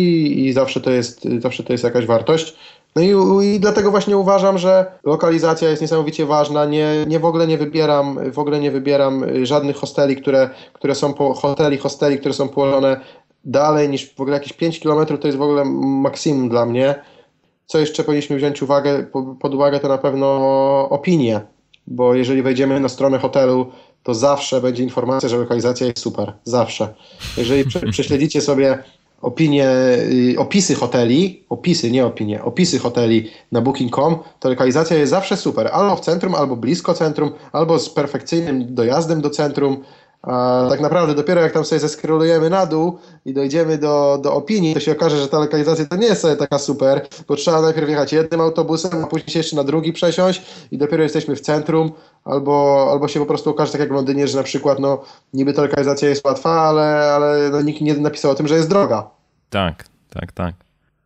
i 0.45 0.53
zawsze 0.53 0.81
to 0.81 0.91
jest, 0.91 1.27
zawsze 1.39 1.63
to 1.63 1.73
jest 1.73 1.83
jakaś 1.83 2.05
wartość. 2.05 2.55
No 2.95 3.01
i, 3.01 3.45
i, 3.45 3.59
dlatego 3.59 3.91
właśnie 3.91 4.17
uważam, 4.17 4.57
że 4.57 4.99
lokalizacja 5.03 5.69
jest 5.69 5.81
niesamowicie 5.81 6.25
ważna. 6.25 6.65
Nie, 6.65 7.05
nie 7.07 7.19
w 7.19 7.25
ogóle 7.25 7.47
nie 7.47 7.57
wybieram, 7.57 8.31
w 8.31 8.39
ogóle 8.39 8.59
nie 8.59 8.71
wybieram 8.71 9.25
żadnych 9.43 9.75
hosteli, 9.75 10.15
które, 10.15 10.49
które 10.73 10.95
są 10.95 11.13
po 11.13 11.33
hoteli, 11.33 11.77
hosteli, 11.77 12.19
które 12.19 12.33
są 12.33 12.49
położone 12.49 13.01
dalej 13.45 13.89
niż 13.89 14.15
w 14.15 14.21
ogóle 14.21 14.37
jakieś 14.37 14.53
5 14.53 14.79
km 14.79 15.05
to 15.17 15.27
jest 15.27 15.37
w 15.37 15.41
ogóle 15.41 15.65
maksimum 15.65 16.49
dla 16.49 16.65
mnie. 16.65 16.95
Co 17.65 17.79
jeszcze 17.79 18.03
powinniśmy 18.03 18.35
wziąć 18.37 18.61
uwagę, 18.61 19.05
pod 19.39 19.53
uwagę 19.53 19.79
to 19.79 19.87
na 19.87 19.97
pewno 19.97 20.27
opinie, 20.89 21.41
bo 21.87 22.13
jeżeli 22.13 22.41
wejdziemy 22.41 22.79
na 22.79 22.89
stronę 22.89 23.19
hotelu, 23.19 23.71
to 24.03 24.13
zawsze 24.13 24.61
będzie 24.61 24.83
informacja, 24.83 25.29
że 25.29 25.37
lokalizacja 25.37 25.87
jest 25.87 25.99
super. 25.99 26.33
Zawsze. 26.43 26.93
Jeżeli 27.37 27.65
prześledzicie 27.91 28.41
sobie 28.41 28.83
opinie, 29.23 29.67
y, 30.33 30.35
opisy 30.37 30.75
hoteli, 30.75 31.43
opisy, 31.49 31.91
nie 31.91 32.05
opinie, 32.05 32.43
opisy 32.43 32.79
hoteli 32.79 33.31
na 33.51 33.61
booking.com, 33.61 34.17
to 34.39 34.49
lokalizacja 34.49 34.97
jest 34.97 35.09
zawsze 35.09 35.37
super. 35.37 35.69
Albo 35.73 35.95
w 35.95 35.99
centrum, 35.99 36.35
albo 36.35 36.55
blisko 36.55 36.93
centrum, 36.93 37.31
albo 37.51 37.79
z 37.79 37.89
perfekcyjnym 37.89 38.75
dojazdem 38.75 39.21
do 39.21 39.29
centrum. 39.29 39.83
A 40.23 40.65
tak 40.69 40.81
naprawdę 40.81 41.15
dopiero 41.15 41.41
jak 41.41 41.51
tam 41.51 41.65
sobie 41.65 41.79
zeskrolujemy 41.79 42.49
na 42.49 42.65
dół 42.65 42.97
i 43.25 43.33
dojdziemy 43.33 43.77
do, 43.77 44.19
do 44.21 44.33
opinii, 44.33 44.73
to 44.73 44.79
się 44.79 44.91
okaże, 44.91 45.17
że 45.17 45.27
ta 45.27 45.39
lokalizacja 45.39 45.85
to 45.85 45.95
nie 45.95 46.07
jest 46.07 46.21
sobie 46.21 46.35
taka 46.35 46.59
super, 46.59 47.07
bo 47.27 47.35
trzeba 47.35 47.61
najpierw 47.61 47.89
jechać 47.89 48.13
jednym 48.13 48.41
autobusem, 48.41 49.03
a 49.03 49.07
później 49.07 49.29
się 49.29 49.39
jeszcze 49.39 49.55
na 49.55 49.63
drugi 49.63 49.93
przesiąść 49.93 50.41
i 50.71 50.77
dopiero 50.77 51.03
jesteśmy 51.03 51.35
w 51.35 51.41
centrum, 51.41 51.91
albo, 52.25 52.87
albo 52.91 53.07
się 53.07 53.19
po 53.19 53.25
prostu 53.25 53.49
okaże, 53.49 53.71
tak 53.71 53.81
jak 53.81 53.89
w 53.89 53.93
Londynie, 53.93 54.27
że 54.27 54.37
na 54.37 54.43
przykład 54.43 54.79
no, 54.79 55.03
niby 55.33 55.53
ta 55.53 55.61
lokalizacja 55.61 56.09
jest 56.09 56.25
łatwa, 56.25 56.61
ale, 56.61 57.13
ale 57.15 57.49
no, 57.49 57.61
nikt 57.61 57.81
nie 57.81 57.93
napisał 57.93 58.31
o 58.31 58.35
tym, 58.35 58.47
że 58.47 58.55
jest 58.55 58.69
droga. 58.69 59.09
Tak, 59.49 59.85
tak, 60.09 60.31
tak. 60.31 60.55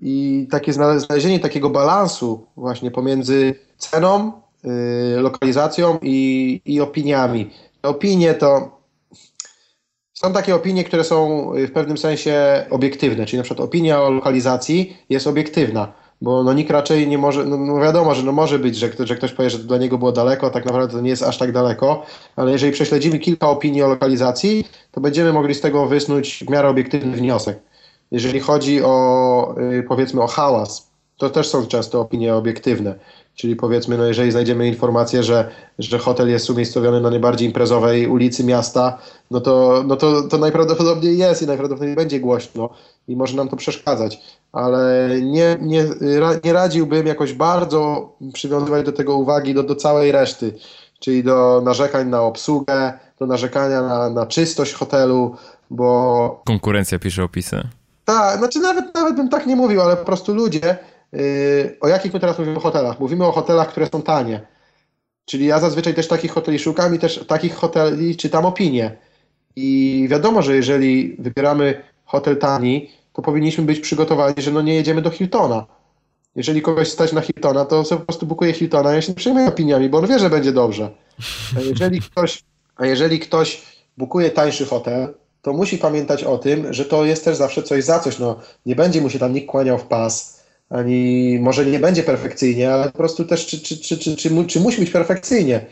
I 0.02 0.48
takie 0.52 0.74
znalezienie 0.74 1.40
takiego 1.40 1.70
balansu 1.70 2.46
właśnie 2.58 2.92
pomiędzy 2.92 3.56
ceną, 3.78 4.32
yy, 4.64 5.22
lokalizacją 5.22 6.00
i, 6.02 6.62
i 6.66 6.82
opiniami. 6.82 7.50
Opinie 7.84 8.34
to 8.34 8.77
są 10.22 10.34
takie 10.34 10.56
opinie, 10.56 10.84
które 10.84 11.04
są 11.04 11.52
w 11.68 11.72
pewnym 11.72 11.98
sensie 11.98 12.66
obiektywne, 12.70 13.26
czyli 13.26 13.38
na 13.38 13.44
przykład 13.44 13.68
opinia 13.68 14.02
o 14.02 14.10
lokalizacji 14.10 14.98
jest 15.10 15.28
obiektywna, 15.28 15.94
bo 16.22 16.44
no 16.44 16.54
nikt 16.54 16.72
raczej 16.72 17.08
nie 17.08 17.18
może, 17.18 17.46
no, 17.46 17.58
no 17.58 17.80
wiadomo, 17.80 18.16
że 18.16 18.24
no 18.24 18.32
może 18.32 18.60
być, 18.60 18.76
że, 18.76 18.90
że 19.00 19.16
ktoś 19.16 19.32
powie, 19.32 19.50
że 19.50 19.60
dla 19.60 19.78
niego 19.78 19.98
było 19.98 20.12
daleko, 20.12 20.48
a 20.48 20.50
tak 20.50 20.66
naprawdę 20.66 20.94
to 20.94 21.02
nie 21.02 21.10
jest 21.10 21.24
aż 21.24 21.38
tak 21.38 21.52
daleko, 21.52 22.06
ale 22.36 22.52
jeżeli 22.52 22.72
prześledzimy 22.72 23.20
kilka 23.20 23.50
opinii 23.50 23.84
o 23.84 23.88
lokalizacji, 23.88 24.68
to 24.92 25.02
będziemy 25.02 25.34
mogli 25.34 25.56
z 25.56 25.62
tego 25.62 25.86
wysnuć 25.86 26.44
w 26.48 26.50
miarę 26.50 26.70
obiektywny 26.70 27.18
wniosek. 27.18 27.60
Jeżeli 28.12 28.40
chodzi 28.40 28.84
o 28.84 29.56
y, 29.80 29.84
powiedzmy 29.88 30.22
o 30.22 30.28
hałas, 30.28 30.92
to 31.18 31.30
też 31.30 31.50
są 31.50 31.68
często 31.68 32.02
opinie 32.02 32.36
obiektywne. 32.36 32.96
Czyli 33.38 33.56
powiedzmy, 33.56 33.98
no 33.98 34.06
jeżeli 34.06 34.32
znajdziemy 34.32 34.68
informację, 34.68 35.24
że, 35.24 35.52
że 35.80 35.98
hotel 35.98 36.30
jest 36.30 36.50
umiejscowiony 36.50 37.02
na 37.02 37.10
najbardziej 37.10 37.48
imprezowej 37.48 38.08
ulicy 38.08 38.44
miasta, 38.44 38.98
no 39.32 39.42
to, 39.42 39.84
no 39.88 39.96
to, 39.96 40.22
to 40.22 40.38
najprawdopodobniej 40.38 41.18
jest 41.18 41.42
i 41.42 41.48
najprawdopodobniej 41.48 41.96
będzie 41.96 42.20
głośno 42.20 42.70
i 43.08 43.16
może 43.16 43.36
nam 43.38 43.50
to 43.50 43.56
przeszkadzać. 43.56 44.20
Ale 44.52 45.10
nie, 45.22 45.58
nie, 45.62 45.86
nie 46.44 46.54
radziłbym 46.54 47.08
jakoś 47.08 47.34
bardzo 47.34 48.12
przywiązywać 48.34 48.86
do 48.86 48.92
tego 48.92 49.16
uwagi 49.16 49.54
do, 49.54 49.64
do 49.64 49.76
całej 49.76 50.12
reszty, 50.12 50.54
czyli 51.00 51.24
do 51.24 51.62
narzekań 51.66 52.08
na 52.08 52.22
obsługę, 52.22 52.94
do 53.20 53.26
narzekania 53.26 53.82
na, 53.82 54.10
na 54.10 54.26
czystość 54.26 54.74
hotelu, 54.74 55.36
bo... 55.70 56.42
Konkurencja 56.46 57.00
pisze 57.00 57.24
opisy. 57.24 57.68
Tak, 58.06 58.38
znaczy 58.38 58.60
nawet, 58.60 58.96
nawet 58.96 59.16
bym 59.16 59.30
tak 59.30 59.46
nie 59.48 59.56
mówił, 59.56 59.82
ale 59.82 59.98
po 59.98 60.06
prostu 60.06 60.34
ludzie, 60.34 60.78
o 61.82 61.88
jakich 61.88 62.14
my 62.14 62.20
teraz 62.20 62.40
mówimy 62.40 62.58
o 62.58 62.60
hotelach? 62.60 63.00
Mówimy 63.00 63.26
o 63.26 63.32
hotelach, 63.32 63.70
które 63.70 63.88
są 63.88 64.02
tanie. 64.02 64.42
Czyli 65.26 65.46
ja 65.46 65.60
zazwyczaj 65.60 65.94
też 65.94 66.08
takich 66.08 66.32
hoteli 66.32 66.60
szukam 66.60 66.96
i 66.96 67.00
też 67.00 67.26
takich 67.28 67.56
hoteli 67.56 68.18
czytam 68.18 68.46
opinie. 68.46 68.98
I 69.56 70.08
wiadomo, 70.10 70.42
że 70.42 70.56
jeżeli 70.56 71.16
wybieramy 71.20 71.82
hotel 72.06 72.38
tani, 72.38 72.90
to 73.14 73.22
powinniśmy 73.22 73.64
być 73.64 73.80
przygotowani, 73.80 74.36
że 74.38 74.52
no 74.52 74.62
nie 74.62 74.76
jedziemy 74.76 75.02
do 75.02 75.10
Hiltona. 75.10 75.66
Jeżeli 76.36 76.62
kogoś 76.62 76.88
stać 76.88 77.14
na 77.14 77.22
Hiltona, 77.22 77.66
to 77.66 77.84
sobie 77.84 78.00
po 78.00 78.06
prostu 78.06 78.26
bukuje 78.26 78.54
Hiltona, 78.54 78.94
ja 78.94 79.02
się 79.02 79.12
nie 79.12 79.16
przejmuję 79.16 79.48
opiniami, 79.48 79.90
bo 79.90 79.98
on 79.98 80.08
wie, 80.08 80.20
że 80.20 80.30
będzie 80.30 80.52
dobrze. 80.52 80.90
A 81.58 81.60
jeżeli 81.60 82.02
ktoś, 82.12 82.44
a 82.76 82.86
jeżeli 82.86 83.20
ktoś 83.20 83.62
bukuje 83.98 84.30
tańszy 84.30 84.66
hotel, 84.66 85.14
to 85.42 85.54
musi 85.54 85.78
pamiętać 85.78 86.24
o 86.24 86.38
tym, 86.38 86.74
że 86.74 86.86
to 86.86 87.06
jest 87.06 87.26
też 87.26 87.38
zawsze 87.38 87.64
coś 87.64 87.84
za 87.84 88.00
coś. 88.00 88.20
No, 88.20 88.40
nie 88.66 88.76
będzie 88.76 89.02
mu 89.02 89.10
się 89.10 89.20
tam 89.20 89.34
nikt 89.34 89.48
kłaniał 89.48 89.78
w 89.78 89.84
pas, 89.84 90.37
ani 90.70 91.40
może 91.42 91.66
nie 91.66 91.80
będzie 91.80 92.04
perfekcyjnie, 92.04 92.74
ale 92.74 92.86
po 92.86 92.98
prostu 92.98 93.26
też 93.26 93.46
czy, 93.46 93.60
czy, 93.60 93.78
czy, 93.78 93.98
czy, 93.98 94.16
czy, 94.16 94.46
czy 94.48 94.60
musi 94.60 94.80
być 94.80 94.90
perfekcyjnie. 94.90 95.66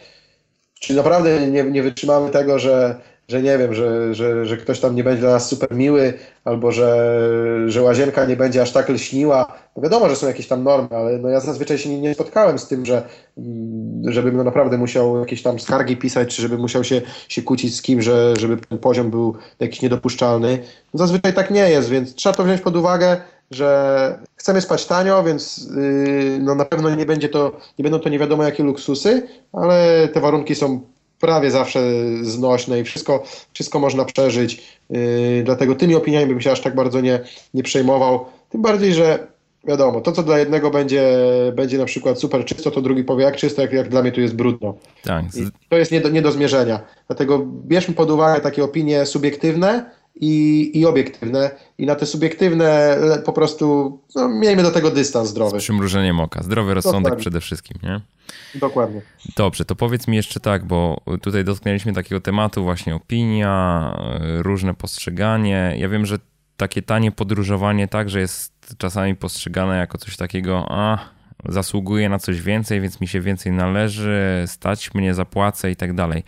Czy 0.79 0.93
naprawdę 0.93 1.47
nie, 1.47 1.63
nie 1.63 1.83
wytrzymamy 1.83 2.29
tego, 2.29 2.59
że 2.59 2.99
że 3.27 3.41
nie 3.41 3.57
wiem, 3.57 3.73
że, 3.73 4.13
że, 4.13 4.45
że 4.45 4.57
ktoś 4.57 4.79
tam 4.79 4.95
nie 4.95 5.03
będzie 5.03 5.21
dla 5.21 5.31
nas 5.31 5.49
super 5.49 5.75
miły, 5.75 6.13
albo 6.43 6.71
że, 6.71 7.19
że 7.67 7.81
łazienka 7.81 8.25
nie 8.25 8.35
będzie 8.35 8.61
aż 8.61 8.71
tak 8.71 8.89
lśniła. 8.89 9.57
No 9.75 9.83
wiadomo, 9.83 10.09
że 10.09 10.15
są 10.15 10.27
jakieś 10.27 10.47
tam 10.47 10.63
normy, 10.63 10.89
ale 10.91 11.17
no 11.17 11.29
ja 11.29 11.39
zazwyczaj 11.39 11.77
się 11.77 11.89
nie, 11.89 12.01
nie 12.01 12.13
spotkałem 12.13 12.59
z 12.59 12.67
tym, 12.67 12.85
że 12.85 13.03
mm, 13.37 14.13
żebym 14.13 14.37
no 14.37 14.43
naprawdę 14.43 14.77
musiał 14.77 15.19
jakieś 15.19 15.41
tam 15.41 15.59
skargi 15.59 15.97
pisać, 15.97 16.35
czy 16.35 16.41
żebym 16.41 16.59
musiał 16.61 16.83
się, 16.83 17.01
się 17.29 17.41
kłócić 17.41 17.75
z 17.75 17.81
kim, 17.81 18.01
że, 18.01 18.33
żeby 18.39 18.57
ten 18.57 18.77
poziom 18.77 19.09
był 19.09 19.35
jakiś 19.59 19.81
niedopuszczalny. 19.81 20.59
No 20.93 20.97
zazwyczaj 20.97 21.33
tak 21.33 21.51
nie 21.51 21.69
jest, 21.69 21.89
więc 21.89 22.15
trzeba 22.15 22.35
to 22.35 22.43
wziąć 22.43 22.61
pod 22.61 22.75
uwagę, 22.75 23.17
że 23.51 24.19
chcemy 24.35 24.61
spać 24.61 24.85
tanio, 24.85 25.23
więc 25.23 25.67
yy, 25.75 26.39
no 26.41 26.55
na 26.55 26.65
pewno 26.65 26.95
nie 26.95 27.05
będzie 27.05 27.29
to, 27.29 27.51
nie 27.79 27.83
będą 27.83 27.99
to 27.99 28.09
nie 28.09 28.19
wiadomo 28.19 28.43
jakie 28.43 28.63
luksusy, 28.63 29.27
ale 29.53 30.07
te 30.13 30.21
warunki 30.21 30.55
są 30.55 30.81
prawie 31.19 31.51
zawsze 31.51 31.79
znośne 32.21 32.79
i 32.79 32.83
wszystko, 32.83 33.23
wszystko 33.53 33.79
można 33.79 34.05
przeżyć. 34.05 34.79
Yy, 34.89 35.43
dlatego 35.43 35.75
tymi 35.75 35.95
opiniami 35.95 36.27
bym 36.27 36.41
się 36.41 36.51
aż 36.51 36.61
tak 36.61 36.75
bardzo 36.75 37.01
nie, 37.01 37.19
nie 37.53 37.63
przejmował. 37.63 38.25
Tym 38.49 38.61
bardziej, 38.61 38.93
że 38.93 39.27
wiadomo, 39.67 40.01
to 40.01 40.11
co 40.11 40.23
dla 40.23 40.39
jednego 40.39 40.71
będzie, 40.71 41.17
będzie 41.55 41.77
na 41.77 41.85
przykład 41.85 42.19
super 42.19 42.45
czysto, 42.45 42.71
to 42.71 42.81
drugi 42.81 43.03
powie 43.03 43.23
jak 43.23 43.35
czysto, 43.35 43.61
jak, 43.61 43.73
jak 43.73 43.89
dla 43.89 44.01
mnie 44.01 44.11
tu 44.11 44.21
jest 44.21 44.35
brudno. 44.35 44.73
Tak. 45.03 45.25
to 45.69 45.77
jest 45.77 45.91
nie 45.91 46.01
do, 46.01 46.09
nie 46.09 46.21
do 46.21 46.31
zmierzenia. 46.31 46.79
Dlatego 47.07 47.45
bierzmy 47.65 47.93
pod 47.93 48.11
uwagę 48.11 48.41
takie 48.41 48.63
opinie 48.63 49.05
subiektywne, 49.05 49.89
i, 50.15 50.71
i 50.73 50.85
obiektywne. 50.85 51.51
I 51.77 51.85
na 51.85 51.95
te 51.95 52.05
subiektywne 52.05 52.97
po 53.25 53.33
prostu 53.33 53.99
no, 54.15 54.29
miejmy 54.29 54.63
do 54.63 54.71
tego 54.71 54.91
dystans 54.91 55.29
zdrowy. 55.29 55.59
Z 55.59 55.63
przymrużeniem 55.63 56.19
oka. 56.19 56.43
Zdrowy 56.43 56.73
rozsądek 56.73 57.03
Dokładnie. 57.03 57.21
przede 57.21 57.41
wszystkim, 57.41 57.77
nie? 57.83 58.01
Dokładnie. 58.59 59.01
Dobrze, 59.35 59.65
to 59.65 59.75
powiedz 59.75 60.07
mi 60.07 60.15
jeszcze 60.15 60.39
tak, 60.39 60.65
bo 60.65 61.01
tutaj 61.21 61.43
dotknęliśmy 61.43 61.93
takiego 61.93 62.21
tematu 62.21 62.63
właśnie 62.63 62.95
opinia, 62.95 63.97
różne 64.39 64.73
postrzeganie. 64.73 65.75
Ja 65.77 65.89
wiem, 65.89 66.05
że 66.05 66.17
takie 66.57 66.81
tanie 66.81 67.11
podróżowanie 67.11 67.87
także 67.87 68.19
jest 68.19 68.53
czasami 68.77 69.15
postrzegane 69.15 69.77
jako 69.77 69.97
coś 69.97 70.17
takiego, 70.17 70.65
a 70.69 70.97
zasługuję 71.49 72.09
na 72.09 72.19
coś 72.19 72.41
więcej, 72.41 72.81
więc 72.81 73.01
mi 73.01 73.07
się 73.07 73.21
więcej 73.21 73.51
należy, 73.51 74.43
stać 74.47 74.93
mnie, 74.93 75.13
zapłacę 75.13 75.71
i 75.71 75.75
tak 75.75 75.93
dalej. 75.93 76.23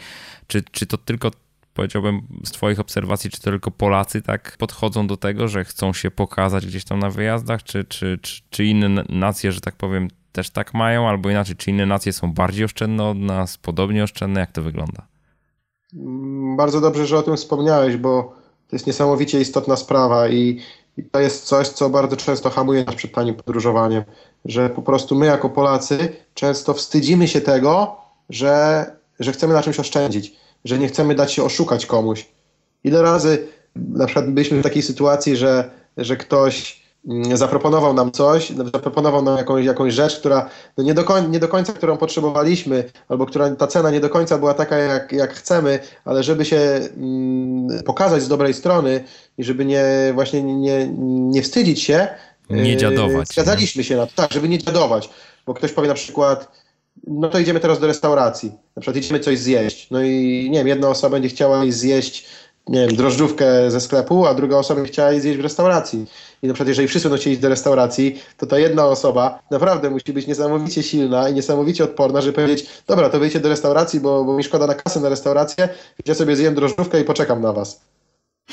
Czy, 0.48 0.64
czy 0.72 0.86
to 0.86 0.98
tylko 0.98 1.32
powiedziałbym 1.78 2.22
z 2.46 2.52
Twoich 2.52 2.80
obserwacji, 2.80 3.30
czy 3.30 3.38
to 3.38 3.44
tylko 3.44 3.72
Polacy 3.72 4.22
tak 4.22 4.56
podchodzą 4.60 5.08
do 5.08 5.18
tego, 5.18 5.48
że 5.48 5.66
chcą 5.66 5.94
się 5.94 6.12
pokazać 6.12 6.66
gdzieś 6.66 6.86
tam 6.86 7.00
na 7.00 7.10
wyjazdach, 7.10 7.64
czy, 7.64 7.86
czy, 7.86 8.20
czy, 8.22 8.42
czy 8.50 8.66
inne 8.66 9.04
nacje, 9.10 9.52
że 9.52 9.62
tak 9.62 9.76
powiem, 9.76 10.08
też 10.32 10.50
tak 10.50 10.74
mają, 10.74 11.08
albo 11.08 11.30
inaczej, 11.30 11.56
czy 11.56 11.72
inne 11.72 11.86
nacje 11.86 12.14
są 12.14 12.34
bardziej 12.34 12.66
oszczędne 12.66 13.04
od 13.04 13.18
nas, 13.18 13.58
podobnie 13.58 14.04
oszczędne, 14.04 14.40
jak 14.40 14.52
to 14.52 14.62
wygląda? 14.62 15.08
Mm, 15.94 16.58
bardzo 16.58 16.82
dobrze, 16.82 17.06
że 17.06 17.18
o 17.18 17.24
tym 17.24 17.38
wspomniałeś, 17.38 17.98
bo 17.98 18.34
to 18.68 18.76
jest 18.76 18.88
niesamowicie 18.88 19.42
istotna 19.42 19.76
sprawa 19.76 20.30
i, 20.30 20.62
i 20.98 21.04
to 21.04 21.20
jest 21.20 21.46
coś, 21.46 21.68
co 21.68 21.90
bardzo 21.90 22.18
często 22.18 22.50
hamuje 22.50 22.84
nas 22.84 22.96
przed 22.96 23.12
tanim 23.12 23.36
podróżowaniem, 23.36 24.04
że 24.46 24.70
po 24.70 24.82
prostu 24.82 25.16
my 25.16 25.26
jako 25.26 25.50
Polacy 25.50 26.16
często 26.34 26.74
wstydzimy 26.74 27.28
się 27.28 27.42
tego, 27.42 27.98
że, 28.30 28.86
że 29.20 29.32
chcemy 29.32 29.54
na 29.54 29.64
czymś 29.64 29.80
oszczędzić 29.80 30.47
że 30.66 30.80
nie 30.80 30.88
chcemy 30.88 31.16
dać 31.16 31.34
się 31.34 31.44
oszukać 31.44 31.86
komuś. 31.86 32.26
Ile 32.84 33.02
razy 33.02 33.48
na 33.76 34.06
przykład 34.06 34.30
byliśmy 34.30 34.60
w 34.60 34.64
takiej 34.64 34.82
sytuacji, 34.82 35.38
że, 35.38 35.70
że 35.98 36.18
ktoś 36.18 36.84
mm, 37.08 37.38
zaproponował 37.38 37.94
nam 37.94 38.12
coś, 38.12 38.50
zaproponował 38.50 39.22
nam 39.22 39.38
jakąś, 39.38 39.66
jakąś 39.66 39.94
rzecz, 39.94 40.20
która 40.20 40.50
no 40.78 40.84
nie, 40.84 40.94
do 40.94 41.04
końca, 41.04 41.30
nie 41.30 41.40
do 41.40 41.48
końca, 41.48 41.74
którą 41.74 41.98
potrzebowaliśmy, 41.98 42.84
albo 43.10 43.26
która 43.26 43.56
ta 43.56 43.68
cena 43.68 43.92
nie 43.92 44.00
do 44.00 44.10
końca 44.10 44.38
była 44.38 44.54
taka, 44.54 44.78
jak, 44.78 45.12
jak 45.12 45.34
chcemy, 45.34 45.80
ale 46.06 46.24
żeby 46.24 46.46
się 46.46 46.58
mm, 46.98 47.84
pokazać 47.84 48.24
z 48.24 48.28
dobrej 48.28 48.54
strony 48.54 49.04
i 49.38 49.44
żeby 49.44 49.66
nie 49.66 49.86
właśnie 50.14 50.44
nie, 50.44 50.88
nie 51.08 51.42
wstydzić 51.42 51.84
się, 51.84 52.08
nie 52.50 52.78
dziadować. 52.78 53.28
Zgadzaliśmy 53.28 53.84
się 53.84 53.98
na 53.98 54.06
to, 54.06 54.12
tak, 54.16 54.34
żeby 54.34 54.50
nie 54.50 54.60
dziadować, 54.60 55.10
bo 55.46 55.54
ktoś 55.54 55.72
powie 55.72 55.88
na 55.88 55.94
przykład, 55.94 56.67
no 57.08 57.30
to 57.30 57.40
idziemy 57.40 57.60
teraz 57.60 57.80
do 57.80 57.88
restauracji, 57.88 58.52
na 58.76 58.82
przykład 58.82 59.04
idziemy 59.04 59.20
coś 59.20 59.40
zjeść, 59.40 59.92
no 59.92 60.02
i 60.02 60.48
nie 60.52 60.58
wiem, 60.58 60.68
jedna 60.68 60.90
osoba 60.90 61.12
będzie 61.12 61.30
chciała 61.30 61.64
zjeść 61.70 62.26
nie 62.70 62.88
wiem, 62.88 62.96
drożdżówkę 62.96 63.72
ze 63.72 63.82
sklepu, 63.82 64.26
a 64.26 64.34
druga 64.34 64.58
osoba 64.58 64.84
chciała 64.84 65.20
zjeść 65.20 65.38
w 65.38 65.42
restauracji. 65.42 66.06
I 66.42 66.48
na 66.48 66.54
przykład 66.54 66.68
jeżeli 66.68 66.88
wszyscy 66.88 67.10
będą 67.10 67.22
chcieli 67.22 67.38
do 67.38 67.50
restauracji, 67.50 68.22
to 68.38 68.46
ta 68.46 68.60
jedna 68.60 68.86
osoba 68.86 69.40
naprawdę 69.52 69.90
musi 69.90 70.14
być 70.14 70.28
niesamowicie 70.28 70.84
silna 70.84 71.30
i 71.30 71.34
niesamowicie 71.34 71.84
odporna, 71.84 72.22
żeby 72.22 72.34
powiedzieć, 72.34 72.70
dobra, 72.88 73.10
to 73.10 73.20
wyjdźcie 73.20 73.40
do 73.40 73.50
restauracji, 73.50 74.00
bo, 74.00 74.24
bo 74.24 74.38
mi 74.38 74.44
szkoda 74.44 74.68
na 74.68 74.74
kasę 74.74 75.00
na 75.00 75.10
restaurację, 75.10 75.70
ja 76.06 76.16
sobie 76.16 76.36
zjem 76.36 76.56
drożdżówkę 76.56 77.02
i 77.02 77.04
poczekam 77.04 77.42
na 77.42 77.54
was. 77.54 77.82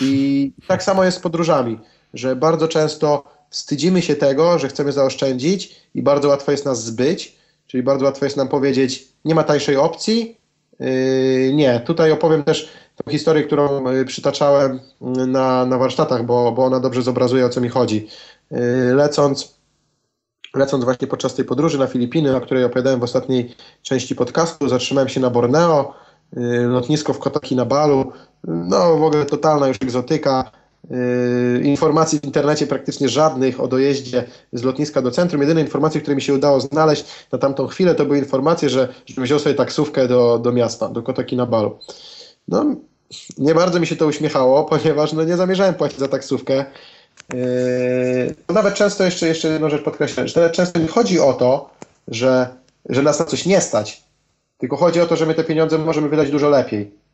I 0.01 0.53
tak 0.67 0.83
samo 0.83 1.05
jest 1.05 1.19
z 1.19 1.21
podróżami, 1.21 1.79
że 2.15 2.37
bardzo 2.37 2.69
często 2.69 3.25
wstydzimy 3.51 4.03
się 4.03 4.17
tego, 4.17 4.59
że 4.59 4.69
chcemy 4.69 4.93
zaoszczędzić 4.93 5.77
i 5.95 6.03
bardzo 6.03 6.29
łatwo 6.29 6.53
jest 6.53 6.65
nas 6.65 6.85
zbyć, 6.85 7.37
czyli 7.75 7.83
bardzo 7.83 8.05
łatwo 8.05 8.25
jest 8.25 8.37
nam 8.37 8.49
powiedzieć, 8.49 9.09
nie 9.25 9.35
ma 9.35 9.43
tańszej 9.43 9.77
opcji, 9.77 10.41
yy, 10.81 11.53
nie. 11.55 11.81
Tutaj 11.81 12.13
opowiem 12.13 12.45
też 12.45 12.69
tą 12.95 13.13
historię, 13.13 13.43
którą 13.43 13.91
yy, 13.93 14.05
przytaczałem 14.05 14.81
yy, 15.01 15.27
na, 15.27 15.67
na 15.67 15.79
warsztatach, 15.79 16.27
bo, 16.27 16.53
bo 16.53 16.65
ona 16.65 16.81
dobrze 16.81 17.03
zobrazuje, 17.03 17.47
o 17.47 17.49
co 17.49 17.61
mi 17.61 17.69
chodzi. 17.69 18.09
Lecąc, 18.95 19.59
lecąc 20.55 20.85
właśnie 20.85 21.09
podczas 21.09 21.35
tej 21.35 21.45
podróży 21.45 21.79
na 21.79 21.87
Filipiny, 21.87 22.37
o 22.37 22.41
której 22.41 22.65
opowiadałem 22.65 23.01
w 23.01 23.05
ostatniej 23.05 23.55
części 23.83 24.15
podcastu, 24.15 24.69
zatrzymałem 24.69 25.09
się 25.09 25.21
na 25.21 25.31
Borneo, 25.31 25.95
lotnisko 26.69 27.13
w 27.13 27.19
Kota 27.19 27.41
Kinabalu, 27.41 28.13
no 28.45 28.97
w 28.97 29.03
ogóle 29.03 29.25
totalna 29.25 29.69
już 29.69 29.77
egzotyka, 29.83 30.51
informacji 31.63 32.21
w 32.21 32.25
internecie 32.25 32.67
praktycznie 32.67 33.09
żadnych 33.09 33.61
o 33.61 33.69
dojeździe 33.69 34.25
z 34.53 34.63
lotniska 34.63 35.03
do 35.03 35.11
centrum. 35.11 35.41
Jedyne 35.41 35.61
informacje, 35.61 36.01
które 36.01 36.17
mi 36.17 36.23
się 36.23 36.35
udało 36.35 36.61
znaleźć 36.61 37.05
na 37.33 37.39
tamtą 37.39 37.67
chwilę, 37.67 37.95
to 37.95 38.05
były 38.05 38.19
informacje, 38.19 38.69
że, 38.69 38.89
że 39.07 39.23
wziął 39.23 39.39
sobie 39.39 39.55
taksówkę 39.55 40.09
do, 40.09 40.39
do 40.39 40.53
miasta, 40.53 40.89
do 40.89 41.03
Kotokinabalu. 41.03 41.79
No, 42.49 42.77
nie 43.39 43.55
bardzo 43.55 43.81
mi 43.81 43.87
się 43.87 43.97
to 43.97 44.07
uśmiechało, 44.07 44.65
ponieważ 44.75 45.13
no, 45.13 45.25
nie 45.25 45.37
zamierzałem 45.37 45.75
płacić 45.75 45.99
za 45.99 46.09
taksówkę. 46.09 46.65
Yy, 47.35 48.35
nawet 48.55 48.75
często 48.75 49.05
jeszcze, 49.05 49.29
jeszcze 49.29 49.49
jedną 49.49 49.69
rzecz 49.69 49.83
podkreślę, 49.83 50.29
że 50.29 50.51
często 50.51 50.79
nie 50.79 50.89
chodzi 50.89 51.21
o 51.21 51.33
to, 51.33 51.71
że, 52.09 52.49
że 52.89 53.03
nas 53.03 53.19
na 53.19 53.25
coś 53.25 53.47
nie 53.47 53.61
stać, 53.61 54.03
tylko 54.59 54.77
chodzi 54.77 55.01
o 55.01 55.07
to, 55.07 55.17
że 55.17 55.27
my 55.27 55.35
te 55.35 55.45
pieniądze 55.45 55.79
możemy 55.79 56.09
wydać 56.09 56.31
dużo 56.31 56.49
lepiej. 56.49 57.05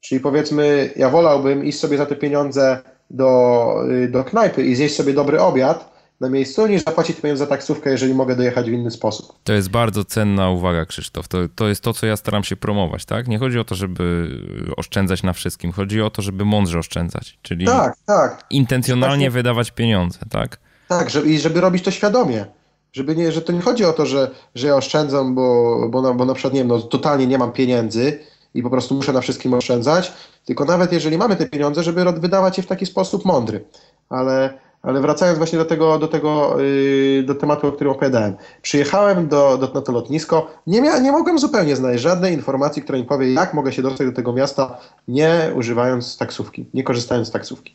Czyli 0.00 0.20
powiedzmy, 0.20 0.90
ja 0.96 1.10
wolałbym 1.10 1.64
iść 1.64 1.78
sobie 1.78 1.98
za 1.98 2.06
te 2.06 2.16
pieniądze 2.16 2.78
do, 3.12 3.74
y, 3.90 4.08
do 4.08 4.24
knajpy 4.24 4.64
i 4.64 4.74
zjeść 4.74 4.96
sobie 4.96 5.12
dobry 5.12 5.40
obiad 5.40 5.92
na 6.20 6.28
miejscu, 6.28 6.66
niż 6.66 6.82
zapłacić 6.82 7.20
pieniądze 7.20 7.44
za 7.44 7.50
taksówkę, 7.50 7.90
jeżeli 7.90 8.14
mogę 8.14 8.36
dojechać 8.36 8.70
w 8.70 8.72
inny 8.72 8.90
sposób. 8.90 9.32
To 9.44 9.52
jest 9.52 9.70
bardzo 9.70 10.04
cenna 10.04 10.50
uwaga, 10.50 10.86
Krzysztof. 10.86 11.28
To, 11.28 11.38
to 11.54 11.68
jest 11.68 11.82
to, 11.82 11.92
co 11.92 12.06
ja 12.06 12.16
staram 12.16 12.44
się 12.44 12.56
promować, 12.56 13.04
tak? 13.04 13.28
Nie 13.28 13.38
chodzi 13.38 13.58
o 13.58 13.64
to, 13.64 13.74
żeby 13.74 14.28
oszczędzać 14.76 15.22
na 15.22 15.32
wszystkim. 15.32 15.72
Chodzi 15.72 16.02
o 16.02 16.10
to, 16.10 16.22
żeby 16.22 16.44
mądrze 16.44 16.78
oszczędzać, 16.78 17.38
czyli 17.42 17.66
tak, 17.66 17.96
tak. 18.06 18.44
intencjonalnie 18.50 19.30
wydawać 19.30 19.70
pieniądze, 19.70 20.18
tak? 20.30 20.58
Tak, 20.88 21.10
żeby, 21.10 21.28
i 21.28 21.38
żeby 21.38 21.60
robić 21.60 21.84
to 21.84 21.90
świadomie. 21.90 22.46
Żeby 22.92 23.16
nie, 23.16 23.32
że 23.32 23.42
to 23.42 23.52
nie 23.52 23.60
chodzi 23.60 23.84
o 23.84 23.92
to, 23.92 24.06
że, 24.06 24.30
że 24.54 24.66
ja 24.66 24.76
oszczędzam, 24.76 25.34
bo, 25.34 25.76
bo, 25.90 26.02
na, 26.02 26.14
bo 26.14 26.24
na 26.24 26.34
przykład, 26.34 26.54
nie 26.54 26.60
wiem, 26.60 26.68
no, 26.68 26.80
totalnie 26.80 27.26
nie 27.26 27.38
mam 27.38 27.52
pieniędzy, 27.52 28.18
i 28.54 28.62
po 28.62 28.70
prostu 28.70 28.94
muszę 28.94 29.12
na 29.12 29.20
wszystkim 29.20 29.54
oszczędzać, 29.54 30.12
tylko 30.44 30.64
nawet 30.64 30.92
jeżeli 30.92 31.18
mamy 31.18 31.36
te 31.36 31.48
pieniądze, 31.48 31.82
żeby 31.82 32.12
wydawać 32.12 32.56
je 32.56 32.62
w 32.62 32.66
taki 32.66 32.86
sposób 32.86 33.24
mądry. 33.24 33.64
Ale, 34.08 34.58
ale 34.82 35.00
wracając 35.00 35.38
właśnie 35.38 35.58
do 35.58 35.64
tego, 35.64 35.98
do, 35.98 36.08
tego 36.08 36.56
yy, 36.60 37.22
do 37.22 37.34
tematu, 37.34 37.66
o 37.66 37.72
którym 37.72 37.92
opowiadałem. 37.92 38.36
Przyjechałem 38.62 39.28
do, 39.28 39.58
do, 39.58 39.72
na 39.74 39.80
to 39.80 39.92
lotnisko, 39.92 40.50
nie, 40.66 40.82
mia, 40.82 40.98
nie 40.98 41.12
mogłem 41.12 41.38
zupełnie 41.38 41.76
znaleźć 41.76 42.02
żadnej 42.02 42.32
informacji, 42.32 42.82
która 42.82 42.98
mi 42.98 43.04
powie, 43.04 43.32
jak 43.32 43.54
mogę 43.54 43.72
się 43.72 43.82
dostać 43.82 44.06
do 44.06 44.12
tego 44.12 44.32
miasta, 44.32 44.78
nie 45.08 45.52
używając 45.56 46.18
taksówki, 46.18 46.66
nie 46.74 46.82
korzystając 46.82 47.28
z 47.28 47.30
taksówki. 47.30 47.74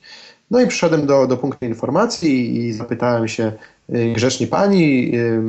No 0.51 0.61
i 0.61 0.67
przyszedłem 0.67 1.05
do, 1.05 1.27
do 1.27 1.37
punktu 1.37 1.65
informacji 1.65 2.57
i 2.57 2.73
zapytałem 2.73 3.27
się 3.27 3.51
grzecznie 3.89 4.47
pani, 4.47 5.15
y, 5.15 5.41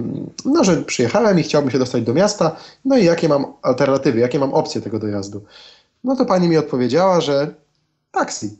no, 0.44 0.64
że 0.64 0.76
przyjechałem 0.76 1.38
i 1.38 1.42
chciałbym 1.42 1.70
się 1.70 1.78
dostać 1.78 2.02
do 2.02 2.14
miasta, 2.14 2.56
no 2.84 2.98
i 2.98 3.04
jakie 3.04 3.28
mam 3.28 3.46
alternatywy, 3.62 4.18
jakie 4.18 4.38
mam 4.38 4.54
opcje 4.54 4.80
tego 4.80 4.98
dojazdu. 4.98 5.44
No 6.04 6.16
to 6.16 6.24
pani 6.24 6.48
mi 6.48 6.56
odpowiedziała, 6.56 7.20
że 7.20 7.54
taksi. 8.10 8.58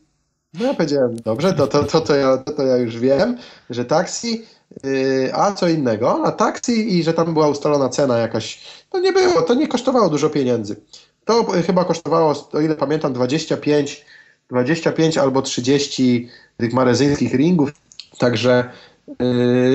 No 0.55 0.67
ja 0.67 0.75
powiedziałem, 0.75 1.17
dobrze, 1.17 1.53
to, 1.53 1.67
to, 1.67 1.85
to, 1.85 2.01
to, 2.01 2.15
ja, 2.15 2.39
to, 2.39 2.53
to 2.53 2.63
ja 2.63 2.77
już 2.77 2.99
wiem, 2.99 3.37
że 3.71 3.85
taksi, 3.85 4.45
yy, 4.85 5.31
a 5.35 5.53
co 5.53 5.69
innego, 5.69 6.23
a 6.25 6.33
taksi 6.33 6.99
i 6.99 7.03
że 7.03 7.15
tam 7.15 7.35
była 7.35 7.49
ustalona 7.49 7.89
cena 7.89 8.19
jakaś, 8.19 8.65
to 8.91 9.01
nie 9.01 9.13
było, 9.13 9.43
to 9.43 9.55
nie 9.55 9.69
kosztowało 9.69 10.09
dużo 10.09 10.31
pieniędzy. 10.31 10.77
To 11.25 11.45
chyba 11.45 11.85
kosztowało, 11.85 12.49
o 12.53 12.61
ile 12.61 12.75
pamiętam, 12.75 13.13
25 13.13 14.05
25 14.51 15.19
albo 15.19 15.43
30 15.43 16.29
tych 16.57 16.73
marezyńskich 16.73 17.35
ringów, 17.35 17.73
także 18.19 18.71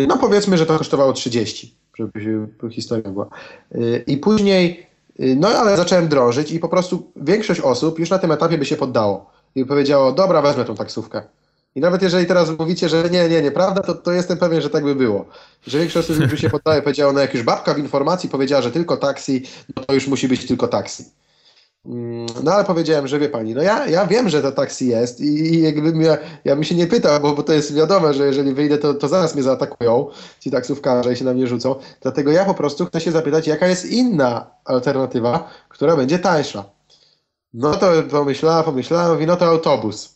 no 0.08 0.18
powiedzmy, 0.18 0.58
że 0.58 0.66
to 0.66 0.78
kosztowało 0.78 1.14
30, 1.14 1.76
żeby 1.98 2.40
historia 2.72 3.12
była. 3.12 3.30
Yy, 3.72 4.04
I 4.08 4.18
później, 4.18 4.88
yy, 5.20 5.36
no 5.36 5.48
ale 5.48 5.78
zacząłem 5.78 6.08
drążyć 6.08 6.52
i 6.52 6.60
po 6.60 6.70
prostu 6.70 7.12
większość 7.16 7.60
osób 7.60 8.00
już 8.00 8.10
na 8.10 8.20
tym 8.20 8.32
etapie 8.32 8.58
by 8.58 8.66
się 8.66 8.76
poddało 8.76 9.32
i 9.56 9.66
powiedziało, 9.66 10.12
dobra, 10.12 10.42
wezmę 10.42 10.66
tą 10.66 10.76
taksówkę. 10.76 11.22
I 11.76 11.80
nawet 11.80 12.02
jeżeli 12.02 12.26
teraz 12.26 12.60
mówicie, 12.60 12.90
że 12.90 13.10
nie, 13.10 13.30
nie, 13.30 13.42
nieprawda, 13.42 13.82
to, 13.82 13.96
to 13.96 14.12
jestem 14.12 14.38
pewien, 14.38 14.62
że 14.62 14.70
tak 14.70 14.84
by 14.84 14.96
było. 14.96 15.26
Że 15.68 15.80
większość 15.80 16.12
osób 16.12 16.26
by 16.26 16.38
się 16.38 16.50
poddało 16.50 16.78
i 16.78 16.82
powiedziało, 16.82 17.14
no 17.14 17.20
jak 17.20 17.34
już 17.34 17.44
babka 17.44 17.74
w 17.74 17.80
informacji 17.80 18.30
powiedziała, 18.30 18.62
że 18.62 18.72
tylko 18.72 18.98
taksi, 18.98 19.44
no 19.76 19.84
to 19.84 19.94
już 19.94 20.08
musi 20.08 20.28
być 20.28 20.48
tylko 20.48 20.68
taksi. 20.68 21.06
Mm, 21.86 22.26
no 22.44 22.54
ale 22.54 22.64
powiedziałem, 22.64 23.08
że 23.08 23.20
wie 23.20 23.30
pani, 23.30 23.54
no 23.56 23.62
ja, 23.62 23.88
ja 23.88 24.06
wiem, 24.06 24.30
że 24.30 24.42
to 24.42 24.52
taksi 24.52 24.88
jest 24.88 25.22
i, 25.22 25.62
jakbym 25.62 26.02
ja, 26.02 26.18
ja 26.46 26.56
bym 26.56 26.64
się 26.64 26.76
nie 26.76 26.88
pytał, 26.88 27.20
bo, 27.20 27.34
bo 27.34 27.44
to 27.44 27.54
jest 27.54 27.74
wiadome, 27.74 28.14
że 28.14 28.26
jeżeli 28.26 28.54
wyjdę, 28.54 28.78
to, 28.78 28.94
to 28.94 29.08
zaraz 29.08 29.34
mnie 29.34 29.44
zaatakują 29.44 30.08
ci 30.40 30.52
taksówkarze 30.52 31.14
i 31.14 31.16
się 31.16 31.26
na 31.26 31.34
mnie 31.34 31.48
rzucą. 31.48 31.76
Dlatego 32.02 32.32
ja 32.32 32.46
po 32.46 32.54
prostu 32.54 32.86
chcę 32.86 33.02
się 33.02 33.12
zapytać, 33.12 33.48
jaka 33.48 33.68
jest 33.68 33.86
inna 33.86 34.52
alternatywa, 34.66 35.50
która 35.70 35.96
będzie 35.96 36.20
tańsza. 36.20 36.66
No 37.54 37.74
to 37.76 37.92
pomyślała, 38.12 38.64
pomyślała, 38.64 39.14
mówi, 39.14 39.28
no 39.28 39.36
to 39.36 39.46
autobus. 39.46 40.13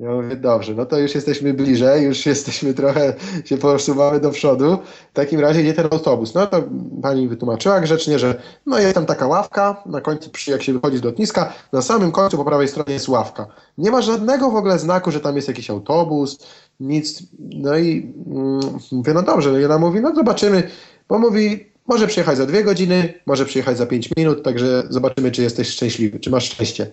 Ja 0.00 0.10
mówię, 0.10 0.36
dobrze, 0.36 0.74
no 0.74 0.86
to 0.86 0.98
już 0.98 1.14
jesteśmy 1.14 1.54
bliżej, 1.54 2.04
już 2.04 2.26
jesteśmy 2.26 2.74
trochę, 2.74 3.14
się 3.44 3.56
posuwamy 3.56 4.20
do 4.20 4.30
przodu. 4.30 4.78
W 5.10 5.14
takim 5.14 5.40
razie 5.40 5.62
gdzie 5.62 5.72
ten 5.72 5.88
autobus? 5.90 6.34
No 6.34 6.46
to 6.46 6.62
pani 7.02 7.28
wytłumaczyła 7.28 7.80
grzecznie, 7.80 8.18
że 8.18 8.42
no 8.66 8.78
jest 8.78 8.94
tam 8.94 9.06
taka 9.06 9.26
ławka, 9.26 9.82
na 9.86 10.00
końcu, 10.00 10.30
jak 10.46 10.62
się 10.62 10.72
wychodzi 10.72 10.98
z 10.98 11.02
lotniska, 11.02 11.52
na 11.72 11.82
samym 11.82 12.12
końcu 12.12 12.36
po 12.36 12.44
prawej 12.44 12.68
stronie 12.68 12.92
jest 12.92 13.08
ławka. 13.08 13.46
Nie 13.78 13.90
ma 13.90 14.02
żadnego 14.02 14.50
w 14.50 14.56
ogóle 14.56 14.78
znaku, 14.78 15.10
że 15.10 15.20
tam 15.20 15.36
jest 15.36 15.48
jakiś 15.48 15.70
autobus, 15.70 16.38
nic. 16.80 17.22
No 17.38 17.78
i 17.78 18.14
mm, 18.26 18.60
mówię, 18.92 19.14
no 19.14 19.22
dobrze, 19.22 19.52
no 19.52 19.58
i 19.58 19.64
ona 19.64 19.78
mówi, 19.78 20.00
no 20.00 20.14
zobaczymy, 20.14 20.62
bo 21.08 21.18
mówi, 21.18 21.70
może 21.86 22.06
przyjechać 22.06 22.36
za 22.36 22.46
dwie 22.46 22.64
godziny, 22.64 23.14
może 23.26 23.44
przyjechać 23.44 23.78
za 23.78 23.86
pięć 23.86 24.10
minut, 24.16 24.42
także 24.42 24.82
zobaczymy, 24.90 25.30
czy 25.30 25.42
jesteś 25.42 25.68
szczęśliwy, 25.68 26.20
czy 26.20 26.30
masz 26.30 26.44
szczęście. 26.44 26.86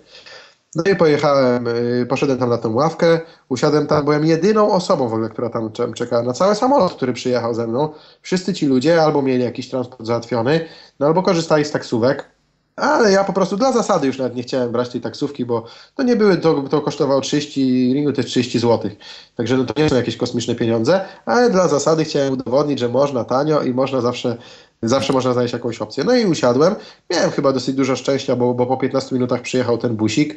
No 0.75 0.83
i 0.91 0.95
pojechałem, 0.95 1.67
y, 1.67 2.05
poszedłem 2.09 2.39
tam 2.39 2.49
na 2.49 2.57
tą 2.57 2.73
ławkę, 2.73 3.19
usiadłem 3.49 3.87
tam, 3.87 4.03
byłem 4.03 4.25
jedyną 4.25 4.71
osobą 4.71 5.09
w 5.09 5.13
ogóle, 5.13 5.29
która 5.29 5.49
tam 5.49 5.71
czekała 5.95 6.23
na 6.23 6.33
cały 6.33 6.55
samolot, 6.55 6.93
który 6.93 7.13
przyjechał 7.13 7.53
ze 7.53 7.67
mną. 7.67 7.93
Wszyscy 8.21 8.53
ci 8.53 8.65
ludzie 8.65 9.03
albo 9.03 9.21
mieli 9.21 9.43
jakiś 9.43 9.69
transport 9.69 10.05
załatwiony, 10.05 10.65
no 10.99 11.07
albo 11.07 11.23
korzystali 11.23 11.65
z 11.65 11.71
taksówek, 11.71 12.37
ale 12.77 13.11
ja 13.11 13.23
po 13.23 13.33
prostu 13.33 13.57
dla 13.57 13.71
zasady 13.71 14.07
już 14.07 14.17
nawet 14.17 14.35
nie 14.35 14.43
chciałem 14.43 14.71
brać 14.71 14.89
tej 14.89 15.01
taksówki, 15.01 15.45
bo 15.45 15.65
to 15.95 16.03
nie 16.03 16.15
były, 16.15 16.37
to, 16.37 16.61
to 16.61 16.81
kosztowało 16.81 17.21
30, 17.21 17.93
ringu 17.93 18.13
to 18.13 18.21
jest 18.21 18.29
30 18.29 18.59
zł. 18.59 18.91
Także 19.35 19.57
no 19.57 19.65
to 19.65 19.81
nie 19.81 19.89
są 19.89 19.95
jakieś 19.95 20.17
kosmiczne 20.17 20.55
pieniądze, 20.55 21.05
ale 21.25 21.49
dla 21.49 21.67
zasady 21.67 22.03
chciałem 22.03 22.33
udowodnić, 22.33 22.79
że 22.79 22.89
można 22.89 23.23
tanio 23.23 23.61
i 23.61 23.73
można 23.73 24.01
zawsze 24.01 24.37
Zawsze 24.81 25.13
można 25.13 25.33
znaleźć 25.33 25.53
jakąś 25.53 25.81
opcję. 25.81 26.03
No 26.03 26.15
i 26.15 26.25
usiadłem. 26.25 26.75
Miałem 27.09 27.31
chyba 27.31 27.53
dosyć 27.53 27.75
dużo 27.75 27.95
szczęścia, 27.95 28.35
bo, 28.35 28.53
bo 28.53 28.65
po 28.65 28.77
15 28.77 29.15
minutach 29.15 29.41
przyjechał 29.41 29.77
ten 29.77 29.95
busik. 29.95 30.35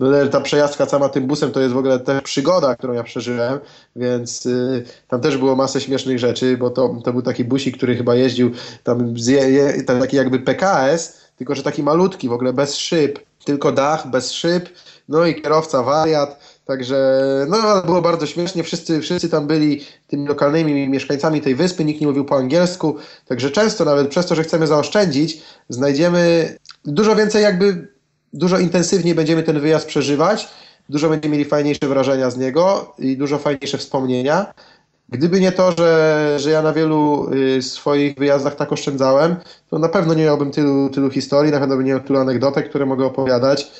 No, 0.00 0.26
ta 0.30 0.40
przejażdżka 0.40 0.86
cała 0.86 1.08
tym 1.08 1.26
busem 1.26 1.52
to 1.52 1.60
jest 1.60 1.74
w 1.74 1.76
ogóle 1.76 2.00
też 2.00 2.22
przygoda, 2.22 2.76
którą 2.76 2.92
ja 2.92 3.02
przeżyłem, 3.02 3.58
więc 3.96 4.46
y, 4.46 4.84
tam 5.08 5.20
też 5.20 5.36
było 5.36 5.56
masę 5.56 5.80
śmiesznych 5.80 6.18
rzeczy, 6.18 6.56
bo 6.56 6.70
to, 6.70 6.96
to 7.04 7.12
był 7.12 7.22
taki 7.22 7.44
busik, 7.44 7.76
który 7.76 7.96
chyba 7.96 8.14
jeździł 8.14 8.50
tam, 8.84 9.14
je, 9.26 9.82
tam 9.82 10.00
taki 10.00 10.16
jakby 10.16 10.38
PKS, 10.38 11.20
tylko 11.36 11.54
że 11.54 11.62
taki 11.62 11.82
malutki, 11.82 12.28
w 12.28 12.32
ogóle 12.32 12.52
bez 12.52 12.76
szyb, 12.76 13.18
tylko 13.44 13.72
dach, 13.72 14.10
bez 14.10 14.32
szyb, 14.32 14.68
no 15.08 15.26
i 15.26 15.42
kierowca 15.42 15.82
wariat, 15.82 16.51
Także 16.66 17.20
no, 17.48 17.82
było 17.82 18.02
bardzo 18.02 18.26
śmiesznie. 18.26 18.62
Wszyscy, 18.62 19.00
wszyscy 19.00 19.28
tam 19.28 19.46
byli 19.46 19.80
tymi 20.06 20.28
lokalnymi 20.28 20.88
mieszkańcami 20.88 21.40
tej 21.40 21.54
wyspy, 21.54 21.84
nikt 21.84 22.00
nie 22.00 22.06
mówił 22.06 22.24
po 22.24 22.36
angielsku. 22.36 22.96
Także 23.26 23.50
często 23.50 23.84
nawet 23.84 24.08
przez 24.08 24.26
to, 24.26 24.34
że 24.34 24.42
chcemy 24.42 24.66
zaoszczędzić, 24.66 25.42
znajdziemy 25.68 26.54
dużo 26.84 27.16
więcej 27.16 27.42
jakby, 27.42 27.88
dużo 28.32 28.58
intensywniej 28.58 29.14
będziemy 29.14 29.42
ten 29.42 29.60
wyjazd 29.60 29.86
przeżywać, 29.86 30.48
dużo 30.88 31.08
będziemy 31.08 31.32
mieli 31.32 31.44
fajniejsze 31.44 31.88
wrażenia 31.88 32.30
z 32.30 32.38
niego 32.38 32.94
i 32.98 33.16
dużo 33.16 33.38
fajniejsze 33.38 33.78
wspomnienia. 33.78 34.54
Gdyby 35.08 35.40
nie 35.40 35.52
to, 35.52 35.72
że, 35.78 36.36
że 36.40 36.50
ja 36.50 36.62
na 36.62 36.72
wielu 36.72 37.30
y, 37.32 37.62
swoich 37.62 38.14
wyjazdach 38.14 38.54
tak 38.54 38.72
oszczędzałem, 38.72 39.36
to 39.70 39.78
na 39.78 39.88
pewno 39.88 40.14
nie 40.14 40.24
miałbym 40.24 40.50
tylu, 40.50 40.90
tylu 40.90 41.10
historii, 41.10 41.52
na 41.52 41.60
pewno 41.60 41.76
by 41.76 41.84
nie 41.84 41.90
miał 41.90 42.00
tylu 42.00 42.18
anegdotek, 42.18 42.68
które 42.68 42.86
mogę 42.86 43.06
opowiadać, 43.06 43.70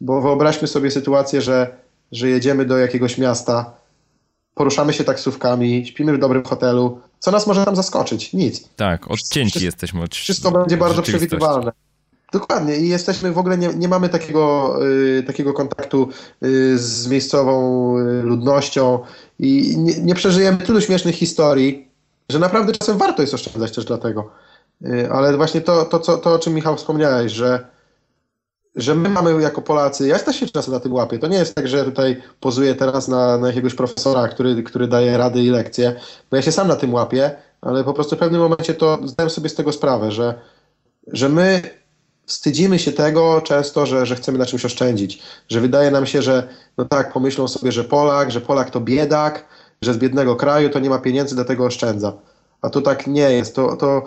bo 0.00 0.20
wyobraźmy 0.20 0.68
sobie 0.68 0.90
sytuację, 0.90 1.40
że, 1.40 1.85
że 2.12 2.28
jedziemy 2.28 2.64
do 2.64 2.78
jakiegoś 2.78 3.18
miasta, 3.18 3.74
poruszamy 4.54 4.92
się 4.92 5.04
taksówkami, 5.04 5.86
śpimy 5.86 6.12
w 6.12 6.18
dobrym 6.18 6.44
hotelu. 6.44 7.00
Co 7.18 7.30
nas 7.30 7.46
może 7.46 7.64
tam 7.64 7.76
zaskoczyć? 7.76 8.32
Nic. 8.32 8.68
Tak, 8.76 9.10
odcięci 9.10 9.50
wszystko, 9.50 9.66
jesteśmy 9.66 10.02
od 10.02 10.14
Wszystko 10.14 10.50
będzie 10.50 10.76
bardzo 10.76 11.02
przewidywalne. 11.02 11.72
Dokładnie 12.32 12.76
i 12.76 12.88
jesteśmy 12.88 13.32
w 13.32 13.38
ogóle 13.38 13.58
nie, 13.58 13.68
nie 13.68 13.88
mamy 13.88 14.08
takiego, 14.08 14.74
y, 14.86 15.22
takiego 15.22 15.52
kontaktu 15.52 16.08
y, 16.42 16.78
z 16.78 17.08
miejscową 17.08 17.98
y, 17.98 18.22
ludnością 18.22 18.98
i 19.38 19.74
nie, 19.76 20.00
nie, 20.00 20.14
przeżyjemy 20.14 20.58
tylu 20.58 20.80
śmiesznych 20.80 21.14
historii, 21.14 21.88
że 22.28 22.38
naprawdę 22.38 22.72
czasem 22.72 22.98
warto 22.98 23.22
jest 23.22 23.34
oszczędzać 23.34 23.72
też 23.74 23.84
dlatego. 23.84 24.30
Y, 24.86 25.10
ale 25.12 25.36
właśnie 25.36 25.60
to, 25.60 25.84
to, 25.84 25.98
co, 26.00 26.18
to, 26.18 26.34
o 26.34 26.38
czym 26.38 26.54
Michał 26.54 26.76
wspomniałeś, 26.76 27.32
że, 27.32 27.66
że 28.76 28.94
my 28.94 29.08
mamy 29.08 29.42
jako 29.42 29.62
Polacy, 29.62 30.08
ja 30.08 30.18
też 30.18 30.36
się 30.36 30.46
czasem 30.46 30.74
na 30.74 30.80
tym 30.80 30.92
łapię, 30.92 31.18
to 31.18 31.26
nie 31.26 31.36
jest 31.36 31.54
tak, 31.54 31.68
że 31.68 31.84
tutaj 31.84 32.22
pozuję 32.40 32.74
teraz 32.74 33.08
na, 33.08 33.38
na 33.38 33.46
jakiegoś 33.46 33.74
profesora, 33.74 34.28
który, 34.28 34.62
który 34.62 34.88
daje 34.88 35.16
rady 35.16 35.42
i 35.42 35.50
lekcje, 35.50 35.96
bo 36.30 36.36
ja 36.36 36.42
się 36.42 36.52
sam 36.52 36.68
na 36.68 36.76
tym 36.76 36.94
łapię, 36.94 37.36
ale 37.60 37.84
po 37.84 37.94
prostu 37.94 38.16
w 38.16 38.18
pewnym 38.18 38.40
momencie 38.40 38.74
to 38.74 38.98
zdałem 39.04 39.30
sobie 39.30 39.48
z 39.48 39.54
tego 39.54 39.72
sprawę, 39.72 40.12
że, 40.12 40.34
że 41.06 41.28
my 41.28 41.62
wstydzimy 42.26 42.78
się 42.78 42.92
tego 42.92 43.40
często, 43.40 43.86
że, 43.86 44.06
że 44.06 44.16
chcemy 44.16 44.38
na 44.38 44.46
czymś 44.46 44.64
oszczędzić, 44.64 45.22
że 45.48 45.60
wydaje 45.60 45.90
nam 45.90 46.06
się, 46.06 46.22
że 46.22 46.48
no 46.78 46.84
tak, 46.84 47.12
pomyślą 47.12 47.48
sobie, 47.48 47.72
że 47.72 47.84
Polak, 47.84 48.30
że 48.30 48.40
Polak 48.40 48.70
to 48.70 48.80
biedak, 48.80 49.44
że 49.82 49.94
z 49.94 49.98
biednego 49.98 50.36
kraju 50.36 50.70
to 50.70 50.78
nie 50.78 50.90
ma 50.90 50.98
pieniędzy, 50.98 51.34
dlatego 51.34 51.64
oszczędza. 51.64 52.12
A 52.62 52.70
to 52.70 52.80
tak 52.80 53.06
nie 53.06 53.30
jest. 53.30 53.54
To, 53.54 53.76
to 53.76 54.02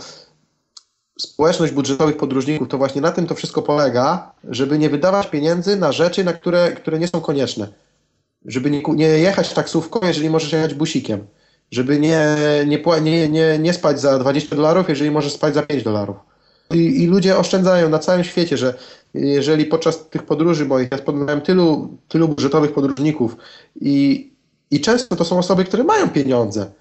społeczność 1.22 1.74
budżetowych 1.74 2.17
podróżników 2.17 2.67
to 2.67 2.78
właśnie 2.78 3.01
na 3.01 3.11
tym 3.11 3.28
to 3.28 3.36
wszystko 3.36 3.61
polega, 3.61 4.32
żeby 4.43 4.80
nie 4.80 4.89
wydawać 4.89 5.28
pieniędzy 5.28 5.78
na 5.78 5.91
rzeczy, 5.91 6.24
na 6.24 6.34
które, 6.34 6.72
które 6.72 6.99
nie 6.99 7.07
są 7.07 7.22
konieczne. 7.22 7.67
Żeby 8.45 8.72
nie, 8.72 8.82
nie 8.95 9.07
jechać 9.07 9.53
taksówką, 9.53 9.99
jeżeli 10.03 10.30
możesz 10.30 10.53
jechać 10.53 10.74
busikiem. 10.74 11.28
Żeby 11.72 11.99
nie, 11.99 12.36
nie, 12.65 12.82
nie, 13.01 13.30
nie, 13.30 13.59
nie 13.59 13.74
spać 13.74 14.01
za 14.01 14.20
20 14.20 14.55
dolarów, 14.55 14.89
jeżeli 14.89 15.11
możesz 15.11 15.34
spać 15.34 15.53
za 15.53 15.61
5 15.61 15.84
dolarów 15.84 16.17
i, 16.74 17.03
I, 17.03 17.07
ludzie 17.07 17.38
oszczędzają 17.38 17.89
na 17.89 17.99
całym 17.99 18.24
świecie, 18.24 18.57
że 18.57 18.74
jeżeli 19.13 19.65
podczas 19.65 20.09
tych 20.09 20.24
podróży 20.24 20.65
moich, 20.65 20.91
ja 20.91 20.97
spotkałem 20.97 21.41
tylu, 21.41 21.97
tylu 22.07 22.28
budżetowych 22.28 22.74
podróżników 22.74 23.36
i, 23.82 24.30
i 24.72 24.82
często 24.82 25.15
to 25.15 25.26
są 25.26 25.38
osoby, 25.38 25.65
które 25.65 25.84
mają 25.84 26.09
pieniądze. 26.09 26.72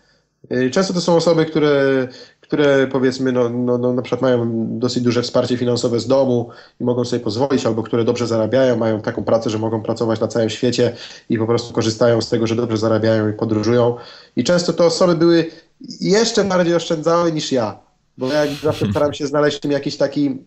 Y, 0.53 0.71
często 0.71 0.95
to 0.95 1.01
są 1.01 1.17
osoby, 1.17 1.47
które, 1.47 2.09
które 2.49 2.87
powiedzmy, 2.87 3.33
no, 3.33 3.49
no, 3.49 3.79
no, 3.79 3.93
na 3.93 4.03
przykład 4.03 4.23
mają 4.23 4.67
dosyć 4.79 5.03
duże 5.03 5.23
wsparcie 5.23 5.57
finansowe 5.57 6.01
z 6.01 6.07
domu 6.07 6.51
i 6.81 6.85
mogą 6.85 7.05
sobie 7.05 7.21
pozwolić, 7.21 7.67
albo 7.67 7.83
które 7.83 8.05
dobrze 8.05 8.27
zarabiają, 8.27 8.77
mają 8.77 9.01
taką 9.01 9.25
pracę, 9.25 9.51
że 9.51 9.59
mogą 9.59 9.83
pracować 9.83 10.21
na 10.21 10.29
całym 10.29 10.51
świecie 10.51 10.97
i 11.29 11.39
po 11.39 11.47
prostu 11.47 11.75
korzystają 11.75 12.21
z 12.21 12.29
tego, 12.29 12.47
że 12.47 12.57
dobrze 12.57 12.77
zarabiają 12.77 13.29
i 13.29 13.33
podróżują. 13.33 13.97
I 14.37 14.45
często 14.45 14.73
te 14.73 14.85
osoby 14.85 15.15
były 15.15 15.51
jeszcze 16.01 16.45
bardziej 16.45 16.75
oszczędzałe 16.75 17.33
niż 17.33 17.53
ja. 17.53 17.79
Bo 18.19 18.33
ja 18.33 18.43
zawsze 18.63 18.87
staram 18.91 19.15
się 19.15 19.27
znaleźć 19.27 19.57
w 19.57 19.61
tym 19.61 19.71
jakiś 19.71 19.97
taki 19.97 20.39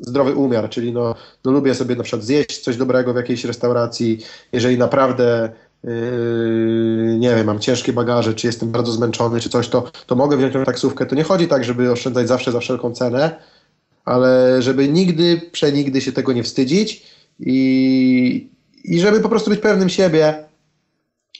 zdrowy 0.00 0.34
umiar, 0.34 0.70
czyli 0.70 0.92
no, 0.92 1.14
no 1.44 1.50
lubię 1.50 1.74
sobie 1.74 1.96
na 1.96 2.02
przykład 2.02 2.24
zjeść 2.24 2.58
coś 2.58 2.76
dobrego 2.76 3.12
w 3.12 3.16
jakiejś 3.16 3.44
restauracji, 3.44 4.18
jeżeli 4.52 4.78
naprawdę 4.78 5.50
Yy, 5.84 7.16
nie 7.18 7.34
wiem, 7.34 7.46
mam 7.46 7.58
ciężkie 7.58 7.92
bagaże, 7.92 8.34
czy 8.34 8.46
jestem 8.46 8.70
bardzo 8.70 8.92
zmęczony, 8.92 9.40
czy 9.40 9.50
coś, 9.50 9.68
to, 9.68 9.90
to 10.06 10.14
mogę 10.14 10.36
wziąć 10.36 10.66
taksówkę. 10.66 11.06
To 11.06 11.14
nie 11.14 11.24
chodzi 11.24 11.48
tak, 11.48 11.64
żeby 11.64 11.92
oszczędzać 11.92 12.28
zawsze 12.28 12.52
za 12.52 12.60
wszelką 12.60 12.92
cenę, 12.92 13.42
ale 14.04 14.62
żeby 14.62 14.88
nigdy, 14.88 15.40
przenigdy 15.52 16.00
się 16.00 16.12
tego 16.12 16.32
nie 16.32 16.42
wstydzić 16.42 17.06
i, 17.40 18.50
i 18.84 19.00
żeby 19.00 19.20
po 19.20 19.28
prostu 19.28 19.50
być 19.50 19.60
pewnym 19.60 19.88
siebie 19.88 20.44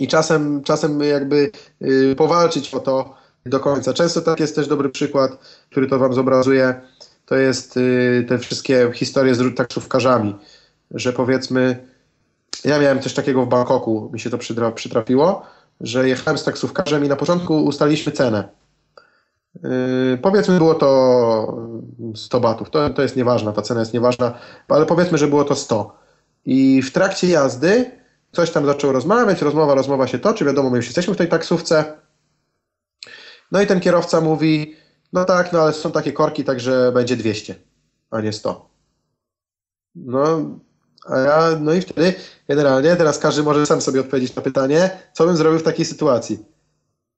i 0.00 0.08
czasem, 0.08 0.62
czasem 0.62 1.00
jakby 1.00 1.50
yy, 1.80 2.16
powalczyć 2.16 2.74
o 2.74 2.80
to, 2.80 3.18
do 3.48 3.60
końca. 3.60 3.92
Często 3.92 4.20
tak 4.20 4.40
jest 4.40 4.54
też 4.54 4.68
dobry 4.68 4.88
przykład, 4.88 5.38
który 5.70 5.86
to 5.86 5.98
wam 5.98 6.14
zobrazuje, 6.14 6.80
to 7.26 7.36
jest 7.36 7.76
y, 7.76 8.24
te 8.28 8.38
wszystkie 8.38 8.90
historie 8.94 9.34
z 9.34 9.56
taksówkarzami, 9.56 10.34
że 10.90 11.12
powiedzmy, 11.12 11.87
ja 12.64 12.78
miałem 12.78 13.00
coś 13.00 13.14
takiego 13.14 13.44
w 13.44 13.48
Bangkoku, 13.48 14.10
mi 14.12 14.20
się 14.20 14.30
to 14.30 14.38
przytrafiło, 14.74 15.42
że 15.80 16.08
jechałem 16.08 16.38
z 16.38 16.44
taksówkarzem 16.44 17.04
i 17.04 17.08
na 17.08 17.16
początku 17.16 17.64
ustaliliśmy 17.64 18.12
cenę. 18.12 18.48
Yy, 19.62 20.18
powiedzmy 20.22 20.58
było 20.58 20.74
to 20.74 21.58
100 22.14 22.40
batów, 22.40 22.70
to, 22.70 22.90
to 22.90 23.02
jest 23.02 23.16
nieważna, 23.16 23.52
ta 23.52 23.62
cena 23.62 23.80
jest 23.80 23.94
nieważna, 23.94 24.38
ale 24.68 24.86
powiedzmy, 24.86 25.18
że 25.18 25.28
było 25.28 25.44
to 25.44 25.54
100. 25.54 25.98
I 26.44 26.82
w 26.82 26.92
trakcie 26.92 27.28
jazdy 27.28 27.90
coś 28.32 28.50
tam 28.50 28.66
zaczął 28.66 28.92
rozmawiać, 28.92 29.42
rozmowa, 29.42 29.74
rozmowa 29.74 30.06
się 30.06 30.18
toczy, 30.18 30.44
wiadomo, 30.44 30.70
my 30.70 30.76
już 30.76 30.86
jesteśmy 30.86 31.14
w 31.14 31.16
tej 31.16 31.28
taksówce, 31.28 31.98
no 33.52 33.62
i 33.62 33.66
ten 33.66 33.80
kierowca 33.80 34.20
mówi, 34.20 34.76
no 35.12 35.24
tak, 35.24 35.52
no 35.52 35.60
ale 35.60 35.72
są 35.72 35.92
takie 35.92 36.12
korki, 36.12 36.44
także 36.44 36.92
będzie 36.94 37.16
200, 37.16 37.54
a 38.10 38.20
nie 38.20 38.32
100. 38.32 38.68
No, 39.94 40.50
a 41.10 41.18
ja, 41.18 41.58
no 41.60 41.74
i 41.74 41.80
wtedy 41.80 42.14
generalnie 42.48 42.96
teraz 42.96 43.18
każdy 43.18 43.42
może 43.42 43.66
sam 43.66 43.80
sobie 43.80 44.00
odpowiedzieć 44.00 44.34
na 44.34 44.42
pytanie, 44.42 44.90
co 45.12 45.26
bym 45.26 45.36
zrobił 45.36 45.58
w 45.58 45.62
takiej 45.62 45.84
sytuacji. 45.84 46.38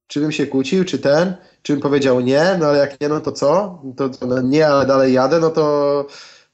Czy 0.06 0.20
bym 0.20 0.32
się 0.32 0.46
kłócił, 0.46 0.84
czy 0.84 0.98
ten, 0.98 1.34
czy 1.62 1.72
bym 1.72 1.82
powiedział 1.82 2.20
nie, 2.20 2.56
no 2.60 2.66
ale 2.66 2.78
jak 2.78 3.00
nie, 3.00 3.08
no 3.08 3.20
to 3.20 3.32
co? 3.32 3.82
To, 3.96 4.08
to 4.08 4.26
no 4.26 4.40
nie, 4.40 4.68
ale 4.68 4.86
dalej 4.86 5.12
jadę, 5.12 5.40
no 5.40 5.50
to, 5.50 6.06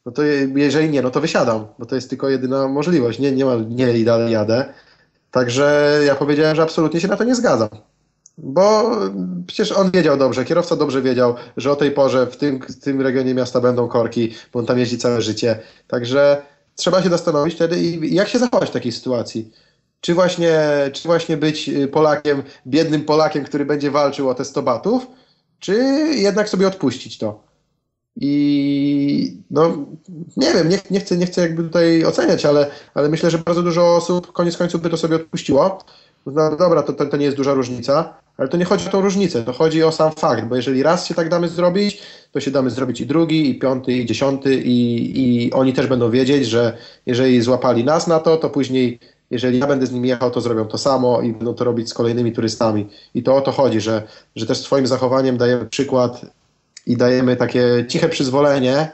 no 0.07 0.13
to 0.13 0.23
jeżeli 0.55 0.91
nie, 0.91 1.03
no 1.03 1.11
to 1.11 1.21
wysiadam, 1.21 1.67
bo 1.79 1.87
to 1.87 1.95
jest 1.95 2.11
tylko 2.11 2.29
jedyna 2.29 2.69
możliwość. 2.69 3.19
Nie, 3.19 3.33
nie 3.33 3.45
ma 3.45 3.55
nie 3.69 3.99
i 3.99 4.05
dalej 4.05 4.33
jadę. 4.33 4.75
Także 5.31 5.99
ja 6.07 6.15
powiedziałem, 6.15 6.57
że 6.57 6.63
absolutnie 6.63 7.01
się 7.01 7.09
na 7.09 7.17
to 7.17 7.25
nie 7.25 7.35
zgadzam. 7.35 7.69
Bo 8.39 8.91
przecież 9.47 9.73
on 9.73 9.91
wiedział 9.91 10.17
dobrze, 10.17 10.45
kierowca 10.45 10.77
dobrze 10.77 11.03
wiedział, 11.03 11.35
że 11.57 11.73
o 11.73 11.77
tej 11.77 11.91
porze 11.91 12.27
w 12.27 12.37
tym, 12.37 12.61
w 12.61 12.81
tym 12.81 13.01
regionie 13.01 13.35
miasta 13.35 13.61
będą 13.61 13.89
korki, 13.89 14.35
bo 14.53 14.59
on 14.59 14.67
tam 14.67 14.79
jeździ 14.79 14.99
całe 14.99 15.23
życie. 15.23 15.59
Także 15.89 16.43
trzeba 16.77 17.03
się 17.03 17.09
zastanowić 17.09 17.55
wtedy, 17.55 17.81
jak 18.03 18.29
się 18.29 18.39
zachować 18.39 18.69
w 18.69 18.73
takiej 18.73 18.93
sytuacji. 18.93 19.51
Czy 20.01 20.15
właśnie, 20.15 20.61
czy 20.93 21.09
właśnie 21.09 21.37
być 21.37 21.71
Polakiem, 21.93 22.43
biednym 22.67 23.05
Polakiem, 23.05 23.45
który 23.45 23.65
będzie 23.65 23.91
walczył 23.91 24.29
o 24.29 24.35
te 24.35 24.45
100 24.45 24.63
batów, 24.63 25.07
czy 25.59 25.75
jednak 26.15 26.49
sobie 26.49 26.67
odpuścić 26.67 27.19
to. 27.19 27.47
I 28.21 29.43
no, 29.51 29.87
nie 30.37 30.55
wiem, 30.55 30.69
nie, 30.69 30.79
nie, 30.91 31.01
chcę, 31.01 31.17
nie 31.17 31.27
chcę 31.27 31.41
jakby 31.41 31.63
tutaj 31.63 32.05
oceniać, 32.05 32.45
ale, 32.45 32.71
ale 32.95 33.09
myślę, 33.09 33.31
że 33.31 33.39
bardzo 33.39 33.63
dużo 33.63 33.97
osób 33.97 34.33
koniec 34.33 34.57
końców 34.57 34.83
by 34.83 34.91
to 34.91 34.97
sobie 34.97 35.17
odpuściło. 35.17 35.79
No 36.27 36.57
dobra, 36.57 36.83
to, 36.83 36.93
to, 36.93 37.07
to 37.07 37.17
nie 37.17 37.25
jest 37.25 37.37
duża 37.37 37.55
różnica, 37.55 38.15
ale 38.37 38.49
to 38.49 38.57
nie 38.57 38.65
chodzi 38.65 38.89
o 38.89 38.91
tą 38.91 39.01
różnicę, 39.01 39.43
to 39.43 39.53
chodzi 39.53 39.83
o 39.83 39.93
sam 39.93 40.13
fakt, 40.13 40.45
bo 40.45 40.57
jeżeli 40.57 40.83
raz 40.83 41.07
się 41.07 41.15
tak 41.15 41.29
damy 41.29 41.49
zrobić, 41.49 42.03
to 42.33 42.41
się 42.41 42.51
damy 42.51 42.71
zrobić 42.71 43.01
i 43.01 43.07
drugi, 43.07 43.51
i 43.51 43.59
piąty, 43.59 43.93
i 43.93 44.07
dziesiąty 44.07 44.57
i, 44.57 45.47
i 45.47 45.53
oni 45.53 45.73
też 45.73 45.87
będą 45.87 46.11
wiedzieć, 46.11 46.47
że 46.47 46.77
jeżeli 47.07 47.43
złapali 47.43 47.85
nas 47.85 48.07
na 48.07 48.21
to, 48.21 48.37
to 48.37 48.51
później 48.51 48.99
jeżeli 49.31 49.59
ja 49.59 49.67
będę 49.67 49.87
z 49.87 49.93
nimi 49.93 50.09
jechał, 50.09 50.31
to 50.31 50.41
zrobią 50.41 50.65
to 50.65 50.79
samo 50.79 51.23
i 51.23 51.33
będą 51.33 51.55
to 51.55 51.65
robić 51.65 51.89
z 51.89 51.95
kolejnymi 51.95 52.33
turystami. 52.33 52.89
I 53.15 53.23
to 53.23 53.37
o 53.37 53.41
to 53.41 53.53
chodzi, 53.53 53.81
że, 53.81 54.03
że 54.37 54.47
też 54.47 54.59
swoim 54.59 54.87
zachowaniem 54.87 55.37
dajemy 55.37 55.67
przykład 55.67 56.27
i 56.87 56.97
dajemy 56.97 57.37
takie 57.37 57.85
ciche 57.89 58.09
przyzwolenie 58.09 58.93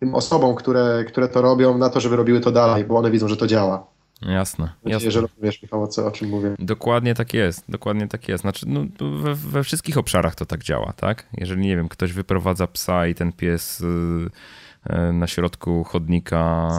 tym 0.00 0.14
osobom, 0.14 0.54
które, 0.54 1.04
które 1.08 1.28
to 1.28 1.42
robią, 1.42 1.78
na 1.78 1.90
to, 1.90 2.00
żeby 2.00 2.16
robiły 2.16 2.40
to 2.40 2.50
dalej, 2.50 2.84
bo 2.84 2.96
one 2.96 3.10
widzą, 3.10 3.28
że 3.28 3.36
to 3.36 3.46
działa. 3.46 3.86
Jasne. 4.22 4.72
jasne. 4.84 5.10
że 5.10 5.20
rozumiesz, 5.20 5.62
Michał, 5.62 5.82
o, 5.82 6.06
o 6.06 6.10
czym 6.10 6.28
mówię. 6.28 6.54
Dokładnie 6.58 7.14
tak 7.14 7.34
jest, 7.34 7.64
dokładnie 7.68 8.08
tak 8.08 8.28
jest. 8.28 8.42
Znaczy, 8.42 8.66
no, 8.68 8.84
we, 9.22 9.34
we, 9.34 9.64
wszystkich 9.64 9.98
obszarach 9.98 10.34
to 10.34 10.46
tak 10.46 10.62
działa, 10.64 10.92
tak? 10.92 11.26
Jeżeli, 11.38 11.62
nie 11.62 11.76
wiem, 11.76 11.88
ktoś 11.88 12.12
wyprowadza 12.12 12.66
psa 12.66 13.06
i 13.06 13.14
ten 13.14 13.32
pies 13.32 13.80
y, 13.80 13.84
y, 13.84 15.12
na 15.12 15.26
środku 15.26 15.84
chodnika 15.84 16.70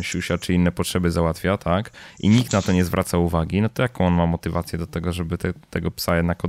y, 0.00 0.04
siusia 0.04 0.38
czy 0.38 0.54
inne 0.54 0.72
potrzeby 0.72 1.10
załatwia, 1.10 1.58
tak? 1.58 1.90
I 2.20 2.28
nikt 2.28 2.52
na 2.52 2.62
to 2.62 2.72
nie 2.72 2.84
zwraca 2.84 3.18
uwagi, 3.18 3.62
no 3.62 3.68
to 3.68 3.82
jaką 3.82 4.06
on 4.06 4.14
ma 4.14 4.26
motywację 4.26 4.78
do 4.78 4.86
tego, 4.86 5.12
żeby 5.12 5.38
te, 5.38 5.52
tego 5.70 5.90
psa 5.90 6.16
jednak 6.16 6.42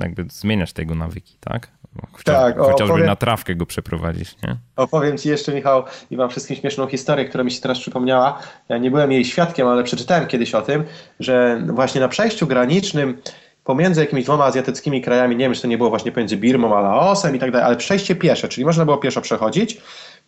jakby 0.00 0.26
zmieniać 0.30 0.72
tego 0.72 0.94
nawyki, 0.94 1.36
tak? 1.40 1.76
Chociaż, 2.12 2.36
tak, 2.36 2.58
chociażby 2.58 2.84
opowiem, 2.84 3.06
na 3.06 3.16
trawkę 3.16 3.54
go 3.54 3.66
przeprowadzić, 3.66 4.36
nie? 4.42 4.56
Opowiem 4.76 5.18
ci 5.18 5.28
jeszcze, 5.28 5.54
Michał, 5.54 5.84
i 6.10 6.16
wam 6.16 6.30
wszystkim 6.30 6.56
śmieszną 6.56 6.86
historię, 6.86 7.24
która 7.24 7.44
mi 7.44 7.50
się 7.50 7.60
teraz 7.60 7.78
przypomniała. 7.78 8.38
Ja 8.68 8.78
nie 8.78 8.90
byłem 8.90 9.12
jej 9.12 9.24
świadkiem, 9.24 9.68
ale 9.68 9.84
przeczytałem 9.84 10.26
kiedyś 10.26 10.54
o 10.54 10.62
tym, 10.62 10.84
że 11.20 11.62
właśnie 11.66 12.00
na 12.00 12.08
przejściu 12.08 12.46
granicznym 12.46 13.18
pomiędzy 13.66 14.00
jakimiś 14.00 14.24
dwoma 14.24 14.44
azjatyckimi 14.44 15.02
krajami, 15.02 15.36
nie 15.36 15.44
wiem, 15.44 15.54
czy 15.54 15.62
to 15.62 15.68
nie 15.68 15.78
było 15.78 15.90
właśnie 15.90 16.12
pomiędzy 16.12 16.36
Birmą 16.36 16.76
a 16.76 16.80
Laosem 16.80 17.36
i 17.36 17.38
tak 17.38 17.50
dalej, 17.50 17.66
ale 17.66 17.76
przejście 17.76 18.16
piesze, 18.16 18.48
czyli 18.48 18.64
można 18.64 18.84
było 18.84 18.96
pieszo 18.96 19.20
przechodzić. 19.20 19.80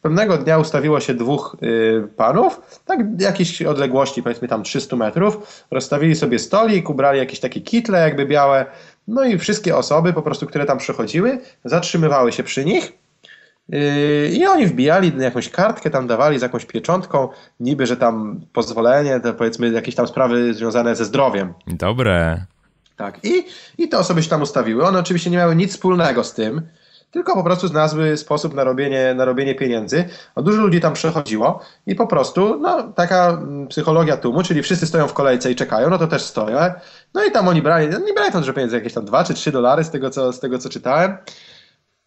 Pewnego 0.02 0.38
dnia 0.38 0.58
ustawiło 0.58 1.00
się 1.00 1.14
dwóch 1.14 1.56
y, 1.62 2.08
panów, 2.16 2.80
tak 2.84 3.00
jakiejś 3.18 3.62
odległości, 3.62 4.22
powiedzmy 4.22 4.48
tam 4.48 4.62
300 4.62 4.96
metrów, 4.96 5.64
rozstawili 5.70 6.16
sobie 6.16 6.38
stolik, 6.38 6.90
ubrali 6.90 7.18
jakieś 7.18 7.40
takie 7.40 7.60
kitle 7.60 8.00
jakby 8.00 8.26
białe, 8.26 8.66
no 9.09 9.24
i 9.24 9.38
wszystkie 9.38 9.76
osoby 9.76 10.12
po 10.12 10.22
prostu, 10.22 10.46
które 10.46 10.64
tam 10.64 10.78
przechodziły, 10.78 11.40
zatrzymywały 11.64 12.32
się 12.32 12.42
przy 12.42 12.64
nich 12.64 12.92
yy, 13.68 14.28
i 14.32 14.46
oni 14.46 14.66
wbijali 14.66 15.12
jakąś 15.18 15.48
kartkę, 15.48 15.90
tam 15.90 16.06
dawali 16.06 16.38
z 16.38 16.42
jakąś 16.42 16.64
pieczątką, 16.64 17.28
niby, 17.61 17.86
że 17.86 17.96
tam 17.96 18.40
pozwolenie, 18.52 19.20
to 19.20 19.34
powiedzmy 19.34 19.70
jakieś 19.70 19.94
tam 19.94 20.06
sprawy 20.06 20.54
związane 20.54 20.96
ze 20.96 21.04
zdrowiem. 21.04 21.54
Dobre. 21.66 22.44
Tak, 22.96 23.18
i, 23.22 23.44
i 23.78 23.88
te 23.88 23.98
osoby 23.98 24.22
się 24.22 24.30
tam 24.30 24.42
ustawiły. 24.42 24.86
One 24.86 24.98
oczywiście 24.98 25.30
nie 25.30 25.36
miały 25.36 25.56
nic 25.56 25.72
wspólnego 25.72 26.24
z 26.24 26.34
tym, 26.34 26.62
tylko 27.11 27.34
po 27.34 27.44
prostu 27.44 27.68
znalazły 27.68 28.16
sposób 28.16 28.54
na 28.54 28.64
robienie, 28.64 29.14
na 29.14 29.24
robienie 29.24 29.54
pieniędzy. 29.54 30.09
A 30.34 30.42
dużo 30.42 30.62
ludzi 30.62 30.80
tam 30.80 30.92
przechodziło 30.92 31.61
i 31.86 31.94
po 31.94 32.06
prostu, 32.06 32.59
no, 32.61 32.82
taka 32.82 33.28
mm, 33.28 33.68
psychologia 33.68 34.16
tłumu, 34.16 34.42
czyli 34.42 34.62
wszyscy 34.62 34.86
stoją 34.86 35.09
w 35.09 35.12
kolejce 35.12 35.50
i 35.50 35.56
czekają, 35.56 35.90
no 35.90 35.98
to 35.98 36.06
też 36.06 36.22
stoję. 36.22 36.74
No 37.14 37.24
i 37.24 37.30
tam 37.30 37.48
oni 37.48 37.62
brali, 37.62 37.88
nie 37.88 38.14
brali 38.14 38.32
tam 38.32 38.40
dużo 38.40 38.52
pieniędzy, 38.52 38.76
jakieś 38.76 38.94
tam 38.94 39.04
2 39.04 39.24
czy 39.24 39.34
3 39.34 39.52
dolary 39.52 39.84
z 39.84 39.90
tego, 39.90 40.11
co, 40.11 40.32
z 40.32 40.40
tego, 40.40 40.59
co 40.59 40.68
czytałem, 40.68 41.16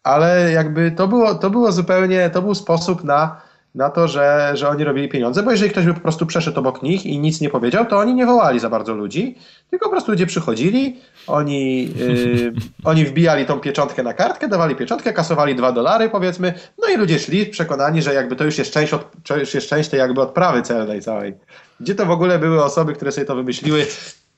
ale 0.02 0.52
jakby 0.52 0.90
to 0.90 1.08
było, 1.08 1.34
to 1.34 1.50
było 1.50 1.72
zupełnie, 1.72 2.30
to 2.30 2.42
był 2.42 2.54
sposób 2.54 3.04
na 3.04 3.51
na 3.74 3.90
to, 3.90 4.08
że, 4.08 4.52
że 4.54 4.68
oni 4.68 4.84
robili 4.84 5.08
pieniądze, 5.08 5.42
bo 5.42 5.50
jeżeli 5.50 5.70
ktoś 5.70 5.84
by 5.84 5.94
po 5.94 6.00
prostu 6.00 6.26
przeszedł 6.26 6.60
obok 6.60 6.82
nich 6.82 7.06
i 7.06 7.18
nic 7.18 7.40
nie 7.40 7.50
powiedział, 7.50 7.86
to 7.86 7.98
oni 7.98 8.14
nie 8.14 8.26
wołali 8.26 8.60
za 8.60 8.70
bardzo 8.70 8.94
ludzi, 8.94 9.38
tylko 9.70 9.84
po 9.86 9.90
prostu 9.90 10.10
ludzie 10.10 10.26
przychodzili, 10.26 11.00
oni, 11.26 11.84
yy, 11.84 12.52
oni 12.84 13.04
wbijali 13.04 13.46
tą 13.46 13.60
pieczątkę 13.60 14.02
na 14.02 14.12
kartkę, 14.14 14.48
dawali 14.48 14.76
pieczątkę, 14.76 15.12
kasowali 15.12 15.54
dwa 15.54 15.72
dolary 15.72 16.08
powiedzmy, 16.10 16.54
no 16.78 16.88
i 16.88 16.96
ludzie 16.96 17.18
szli 17.18 17.46
przekonani, 17.46 18.02
że 18.02 18.14
jakby 18.14 18.36
to 18.36 18.44
już 18.44 18.58
jest 18.58 18.72
część, 18.72 18.92
od, 18.92 19.10
już 19.40 19.54
jest 19.54 19.68
część 19.68 19.88
tej 19.88 19.98
jakby 19.98 20.20
odprawy 20.20 20.62
celnej 20.62 21.02
całej. 21.02 21.34
Gdzie 21.80 21.94
to 21.94 22.06
w 22.06 22.10
ogóle 22.10 22.38
były 22.38 22.64
osoby, 22.64 22.92
które 22.92 23.12
sobie 23.12 23.24
to 23.26 23.34
wymyśliły? 23.34 23.86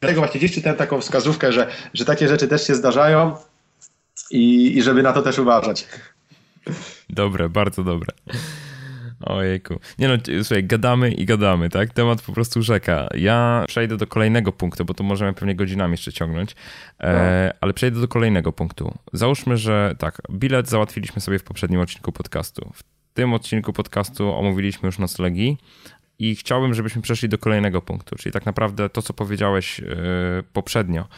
Dlatego 0.00 0.20
właśnie 0.20 0.38
gdzieś 0.38 0.54
czytałem 0.54 0.78
taką 0.78 1.00
wskazówkę, 1.00 1.52
że, 1.52 1.66
że 1.94 2.04
takie 2.04 2.28
rzeczy 2.28 2.48
też 2.48 2.66
się 2.66 2.74
zdarzają 2.74 3.36
i, 4.30 4.76
i 4.78 4.82
żeby 4.82 5.02
na 5.02 5.12
to 5.12 5.22
też 5.22 5.38
uważać. 5.38 5.86
Dobre, 7.10 7.48
bardzo 7.48 7.84
dobre. 7.84 8.08
Ojejku. 9.24 9.80
Nie 9.98 10.08
no, 10.08 10.14
słuchaj, 10.42 10.64
gadamy 10.64 11.10
i 11.10 11.24
gadamy, 11.24 11.68
tak? 11.68 11.92
Temat 11.92 12.22
po 12.22 12.32
prostu 12.32 12.62
rzeka. 12.62 13.08
Ja 13.14 13.64
przejdę 13.68 13.96
do 13.96 14.06
kolejnego 14.06 14.52
punktu, 14.52 14.84
bo 14.84 14.94
to 14.94 15.04
możemy 15.04 15.32
pewnie 15.32 15.54
godzinami 15.54 15.92
jeszcze 15.92 16.12
ciągnąć, 16.12 16.56
e, 16.98 17.12
no. 17.12 17.58
ale 17.60 17.72
przejdę 17.72 18.00
do 18.00 18.08
kolejnego 18.08 18.52
punktu. 18.52 18.94
Załóżmy, 19.12 19.56
że 19.56 19.94
tak, 19.98 20.22
bilet 20.30 20.68
załatwiliśmy 20.68 21.20
sobie 21.20 21.38
w 21.38 21.44
poprzednim 21.44 21.80
odcinku 21.80 22.12
podcastu. 22.12 22.70
W 22.74 22.82
tym 23.14 23.32
odcinku 23.32 23.72
podcastu 23.72 24.34
omówiliśmy 24.34 24.86
już 24.86 24.98
noclegi 24.98 25.58
i 26.18 26.36
chciałbym, 26.36 26.74
żebyśmy 26.74 27.02
przeszli 27.02 27.28
do 27.28 27.38
kolejnego 27.38 27.82
punktu, 27.82 28.16
czyli 28.16 28.32
tak 28.32 28.46
naprawdę 28.46 28.88
to, 28.88 29.02
co 29.02 29.14
powiedziałeś 29.14 29.80
e, 29.80 29.84
poprzednio, 30.52 31.08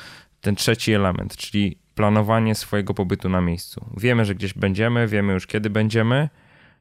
ten 0.40 0.56
trzeci 0.56 0.92
element, 0.92 1.36
czyli 1.36 1.78
planowanie 1.94 2.54
swojego 2.54 2.94
pobytu 2.94 3.28
na 3.28 3.40
miejscu. 3.40 3.86
Wiemy, 3.96 4.24
że 4.24 4.34
gdzieś 4.34 4.54
będziemy, 4.54 5.08
wiemy 5.08 5.32
już 5.32 5.46
kiedy 5.46 5.70
będziemy, 5.70 6.28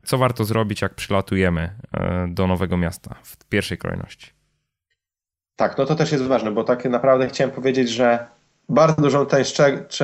co 0.06 0.18
warto 0.18 0.44
zrobić, 0.44 0.82
jak 0.82 0.94
przylatujemy 0.94 1.70
e, 1.94 2.28
do 2.30 2.48
nowego 2.48 2.78
miasta 2.78 3.16
w 3.24 3.46
pierwszej 3.46 3.78
kolejności? 3.78 4.32
Tak, 5.56 5.78
no 5.78 5.86
to 5.86 5.96
też 5.96 6.12
jest 6.12 6.24
ważne, 6.24 6.52
bo 6.52 6.64
tak 6.64 6.86
naprawdę 6.86 7.28
chciałem 7.28 7.52
powiedzieć, 7.52 7.90
że 7.90 8.28
bardzo 8.70 9.02
dużą 9.02 9.26
część, 9.26 9.58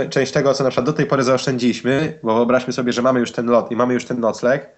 część 0.09 0.31
tego, 0.31 0.53
co 0.53 0.63
na 0.63 0.69
przykład 0.69 0.85
do 0.85 0.93
tej 0.93 1.05
pory 1.05 1.23
zaoszczędziliśmy, 1.23 2.19
bo 2.23 2.35
wyobraźmy 2.35 2.73
sobie, 2.73 2.93
że 2.93 3.01
mamy 3.01 3.19
już 3.19 3.31
ten 3.31 3.45
lot 3.45 3.71
i 3.71 3.75
mamy 3.75 3.93
już 3.93 4.05
ten 4.05 4.19
nocleg, 4.19 4.69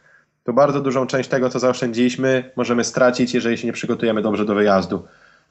to 0.44 0.54
bardzo 0.54 0.82
dużą 0.82 1.08
część 1.08 1.30
tego, 1.30 1.50
co 1.50 1.60
zaoszczędziliśmy, 1.60 2.52
możemy 2.56 2.84
stracić, 2.84 3.34
jeżeli 3.34 3.58
się 3.58 3.68
nie 3.68 3.74
przygotujemy 3.74 4.22
dobrze 4.22 4.46
do 4.46 4.56
wyjazdu. 4.56 5.08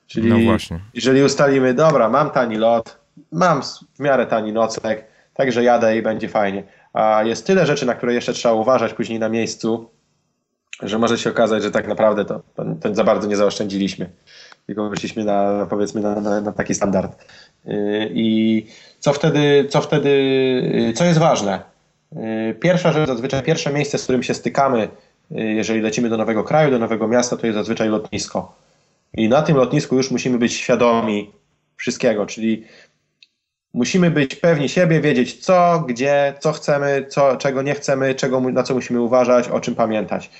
Czyli 0.06 0.28
no 0.28 0.38
właśnie. 0.38 0.80
jeżeli 0.94 1.22
ustalimy, 1.22 1.74
dobra, 1.74 2.08
mam 2.08 2.30
tani 2.30 2.56
lot, 2.56 2.98
mam 3.32 3.62
w 3.94 4.00
miarę 4.00 4.26
tani 4.26 4.52
nocleg, 4.52 5.04
także 5.34 5.62
jadę 5.62 5.96
i 5.96 6.02
będzie 6.02 6.28
fajnie 6.28 6.62
a 6.92 7.22
jest 7.24 7.46
tyle 7.46 7.66
rzeczy, 7.66 7.86
na 7.86 7.94
które 7.94 8.14
jeszcze 8.14 8.32
trzeba 8.32 8.54
uważać 8.54 8.94
później 8.94 9.18
na 9.18 9.28
miejscu, 9.28 9.90
że 10.82 10.98
może 10.98 11.18
się 11.18 11.30
okazać, 11.30 11.62
że 11.62 11.70
tak 11.70 11.88
naprawdę 11.88 12.24
to, 12.24 12.40
to, 12.54 12.64
to 12.80 12.94
za 12.94 13.04
bardzo 13.04 13.28
nie 13.28 13.36
zaoszczędziliśmy. 13.36 14.10
Tylko 14.66 14.88
wyszliśmy 14.88 15.24
na, 15.24 15.66
powiedzmy, 15.70 16.00
na, 16.00 16.20
na, 16.20 16.40
na 16.40 16.52
taki 16.52 16.74
standard. 16.74 17.24
Yy, 17.64 18.10
I 18.14 18.66
co 18.98 19.12
wtedy, 19.12 19.66
co 19.68 19.80
wtedy, 19.80 20.08
yy, 20.74 20.92
co 20.92 21.04
jest 21.04 21.18
ważne? 21.18 21.62
Yy, 22.12 22.54
pierwsza 22.54 22.92
rzecz, 22.92 23.08
zazwyczaj 23.08 23.42
pierwsze 23.42 23.72
miejsce, 23.72 23.98
z 23.98 24.02
którym 24.02 24.22
się 24.22 24.34
stykamy, 24.34 24.88
jeżeli 25.30 25.80
lecimy 25.80 26.08
do 26.08 26.16
nowego 26.16 26.44
kraju, 26.44 26.70
do 26.70 26.78
nowego 26.78 27.08
miasta, 27.08 27.36
to 27.36 27.46
jest 27.46 27.58
zazwyczaj 27.58 27.88
lotnisko. 27.88 28.54
I 29.14 29.28
na 29.28 29.42
tym 29.42 29.56
lotnisku 29.56 29.96
już 29.96 30.10
musimy 30.10 30.38
być 30.38 30.52
świadomi 30.54 31.30
wszystkiego, 31.76 32.26
czyli 32.26 32.64
Musimy 33.74 34.10
być 34.10 34.34
pewni 34.36 34.68
siebie, 34.68 35.00
wiedzieć 35.00 35.44
co, 35.44 35.84
gdzie, 35.88 36.34
co 36.40 36.52
chcemy, 36.52 37.06
co, 37.08 37.36
czego 37.36 37.62
nie 37.62 37.74
chcemy, 37.74 38.14
czego, 38.14 38.40
na 38.40 38.62
co 38.62 38.74
musimy 38.74 39.00
uważać, 39.00 39.48
o 39.48 39.60
czym 39.60 39.74
pamiętać. 39.74 40.30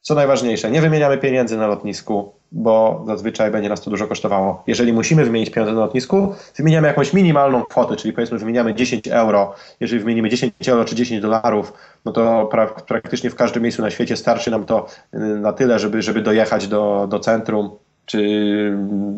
Co 0.00 0.14
najważniejsze, 0.14 0.70
nie 0.70 0.80
wymieniamy 0.80 1.18
pieniędzy 1.18 1.56
na 1.56 1.66
lotnisku, 1.66 2.32
bo 2.52 3.04
zazwyczaj 3.06 3.50
będzie 3.50 3.68
nas 3.68 3.80
to 3.80 3.90
dużo 3.90 4.06
kosztowało. 4.06 4.62
Jeżeli 4.66 4.92
musimy 4.92 5.24
wymienić 5.24 5.50
pieniądze 5.50 5.74
na 5.74 5.80
lotnisku, 5.80 6.34
wymieniamy 6.56 6.88
jakąś 6.88 7.12
minimalną 7.12 7.62
kwotę, 7.62 7.96
czyli 7.96 8.14
powiedzmy 8.14 8.38
wymieniamy 8.38 8.74
10 8.74 9.08
euro. 9.08 9.54
Jeżeli 9.80 10.00
wymienimy 10.00 10.28
10 10.28 10.68
euro 10.68 10.84
czy 10.84 10.94
10 10.94 11.22
dolarów, 11.22 11.72
no 12.04 12.12
to 12.12 12.46
pra 12.46 12.66
praktycznie 12.66 13.30
w 13.30 13.34
każdym 13.34 13.62
miejscu 13.62 13.82
na 13.82 13.90
świecie 13.90 14.16
starczy 14.16 14.50
nam 14.50 14.64
to 14.64 14.86
y, 15.14 15.18
na 15.18 15.52
tyle, 15.52 15.78
żeby, 15.78 16.02
żeby 16.02 16.22
dojechać 16.22 16.68
do, 16.68 17.06
do 17.10 17.20
centrum 17.20 17.70
czy 18.08 18.20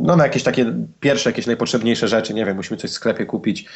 no, 0.00 0.16
na 0.16 0.24
jakieś 0.24 0.42
takie 0.42 0.74
pierwsze, 1.00 1.30
jakieś 1.30 1.46
najpotrzebniejsze 1.46 2.08
rzeczy, 2.08 2.34
nie 2.34 2.44
wiem, 2.44 2.56
musimy 2.56 2.76
coś 2.76 2.90
w 2.90 2.94
sklepie 2.94 3.26
kupić, 3.26 3.68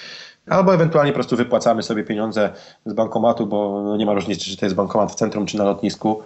albo 0.47 0.75
ewentualnie 0.75 1.13
po 1.13 1.17
prostu 1.17 1.37
wypłacamy 1.37 1.83
sobie 1.83 2.05
pieniądze 2.05 2.51
z 2.87 2.93
bankomatu, 2.93 3.47
bo 3.47 3.83
no, 3.85 3.97
nie 3.97 4.07
ma 4.07 4.15
różnicy, 4.15 4.45
czy 4.45 4.57
to 4.57 4.67
jest 4.67 4.77
bankomat 4.77 5.13
w 5.13 5.15
centrum, 5.15 5.47
czy 5.47 5.59
na 5.59 5.65
lotnisku. 5.65 6.23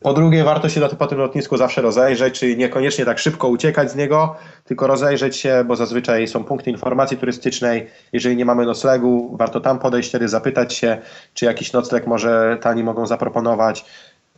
Po 0.00 0.14
drugie, 0.14 0.44
warto 0.44 0.68
się 0.68 0.80
po 0.98 1.06
tym 1.06 1.18
lotnisku 1.18 1.56
zawsze 1.56 1.82
rozejrzeć, 1.82 2.38
czyli 2.38 2.56
niekoniecznie 2.56 3.04
tak 3.04 3.18
szybko 3.18 3.48
uciekać 3.48 3.90
z 3.90 3.96
niego, 3.96 4.36
tylko 4.64 4.86
rozejrzeć 4.86 5.36
się, 5.36 5.64
bo 5.66 5.76
zazwyczaj 5.76 6.28
są 6.28 6.44
punkty 6.44 6.70
informacji 6.70 7.16
turystycznej. 7.16 7.86
Jeżeli 8.12 8.36
nie 8.36 8.44
mamy 8.44 8.66
noclegu, 8.66 9.36
warto 9.36 9.60
tam 9.60 9.78
podejść, 9.78 10.08
wtedy 10.08 10.28
zapytać 10.28 10.74
się, 10.74 10.98
czy 11.34 11.44
jakiś 11.44 11.72
nocleg 11.72 12.06
może 12.06 12.58
tani 12.60 12.84
mogą 12.84 13.06
zaproponować. 13.06 13.84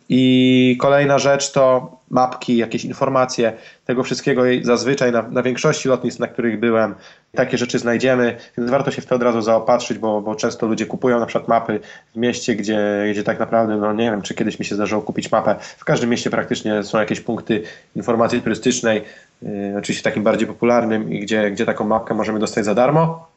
I 0.09 0.76
kolejna 0.80 1.18
rzecz 1.18 1.53
to 1.53 1.96
mapki, 2.11 2.57
jakieś 2.57 2.84
informacje. 2.84 3.53
Tego 3.84 4.03
wszystkiego 4.03 4.42
zazwyczaj 4.62 5.12
na, 5.12 5.22
na, 5.22 5.42
większości 5.42 5.88
lotnisk, 5.88 6.18
na 6.18 6.26
których 6.26 6.61
byłem, 6.61 6.94
takie 7.34 7.59
rzeczy 7.59 7.78
znajdziemy, 7.78 8.36
więc 8.59 8.70
warto 8.70 8.90
się 8.90 9.03
w 9.03 9.07
to 9.07 9.14
od 9.14 9.22
razu 9.22 9.42
zaopatrzyć, 9.42 9.98
bo, 9.98 10.20
bo 10.20 10.34
często 10.34 10.66
ludzie 10.66 10.86
kupują 10.86 11.20
na 11.20 11.26
przykład 11.26 11.48
mapy 11.48 11.80
w 12.14 12.16
mieście, 12.16 12.57
gdzie, 12.57 13.05
gdzie 13.11 13.24
tak 13.24 13.38
naprawdę, 13.38 13.76
no 13.76 13.92
nie 13.92 14.11
wiem, 14.11 14.22
czy 14.22 14.34
kiedyś 14.34 14.59
mi 14.59 14.64
się 14.64 14.74
zdarzyło 14.74 15.03
kupić 15.03 15.32
mapę. 15.32 15.57
W 15.61 15.84
każdym 15.84 16.11
mieście 16.11 16.30
praktycznie 16.30 16.82
są 16.82 16.98
jakieś 16.98 17.20
punkty 17.20 17.62
informacji 17.96 18.42
turystycznej, 18.42 19.03
yy, 19.42 19.74
oczywiście 19.78 20.05
takim 20.05 20.22
bardziej 20.22 20.46
popularnym, 20.48 21.12
i 21.12 21.20
gdzie, 21.20 21.50
gdzie 21.50 21.66
taką 21.66 21.84
mapkę 21.84 22.14
możemy 22.14 22.38
dostać 22.38 22.64
za 22.64 22.74
darmo. 22.74 23.32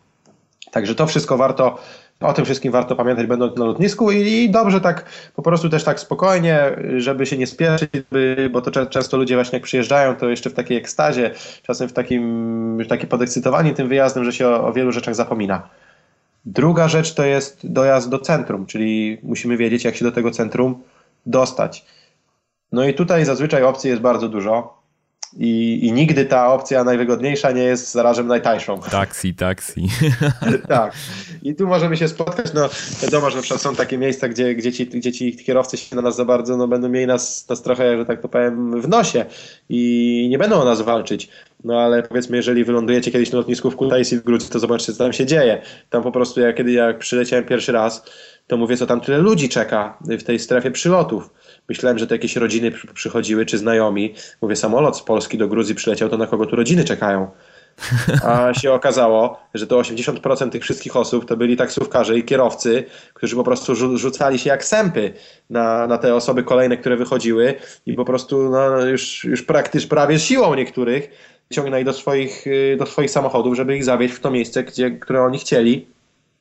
Także 0.71 0.95
to 0.95 1.07
wszystko 1.07 1.37
warto 1.37 1.77
o 2.19 2.33
tym 2.33 2.45
wszystkim 2.45 2.71
warto 2.71 2.95
pamiętać 2.95 3.27
będąc 3.27 3.57
na 3.57 3.65
lotnisku 3.65 4.11
i, 4.11 4.17
i 4.17 4.49
dobrze 4.49 4.81
tak 4.81 5.05
po 5.35 5.41
prostu 5.41 5.69
też 5.69 5.83
tak 5.83 5.99
spokojnie, 5.99 6.59
żeby 6.97 7.25
się 7.25 7.37
nie 7.37 7.47
spieszyć, 7.47 7.89
bo 8.51 8.61
to 8.61 8.85
często 8.85 9.17
ludzie 9.17 9.35
właśnie 9.35 9.55
jak 9.55 9.63
przyjeżdżają, 9.63 10.15
to 10.15 10.29
jeszcze 10.29 10.49
w 10.49 10.53
takiej 10.53 10.77
ekstazie, 10.77 11.31
czasem 11.63 11.89
w 11.89 11.93
takim, 11.93 12.85
taki 12.89 13.07
podekscytowani 13.07 13.73
tym 13.73 13.87
wyjazdem, 13.87 14.23
że 14.23 14.33
się 14.33 14.47
o, 14.47 14.67
o 14.67 14.73
wielu 14.73 14.91
rzeczach 14.91 15.15
zapomina. 15.15 15.69
Druga 16.45 16.87
rzecz 16.87 17.13
to 17.13 17.25
jest 17.25 17.71
dojazd 17.71 18.09
do 18.09 18.19
centrum, 18.19 18.65
czyli 18.65 19.17
musimy 19.23 19.57
wiedzieć, 19.57 19.83
jak 19.83 19.95
się 19.95 20.05
do 20.05 20.11
tego 20.11 20.31
centrum 20.31 20.83
dostać. 21.25 21.85
No 22.71 22.85
i 22.85 22.93
tutaj 22.93 23.25
zazwyczaj 23.25 23.63
opcji 23.63 23.89
jest 23.89 24.01
bardzo 24.01 24.29
dużo. 24.29 24.74
I, 25.37 25.79
I 25.87 25.91
nigdy 25.91 26.25
ta 26.25 26.53
opcja 26.53 26.83
najwygodniejsza 26.83 27.51
nie 27.51 27.63
jest 27.63 27.91
zarazem 27.91 28.27
najtańszą. 28.27 28.79
Taksi, 28.79 29.33
taksi. 29.33 29.87
tak. 30.67 30.93
I 31.43 31.55
tu 31.55 31.67
możemy 31.67 31.97
się 31.97 32.07
spotkać. 32.07 32.53
No, 32.53 32.69
wiadomo, 33.01 33.29
że 33.29 33.35
na 33.35 33.41
przykład 33.41 33.61
są 33.61 33.75
takie 33.75 33.97
miejsca, 33.97 34.27
gdzie, 34.27 34.55
gdzie, 34.55 34.73
ci, 34.73 34.87
gdzie 34.87 35.11
ci 35.11 35.37
kierowcy 35.37 35.77
się 35.77 35.95
na 35.95 36.01
nas 36.01 36.15
za 36.15 36.25
bardzo 36.25 36.57
no, 36.57 36.67
będą 36.67 36.89
mieli 36.89 37.07
nas, 37.07 37.49
nas 37.49 37.61
trochę, 37.61 37.97
że 37.97 38.05
tak 38.05 38.21
to 38.21 38.29
powiem, 38.29 38.81
w 38.81 38.87
nosie 38.87 39.25
i 39.69 40.27
nie 40.31 40.37
będą 40.37 40.61
o 40.61 40.65
nas 40.65 40.81
walczyć. 40.81 41.29
No 41.63 41.81
ale 41.81 42.03
powiedzmy, 42.03 42.37
jeżeli 42.37 42.63
wylądujecie 42.63 43.11
kiedyś 43.11 43.31
na 43.31 43.37
lotnisku 43.37 43.71
w 43.71 43.75
Kutaisi 43.75 44.17
w 44.17 44.23
Gruzji, 44.23 44.49
to 44.49 44.59
zobaczcie, 44.59 44.93
co 44.93 45.03
tam 45.03 45.13
się 45.13 45.25
dzieje. 45.25 45.61
Tam 45.89 46.03
po 46.03 46.11
prostu, 46.11 46.41
ja 46.41 46.53
kiedy 46.53 46.71
jak 46.71 46.99
przyleciałem 46.99 47.45
pierwszy 47.45 47.71
raz, 47.71 48.05
to 48.47 48.57
mówię, 48.57 48.77
co 48.77 48.85
tam 48.85 49.01
tyle 49.01 49.17
ludzi 49.17 49.49
czeka 49.49 49.97
w 50.01 50.23
tej 50.23 50.39
strefie 50.39 50.71
przylotów 50.71 51.29
Myślałem, 51.69 51.97
że 51.97 52.07
to 52.07 52.15
jakieś 52.15 52.35
rodziny 52.35 52.71
przychodziły, 52.93 53.45
czy 53.45 53.57
znajomi. 53.57 54.13
Mówię, 54.41 54.55
samolot 54.55 54.97
z 54.97 55.01
Polski 55.01 55.37
do 55.37 55.47
Gruzji 55.47 55.75
przyleciał, 55.75 56.09
to 56.09 56.17
na 56.17 56.27
kogo 56.27 56.45
tu 56.45 56.55
rodziny 56.55 56.83
czekają? 56.83 57.31
A 58.23 58.53
się 58.53 58.73
okazało, 58.73 59.39
że 59.53 59.67
to 59.67 59.79
80% 59.79 60.49
tych 60.49 60.63
wszystkich 60.63 60.95
osób 60.95 61.25
to 61.25 61.37
byli 61.37 61.57
taksówkarze 61.57 62.17
i 62.17 62.23
kierowcy, 62.23 62.83
którzy 63.13 63.35
po 63.35 63.43
prostu 63.43 63.97
rzucali 63.97 64.39
się 64.39 64.49
jak 64.49 64.65
sępy 64.65 65.13
na, 65.49 65.87
na 65.87 65.97
te 65.97 66.15
osoby 66.15 66.43
kolejne, 66.43 66.77
które 66.77 66.97
wychodziły 66.97 67.53
i 67.85 67.93
po 67.93 68.05
prostu 68.05 68.49
no, 68.49 68.85
już, 68.85 69.23
już 69.23 69.41
praktycznie 69.41 69.89
prawie 69.89 70.19
siłą 70.19 70.55
niektórych 70.55 71.09
ciągnęli 71.53 71.83
do 71.83 71.93
swoich, 71.93 72.45
do 72.77 72.85
swoich 72.85 73.11
samochodów, 73.11 73.55
żeby 73.55 73.75
ich 73.75 73.83
zawieźć 73.83 74.15
w 74.15 74.19
to 74.19 74.31
miejsce, 74.31 74.63
gdzie, 74.63 74.91
które 74.91 75.23
oni 75.23 75.39
chcieli. 75.39 75.87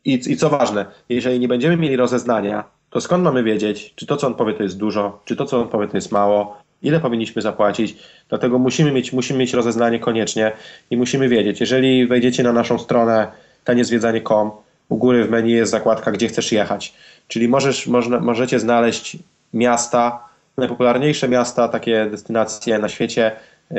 I, 0.05 0.21
I 0.27 0.37
co 0.37 0.51
ważne, 0.51 0.87
jeżeli 1.09 1.41
nie 1.41 1.49
będziemy 1.49 1.77
mieli 1.77 1.97
rozeznania, 1.97 2.65
to 2.95 3.01
skąd 3.01 3.25
mamy 3.25 3.43
wiedzieć, 3.43 3.93
czy 3.97 4.07
to, 4.07 4.17
co 4.17 4.27
on 4.27 4.35
powie, 4.35 4.53
to 4.55 4.63
jest 4.63 4.79
dużo, 4.79 5.21
czy 5.25 5.37
to, 5.37 5.45
co 5.47 5.61
on 5.61 5.69
powie, 5.69 5.89
to 5.89 5.97
jest 5.97 6.13
mało, 6.13 6.57
ile 6.83 7.01
powinniśmy 7.01 7.43
zapłacić. 7.43 7.97
Dlatego 8.29 8.59
musimy 8.59 8.93
mieć, 8.93 9.13
musimy 9.13 9.39
mieć 9.39 9.53
rozeznanie 9.53 9.99
koniecznie 9.99 10.53
i 10.91 10.97
musimy 10.97 11.29
wiedzieć, 11.29 11.61
jeżeli 11.61 12.07
wejdziecie 12.07 12.43
na 12.43 12.53
naszą 12.53 12.79
stronę 12.79 13.27
taniezwiedzanie.com, 13.65 14.51
u 14.89 14.97
góry 14.97 15.25
w 15.25 15.31
menu 15.31 15.51
jest 15.53 15.73
zakładka, 15.73 16.13
gdzie 16.13 16.29
chcesz 16.29 16.53
jechać. 16.53 16.95
Czyli 17.29 17.49
możesz, 17.49 17.87
można, 17.87 18.21
możecie 18.21 18.61
znaleźć 18.61 19.17
miasta, 19.55 20.29
najpopularniejsze 20.57 21.29
miasta, 21.29 21.69
takie 21.69 22.07
destynacje 22.11 22.79
na 22.79 22.89
świecie, 22.89 23.33
yy, 23.71 23.77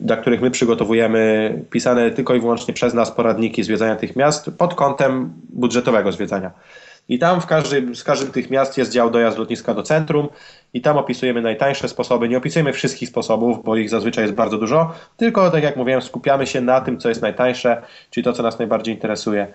dla 0.00 0.16
których 0.16 0.40
my 0.40 0.50
przygotowujemy 0.50 1.54
pisane 1.70 2.10
tylko 2.10 2.34
i 2.34 2.40
wyłącznie 2.40 2.74
przez 2.74 2.94
nas 2.94 3.10
poradniki 3.10 3.62
zwiedzania 3.62 3.96
tych 3.96 4.16
miast 4.16 4.50
pod 4.58 4.74
kątem 4.74 5.32
budżetowego 5.50 6.12
zwiedzania. 6.12 6.50
I 7.08 7.18
tam 7.18 7.40
w 7.40 7.46
każdym, 7.46 7.96
z 7.96 8.04
każdym 8.04 8.32
tych 8.32 8.50
miast 8.50 8.78
jest 8.78 8.92
dział 8.92 9.10
dojazd 9.10 9.38
lotniska 9.38 9.74
do 9.74 9.82
centrum 9.82 10.28
i 10.74 10.80
tam 10.80 10.96
opisujemy 10.96 11.42
najtańsze 11.42 11.88
sposoby. 11.88 12.28
Nie 12.28 12.38
opisujemy 12.38 12.72
wszystkich 12.72 13.08
sposobów, 13.08 13.64
bo 13.64 13.76
ich 13.76 13.90
zazwyczaj 13.90 14.24
jest 14.24 14.34
bardzo 14.34 14.58
dużo, 14.58 14.92
tylko 15.16 15.50
tak 15.50 15.62
jak 15.62 15.76
mówiłem, 15.76 16.02
skupiamy 16.02 16.46
się 16.46 16.60
na 16.60 16.80
tym, 16.80 16.98
co 16.98 17.08
jest 17.08 17.22
najtańsze, 17.22 17.82
czyli 18.10 18.24
to, 18.24 18.32
co 18.32 18.42
nas 18.42 18.58
najbardziej 18.58 18.94
interesuje. 18.94 19.46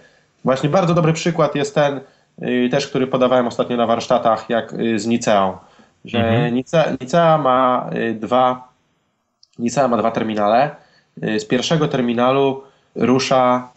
Właśnie 0.44 0.70
bardzo 0.70 0.94
dobry 0.94 1.14
przykład 1.14 1.56
jest 1.56 1.76
ten, 1.76 2.02
yy, 2.38 2.70
też 2.70 2.88
który 2.88 3.08
podawałem 3.08 3.48
ostatnio 3.48 3.78
na 3.78 3.88
warsztatach, 3.88 4.50
jak 4.50 4.74
yy, 4.74 5.00
z 5.00 5.08
Niceą. 5.08 5.58
Że 6.06 6.20
mhm. 6.20 6.56
Nicea, 6.56 6.86
Nicea 7.02 7.38
ma 7.38 7.90
yy, 7.94 8.14
dwa 8.14 8.68
Nicea 9.60 9.88
ma 9.88 9.98
dwa 9.98 10.12
terminale. 10.12 10.76
Z 11.18 11.46
pierwszego 11.46 11.88
terminalu 11.88 12.64
rusza 12.96 13.70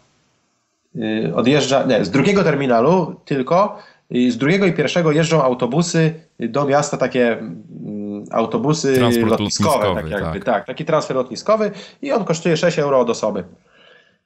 odjeżdża, 1.35 1.83
nie, 1.83 2.05
z 2.05 2.09
drugiego 2.09 2.43
terminalu 2.43 3.15
tylko, 3.25 3.77
z 4.29 4.37
drugiego 4.37 4.65
i 4.65 4.73
pierwszego 4.73 5.11
jeżdżą 5.11 5.43
autobusy 5.43 6.13
do 6.39 6.65
miasta, 6.65 6.97
takie 6.97 7.37
mm, 7.39 8.25
autobusy 8.31 8.95
Transport 8.95 9.31
lotniskowe, 9.31 9.95
tak 9.95 10.09
jakby, 10.09 10.39
tak. 10.39 10.45
tak, 10.45 10.65
taki 10.65 10.85
transfer 10.85 11.17
lotniskowy 11.17 11.71
i 12.01 12.11
on 12.11 12.23
kosztuje 12.23 12.57
6 12.57 12.79
euro 12.79 12.99
od 12.99 13.09
osoby. 13.09 13.43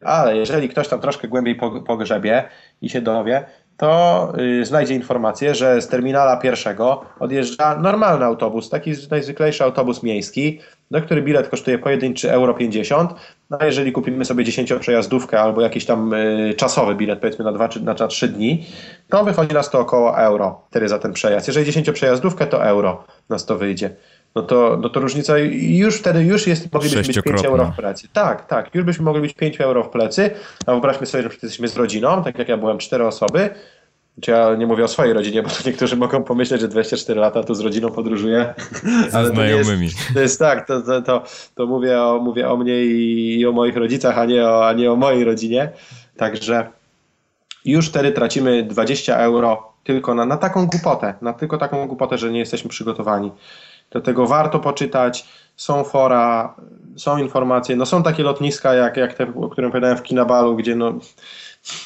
Ale 0.02 0.38
jeżeli 0.38 0.70
ktoś 0.70 0.88
tam 0.88 1.02
troszkę 1.02 1.28
głębiej 1.28 1.60
pogrzebie 1.88 2.44
i 2.82 2.90
się 2.90 3.02
dowie, 3.02 3.46
to 3.78 4.34
y, 4.62 4.66
znajdzie 4.66 4.96
informację, 4.96 5.56
że 5.56 5.82
z 5.82 5.88
terminala 5.88 6.38
pierwszego 6.38 7.06
odjeżdża 7.20 7.78
normalny 7.78 8.26
autobus, 8.26 8.70
taki 8.70 8.92
najzwyklejszy 9.12 9.64
autobus 9.64 10.04
miejski, 10.04 10.60
do 10.92 11.02
który 11.02 11.22
bilet 11.22 11.50
kosztuje 11.50 11.80
pojedynczy 11.80 12.32
euro 12.32 12.54
50. 12.54 13.14
No 13.50 13.58
a 13.60 13.66
jeżeli 13.66 13.92
kupimy 13.92 14.26
sobie 14.26 14.46
10-przejazdówkę 14.46 15.36
albo 15.36 15.62
jakiś 15.62 15.86
tam 15.86 16.14
y, 16.14 16.54
czasowy 16.58 16.96
bilet, 16.96 17.20
powiedzmy 17.20 17.46
na 17.46 17.52
2 17.52 17.70
czy 17.70 17.82
na 17.82 17.96
3 17.96 18.28
dni, 18.28 18.66
to 19.10 19.24
wychodzi 19.24 19.54
nas 19.54 19.70
to 19.70 19.80
około 19.80 20.20
euro 20.20 20.62
wtedy 20.70 20.90
za 20.90 21.00
ten 21.00 21.14
przejazd. 21.14 21.48
Jeżeli 21.48 21.72
10-przejazdówkę, 21.72 22.48
to 22.48 22.66
euro 22.66 23.04
nas 23.30 23.46
to 23.46 23.58
wyjdzie. 23.58 23.96
No 24.36 24.42
to, 24.42 24.78
no 24.82 24.90
to 24.90 25.00
różnica 25.00 25.38
już 25.38 26.00
wtedy 26.00 26.24
już 26.24 26.48
jest, 26.48 26.74
moglibyśmy 26.74 27.14
być 27.14 27.22
5 27.22 27.46
euro 27.46 27.66
w 27.66 27.76
plecy. 27.76 28.08
Tak, 28.14 28.48
tak, 28.48 28.76
już 28.76 28.86
byśmy 28.86 29.06
mogli 29.06 29.22
być 29.22 29.34
5 29.34 29.62
euro 29.62 29.84
w 29.84 29.90
plecy, 29.90 30.32
a 30.66 30.72
wyobraźmy 30.72 31.08
sobie, 31.08 31.24
że 31.24 31.30
jesteśmy 31.30 31.68
z 31.68 31.78
rodziną, 31.78 32.24
tak 32.24 32.40
jak 32.40 32.50
ja 32.50 32.58
byłem, 32.58 32.78
4 32.78 33.08
osoby, 33.08 33.50
czy 34.22 34.32
ja 34.32 34.56
nie 34.56 34.68
mówię 34.68 34.84
o 34.84 34.88
swojej 34.88 35.14
rodzinie, 35.14 35.44
bo 35.44 35.50
to 35.50 35.56
niektórzy 35.66 35.96
mogą 35.96 36.24
pomyśleć, 36.24 36.62
że 36.62 36.68
24 36.68 37.20
lata 37.20 37.44
tu 37.44 37.56
z 37.56 37.60
rodziną 37.60 37.92
podróżuję. 37.92 38.54
Ale 39.14 39.30
znajomymi. 39.30 39.90
To 39.90 39.96
jest, 39.96 40.14
to 40.14 40.20
jest 40.20 40.40
tak, 40.40 40.68
to, 40.68 40.82
to, 40.82 41.02
to, 41.02 41.24
to, 41.56 41.66
mówię, 41.66 42.02
o, 42.02 42.20
mówię 42.20 42.50
o 42.50 42.58
mnie 42.58 42.86
i, 42.86 43.40
i 43.40 43.48
o 43.48 43.52
moich 43.52 43.78
rodzicach, 43.78 44.18
a 44.18 44.26
nie 44.26 44.46
o, 44.46 44.68
a 44.68 44.74
nie 44.74 44.92
o 44.92 44.96
mojej 44.96 45.24
rodzinie. 45.24 45.72
Także 46.18 46.68
już 47.66 47.90
wtedy 47.90 48.12
tracimy 48.12 48.64
20 48.64 49.18
euro 49.18 49.74
tylko 49.84 50.16
na, 50.16 50.26
na 50.26 50.38
taką 50.38 50.68
głupotę, 50.68 51.14
na 51.22 51.34
tylko 51.34 51.58
taką 51.58 51.88
głupotę, 51.88 52.18
że 52.18 52.32
nie 52.32 52.40
jesteśmy 52.40 52.70
przygotowani. 52.70 53.32
Dlatego 53.92 54.28
warto 54.28 54.60
poczytać, 54.60 55.26
są 55.56 55.84
fora, 55.84 56.56
są 56.96 57.18
informacje, 57.18 57.76
no 57.76 57.86
są 57.86 58.04
takie 58.04 58.24
lotniska 58.24 58.74
jak, 58.74 58.98
jak 58.98 59.14
te, 59.14 59.34
o 59.36 59.50
którym 59.50 59.72
powiedziałem 59.72 59.98
w 59.98 60.04
Kinabalu, 60.04 60.56
gdzie 60.56 60.76
no 60.76 60.94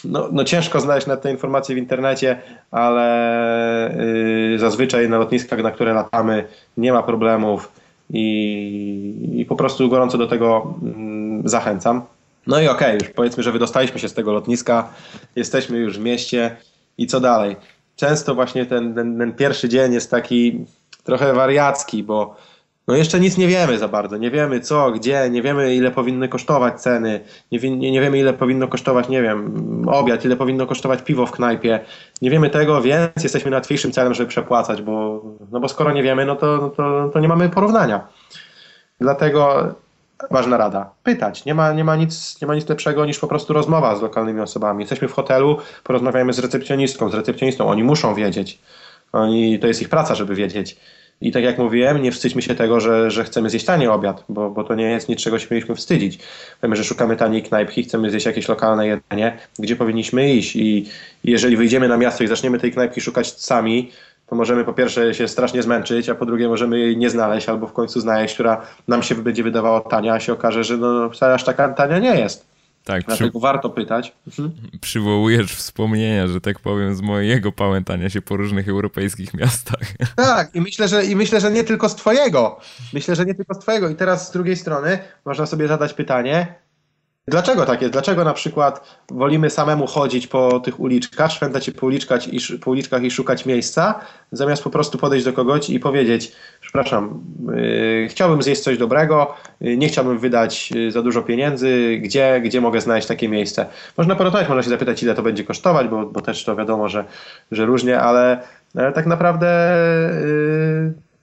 no, 0.03 0.29
no 0.31 0.43
ciężko 0.43 0.79
znaleźć 0.79 1.07
na 1.07 1.17
te 1.17 1.31
informacje 1.31 1.75
w 1.75 1.77
internecie, 1.77 2.41
ale 2.71 3.95
yy, 4.51 4.59
zazwyczaj 4.59 5.09
na 5.09 5.17
lotniskach, 5.17 5.63
na 5.63 5.71
które 5.71 5.93
latamy, 5.93 6.47
nie 6.77 6.93
ma 6.93 7.03
problemów 7.03 7.71
i, 8.09 9.33
i 9.35 9.45
po 9.45 9.55
prostu 9.55 9.89
gorąco 9.89 10.17
do 10.17 10.27
tego 10.27 10.73
yy, 11.43 11.49
zachęcam. 11.49 12.01
No 12.47 12.61
i 12.61 12.67
okej, 12.67 12.87
okay, 12.87 13.07
już 13.07 13.15
powiedzmy, 13.15 13.43
że 13.43 13.51
wydostaliśmy 13.51 13.99
się 13.99 14.09
z 14.09 14.13
tego 14.13 14.33
lotniska, 14.33 14.89
jesteśmy 15.35 15.77
już 15.77 15.99
w 15.99 16.01
mieście 16.01 16.57
i 16.97 17.07
co 17.07 17.19
dalej? 17.19 17.55
Często 17.95 18.35
właśnie 18.35 18.65
ten, 18.65 18.93
ten, 18.93 19.17
ten 19.17 19.33
pierwszy 19.33 19.69
dzień 19.69 19.93
jest 19.93 20.11
taki 20.11 20.65
trochę 21.03 21.33
wariacki, 21.33 22.03
bo 22.03 22.35
no 22.89 22.95
jeszcze 22.95 23.19
nic 23.19 23.37
nie 23.37 23.47
wiemy 23.47 23.77
za 23.77 23.87
bardzo. 23.87 24.17
Nie 24.17 24.31
wiemy 24.31 24.59
co, 24.59 24.91
gdzie, 24.91 25.29
nie 25.29 25.41
wiemy 25.41 25.75
ile 25.75 25.91
powinny 25.91 26.29
kosztować 26.29 26.81
ceny, 26.81 27.19
nie, 27.51 27.59
nie, 27.59 27.91
nie, 27.91 28.01
wiemy 28.01 28.19
ile 28.19 28.33
powinno 28.33 28.67
kosztować, 28.67 29.09
nie 29.09 29.21
wiem, 29.21 29.85
obiad, 29.89 30.25
ile 30.25 30.35
powinno 30.35 30.67
kosztować 30.67 31.01
piwo 31.01 31.25
w 31.25 31.31
knajpie. 31.31 31.79
Nie 32.21 32.29
wiemy 32.29 32.49
tego, 32.49 32.81
więc 32.81 33.23
jesteśmy 33.23 33.51
łatwiejszym 33.51 33.91
celem, 33.91 34.13
żeby 34.13 34.29
przepłacać, 34.29 34.81
bo, 34.81 35.21
no 35.51 35.59
bo 35.59 35.69
skoro 35.69 35.91
nie 35.91 36.03
wiemy, 36.03 36.25
no 36.25 36.35
to, 36.35 36.57
no 36.57 36.69
to, 36.69 37.09
to 37.13 37.19
nie 37.19 37.27
mamy 37.27 37.49
porównania. 37.49 38.07
Dlatego 38.99 39.67
ważna 40.31 40.57
rada, 40.57 40.89
pytać. 41.03 41.45
Nie 41.45 41.55
ma, 41.55 41.73
nie, 41.73 41.83
ma 41.83 41.95
nic, 41.95 42.41
nie 42.41 42.47
ma 42.47 42.55
nic 42.55 42.69
lepszego 42.69 43.05
niż 43.05 43.19
po 43.19 43.27
prostu 43.27 43.53
rozmowa 43.53 43.95
z 43.95 44.01
lokalnymi 44.01 44.41
osobami. 44.41 44.79
Jesteśmy 44.79 45.07
w 45.07 45.13
hotelu, 45.13 45.57
porozmawiamy 45.83 46.33
z 46.33 46.39
recepcjonistką, 46.39 47.09
z 47.09 47.13
recepcjonistą. 47.13 47.67
Oni 47.67 47.83
muszą 47.83 48.15
wiedzieć. 48.15 48.59
Oni, 49.11 49.59
to 49.59 49.67
jest 49.67 49.81
ich 49.81 49.89
praca, 49.89 50.15
żeby 50.15 50.35
wiedzieć. 50.35 50.77
I 51.21 51.31
tak 51.31 51.43
jak 51.43 51.57
mówiłem, 51.57 52.01
nie 52.01 52.11
wstydźmy 52.11 52.41
się 52.41 52.55
tego, 52.55 52.79
że, 52.79 53.11
że 53.11 53.23
chcemy 53.23 53.49
zjeść 53.49 53.65
tani 53.65 53.87
obiad, 53.87 54.23
bo, 54.29 54.49
bo 54.49 54.63
to 54.63 54.75
nie 54.75 54.91
jest 54.91 55.09
nic, 55.09 55.19
czego 55.19 55.39
się 55.39 55.47
mieliśmy 55.51 55.75
wstydzić. 55.75 56.19
Wiemy, 56.63 56.75
że 56.75 56.83
szukamy 56.83 57.15
taniej 57.15 57.43
knajpki, 57.43 57.83
chcemy 57.83 58.09
zjeść 58.09 58.25
jakieś 58.25 58.47
lokalne 58.47 58.87
jedzenie, 58.87 59.37
gdzie 59.59 59.75
powinniśmy 59.75 60.33
iść. 60.33 60.55
I 60.55 60.89
jeżeli 61.23 61.57
wyjdziemy 61.57 61.87
na 61.87 61.97
miasto 61.97 62.23
i 62.23 62.27
zaczniemy 62.27 62.59
tej 62.59 62.71
knajpki 62.71 63.01
szukać 63.01 63.39
sami, 63.39 63.91
to 64.29 64.35
możemy 64.35 64.65
po 64.65 64.73
pierwsze 64.73 65.13
się 65.13 65.27
strasznie 65.27 65.63
zmęczyć, 65.63 66.09
a 66.09 66.15
po 66.15 66.25
drugie 66.25 66.47
możemy 66.47 66.79
jej 66.79 66.97
nie 66.97 67.09
znaleźć, 67.09 67.49
albo 67.49 67.67
w 67.67 67.73
końcu 67.73 67.99
znaleźć, 67.99 68.33
która 68.33 68.67
nam 68.87 69.03
się 69.03 69.15
będzie 69.15 69.43
wydawała 69.43 69.81
tania, 69.81 70.13
a 70.13 70.19
się 70.19 70.33
okaże, 70.33 70.63
że 70.63 70.77
no, 70.77 71.09
wcale 71.09 71.33
aż 71.33 71.43
taka 71.43 71.69
tania 71.69 71.99
nie 71.99 72.19
jest. 72.19 72.48
Tak, 72.89 73.03
Dlatego 73.05 73.29
przy... 73.29 73.39
warto 73.39 73.69
pytać. 73.69 74.13
Mhm. 74.27 74.51
Przywołujesz 74.81 75.55
wspomnienia, 75.55 76.27
że 76.27 76.41
tak 76.41 76.59
powiem, 76.59 76.95
z 76.95 77.01
mojego 77.01 77.51
pałętania 77.51 78.09
się 78.09 78.21
po 78.21 78.37
różnych 78.37 78.69
europejskich 78.69 79.33
miastach. 79.33 79.79
Tak, 80.15 80.55
i 80.55 80.61
myślę, 80.61 80.87
że, 80.87 81.05
i 81.05 81.15
myślę, 81.15 81.41
że 81.41 81.51
nie 81.51 81.63
tylko 81.63 81.89
z 81.89 81.95
twojego. 81.95 82.59
Myślę, 82.93 83.15
że 83.15 83.25
nie 83.25 83.35
tylko 83.35 83.53
z 83.53 83.59
twojego. 83.59 83.89
I 83.89 83.95
teraz 83.95 84.27
z 84.27 84.31
drugiej 84.31 84.55
strony 84.55 84.99
można 85.25 85.45
sobie 85.45 85.67
zadać 85.67 85.93
pytanie, 85.93 86.55
Dlaczego 87.29 87.65
tak 87.65 87.81
jest? 87.81 87.93
Dlaczego 87.93 88.23
na 88.23 88.33
przykład 88.33 88.97
wolimy 89.11 89.49
samemu 89.49 89.87
chodzić 89.87 90.27
po 90.27 90.59
tych 90.59 90.79
uliczkach, 90.79 91.31
szwendać 91.31 91.65
się 91.65 91.71
po 91.71 91.85
uliczkach, 91.85 92.33
i, 92.33 92.39
po 92.57 92.71
uliczkach 92.71 93.03
i 93.03 93.11
szukać 93.11 93.45
miejsca, 93.45 93.99
zamiast 94.31 94.63
po 94.63 94.69
prostu 94.69 94.97
podejść 94.97 95.25
do 95.25 95.33
kogoś 95.33 95.69
i 95.69 95.79
powiedzieć, 95.79 96.31
przepraszam, 96.69 97.23
yy, 97.55 98.07
chciałbym 98.09 98.41
zjeść 98.41 98.61
coś 98.61 98.77
dobrego, 98.77 99.35
yy, 99.61 99.77
nie 99.77 99.87
chciałbym 99.87 100.19
wydać 100.19 100.71
yy, 100.71 100.91
za 100.91 101.01
dużo 101.01 101.21
pieniędzy, 101.21 101.99
gdzie, 102.01 102.41
gdzie 102.41 102.61
mogę 102.61 102.81
znaleźć 102.81 103.07
takie 103.07 103.29
miejsce? 103.29 103.65
Można 103.97 104.15
porozmawiać, 104.15 104.49
można 104.49 104.63
się 104.63 104.69
zapytać, 104.69 105.03
ile 105.03 105.15
to 105.15 105.23
będzie 105.23 105.43
kosztować, 105.43 105.87
bo, 105.87 106.05
bo 106.05 106.21
też 106.21 106.43
to 106.43 106.55
wiadomo, 106.55 106.89
że, 106.89 107.05
że 107.51 107.65
różnie, 107.65 107.99
ale, 107.99 108.39
ale 108.75 108.93
tak 108.93 109.05
naprawdę 109.05 109.75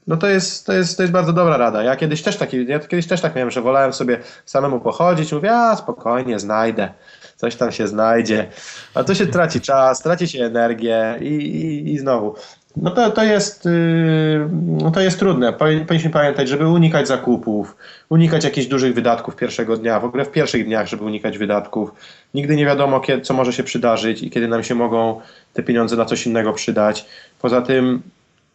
no 0.07 0.17
to 0.17 0.27
jest, 0.27 0.67
to, 0.67 0.73
jest, 0.73 0.97
to 0.97 1.03
jest 1.03 1.13
bardzo 1.13 1.33
dobra 1.33 1.57
rada. 1.57 1.83
Ja 1.83 1.97
kiedyś 1.97 2.23
też 2.23 2.37
taki, 2.37 2.67
ja 2.67 2.79
kiedyś 2.79 3.07
też 3.07 3.21
tak 3.21 3.35
miałem, 3.35 3.51
że 3.51 3.63
wolałem 3.63 3.93
sobie 3.93 4.21
samemu 4.45 4.81
pochodzić, 4.81 5.33
mówię, 5.33 5.53
a 5.53 5.77
spokojnie, 5.77 6.39
znajdę, 6.39 6.93
coś 7.37 7.57
tam 7.57 7.73
się 7.73 7.87
znajdzie. 7.87 8.47
A 8.95 9.05
to 9.05 9.15
się 9.15 9.27
traci 9.27 9.61
czas, 9.61 10.03
traci 10.03 10.29
się 10.29 10.45
energię 10.45 11.19
i, 11.21 11.27
i, 11.27 11.93
i 11.95 11.99
znowu. 11.99 12.35
No 12.77 12.91
to, 12.91 13.11
to, 13.11 13.25
jest, 13.25 13.65
yy, 13.65 14.49
no 14.53 14.91
to 14.91 15.01
jest 15.01 15.19
trudne. 15.19 15.53
Powinniśmy 15.53 16.11
pamiętać, 16.11 16.49
żeby 16.49 16.69
unikać 16.69 17.09
zakupów, 17.09 17.77
unikać 18.09 18.45
jakichś 18.45 18.67
dużych 18.67 18.95
wydatków 18.95 19.37
pierwszego 19.37 19.77
dnia, 19.77 20.01
w 20.01 20.05
ogóle 20.05 20.25
w 20.25 20.31
pierwszych 20.31 20.65
dniach, 20.65 20.87
żeby 20.87 21.05
unikać 21.05 21.39
wydatków. 21.39 21.91
Nigdy 22.35 22.57
nie 22.57 22.67
wiadomo, 22.67 23.01
kiedy, 23.01 23.23
co 23.23 23.35
może 23.35 23.53
się 23.53 23.63
przydarzyć 23.63 24.23
i 24.23 24.31
kiedy 24.31 24.49
nam 24.49 24.63
się 24.63 24.75
mogą 24.75 25.21
te 25.53 25.63
pieniądze 25.63 25.97
na 25.97 26.05
coś 26.05 26.27
innego 26.27 26.53
przydać. 26.53 27.07
Poza 27.41 27.63
tym, 27.63 28.03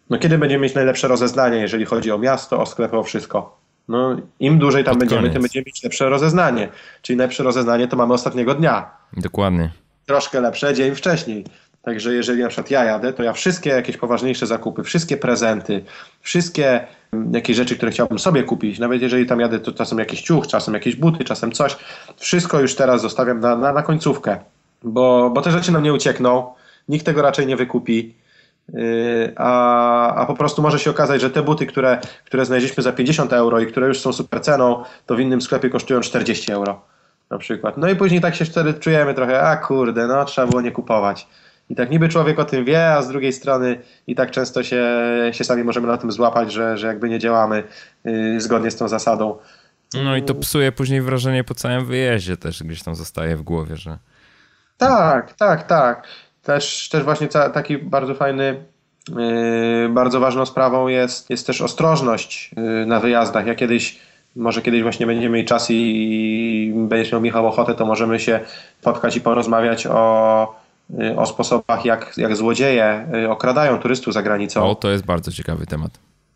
no 0.09 0.17
kiedy 0.17 0.37
będziemy 0.37 0.63
mieć 0.63 0.75
najlepsze 0.75 1.07
rozeznanie, 1.07 1.57
jeżeli 1.57 1.85
chodzi 1.85 2.11
o 2.11 2.17
miasto, 2.17 2.61
o 2.61 2.65
sklepy, 2.65 2.97
o 2.97 3.03
wszystko? 3.03 3.57
No, 3.87 4.15
Im 4.39 4.59
dłużej 4.59 4.83
tam 4.83 4.91
Pod 4.93 4.99
będziemy, 4.99 5.21
koniec. 5.21 5.33
tym 5.33 5.41
będziemy 5.41 5.63
mieć 5.65 5.83
lepsze 5.83 6.09
rozeznanie. 6.09 6.69
Czyli 7.01 7.19
lepsze 7.19 7.43
rozeznanie 7.43 7.87
to 7.87 7.97
mamy 7.97 8.13
ostatniego 8.13 8.55
dnia. 8.55 8.89
Dokładnie. 9.17 9.69
Troszkę 10.05 10.41
lepsze 10.41 10.73
dzień 10.73 10.95
wcześniej. 10.95 11.45
Także 11.81 12.13
jeżeli 12.13 12.41
na 12.43 12.47
przykład 12.47 12.71
ja 12.71 12.83
jadę, 12.83 13.13
to 13.13 13.23
ja 13.23 13.33
wszystkie 13.33 13.69
jakieś 13.69 13.97
poważniejsze 13.97 14.47
zakupy, 14.47 14.83
wszystkie 14.83 15.17
prezenty, 15.17 15.83
wszystkie 16.21 16.87
mm, 17.13 17.33
jakieś 17.33 17.57
rzeczy, 17.57 17.75
które 17.75 17.91
chciałbym 17.91 18.19
sobie 18.19 18.43
kupić, 18.43 18.79
nawet 18.79 19.01
jeżeli 19.01 19.25
tam 19.25 19.39
jadę, 19.39 19.59
to 19.59 19.71
czasem 19.71 19.99
jakiś 19.99 20.21
ciuch, 20.21 20.47
czasem 20.47 20.73
jakieś 20.73 20.95
buty, 20.95 21.23
czasem 21.23 21.51
coś, 21.51 21.77
wszystko 22.17 22.59
już 22.59 22.75
teraz 22.75 23.01
zostawiam 23.01 23.39
na, 23.39 23.55
na, 23.55 23.73
na 23.73 23.83
końcówkę, 23.83 24.37
bo, 24.83 25.29
bo 25.29 25.41
te 25.41 25.51
rzeczy 25.51 25.71
nam 25.71 25.83
nie 25.83 25.93
uciekną, 25.93 26.53
nikt 26.89 27.05
tego 27.05 27.21
raczej 27.21 27.47
nie 27.47 27.55
wykupi. 27.55 28.15
Yy, 28.73 29.33
a, 29.35 30.15
a 30.15 30.25
po 30.25 30.33
prostu 30.33 30.61
może 30.61 30.79
się 30.79 30.89
okazać, 30.89 31.21
że 31.21 31.29
te 31.29 31.41
buty, 31.41 31.65
które, 31.65 31.99
które 32.25 32.45
znaleźliśmy 32.45 32.83
za 32.83 32.91
50 32.91 33.33
euro 33.33 33.59
i 33.59 33.67
które 33.67 33.87
już 33.87 33.99
są 33.99 34.13
super 34.13 34.41
ceną, 34.41 34.83
to 35.05 35.15
w 35.15 35.19
innym 35.19 35.41
sklepie 35.41 35.69
kosztują 35.69 36.01
40 36.01 36.51
euro 36.51 36.81
na 37.29 37.37
przykład. 37.37 37.77
No 37.77 37.89
i 37.89 37.95
później 37.95 38.21
tak 38.21 38.35
się 38.35 38.45
wtedy 38.45 38.73
czujemy 38.73 39.13
trochę, 39.13 39.41
a 39.41 39.57
kurde, 39.57 40.07
no 40.07 40.25
trzeba 40.25 40.47
było 40.47 40.61
nie 40.61 40.71
kupować. 40.71 41.27
I 41.71 41.75
tak 41.75 41.91
niby 41.91 42.09
człowiek 42.09 42.39
o 42.39 42.45
tym 42.45 42.65
wie, 42.65 42.93
a 42.93 43.01
z 43.01 43.07
drugiej 43.07 43.33
strony 43.33 43.77
i 44.07 44.15
tak 44.15 44.31
często 44.31 44.63
się, 44.63 44.85
się 45.31 45.43
sami 45.43 45.63
możemy 45.63 45.87
na 45.87 45.97
tym 45.97 46.11
złapać, 46.11 46.51
że, 46.51 46.77
że 46.77 46.87
jakby 46.87 47.09
nie 47.09 47.19
działamy 47.19 47.63
yy, 48.03 48.41
zgodnie 48.41 48.71
z 48.71 48.75
tą 48.75 48.87
zasadą. 48.87 49.37
No 50.03 50.15
i 50.15 50.23
to 50.23 50.35
psuje 50.35 50.71
później 50.71 51.01
wrażenie 51.01 51.43
po 51.43 51.55
całym 51.55 51.85
wyjeździe 51.85 52.37
też 52.37 52.63
gdzieś 52.63 52.83
tam 52.83 52.95
zostaje 52.95 53.35
w 53.35 53.41
głowie, 53.41 53.77
że... 53.77 53.97
Tak, 54.77 55.33
tak, 55.33 55.67
tak. 55.67 56.07
Też, 56.43 56.89
też 56.89 57.03
właśnie 57.03 57.27
taki 57.27 57.77
bardzo 57.77 58.15
fajny, 58.15 58.63
yy, 59.09 59.89
bardzo 59.89 60.19
ważną 60.19 60.45
sprawą 60.45 60.87
jest, 60.87 61.29
jest 61.29 61.47
też 61.47 61.61
ostrożność 61.61 62.51
yy, 62.57 62.85
na 62.85 62.99
wyjazdach. 62.99 63.47
Ja 63.47 63.55
kiedyś, 63.55 63.99
może 64.35 64.61
kiedyś 64.61 64.83
właśnie 64.83 65.05
będziemy 65.05 65.33
mieli 65.35 65.47
czas 65.47 65.71
i, 65.71 65.73
i 65.73 66.73
będziesz 66.75 67.11
miał 67.11 67.21
Michał 67.21 67.47
ochotę, 67.47 67.75
to 67.75 67.85
możemy 67.85 68.19
się 68.19 68.39
spotkać 68.79 69.15
i 69.15 69.21
porozmawiać 69.21 69.87
o 69.87 70.60
o 71.17 71.25
sposobach, 71.25 71.85
jak, 71.85 72.13
jak 72.17 72.35
złodzieje 72.35 73.07
y, 73.15 73.29
okradają 73.29 73.79
turystów 73.79 74.13
za 74.13 74.21
granicą. 74.21 74.63
O, 74.63 74.75
to 74.75 74.91
jest 74.91 75.05
bardzo 75.05 75.31
ciekawy 75.31 75.65
temat. 75.65 75.91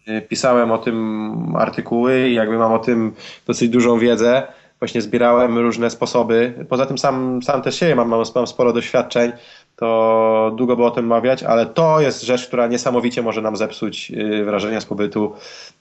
Y, 0.08 0.22
pisałem 0.22 0.72
o 0.72 0.78
tym 0.78 1.56
artykuły 1.56 2.30
i 2.30 2.34
jakby 2.34 2.58
mam 2.58 2.74
o 2.74 2.80
tym 2.80 3.14
dosyć 3.48 3.70
dużą 3.70 4.00
wiedzę. 4.00 4.48
Właśnie 4.80 5.02
zbierałem 5.02 5.58
różne 5.58 5.90
sposoby. 5.90 6.66
Poza 6.70 6.86
tym 6.86 6.98
sam, 6.98 7.44
sam 7.44 7.62
też 7.62 7.80
siebie 7.80 7.96
mam, 7.96 8.10
mam 8.36 8.48
sporo 8.48 8.74
doświadczeń, 8.74 9.32
to 9.76 10.52
długo 10.58 10.76
by 10.76 10.84
o 10.86 10.92
tym 10.92 11.08
mawiać, 11.08 11.44
ale 11.44 11.66
to 11.66 12.02
jest 12.02 12.24
rzecz, 12.24 12.48
która 12.48 12.68
niesamowicie 12.68 13.22
może 13.22 13.42
nam 13.42 13.56
zepsuć 13.56 14.12
wrażenia 14.46 14.82
z 14.82 14.86
pobytu. 14.86 15.34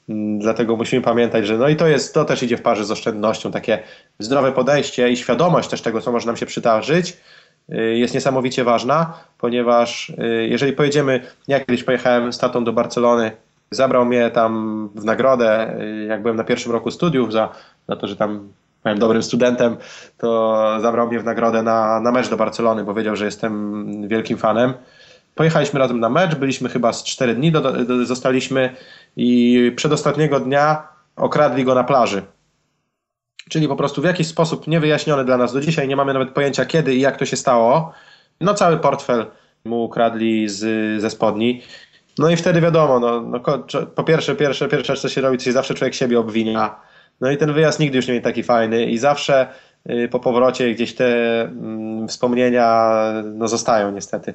Mm, 0.09 0.38
dlatego 0.38 0.76
musimy 0.76 1.02
pamiętać, 1.02 1.46
że 1.46 1.59
no 1.59 1.68
i 1.68 1.76
to 1.76 1.86
jest, 1.86 2.14
to 2.14 2.24
też 2.24 2.42
idzie 2.42 2.56
w 2.56 2.62
parze 2.62 2.84
z 2.84 2.90
oszczędnością, 2.90 3.51
takie 3.51 3.78
zdrowe 4.18 4.52
podejście 4.52 5.10
i 5.10 5.16
świadomość 5.16 5.68
też 5.68 5.82
tego, 5.82 6.01
co 6.01 6.12
może 6.12 6.26
nam 6.26 6.36
się 6.36 6.46
przydarzyć, 6.46 7.16
Y, 7.16 7.16
jest 7.69 8.15
niesamowicie 8.15 8.65
ważna, 8.65 9.12
ponieważ 9.39 10.11
y, 10.11 10.49
jeżeli 10.51 10.73
pojedziemy, 10.73 11.20
ja 11.49 11.61
kiedyś 11.61 11.85
pojechałem 11.85 12.32
z 12.32 12.39
tatą 12.39 12.65
do 12.65 12.73
Barcelony, 12.73 13.31
zabrał 13.70 14.05
mnie 14.05 14.31
tam 14.31 14.91
w 14.95 15.05
nagrodę, 15.05 15.81
y, 15.81 16.05
jak 16.05 16.23
byłem 16.23 16.36
na 16.36 16.45
pierwszym 16.45 16.73
roku 16.73 16.91
studiów, 16.91 17.32
za, 17.32 17.49
za 17.89 17.97
to, 17.97 18.07
że 18.07 18.16
tam 18.16 18.49
byłem 18.82 18.99
dobrym 18.99 19.23
studentem, 19.23 19.77
to 20.19 20.61
zabrał 20.81 21.09
mnie 21.09 21.20
w 21.20 21.24
nagrodę 21.24 21.62
na, 21.62 22.01
na 22.01 22.12
mecz 22.12 22.28
do 22.28 22.36
Barcelony, 22.36 22.85
bo 22.85 22.95
wiedział, 22.95 23.16
że 23.16 23.24
jestem 23.24 23.85
wielkim 24.09 24.39
fanem. 24.39 24.73
Pojechaliśmy 25.35 25.81
razem 25.81 26.01
na 26.01 26.09
mecz, 26.09 26.35
byliśmy 26.35 26.69
chyba 26.69 26.93
z 26.93 27.05
4 27.05 27.35
dni, 27.35 27.53
do, 27.53 27.85
do, 27.85 28.07
zostaliśmy 28.07 28.77
i 29.16 29.73
przedostatniego 29.77 30.41
dnia 30.41 30.89
okradli 31.16 31.65
go 31.65 31.74
na 31.74 31.85
plaży. 31.85 32.23
Czyli 33.48 33.68
po 33.68 33.76
prostu 33.76 34.02
w 34.02 34.04
jakiś 34.04 34.26
sposób 34.26 34.66
niewyjaśniony 34.66 35.24
dla 35.24 35.36
nas 35.36 35.52
do 35.52 35.60
dzisiaj, 35.60 35.88
nie 35.88 35.96
mamy 35.96 36.12
nawet 36.12 36.30
pojęcia 36.30 36.64
kiedy 36.64 36.94
i 36.94 37.00
jak 37.00 37.16
to 37.16 37.24
się 37.24 37.36
stało. 37.36 37.92
No 38.40 38.54
cały 38.54 38.76
portfel 38.76 39.26
mu 39.64 39.84
ukradli 39.84 40.48
z, 40.48 40.60
ze 41.00 41.10
spodni. 41.10 41.62
No 42.18 42.30
i 42.30 42.36
wtedy 42.36 42.60
wiadomo, 42.60 43.00
no, 43.00 43.20
no, 43.20 43.40
po 43.94 44.04
pierwsze, 44.04 44.36
pierwsze, 44.36 44.68
pierwsze 44.68 44.96
co 44.96 45.08
się 45.08 45.20
robi, 45.20 45.38
to 45.38 45.44
się 45.44 45.52
zawsze 45.52 45.74
człowiek 45.74 45.94
siebie 45.94 46.20
obwinia. 46.20 46.80
No 47.20 47.30
i 47.30 47.36
ten 47.36 47.52
wyjazd 47.52 47.80
nigdy 47.80 47.96
już 47.96 48.06
nie 48.06 48.14
jest 48.14 48.24
taki 48.24 48.42
fajny 48.42 48.86
i 48.86 48.98
zawsze 48.98 49.46
y, 49.90 50.08
po 50.08 50.20
powrocie 50.20 50.74
gdzieś 50.74 50.94
te 50.94 51.40
mm, 51.42 52.08
wspomnienia 52.08 52.92
no, 53.24 53.48
zostają 53.48 53.92
niestety. 53.92 54.34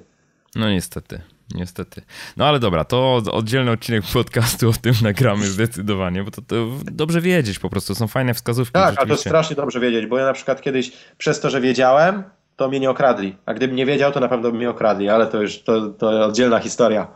No 0.56 0.69
niestety. 0.69 1.22
Niestety. 1.56 2.02
No 2.38 2.46
ale 2.46 2.60
dobra, 2.60 2.86
to 2.86 3.16
oddzielny 3.16 3.72
odcinek 3.72 4.04
podcastu 4.14 4.70
o 4.70 4.74
tym 4.74 4.94
nagramy 5.02 5.48
zdecydowanie, 5.48 6.24
bo 6.24 6.32
to, 6.32 6.42
to 6.42 6.68
dobrze 6.92 7.22
wiedzieć 7.22 7.60
po 7.60 7.70
prostu, 7.70 7.96
są 7.96 8.08
fajne 8.08 8.34
wskazówki. 8.34 8.74
Tak, 8.74 8.96
a 8.98 9.06
to 9.06 9.18
strasznie 9.18 9.56
dobrze 9.56 9.80
wiedzieć, 9.80 10.06
bo 10.06 10.18
ja 10.18 10.26
na 10.26 10.34
przykład 10.34 10.62
kiedyś 10.62 10.92
przez 11.18 11.40
to, 11.40 11.50
że 11.50 11.62
wiedziałem, 11.62 12.24
to 12.60 12.69
mnie 12.69 12.80
nie 12.80 12.90
okradli. 12.90 13.36
A 13.45 13.53
gdybym 13.53 13.76
nie 13.76 13.86
wiedział, 13.86 14.11
to 14.11 14.19
na 14.19 14.27
pewno 14.27 14.52
by 14.52 14.57
mnie 14.57 14.69
okradli, 14.69 15.10
ale 15.10 15.27
to 15.27 15.41
już 15.41 15.64
to, 15.64 15.90
to 15.90 16.26
oddzielna 16.26 16.60
historia. 16.60 17.07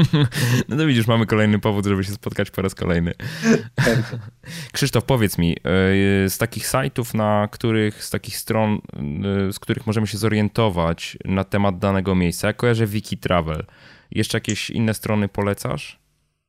no 0.68 0.76
to 0.76 0.86
widzisz, 0.86 1.06
mamy 1.06 1.26
kolejny 1.26 1.58
powód, 1.58 1.86
żeby 1.86 2.04
się 2.04 2.12
spotkać 2.12 2.50
po 2.50 2.62
raz 2.62 2.74
kolejny. 2.74 3.12
Krzysztof, 4.72 5.04
powiedz 5.04 5.38
mi, 5.38 5.52
e, 5.52 6.28
z 6.28 6.38
takich 6.38 6.66
sajtów, 6.66 7.14
na 7.14 7.48
których, 7.50 8.04
z 8.04 8.10
takich 8.10 8.36
stron, 8.36 8.78
e, 9.48 9.52
z 9.52 9.58
których 9.58 9.86
możemy 9.86 10.06
się 10.06 10.18
zorientować 10.18 11.18
na 11.24 11.44
temat 11.44 11.78
danego 11.78 12.14
miejsca, 12.14 12.46
ja 12.46 12.52
kojarzę 12.52 12.86
Wikitravel. 12.86 13.64
Jeszcze 14.10 14.36
jakieś 14.36 14.70
inne 14.70 14.94
strony 14.94 15.28
polecasz? 15.28 15.98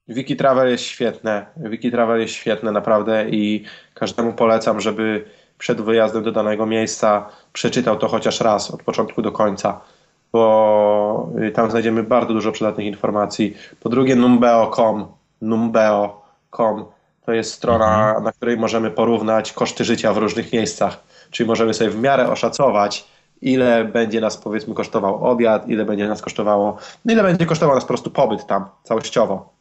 Wikitravel 0.08 0.70
jest 0.70 0.84
świetne. 0.84 1.46
Wikitravel 1.58 2.22
jest 2.22 2.34
świetne 2.34 2.72
naprawdę 2.72 3.30
i 3.30 3.64
każdemu 3.94 4.34
polecam, 4.34 4.82
żeby 4.82 5.26
przed 5.58 5.82
wyjazdem 5.82 6.24
do 6.24 6.32
danego 6.32 6.66
miejsca 6.66 7.30
przeczytał 7.54 7.96
to 7.96 8.08
chociaż 8.08 8.42
raz 8.42 8.72
od 8.72 8.84
początku 8.84 9.22
do 9.22 9.32
końca, 9.32 9.82
bo 10.32 11.30
y, 11.48 11.52
tam 11.52 11.70
znajdziemy 11.70 12.04
bardzo 12.04 12.34
dużo 12.34 12.52
przydatnych 12.52 12.88
informacji. 12.88 13.58
Po 13.80 13.90
drugie 13.90 14.16
numbeo.com, 14.16 15.06
numbeo.com 15.42 16.86
to 17.26 17.34
jest 17.34 17.54
strona, 17.54 18.08
mhm. 18.08 18.24
na 18.24 18.32
której 18.32 18.58
możemy 18.58 18.92
porównać 18.92 19.54
koszty 19.54 19.84
życia 19.84 20.14
w 20.14 20.18
różnych 20.18 20.54
miejscach, 20.54 21.04
czyli 21.32 21.48
możemy 21.48 21.74
sobie 21.74 21.90
w 21.90 22.02
miarę 22.02 22.30
oszacować, 22.30 23.08
ile 23.42 23.86
będzie 23.86 24.22
nas 24.22 24.38
powiedzmy 24.38 24.74
kosztował 24.74 25.26
obiad, 25.26 25.70
ile 25.70 25.86
będzie 25.86 26.08
nas 26.08 26.22
kosztowało, 26.22 26.78
ile 27.06 27.24
będzie 27.24 27.46
kosztował 27.46 27.76
nas 27.76 27.84
po 27.84 27.88
prostu 27.88 28.12
pobyt 28.12 28.48
tam 28.48 28.66
całościowo. 28.84 29.53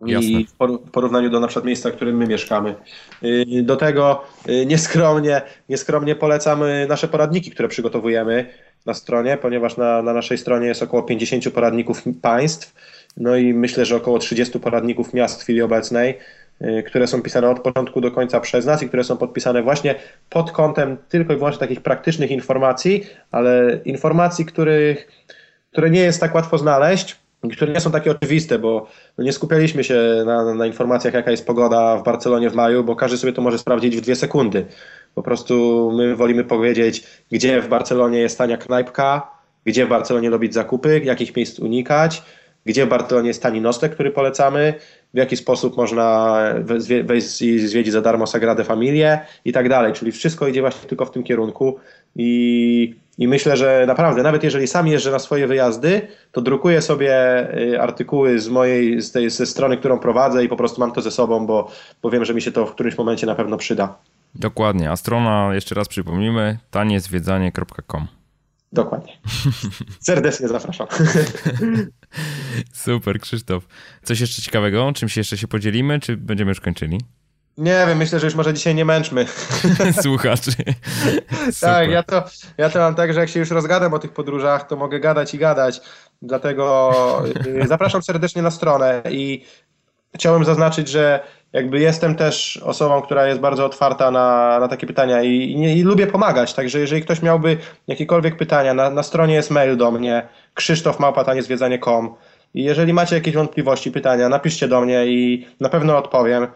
Jasne. 0.00 0.28
i 0.28 0.46
w 0.86 0.90
porównaniu 0.90 1.30
do 1.30 1.40
na 1.40 1.46
przykład 1.46 1.64
miejsca, 1.64 1.90
w 1.90 1.92
którym 1.92 2.16
my 2.16 2.26
mieszkamy. 2.26 2.74
Y, 3.22 3.62
do 3.62 3.76
tego 3.76 4.24
y, 4.48 4.66
nieskromnie, 4.66 5.42
nieskromnie 5.68 6.14
polecam 6.14 6.60
nasze 6.88 7.08
poradniki, 7.08 7.50
które 7.50 7.68
przygotowujemy 7.68 8.46
na 8.86 8.94
stronie, 8.94 9.36
ponieważ 9.36 9.76
na, 9.76 10.02
na 10.02 10.12
naszej 10.12 10.38
stronie 10.38 10.66
jest 10.66 10.82
około 10.82 11.02
50 11.02 11.50
poradników 11.50 12.02
państw, 12.22 12.74
no 13.16 13.36
i 13.36 13.54
myślę, 13.54 13.84
że 13.84 13.96
około 13.96 14.18
30 14.18 14.60
poradników 14.60 15.14
miast 15.14 15.40
w 15.40 15.42
chwili 15.42 15.62
obecnej, 15.62 16.18
y, 16.62 16.82
które 16.86 17.06
są 17.06 17.22
pisane 17.22 17.50
od 17.50 17.60
początku 17.60 18.00
do 18.00 18.10
końca 18.10 18.40
przez 18.40 18.66
nas 18.66 18.82
i 18.82 18.88
które 18.88 19.04
są 19.04 19.16
podpisane 19.16 19.62
właśnie 19.62 19.94
pod 20.30 20.52
kątem 20.52 20.96
tylko 21.08 21.32
i 21.32 21.36
wyłącznie 21.36 21.60
takich 21.60 21.80
praktycznych 21.80 22.30
informacji, 22.30 23.04
ale 23.30 23.80
informacji, 23.84 24.44
których, 24.44 25.08
które 25.72 25.90
nie 25.90 26.00
jest 26.00 26.20
tak 26.20 26.34
łatwo 26.34 26.58
znaleźć, 26.58 27.25
które 27.52 27.72
nie 27.72 27.80
są 27.80 27.90
takie 27.90 28.10
oczywiste, 28.10 28.58
bo 28.58 28.86
nie 29.18 29.32
skupialiśmy 29.32 29.84
się 29.84 30.22
na, 30.26 30.54
na, 30.54 30.66
informacjach, 30.66 31.14
jaka 31.14 31.30
jest 31.30 31.46
pogoda 31.46 31.96
w 31.96 32.02
Barcelonie 32.02 32.50
w 32.50 32.54
maju, 32.54 32.84
bo 32.84 32.96
każdy 32.96 33.18
sobie 33.18 33.32
to 33.32 33.42
może 33.42 33.58
sprawdzić 33.58 33.96
w 33.96 34.00
dwie 34.00 34.16
sekundy. 34.16 34.66
Po 35.14 35.22
prostu 35.22 35.92
my 35.96 36.16
wolimy 36.16 36.44
powiedzieć, 36.44 37.06
gdzie 37.32 37.60
w 37.60 37.68
Barcelonie 37.68 38.18
jest 38.18 38.38
tania 38.38 38.56
knajpka, 38.56 39.30
gdzie 39.64 39.86
w 39.86 39.88
Barcelonie 39.88 40.30
robić 40.30 40.54
zakupy, 40.54 41.00
jakich 41.04 41.36
miejsc 41.36 41.58
unikać, 41.58 42.22
gdzie 42.66 42.86
w 42.86 42.88
Barcelonie 42.88 43.28
jest 43.28 43.42
tani 43.42 43.60
nocleg, 43.60 43.92
który 43.94 44.10
polecamy, 44.10 44.74
w 45.14 45.18
jaki 45.18 45.36
sposób 45.36 45.76
można 45.76 46.36
wejść 47.04 47.42
i 47.42 47.58
zwiedzić 47.58 47.92
za 47.92 48.00
darmo 48.00 48.26
Sagradę 48.26 48.64
Familię 48.64 49.20
i 49.44 49.52
tak 49.52 49.68
dalej. 49.68 49.92
Czyli 49.92 50.12
wszystko 50.12 50.48
idzie 50.48 50.60
właśnie 50.60 50.88
tylko 50.88 51.04
w 51.04 51.10
tym 51.10 51.22
kierunku. 51.22 51.78
i, 52.16 52.94
i 53.18 53.28
myślę, 53.28 53.56
że 53.56 53.84
naprawdę, 53.86 54.22
nawet 54.22 54.44
jeżeli 54.44 54.66
sam 54.66 54.86
jeżdżę 54.86 55.10
na 55.10 55.18
swoje 55.18 55.46
wyjazdy, 55.46 56.08
to 56.32 56.40
drukuję 56.40 56.82
sobie 56.82 57.14
y, 57.58 57.80
artykuły 57.80 58.40
z 58.40 58.48
mojej, 58.48 59.02
z 59.02 59.12
tej 59.12 59.30
ze 59.30 59.46
strony, 59.46 59.76
którą 59.76 59.98
prowadzę 59.98 60.44
i 60.44 60.48
po 60.48 60.56
prostu 60.56 60.80
mam 60.80 60.92
to 60.92 61.02
ze 61.02 61.10
sobą, 61.10 61.46
bo, 61.46 61.70
bo 62.02 62.10
wiem, 62.10 62.24
że 62.24 62.34
mi 62.34 62.42
się 62.42 62.52
to 62.52 62.66
w 62.66 62.72
którymś 62.72 62.98
momencie 62.98 63.26
na 63.26 63.34
pewno 63.34 63.56
przyda. 63.56 63.98
Dokładnie, 64.34 64.90
a 64.90 64.96
strona, 64.96 65.54
jeszcze 65.54 65.74
raz 65.74 65.88
przypomnijmy, 65.88 66.58
taniezwiedzanie.com. 66.70 68.06
Dokładnie. 68.72 69.12
Serdecznie 70.00 70.48
zapraszam. 70.48 70.86
Super, 72.72 73.20
Krzysztof. 73.20 73.66
Coś 74.02 74.20
jeszcze 74.20 74.42
ciekawego? 74.42 74.92
Czym 74.94 75.08
się 75.08 75.20
jeszcze 75.20 75.38
się 75.38 75.48
podzielimy, 75.48 76.00
czy 76.00 76.16
będziemy 76.16 76.48
już 76.48 76.60
kończyli? 76.60 77.00
Nie 77.58 77.84
wiem, 77.88 77.98
myślę, 77.98 78.20
że 78.20 78.26
już 78.26 78.34
może 78.34 78.54
dzisiaj 78.54 78.74
nie 78.74 78.84
męczmy. 78.84 79.26
Słuchaczy. 80.02 80.50
tak, 81.60 81.90
ja 81.90 82.02
to, 82.02 82.24
ja 82.58 82.70
to 82.70 82.78
mam 82.78 82.94
tak, 82.94 83.12
że 83.12 83.20
jak 83.20 83.28
się 83.28 83.40
już 83.40 83.50
rozgadam 83.50 83.94
o 83.94 83.98
tych 83.98 84.12
podróżach, 84.12 84.66
to 84.66 84.76
mogę 84.76 85.00
gadać 85.00 85.34
i 85.34 85.38
gadać. 85.38 85.80
Dlatego 86.22 86.92
y, 87.46 87.66
zapraszam 87.66 88.02
serdecznie 88.02 88.42
na 88.42 88.50
stronę 88.50 89.02
i 89.10 89.44
chciałem 90.14 90.44
zaznaczyć, 90.44 90.88
że 90.88 91.20
jakby 91.52 91.80
jestem 91.80 92.14
też 92.14 92.56
osobą, 92.56 93.02
która 93.02 93.26
jest 93.26 93.40
bardzo 93.40 93.66
otwarta 93.66 94.10
na, 94.10 94.58
na 94.60 94.68
takie 94.68 94.86
pytania 94.86 95.22
i, 95.22 95.28
i, 95.28 95.78
i, 95.78 95.82
lubię 95.82 96.06
pomagać, 96.06 96.54
także 96.54 96.78
jeżeli 96.78 97.02
ktoś 97.02 97.22
miałby 97.22 97.58
jakiekolwiek 97.86 98.36
pytania, 98.36 98.74
na, 98.74 98.90
na 98.90 99.02
stronie 99.02 99.34
jest 99.34 99.50
mail 99.50 99.76
do 99.76 99.90
mnie, 99.90 100.28
krzysztofmałpataniezwiedzanie.com 100.54 102.14
i 102.54 102.64
jeżeli 102.64 102.92
macie 102.92 103.16
jakieś 103.16 103.34
wątpliwości, 103.34 103.92
pytania, 103.92 104.28
napiszcie 104.28 104.68
do 104.68 104.80
mnie 104.80 105.06
i 105.06 105.46
na 105.60 105.68
pewno 105.68 105.98
odpowiem. 105.98 106.46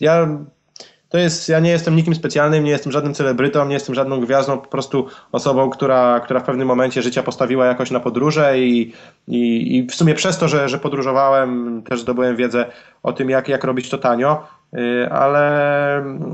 Ja 0.00 0.28
to 1.14 1.18
jest, 1.18 1.48
ja 1.48 1.60
nie 1.60 1.70
jestem 1.70 1.96
nikim 1.96 2.14
specjalnym, 2.14 2.64
nie 2.64 2.70
jestem 2.70 2.92
żadnym 2.92 3.14
celebrytą, 3.14 3.66
nie 3.66 3.74
jestem 3.74 3.94
żadną 3.94 4.20
gwiazdą, 4.20 4.58
po 4.58 4.68
prostu 4.68 5.06
osobą, 5.32 5.70
która, 5.70 6.20
która 6.20 6.40
w 6.40 6.44
pewnym 6.44 6.68
momencie 6.68 7.02
życia 7.02 7.22
postawiła 7.22 7.66
jakoś 7.66 7.90
na 7.90 8.00
podróże 8.00 8.58
i, 8.58 8.92
i, 9.28 9.76
i 9.76 9.86
w 9.86 9.94
sumie 9.94 10.14
przez 10.14 10.38
to, 10.38 10.48
że, 10.48 10.68
że 10.68 10.78
podróżowałem, 10.78 11.82
też 11.82 12.00
zdobyłem 12.00 12.36
wiedzę 12.36 12.66
o 13.02 13.12
tym, 13.12 13.30
jak, 13.30 13.48
jak 13.48 13.64
robić 13.64 13.90
to 13.90 13.98
tanio, 13.98 14.46
y, 14.74 15.10
ale, 15.10 15.46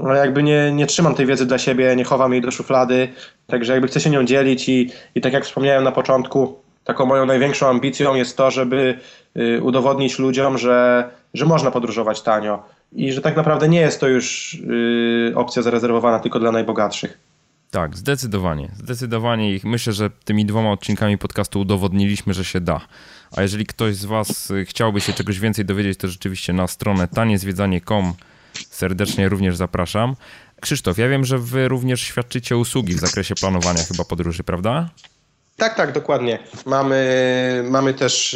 ale 0.04 0.18
jakby 0.18 0.42
nie, 0.42 0.72
nie 0.72 0.86
trzymam 0.86 1.14
tej 1.14 1.26
wiedzy 1.26 1.46
dla 1.46 1.58
siebie, 1.58 1.96
nie 1.96 2.04
chowam 2.04 2.32
jej 2.32 2.42
do 2.42 2.50
szuflady, 2.50 3.08
także 3.46 3.72
jakby 3.72 3.88
chcę 3.88 4.00
się 4.00 4.10
nią 4.10 4.24
dzielić 4.24 4.68
i, 4.68 4.90
i 5.14 5.20
tak 5.20 5.32
jak 5.32 5.44
wspomniałem 5.44 5.84
na 5.84 5.92
początku, 5.92 6.60
taką 6.84 7.06
moją 7.06 7.26
największą 7.26 7.68
ambicją 7.68 8.14
jest 8.14 8.36
to, 8.36 8.50
żeby 8.50 8.98
y, 9.36 9.62
udowodnić 9.62 10.18
ludziom, 10.18 10.58
że, 10.58 11.10
że 11.34 11.46
można 11.46 11.70
podróżować 11.70 12.22
tanio 12.22 12.62
i 12.92 13.12
że 13.12 13.20
tak 13.20 13.36
naprawdę 13.36 13.68
nie 13.68 13.80
jest 13.80 14.00
to 14.00 14.08
już 14.08 14.54
yy, 14.54 15.32
opcja 15.34 15.62
zarezerwowana 15.62 16.18
tylko 16.18 16.40
dla 16.40 16.52
najbogatszych. 16.52 17.18
Tak, 17.70 17.96
zdecydowanie. 17.96 18.70
Zdecydowanie 18.76 19.56
i 19.56 19.60
myślę, 19.64 19.92
że 19.92 20.10
tymi 20.24 20.46
dwoma 20.46 20.72
odcinkami 20.72 21.18
podcastu 21.18 21.60
udowodniliśmy, 21.60 22.34
że 22.34 22.44
się 22.44 22.60
da. 22.60 22.80
A 23.36 23.42
jeżeli 23.42 23.66
ktoś 23.66 23.96
z 23.96 24.04
Was 24.04 24.52
chciałby 24.64 25.00
się 25.00 25.12
czegoś 25.12 25.40
więcej 25.40 25.64
dowiedzieć, 25.64 25.98
to 25.98 26.08
rzeczywiście 26.08 26.52
na 26.52 26.66
stronę 26.66 27.08
taniezwiedzanie.com 27.08 28.14
serdecznie 28.70 29.28
również 29.28 29.56
zapraszam. 29.56 30.16
Krzysztof, 30.60 30.98
ja 30.98 31.08
wiem, 31.08 31.24
że 31.24 31.38
Wy 31.38 31.68
również 31.68 32.00
świadczycie 32.00 32.56
usługi 32.56 32.94
w 32.94 33.00
zakresie 33.00 33.34
planowania 33.34 33.82
chyba 33.82 34.04
podróży, 34.04 34.44
prawda? 34.44 34.88
Tak, 35.56 35.74
tak, 35.74 35.92
dokładnie. 35.92 36.38
Mamy, 36.66 37.64
mamy 37.70 37.94
też 37.94 38.32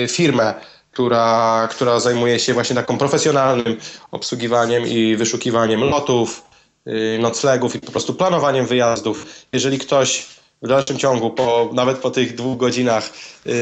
yy, 0.00 0.08
firmę 0.08 0.54
która, 0.92 1.68
która 1.70 2.00
zajmuje 2.00 2.38
się 2.38 2.54
właśnie 2.54 2.76
taką 2.76 2.98
profesjonalnym 2.98 3.76
obsługiwaniem 4.10 4.86
i 4.86 5.16
wyszukiwaniem 5.16 5.80
lotów, 5.80 6.44
y, 6.86 7.18
noclegów 7.20 7.76
i 7.76 7.80
po 7.80 7.92
prostu 7.92 8.14
planowaniem 8.14 8.66
wyjazdów. 8.66 9.26
Jeżeli 9.52 9.78
ktoś 9.78 10.26
w 10.62 10.68
dalszym 10.68 10.98
ciągu, 10.98 11.30
po, 11.30 11.70
nawet 11.74 11.98
po 11.98 12.10
tych 12.10 12.34
dwóch 12.34 12.56
godzinach 12.56 13.10
yy, 13.44 13.54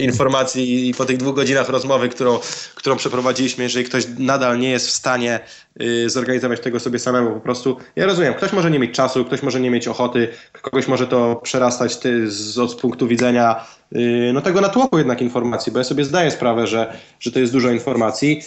informacji 0.00 0.88
i 0.88 0.94
po 0.94 1.04
tych 1.04 1.16
dwóch 1.16 1.34
godzinach 1.34 1.68
rozmowy, 1.68 2.08
którą, 2.08 2.38
którą 2.74 2.96
przeprowadziliśmy, 2.96 3.64
jeżeli 3.64 3.84
ktoś 3.84 4.04
nadal 4.18 4.58
nie 4.58 4.70
jest 4.70 4.86
w 4.86 4.90
stanie 4.90 5.40
yy, 5.78 6.10
zorganizować 6.10 6.60
tego 6.60 6.80
sobie 6.80 6.98
samemu, 6.98 7.30
po 7.30 7.40
prostu, 7.40 7.76
ja 7.96 8.06
rozumiem, 8.06 8.34
ktoś 8.34 8.52
może 8.52 8.70
nie 8.70 8.78
mieć 8.78 8.94
czasu, 8.94 9.24
ktoś 9.24 9.42
może 9.42 9.60
nie 9.60 9.70
mieć 9.70 9.88
ochoty, 9.88 10.28
kogoś 10.62 10.88
może 10.88 11.06
to 11.06 11.36
przerastać 11.36 11.96
ty, 11.96 12.30
z, 12.30 12.54
z 12.54 12.74
punktu 12.74 13.08
widzenia 13.08 13.64
yy, 13.92 14.32
no 14.32 14.40
tego 14.40 14.60
natłoku 14.60 14.98
jednak 14.98 15.22
informacji, 15.22 15.72
bo 15.72 15.78
ja 15.78 15.84
sobie 15.84 16.04
zdaję 16.04 16.30
sprawę, 16.30 16.66
że, 16.66 16.96
że 17.20 17.32
to 17.32 17.38
jest 17.38 17.52
dużo 17.52 17.70
informacji, 17.70 18.42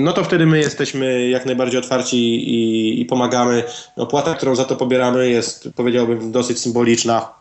no 0.00 0.12
to 0.12 0.24
wtedy 0.24 0.46
my 0.46 0.58
jesteśmy 0.58 1.28
jak 1.28 1.46
najbardziej 1.46 1.80
otwarci 1.80 2.16
i, 2.16 3.00
i 3.00 3.04
pomagamy. 3.04 3.64
Opłata, 3.96 4.34
którą 4.34 4.56
za 4.56 4.64
to 4.64 4.76
pobieramy 4.76 5.30
jest, 5.30 5.68
powiedziałbym, 5.76 6.32
dosyć 6.32 6.60
symboliczna. 6.60 7.32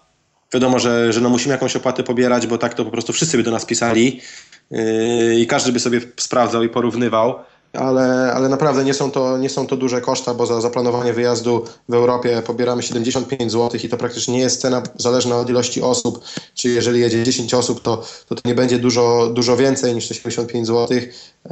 Wiadomo, 0.54 0.80
że, 0.80 1.14
że 1.14 1.22
no 1.22 1.30
musimy 1.30 1.52
jakąś 1.52 1.76
opłatę 1.76 2.04
pobierać, 2.04 2.48
bo 2.48 2.58
tak 2.58 2.74
to 2.74 2.86
po 2.86 2.92
prostu 2.92 3.14
wszyscy 3.14 3.38
by 3.38 3.44
do 3.44 3.52
nas 3.52 3.66
pisali 3.66 4.22
yy, 4.72 5.40
i 5.40 5.48
każdy 5.48 5.72
by 5.72 5.80
sobie 5.80 6.02
sprawdzał 6.18 6.64
i 6.64 6.70
porównywał 6.70 7.36
ale, 7.74 8.34
ale 8.34 8.50
naprawdę 8.50 8.84
nie 8.84 8.94
są, 8.94 9.12
to, 9.12 9.38
nie 9.38 9.50
są 9.50 9.68
to 9.68 9.78
duże 9.78 10.02
koszta, 10.02 10.34
bo 10.34 10.46
za 10.46 10.62
zaplanowanie 10.62 11.14
wyjazdu 11.14 11.66
w 11.90 11.94
Europie 11.94 12.42
pobieramy 12.46 12.84
75 12.84 13.52
zł 13.52 13.80
i 13.84 13.90
to 13.90 13.98
praktycznie 13.98 14.34
nie 14.34 14.40
jest 14.40 14.62
cena 14.62 14.84
zależna 14.98 15.38
od 15.38 15.50
ilości 15.50 15.82
osób. 15.82 16.24
Czyli 16.56 16.76
jeżeli 16.76 17.00
jedzie 17.00 17.24
10 17.24 17.54
osób, 17.54 17.82
to, 17.82 18.04
to, 18.28 18.36
to 18.36 18.42
nie 18.46 18.56
będzie 18.56 18.80
dużo, 18.80 19.30
dużo 19.34 19.58
więcej 19.58 19.96
niż 19.96 20.08
te 20.08 20.14
75 20.14 20.68
zł. 20.68 20.98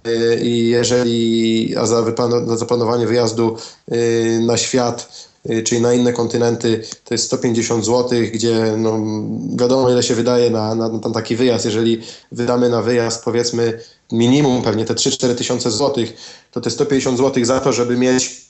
Yy, 0.05 0.39
I 0.41 0.69
jeżeli 0.69 1.75
a 1.77 1.85
za, 1.85 2.03
za 2.45 2.57
zaplanowanie 2.57 3.07
wyjazdu 3.07 3.57
yy, 3.87 4.39
na 4.39 4.57
świat 4.57 5.27
yy, 5.45 5.63
czyli 5.63 5.81
na 5.81 5.93
inne 5.93 6.13
kontynenty, 6.13 6.83
to 7.03 7.13
jest 7.13 7.25
150 7.25 7.85
zł, 7.85 8.19
gdzie 8.33 8.73
no, 8.77 8.99
wiadomo 9.55 9.89
ile 9.89 10.03
się 10.03 10.15
wydaje 10.15 10.49
na, 10.49 10.75
na, 10.75 10.89
na 10.89 11.11
taki 11.13 11.35
wyjazd. 11.35 11.65
Jeżeli 11.65 12.01
wydamy 12.31 12.69
na 12.69 12.81
wyjazd 12.81 13.23
powiedzmy 13.23 13.79
minimum 14.11 14.61
pewnie 14.61 14.85
te 14.85 14.93
3-4 14.93 15.35
tysiące 15.35 15.71
złotych, 15.71 16.13
to 16.51 16.61
te 16.61 16.69
150 16.69 17.17
złotych 17.17 17.45
za 17.45 17.59
to, 17.59 17.73
żeby 17.73 17.97
mieć 17.97 18.45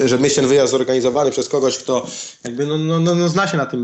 yy, 0.00 0.08
żeby 0.08 0.22
mieć 0.24 0.34
ten 0.34 0.46
wyjazd 0.46 0.70
zorganizowany 0.70 1.30
przez 1.30 1.48
kogoś, 1.48 1.78
kto 1.78 2.06
jakby 2.44 2.66
no, 2.66 2.78
no, 2.78 3.00
no, 3.00 3.14
no 3.14 3.28
zna 3.28 3.48
się 3.48 3.56
na 3.56 3.66
tym 3.66 3.82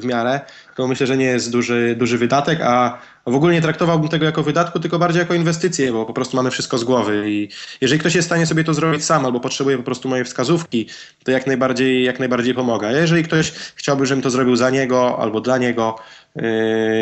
w 0.00 0.04
miarę, 0.04 0.40
to 0.76 0.86
myślę, 0.88 1.06
że 1.06 1.16
nie 1.16 1.24
jest 1.24 1.50
duży, 1.50 1.96
duży 1.98 2.18
wydatek, 2.18 2.60
a 2.60 2.98
w 3.26 3.34
ogóle 3.34 3.52
nie 3.52 3.62
traktowałbym 3.62 4.08
tego 4.08 4.24
jako 4.26 4.42
wydatku, 4.42 4.80
tylko 4.80 4.98
bardziej 4.98 5.20
jako 5.20 5.34
inwestycję, 5.34 5.92
bo 5.92 6.06
po 6.06 6.12
prostu 6.12 6.36
mamy 6.36 6.50
wszystko 6.50 6.78
z 6.78 6.84
głowy 6.84 7.24
i 7.26 7.48
jeżeli 7.80 8.00
ktoś 8.00 8.14
jest 8.14 8.26
w 8.26 8.30
stanie 8.30 8.46
sobie 8.46 8.64
to 8.64 8.74
zrobić 8.74 9.04
sam 9.04 9.26
albo 9.26 9.40
potrzebuje 9.40 9.76
po 9.76 9.82
prostu 9.82 10.08
mojej 10.08 10.24
wskazówki, 10.24 10.88
to 11.24 11.30
jak 11.30 11.46
najbardziej, 11.46 12.04
jak 12.04 12.18
najbardziej 12.18 12.54
pomaga. 12.54 12.90
Jeżeli 12.90 13.24
ktoś 13.24 13.52
chciałby, 13.74 14.06
żebym 14.06 14.22
to 14.22 14.30
zrobił 14.30 14.56
za 14.56 14.70
niego 14.70 15.18
albo 15.18 15.40
dla 15.40 15.58
niego, 15.58 15.98
yy, 16.36 16.42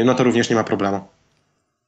no 0.05 0.15
to 0.15 0.25
również 0.25 0.51
nie 0.51 0.57
ma 0.57 0.65
problemu. 0.65 1.01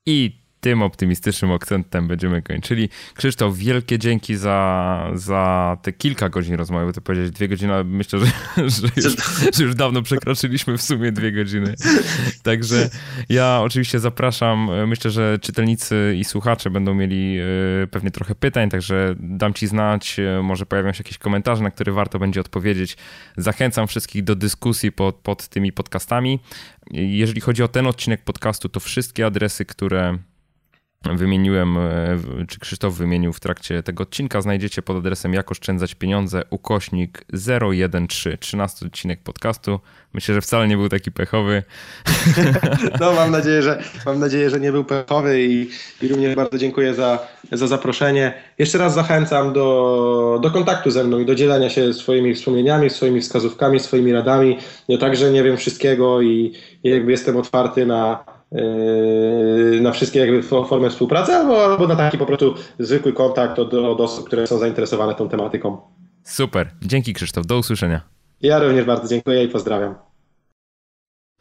I 0.07 0.42
tym 0.63 0.83
optymistycznym 0.83 1.53
akcentem 1.53 2.09
będziemy 2.09 2.43
kończyli. 2.43 2.89
Krzysztof, 3.15 3.57
wielkie 3.57 3.99
dzięki 3.99 4.37
za, 4.37 5.11
za 5.15 5.77
te 5.83 5.93
kilka 5.93 6.29
godzin 6.29 6.55
rozmowy, 6.55 6.87
bo 6.87 6.93
to 6.93 7.01
powiedzieć 7.01 7.31
dwie 7.31 7.49
godziny, 7.49 7.75
ale 7.75 7.85
myślę, 7.85 8.19
że, 8.19 8.27
że, 8.71 8.89
już, 8.97 9.17
że 9.57 9.65
już 9.65 9.75
dawno 9.75 10.03
przekroczyliśmy 10.03 10.79
w 10.79 10.83
sumie 10.83 11.13
dwie 11.13 11.33
godziny. 11.33 11.75
Także 12.43 12.91
ja 13.29 13.61
oczywiście 13.63 14.01
zapraszam, 14.01 14.71
myślę, 14.87 15.11
że 15.11 15.39
czytelnicy 15.39 16.17
i 16.19 16.25
słuchacze 16.25 16.71
będą 16.71 16.95
mieli 16.95 17.39
e, 17.39 17.87
pewnie 17.87 18.11
trochę 18.11 18.35
pytań, 18.35 18.71
także 18.71 19.15
dam 19.19 19.55
ci 19.55 19.67
znać, 19.67 20.19
e, 20.19 20.43
może 20.43 20.67
pojawią 20.67 20.93
się 20.93 21.01
jakieś 21.01 21.19
komentarze, 21.19 21.63
na 21.63 21.71
które 21.71 21.93
warto 21.93 22.19
będzie 22.19 22.41
odpowiedzieć. 22.41 22.97
Zachęcam 23.37 23.87
wszystkich 23.87 24.25
do 24.25 24.37
dyskusji 24.37 24.93
pod, 24.93 25.17
pod 25.17 25.49
tymi 25.49 25.73
podcastami. 25.73 26.41
Jeżeli 26.91 27.41
chodzi 27.41 27.63
o 27.63 27.69
ten 27.69 27.87
odcinek 27.87 28.25
podcastu, 28.25 28.69
to 28.69 28.81
wszystkie 28.81 29.27
adresy, 29.27 29.65
które 29.65 30.19
wymieniłem, 31.05 31.79
e, 31.79 32.19
czy 32.49 32.61
Krzysztof 32.61 32.95
wymienił 32.95 33.33
w 33.33 33.41
trakcie 33.41 33.83
tego 33.83 34.03
odcinka, 34.03 34.41
znajdziecie 34.41 34.83
pod 34.83 34.97
adresem 34.97 35.35
jak 35.35 35.51
oszczędzać 35.51 35.95
pieniądze 35.95 36.43
ukośnik 36.51 37.25
013, 38.09 38.39
13 38.39 38.87
odcinek 38.87 39.23
podcastu. 39.23 39.81
Myślę, 40.15 40.35
że 40.35 40.41
wcale 40.41 40.69
nie 40.69 40.77
był 40.77 40.89
taki 40.89 41.13
pechowy. 41.13 41.63
No 43.01 43.13
mam 43.13 43.31
nadzieję, 43.31 43.63
że, 43.63 43.83
mam 44.07 44.19
nadzieję, 44.19 44.51
że 44.51 44.61
nie 44.61 44.73
był 44.73 44.85
pechowy 44.85 45.43
i, 45.43 45.71
i 46.03 46.09
również 46.09 46.35
bardzo 46.35 46.59
dziękuję 46.59 46.95
za, 46.95 47.19
za 47.53 47.67
zaproszenie. 47.67 48.35
Jeszcze 48.59 48.79
raz 48.79 48.95
zachęcam 48.95 49.53
do, 49.53 50.39
do 50.43 50.51
kontaktu 50.51 50.91
ze 50.91 51.05
mną 51.05 51.19
i 51.19 51.27
do 51.27 51.35
dzielenia 51.35 51.71
się 51.71 51.95
swoimi 51.95 52.35
wspomnieniami, 52.35 52.91
swoimi 52.91 53.21
wskazówkami, 53.21 53.81
swoimi 53.81 54.13
radami. 54.13 54.59
Ja 54.89 54.99
także 54.99 55.31
nie 55.31 55.43
wiem 55.43 55.57
wszystkiego 55.57 56.21
i, 56.21 56.53
i 56.85 56.91
jakby 56.91 57.11
jestem 57.11 57.37
otwarty 57.37 57.87
na, 57.87 58.25
na 59.81 59.93
wszystkie 59.93 60.19
jakby 60.19 60.43
formy 60.43 60.91
współpracy, 60.91 61.33
albo, 61.33 61.65
albo 61.65 61.87
na 61.87 61.97
taki 61.97 62.19
po 62.19 62.27
prostu 62.27 62.55
zwykły 62.79 63.13
kontakt 63.13 63.59
od, 63.59 63.75
od 63.75 64.01
osób, 64.01 64.27
które 64.27 64.47
są 64.47 64.59
zainteresowane 64.59 65.15
tą 65.15 65.29
tematyką. 65.29 65.81
Super. 66.25 66.71
Dzięki 66.83 67.13
Krzysztof. 67.15 67.47
Do 67.47 67.59
usłyszenia. 67.59 68.01
Ja 68.41 68.59
również 68.59 68.85
bardzo 68.85 69.09
dziękuję 69.09 69.45
i 69.45 69.49
pozdrawiam. 69.49 69.95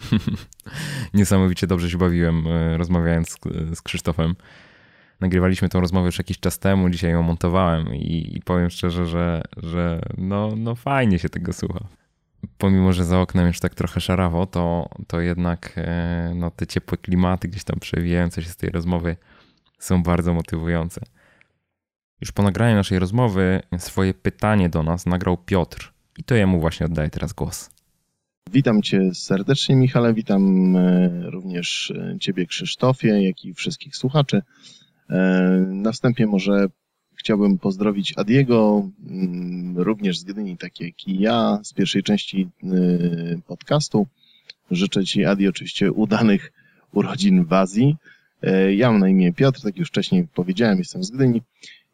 Niesamowicie 1.13 1.67
dobrze 1.67 1.89
się 1.89 1.97
bawiłem 1.97 2.47
e, 2.47 2.77
rozmawiając 2.77 3.29
z, 3.29 3.37
z 3.77 3.81
Krzysztofem. 3.81 4.35
Nagrywaliśmy 5.19 5.69
tą 5.69 5.81
rozmowę 5.81 6.05
już 6.05 6.17
jakiś 6.17 6.39
czas 6.39 6.59
temu, 6.59 6.89
dzisiaj 6.89 7.11
ją 7.11 7.21
montowałem 7.21 7.95
i, 7.95 8.37
i 8.37 8.41
powiem 8.41 8.69
szczerze, 8.69 9.05
że, 9.05 9.41
że 9.57 10.01
no, 10.17 10.49
no 10.57 10.75
fajnie 10.75 11.19
się 11.19 11.29
tego 11.29 11.53
słucha. 11.53 11.79
Pomimo, 12.57 12.93
że 12.93 13.05
za 13.05 13.19
oknem 13.19 13.47
już 13.47 13.59
tak 13.59 13.75
trochę 13.75 14.01
szarawo, 14.01 14.45
to, 14.45 14.89
to 15.07 15.21
jednak 15.21 15.73
e, 15.77 16.33
no, 16.35 16.51
te 16.51 16.67
ciepłe 16.67 16.97
klimaty 16.97 17.47
gdzieś 17.47 17.63
tam 17.63 17.79
przewijające 17.79 18.41
się 18.41 18.49
z 18.49 18.55
tej 18.57 18.69
rozmowy 18.69 19.15
są 19.79 20.03
bardzo 20.03 20.33
motywujące. 20.33 21.01
Już 22.21 22.31
po 22.31 22.43
nagraniu 22.43 22.75
naszej 22.75 22.99
rozmowy 22.99 23.61
swoje 23.77 24.13
pytanie 24.13 24.69
do 24.69 24.83
nas 24.83 25.05
nagrał 25.05 25.37
Piotr 25.37 25.93
i 26.17 26.23
to 26.23 26.35
jemu 26.35 26.59
właśnie 26.59 26.85
oddaję 26.85 27.09
teraz 27.09 27.33
głos. 27.33 27.69
Witam 28.51 28.81
Cię 28.81 29.09
serdecznie, 29.13 29.75
Michale. 29.75 30.13
Witam 30.13 30.75
e, 30.75 31.09
również 31.29 31.91
e, 31.91 32.19
Ciebie, 32.19 32.45
Krzysztofie, 32.45 33.23
jak 33.23 33.45
i 33.45 33.53
wszystkich 33.53 33.95
słuchaczy. 33.95 34.41
Na 35.67 35.91
wstępie 35.91 36.27
może 36.27 36.67
chciałbym 37.21 37.57
pozdrowić 37.57 38.13
Adiego, 38.17 38.89
mm, 39.09 39.77
również 39.77 40.19
z 40.19 40.23
Gdyni, 40.23 40.57
tak 40.57 40.79
jak 40.79 41.07
i 41.07 41.19
ja, 41.19 41.59
z 41.63 41.73
pierwszej 41.73 42.03
części 42.03 42.49
y, 42.63 43.41
podcastu. 43.47 44.07
Życzę 44.71 45.03
Ci, 45.05 45.25
Adi, 45.25 45.47
oczywiście 45.47 45.91
udanych 45.91 46.51
urodzin 46.93 47.45
w 47.45 47.53
Azji. 47.53 47.95
E, 48.41 48.75
ja 48.75 48.91
mam 48.91 48.99
na 48.99 49.09
imię 49.09 49.33
Piotr, 49.33 49.61
tak 49.61 49.77
już 49.77 49.89
wcześniej 49.89 50.27
powiedziałem, 50.33 50.77
jestem 50.77 51.03
z 51.03 51.11
Gdyni 51.11 51.41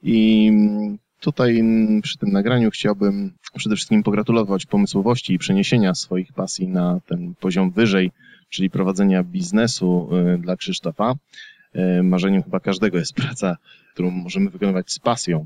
i 0.03 0.47
mm, 0.49 0.97
tutaj 1.19 1.63
przy 2.03 2.17
tym 2.17 2.31
nagraniu 2.31 2.71
chciałbym 2.71 3.33
przede 3.57 3.75
wszystkim 3.75 4.03
pogratulować 4.03 4.65
pomysłowości 4.65 5.33
i 5.33 5.37
przeniesienia 5.37 5.95
swoich 5.95 6.33
pasji 6.33 6.67
na 6.67 6.99
ten 7.07 7.33
poziom 7.39 7.71
wyżej, 7.71 8.11
czyli 8.49 8.69
prowadzenia 8.69 9.23
biznesu 9.23 10.09
y, 10.35 10.37
dla 10.37 10.55
Krzysztofa. 10.55 11.15
E, 11.73 12.03
marzeniem 12.03 12.43
chyba 12.43 12.59
każdego 12.59 12.97
jest 12.97 13.13
praca, 13.13 13.57
którą 13.93 14.11
możemy 14.11 14.49
wykonywać 14.49 14.91
z 14.91 14.99
pasją. 14.99 15.45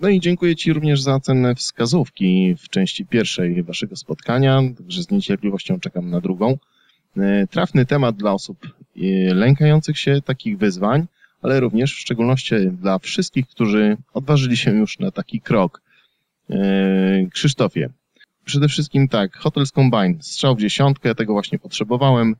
No 0.00 0.08
i 0.08 0.20
dziękuję 0.20 0.56
Ci 0.56 0.72
również 0.72 1.02
za 1.02 1.20
cenne 1.20 1.54
wskazówki 1.54 2.54
w 2.58 2.68
części 2.68 3.06
pierwszej 3.06 3.62
Waszego 3.62 3.96
spotkania, 3.96 4.62
także 4.78 5.02
z 5.02 5.10
niecierpliwością 5.10 5.80
czekam 5.80 6.10
na 6.10 6.20
drugą. 6.20 6.58
E, 7.16 7.46
trafny 7.46 7.86
temat 7.86 8.16
dla 8.16 8.32
osób 8.32 8.66
e, 8.66 9.34
lękających 9.34 9.98
się 9.98 10.22
takich 10.22 10.58
wyzwań, 10.58 11.06
ale 11.42 11.60
również 11.60 11.94
w 11.94 11.98
szczególności 11.98 12.54
dla 12.72 12.98
wszystkich, 12.98 13.48
którzy 13.48 13.96
odważyli 14.14 14.56
się 14.56 14.70
już 14.70 14.98
na 14.98 15.10
taki 15.10 15.40
krok. 15.40 15.82
Krzysztofie, 17.32 17.90
przede 18.44 18.68
wszystkim 18.68 19.08
tak, 19.08 19.36
Hotels 19.36 19.72
Combine, 19.72 20.14
strzał 20.20 20.56
w 20.56 20.60
dziesiątkę, 20.60 21.14
tego 21.14 21.32
właśnie 21.32 21.58
potrzebowałem. 21.58 22.36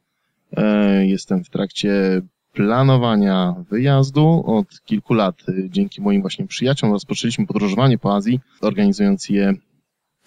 Jestem 1.03 1.45
w 1.45 1.51
trakcie 1.51 2.23
planowania 2.53 3.55
wyjazdu. 3.71 4.43
Od 4.47 4.83
kilku 4.85 5.15
lat 5.15 5.37
dzięki 5.69 6.03
moim 6.03 6.21
właśnie 6.21 6.47
przyjaciołom 6.47 6.93
rozpoczęliśmy 6.93 7.47
podróżowanie 7.47 7.99
po 7.99 8.15
Azji, 8.15 8.41
organizując 8.61 9.29
je 9.29 9.55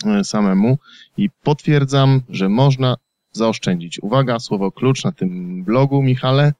y, 0.05 0.23
samemu 0.23 0.77
i 1.17 1.29
potwierdzam, 1.43 2.21
że 2.29 2.49
można 2.49 2.95
zaoszczędzić. 3.31 3.99
Uwaga, 3.99 4.39
słowo 4.39 4.71
klucz 4.71 5.03
na 5.03 5.11
tym 5.11 5.63
blogu, 5.63 6.01
Michale. 6.01 6.53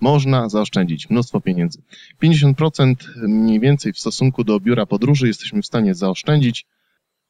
Można 0.00 0.48
zaoszczędzić 0.48 1.10
mnóstwo 1.10 1.40
pieniędzy. 1.40 1.82
50% 2.22 2.94
mniej 3.16 3.60
więcej 3.60 3.92
w 3.92 3.98
stosunku 3.98 4.44
do 4.44 4.60
biura 4.60 4.86
podróży 4.86 5.26
jesteśmy 5.26 5.62
w 5.62 5.66
stanie 5.66 5.94
zaoszczędzić, 5.94 6.66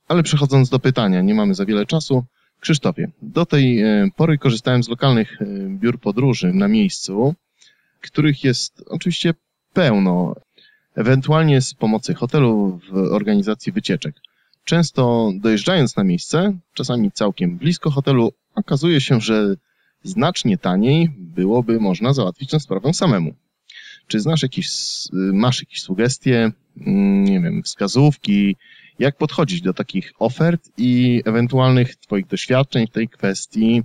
ale 0.08 0.22
przechodząc 0.22 0.68
do 0.68 0.78
pytania, 0.78 1.20
nie 1.20 1.34
mamy 1.34 1.54
za 1.54 1.64
wiele 1.64 1.86
czasu. 1.86 2.24
Krzysztofie, 2.60 3.10
do 3.22 3.46
tej 3.46 3.84
y, 3.84 4.10
pory 4.16 4.38
korzystałem 4.38 4.82
z 4.82 4.88
lokalnych 4.88 5.38
biur 5.68 6.00
podróży 6.00 6.52
na 6.52 6.68
miejscu 6.68 7.34
których 8.10 8.44
jest 8.44 8.84
oczywiście 8.86 9.34
pełno, 9.72 10.34
ewentualnie 10.94 11.60
z 11.60 11.74
pomocy 11.74 12.14
hotelu 12.14 12.80
w 12.90 12.96
organizacji 12.96 13.72
wycieczek. 13.72 14.14
Często 14.64 15.32
dojeżdżając 15.34 15.96
na 15.96 16.04
miejsce, 16.04 16.58
czasami 16.74 17.12
całkiem 17.12 17.58
blisko 17.58 17.90
hotelu, 17.90 18.32
okazuje 18.54 19.00
się, 19.00 19.20
że 19.20 19.54
znacznie 20.02 20.58
taniej 20.58 21.10
byłoby 21.18 21.80
można 21.80 22.12
załatwić 22.12 22.50
tę 22.50 22.60
sprawę 22.60 22.94
samemu. 22.94 23.34
Czy 24.06 24.20
znasz 24.20 24.42
jakieś, 24.42 24.68
masz 25.12 25.60
jakieś 25.60 25.82
sugestie, 25.82 26.52
mm, 26.76 27.24
nie 27.24 27.40
wiem, 27.40 27.62
wskazówki, 27.62 28.56
jak 28.98 29.16
podchodzić 29.16 29.60
do 29.60 29.74
takich 29.74 30.12
ofert 30.18 30.70
i 30.78 31.22
ewentualnych 31.24 31.96
Twoich 31.96 32.26
doświadczeń 32.26 32.86
w 32.86 32.90
tej 32.90 33.08
kwestii? 33.08 33.82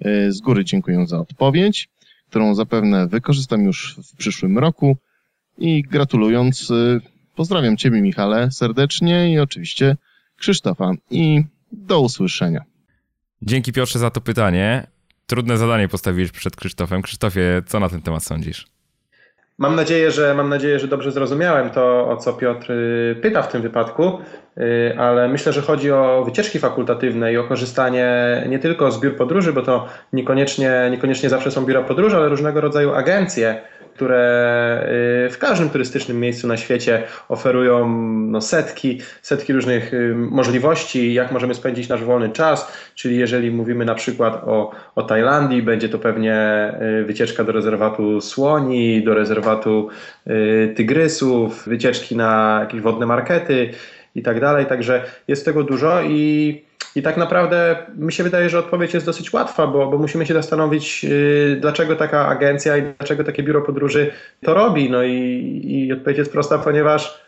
E, 0.00 0.32
z 0.32 0.40
góry 0.40 0.64
dziękuję 0.64 1.06
za 1.06 1.18
odpowiedź 1.18 1.88
którą 2.30 2.54
zapewne 2.54 3.08
wykorzystam 3.08 3.64
już 3.64 3.96
w 4.12 4.16
przyszłym 4.16 4.58
roku. 4.58 4.96
I 5.58 5.82
gratulując, 5.82 6.70
y, 6.70 7.00
pozdrawiam 7.34 7.76
Ciebie, 7.76 8.02
Michale, 8.02 8.50
serdecznie 8.50 9.32
i 9.32 9.38
oczywiście 9.38 9.96
Krzysztofa. 10.36 10.90
I 11.10 11.44
do 11.72 12.00
usłyszenia. 12.00 12.64
Dzięki 13.42 13.72
Piotrze 13.72 13.98
za 13.98 14.10
to 14.10 14.20
pytanie. 14.20 14.86
Trudne 15.26 15.58
zadanie 15.58 15.88
postawiłeś 15.88 16.32
przed 16.32 16.56
Krzysztofem. 16.56 17.02
Krzysztofie, 17.02 17.62
co 17.66 17.80
na 17.80 17.88
ten 17.88 18.02
temat 18.02 18.24
sądzisz? 18.24 18.75
Mam 19.58 19.76
nadzieję, 19.76 20.10
że 20.10 20.34
mam 20.34 20.48
nadzieję, 20.48 20.78
że 20.78 20.88
dobrze 20.88 21.12
zrozumiałem 21.12 21.70
to, 21.70 22.08
o 22.08 22.16
co 22.16 22.32
Piotr 22.32 22.72
y, 22.72 23.16
pyta 23.22 23.42
w 23.42 23.52
tym 23.52 23.62
wypadku, 23.62 24.18
y, 24.58 24.94
ale 24.98 25.28
myślę, 25.28 25.52
że 25.52 25.62
chodzi 25.62 25.92
o 25.92 26.22
wycieczki 26.24 26.58
fakultatywne 26.58 27.32
i 27.32 27.36
o 27.36 27.44
korzystanie 27.44 28.06
nie 28.48 28.58
tylko 28.58 28.90
z 28.90 29.00
biur 29.00 29.16
podróży, 29.16 29.52
bo 29.52 29.62
to 29.62 29.86
niekoniecznie, 30.12 30.88
niekoniecznie 30.90 31.28
zawsze 31.28 31.50
są 31.50 31.64
biura 31.64 31.82
podróży, 31.82 32.16
ale 32.16 32.28
różnego 32.28 32.60
rodzaju 32.60 32.94
agencje, 32.94 33.60
które 33.96 34.88
y, 35.26 35.30
w 35.30 35.38
każdym 35.38 35.70
turystycznym 35.70 36.20
miejscu 36.20 36.48
na 36.48 36.56
świecie 36.56 37.02
oferują 37.28 37.88
no, 38.16 38.40
setki, 38.40 39.00
setki 39.22 39.52
różnych 39.52 39.94
y, 39.94 40.14
możliwości, 40.16 41.14
jak 41.14 41.32
możemy 41.32 41.54
spędzić 41.54 41.88
nasz 41.88 42.04
wolny 42.04 42.28
czas. 42.28 42.72
Czyli 42.94 43.18
jeżeli 43.18 43.50
mówimy 43.50 43.84
na 43.84 43.94
przykład 43.94 44.34
o, 44.34 44.70
o 44.94 45.02
Tajlandii, 45.02 45.62
będzie 45.62 45.88
to 45.88 45.98
pewnie 45.98 46.36
y, 47.00 47.04
wycieczka 47.04 47.44
do 47.44 47.52
rezerwatu 47.52 48.20
słoni, 48.20 49.04
do 49.04 49.14
rezerwatu 49.14 49.88
tygrysów, 50.76 51.68
wycieczki 51.68 52.16
na 52.16 52.58
jakieś 52.60 52.80
wodne 52.80 53.06
markety 53.06 53.70
i 54.14 54.22
tak 54.22 54.40
dalej. 54.40 54.66
Także 54.66 55.02
jest 55.28 55.44
tego 55.44 55.62
dużo 55.62 56.02
i 56.02 56.62
i 56.96 57.02
tak 57.02 57.16
naprawdę 57.16 57.76
mi 57.96 58.12
się 58.12 58.22
wydaje, 58.22 58.50
że 58.50 58.58
odpowiedź 58.58 58.94
jest 58.94 59.06
dosyć 59.06 59.32
łatwa, 59.32 59.66
bo, 59.66 59.90
bo 59.90 59.98
musimy 59.98 60.26
się 60.26 60.34
zastanowić, 60.34 61.04
yy, 61.04 61.58
dlaczego 61.60 61.96
taka 61.96 62.26
agencja 62.26 62.76
i 62.76 62.82
dlaczego 62.98 63.24
takie 63.24 63.42
biuro 63.42 63.62
podróży 63.62 64.12
to 64.44 64.54
robi. 64.54 64.90
No 64.90 65.02
i, 65.02 65.60
i 65.64 65.92
odpowiedź 65.92 66.18
jest 66.18 66.32
prosta, 66.32 66.58
ponieważ 66.58 67.20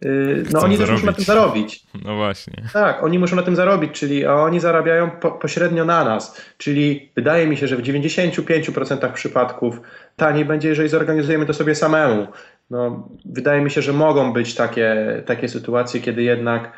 yy, 0.00 0.44
no 0.52 0.60
oni 0.60 0.78
też 0.78 0.90
muszą 0.90 1.06
na 1.06 1.12
tym 1.12 1.24
zarobić. 1.24 1.86
No 2.04 2.16
właśnie. 2.16 2.62
Tak, 2.72 3.04
oni 3.04 3.18
muszą 3.18 3.36
na 3.36 3.42
tym 3.42 3.56
zarobić, 3.56 3.92
czyli 3.92 4.26
a 4.26 4.34
oni 4.34 4.60
zarabiają 4.60 5.10
po, 5.10 5.30
pośrednio 5.30 5.84
na 5.84 6.04
nas. 6.04 6.40
Czyli 6.58 7.12
wydaje 7.16 7.46
mi 7.46 7.56
się, 7.56 7.68
że 7.68 7.76
w 7.76 7.82
95% 7.82 9.12
przypadków 9.12 9.80
taniej 10.16 10.44
będzie, 10.44 10.68
jeżeli 10.68 10.88
zorganizujemy 10.88 11.46
to 11.46 11.54
sobie 11.54 11.74
samemu. 11.74 12.26
No, 12.70 13.08
wydaje 13.24 13.60
mi 13.62 13.70
się, 13.70 13.82
że 13.82 13.92
mogą 13.92 14.32
być 14.32 14.54
takie, 14.54 15.22
takie 15.26 15.48
sytuacje, 15.48 16.00
kiedy 16.00 16.22
jednak 16.22 16.72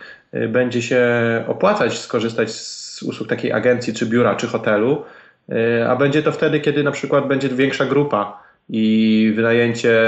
będzie 0.49 0.83
się 0.83 1.05
opłacać 1.47 1.99
skorzystać 1.99 2.51
z 2.51 3.03
usług 3.03 3.29
takiej 3.29 3.53
agencji, 3.53 3.95
czy 3.95 4.07
biura, 4.07 4.35
czy 4.35 4.47
hotelu, 4.47 5.05
y, 5.53 5.89
a 5.89 5.97
będzie 5.97 6.23
to 6.23 6.33
wtedy, 6.33 6.61
kiedy 6.61 6.83
na 6.83 6.91
przykład 6.91 7.29
będzie 7.29 7.49
większa 7.49 7.87
grupa 7.87 8.47
i 8.69 9.33
wynajęcie 9.37 10.03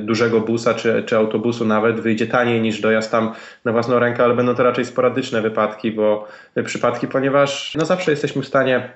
dużego 0.00 0.40
busa 0.40 0.74
czy, 0.74 1.02
czy 1.06 1.16
autobusu 1.16 1.64
nawet 1.64 2.00
wyjdzie 2.00 2.26
taniej 2.26 2.60
niż 2.60 2.80
dojazd 2.80 3.10
tam 3.10 3.34
na 3.64 3.72
własną 3.72 3.98
rękę, 3.98 4.24
ale 4.24 4.34
będą 4.34 4.54
to 4.54 4.62
raczej 4.62 4.84
sporadyczne 4.84 5.42
wypadki, 5.42 5.92
bo 5.92 6.28
przypadki, 6.64 7.08
ponieważ 7.08 7.74
no 7.74 7.84
zawsze 7.84 8.10
jesteśmy 8.10 8.42
w 8.42 8.46
stanie 8.46 8.90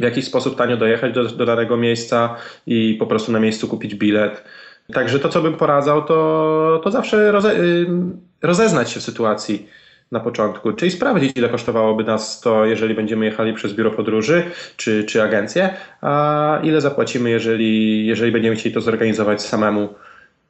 w 0.00 0.02
jakiś 0.02 0.24
sposób 0.24 0.56
tanio 0.56 0.76
dojechać 0.76 1.12
do, 1.12 1.24
do 1.24 1.46
danego 1.46 1.76
miejsca 1.76 2.36
i 2.66 2.96
po 2.98 3.06
prostu 3.06 3.32
na 3.32 3.40
miejscu 3.40 3.68
kupić 3.68 3.94
bilet. 3.94 4.44
Także 4.92 5.18
to, 5.18 5.28
co 5.28 5.42
bym 5.42 5.54
poradzał, 5.54 6.04
to, 6.04 6.80
to 6.84 6.90
zawsze 6.90 7.32
roze, 7.32 7.56
y, 7.56 7.86
rozeznać 8.42 8.90
się 8.90 9.00
w 9.00 9.02
sytuacji 9.02 9.68
na 10.12 10.20
początku, 10.20 10.72
czyli 10.72 10.90
sprawdzić, 10.90 11.32
ile 11.36 11.48
kosztowałoby 11.48 12.04
nas 12.04 12.40
to, 12.40 12.66
jeżeli 12.66 12.94
będziemy 12.94 13.24
jechali 13.24 13.54
przez 13.54 13.74
biuro 13.74 13.90
podróży 13.90 14.42
czy, 14.76 15.04
czy 15.04 15.22
agencję, 15.22 15.74
a 16.00 16.60
ile 16.62 16.80
zapłacimy, 16.80 17.30
jeżeli, 17.30 18.06
jeżeli 18.06 18.32
będziemy 18.32 18.56
chcieli 18.56 18.74
to 18.74 18.80
zorganizować 18.80 19.42
samemu. 19.42 19.88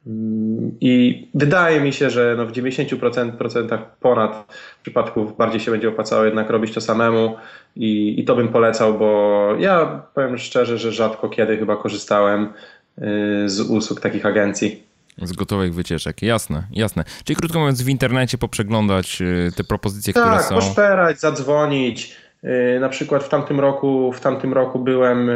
Mm, 0.07 0.71
I 0.81 1.27
wydaje 1.33 1.81
mi 1.81 1.93
się, 1.93 2.09
że 2.09 2.35
no 2.37 2.45
w 2.45 2.51
90% 2.51 3.31
procentach 3.31 3.97
ponad 3.99 4.53
przypadków 4.81 5.37
bardziej 5.37 5.59
się 5.59 5.71
będzie 5.71 5.89
opłacało 5.89 6.25
jednak 6.25 6.49
robić 6.49 6.73
to 6.73 6.81
samemu 6.81 7.35
i, 7.75 8.19
i 8.19 8.25
to 8.25 8.35
bym 8.35 8.47
polecał, 8.47 8.93
bo 8.93 9.49
ja 9.59 10.01
powiem 10.13 10.37
szczerze, 10.37 10.77
że 10.77 10.91
rzadko 10.91 11.29
kiedy 11.29 11.57
chyba 11.57 11.75
korzystałem 11.75 12.49
Y, 12.97 13.49
z 13.49 13.61
usług 13.61 13.99
takich 13.99 14.25
agencji. 14.25 14.83
Z 15.17 15.31
gotowych 15.31 15.73
wycieczek, 15.73 16.21
jasne, 16.21 16.63
jasne. 16.71 17.03
Czyli 17.23 17.35
krótko 17.37 17.59
mówiąc, 17.59 17.81
w 17.81 17.89
internecie 17.89 18.37
poprzeglądać 18.37 19.21
y, 19.21 19.51
te 19.55 19.63
propozycje, 19.63 20.13
tak, 20.13 20.23
które 20.23 20.43
są. 20.43 20.49
Tak, 20.49 20.57
poszperać, 20.57 21.19
zadzwonić. 21.19 22.15
Y, 22.43 22.79
na 22.79 22.89
przykład 22.89 23.23
w 23.23 23.29
tamtym 23.29 23.59
roku, 23.59 24.11
w 24.11 24.19
tamtym 24.19 24.53
roku 24.53 24.79
byłem 24.79 25.29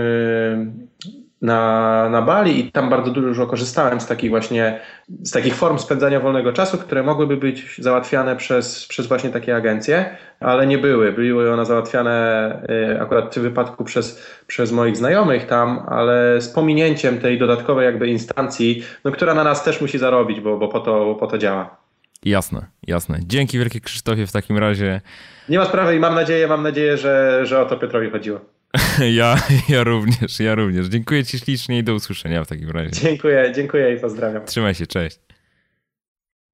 na, 1.42 2.10
na 2.10 2.22
Bali 2.22 2.60
i 2.60 2.72
tam 2.72 2.90
bardzo 2.90 3.12
dużo 3.12 3.48
korzystałem 3.48 4.02
z 4.02 4.08
takich 4.08 4.30
właśnie, 4.30 4.80
z 5.24 5.32
takich 5.32 5.56
form 5.56 5.78
spędzania 5.78 6.20
wolnego 6.20 6.54
czasu, 6.54 6.78
które 6.78 7.04
mogłyby 7.04 7.38
być 7.38 7.76
załatwiane 7.80 8.36
przez, 8.36 8.88
przez 8.88 9.08
właśnie 9.08 9.30
takie 9.30 9.56
agencje, 9.56 10.18
ale 10.40 10.68
nie 10.68 10.78
były. 10.78 11.12
Były 11.12 11.54
one 11.54 11.66
załatwiane 11.66 12.52
y, 12.94 13.02
akurat 13.02 13.26
w 13.26 13.34
tym 13.34 13.44
wypadku 13.44 13.84
przez, 13.84 14.26
przez 14.48 14.72
moich 14.72 14.98
znajomych 14.98 15.46
tam, 15.46 15.86
ale 15.88 16.42
z 16.42 16.50
pominięciem 16.50 17.20
tej 17.20 17.40
dodatkowej 17.40 17.86
jakby 17.86 18.08
instancji, 18.08 18.84
no, 19.04 19.12
która 19.12 19.34
na 19.34 19.44
nas 19.44 19.64
też 19.64 19.82
musi 19.82 19.98
zarobić, 19.98 20.40
bo, 20.40 20.58
bo 20.58 20.68
po, 20.68 20.80
to, 20.80 21.06
bo 21.06 21.16
po 21.16 21.28
to 21.28 21.38
działa. 21.38 21.78
Jasne, 22.26 22.66
jasne. 22.88 23.20
Dzięki 23.24 23.60
wielkie 23.60 23.80
Krzysztofie 23.80 24.28
w 24.28 24.32
takim 24.32 24.58
razie. 24.58 25.02
Nie 25.50 25.58
ma 25.58 25.66
sprawy 25.66 25.96
i 25.96 26.00
mam 26.00 26.16
nadzieję, 26.16 26.48
mam 26.48 26.64
nadzieję, 26.64 26.98
że, 26.98 27.46
że 27.46 27.62
o 27.62 27.66
to 27.66 27.78
Piotrowi 27.78 28.10
chodziło. 28.10 28.55
Ja, 29.20 29.36
ja 29.70 29.84
również, 29.84 30.40
ja 30.40 30.56
również. 30.56 30.88
Dziękuję 30.88 31.26
Ci 31.26 31.40
ślicznie 31.40 31.80
i 31.80 31.84
do 31.84 31.96
usłyszenia 31.96 32.44
w 32.44 32.48
takim 32.48 32.70
razie. 32.70 32.92
Dziękuję, 32.92 33.52
dziękuję 33.56 33.96
i 33.96 34.00
pozdrawiam. 34.00 34.46
Trzymaj 34.46 34.76
się, 34.76 34.88
cześć. 34.88 35.20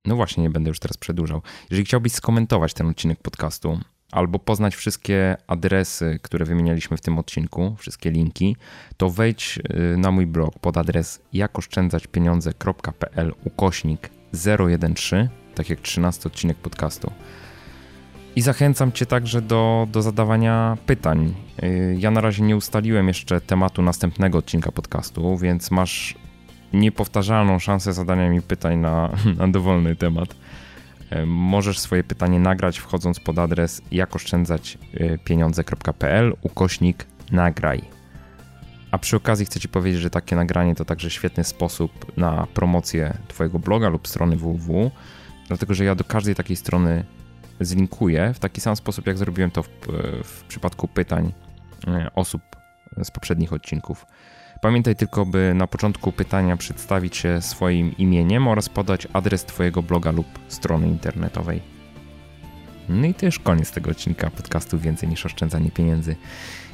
No 0.06 0.15
właśnie, 0.15 0.43
nie 0.43 0.49
będę 0.49 0.69
już 0.69 0.80
teraz 0.80 0.98
przedłużał. 0.98 1.41
Jeżeli 1.69 1.85
chciałbyś 1.85 2.14
skomentować 2.14 2.73
ten 2.73 2.88
odcinek 2.88 3.19
podcastu 3.19 3.80
albo 4.11 4.39
poznać 4.39 4.76
wszystkie 4.76 5.38
adresy, 5.48 6.19
które 6.22 6.45
wymienialiśmy 6.45 6.98
w 6.98 7.02
tym 7.02 7.19
odcinku, 7.19 7.76
wszystkie 7.80 8.11
linki, 8.11 8.56
to 8.98 9.10
wejdź 9.10 9.60
y, 9.93 9.98
na 9.98 10.11
mój 10.11 10.26
blog 10.26 10.60
pod 10.60 10.77
adres 10.77 11.22
jakoszczędzaćpieniądze.pl 11.34 13.34
ukośnik 13.43 14.10
013, 14.34 15.30
tak 15.56 15.69
jak 15.69 15.81
13 15.81 16.30
odcinek 16.30 16.57
podcastu. 16.57 17.11
I 18.35 18.41
zachęcam 18.41 18.91
Cię 18.91 19.05
także 19.05 19.41
do, 19.41 19.87
do 19.91 20.01
zadawania 20.01 20.77
pytań. 20.85 21.33
Y, 21.63 21.95
ja 21.99 22.11
na 22.11 22.21
razie 22.21 22.43
nie 22.43 22.55
ustaliłem 22.55 23.07
jeszcze 23.07 23.41
tematu 23.41 23.81
następnego 23.81 24.37
odcinka 24.37 24.71
podcastu, 24.71 25.37
więc 25.37 25.71
masz 25.71 26.15
niepowtarzalną 26.73 27.59
szansę 27.59 27.93
zadania 27.93 28.29
mi 28.29 28.41
pytań 28.41 28.77
na, 28.77 29.09
na 29.39 29.47
dowolny 29.47 29.95
temat. 29.95 30.35
Y, 31.11 31.25
możesz 31.25 31.79
swoje 31.79 32.03
pytanie 32.03 32.39
nagrać 32.39 32.77
wchodząc 32.77 33.19
pod 33.19 33.39
adres 33.39 33.81
jakoszczędzaćpieniądze.pl 33.91 36.33
ukośnik 36.41 37.05
nagraj. 37.31 37.81
A 38.91 38.97
przy 38.97 39.15
okazji 39.15 39.45
chcę 39.45 39.59
Ci 39.59 39.69
powiedzieć, 39.69 40.01
że 40.01 40.09
takie 40.09 40.35
nagranie 40.35 40.75
to 40.75 40.85
także 40.85 41.09
świetny 41.09 41.43
sposób 41.43 42.17
na 42.17 42.47
promocję 42.53 43.17
Twojego 43.27 43.59
bloga 43.59 43.89
lub 43.89 44.07
strony 44.07 44.37
www, 44.37 44.91
dlatego 45.47 45.73
że 45.73 45.85
ja 45.85 45.95
do 45.95 46.03
każdej 46.03 46.35
takiej 46.35 46.55
strony 46.55 47.03
zlinkuję 47.61 48.33
w 48.33 48.39
taki 48.39 48.61
sam 48.61 48.75
sposób, 48.75 49.07
jak 49.07 49.17
zrobiłem 49.17 49.51
to 49.51 49.63
w, 49.63 49.69
w 50.23 50.43
przypadku 50.47 50.88
pytań 50.88 51.33
e, 51.88 52.11
osób 52.15 52.41
z 53.03 53.11
poprzednich 53.11 53.53
odcinków. 53.53 54.05
Pamiętaj 54.61 54.95
tylko, 54.95 55.25
by 55.25 55.53
na 55.55 55.67
początku 55.67 56.11
pytania 56.11 56.57
przedstawić 56.57 57.17
się 57.17 57.41
swoim 57.41 57.97
imieniem 57.97 58.47
oraz 58.47 58.69
podać 58.69 59.07
adres 59.13 59.45
Twojego 59.45 59.83
bloga 59.83 60.11
lub 60.11 60.27
strony 60.47 60.88
internetowej. 60.88 61.61
No 62.89 63.07
i 63.07 63.13
to 63.13 63.25
już 63.25 63.39
koniec 63.39 63.71
tego 63.71 63.91
odcinka 63.91 64.29
podcastu 64.29 64.79
Więcej 64.79 65.09
niż 65.09 65.25
oszczędzanie 65.25 65.71
pieniędzy. 65.71 66.15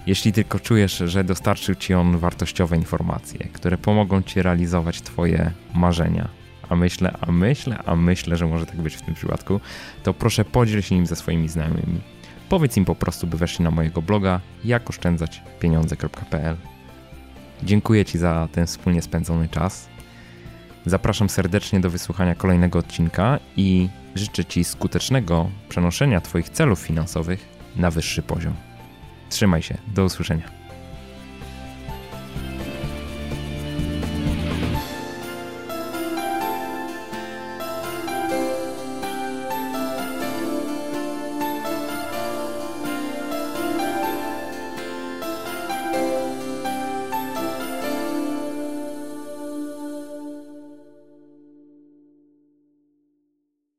Jeśli 0.07 0.34
tylko 0.34 0.59
czujesz, 0.59 0.97
że 0.97 1.23
dostarczył 1.23 1.76
Ci 1.76 1.93
on 1.93 2.18
wartościowe 2.18 2.77
informacje, 2.77 3.39
które 3.39 3.77
pomogą 3.77 4.22
Ci 4.22 4.41
realizować 4.41 5.01
Twoje 5.01 5.51
marzenia, 5.73 6.30
a 6.69 6.76
myślę, 6.76 7.18
a 7.22 7.31
myślę, 7.31 7.77
a 7.85 7.95
myślę, 7.95 8.38
że 8.38 8.48
może 8.48 8.65
tak 8.65 8.81
być 8.81 8.95
w 8.95 9.02
tym 9.02 9.14
przypadku, 9.14 9.60
to 10.03 10.14
proszę 10.14 10.45
podziel 10.45 10.81
się 10.81 10.95
nim 10.95 11.06
ze 11.06 11.15
swoimi 11.15 11.49
znajomymi. 11.49 12.02
Powiedz 12.49 12.77
im 12.77 12.85
po 12.85 12.95
prostu, 12.95 13.27
by 13.27 13.38
weszli 13.38 13.64
na 13.64 13.72
mojego 13.72 14.02
bloga 14.02 14.41
jakoszczędzaćpieniądze.pl. 14.64 16.57
Dziękuję 17.64 18.06
Ci 18.06 18.18
za 18.18 18.48
ten 18.52 18.68
wspólnie 18.68 19.02
spędzony 19.02 19.49
czas. 19.49 19.89
Zapraszam 20.85 21.30
serdecznie 21.30 21.80
do 21.80 21.89
wysłuchania 21.89 22.35
kolejnego 22.35 22.80
odcinka 22.80 23.39
i 23.57 23.89
życzę 24.15 24.45
Ci 24.45 24.64
skutecznego 24.64 25.49
przenoszenia 25.69 26.22
Twoich 26.22 26.49
celów 26.49 26.80
finansowych 26.80 27.48
na 27.76 27.91
wyższy 27.91 28.22
poziom. 28.22 28.53
Trzymaj 29.30 29.61
się, 29.61 29.77
do 29.88 30.06
usłyszenia. 30.06 30.56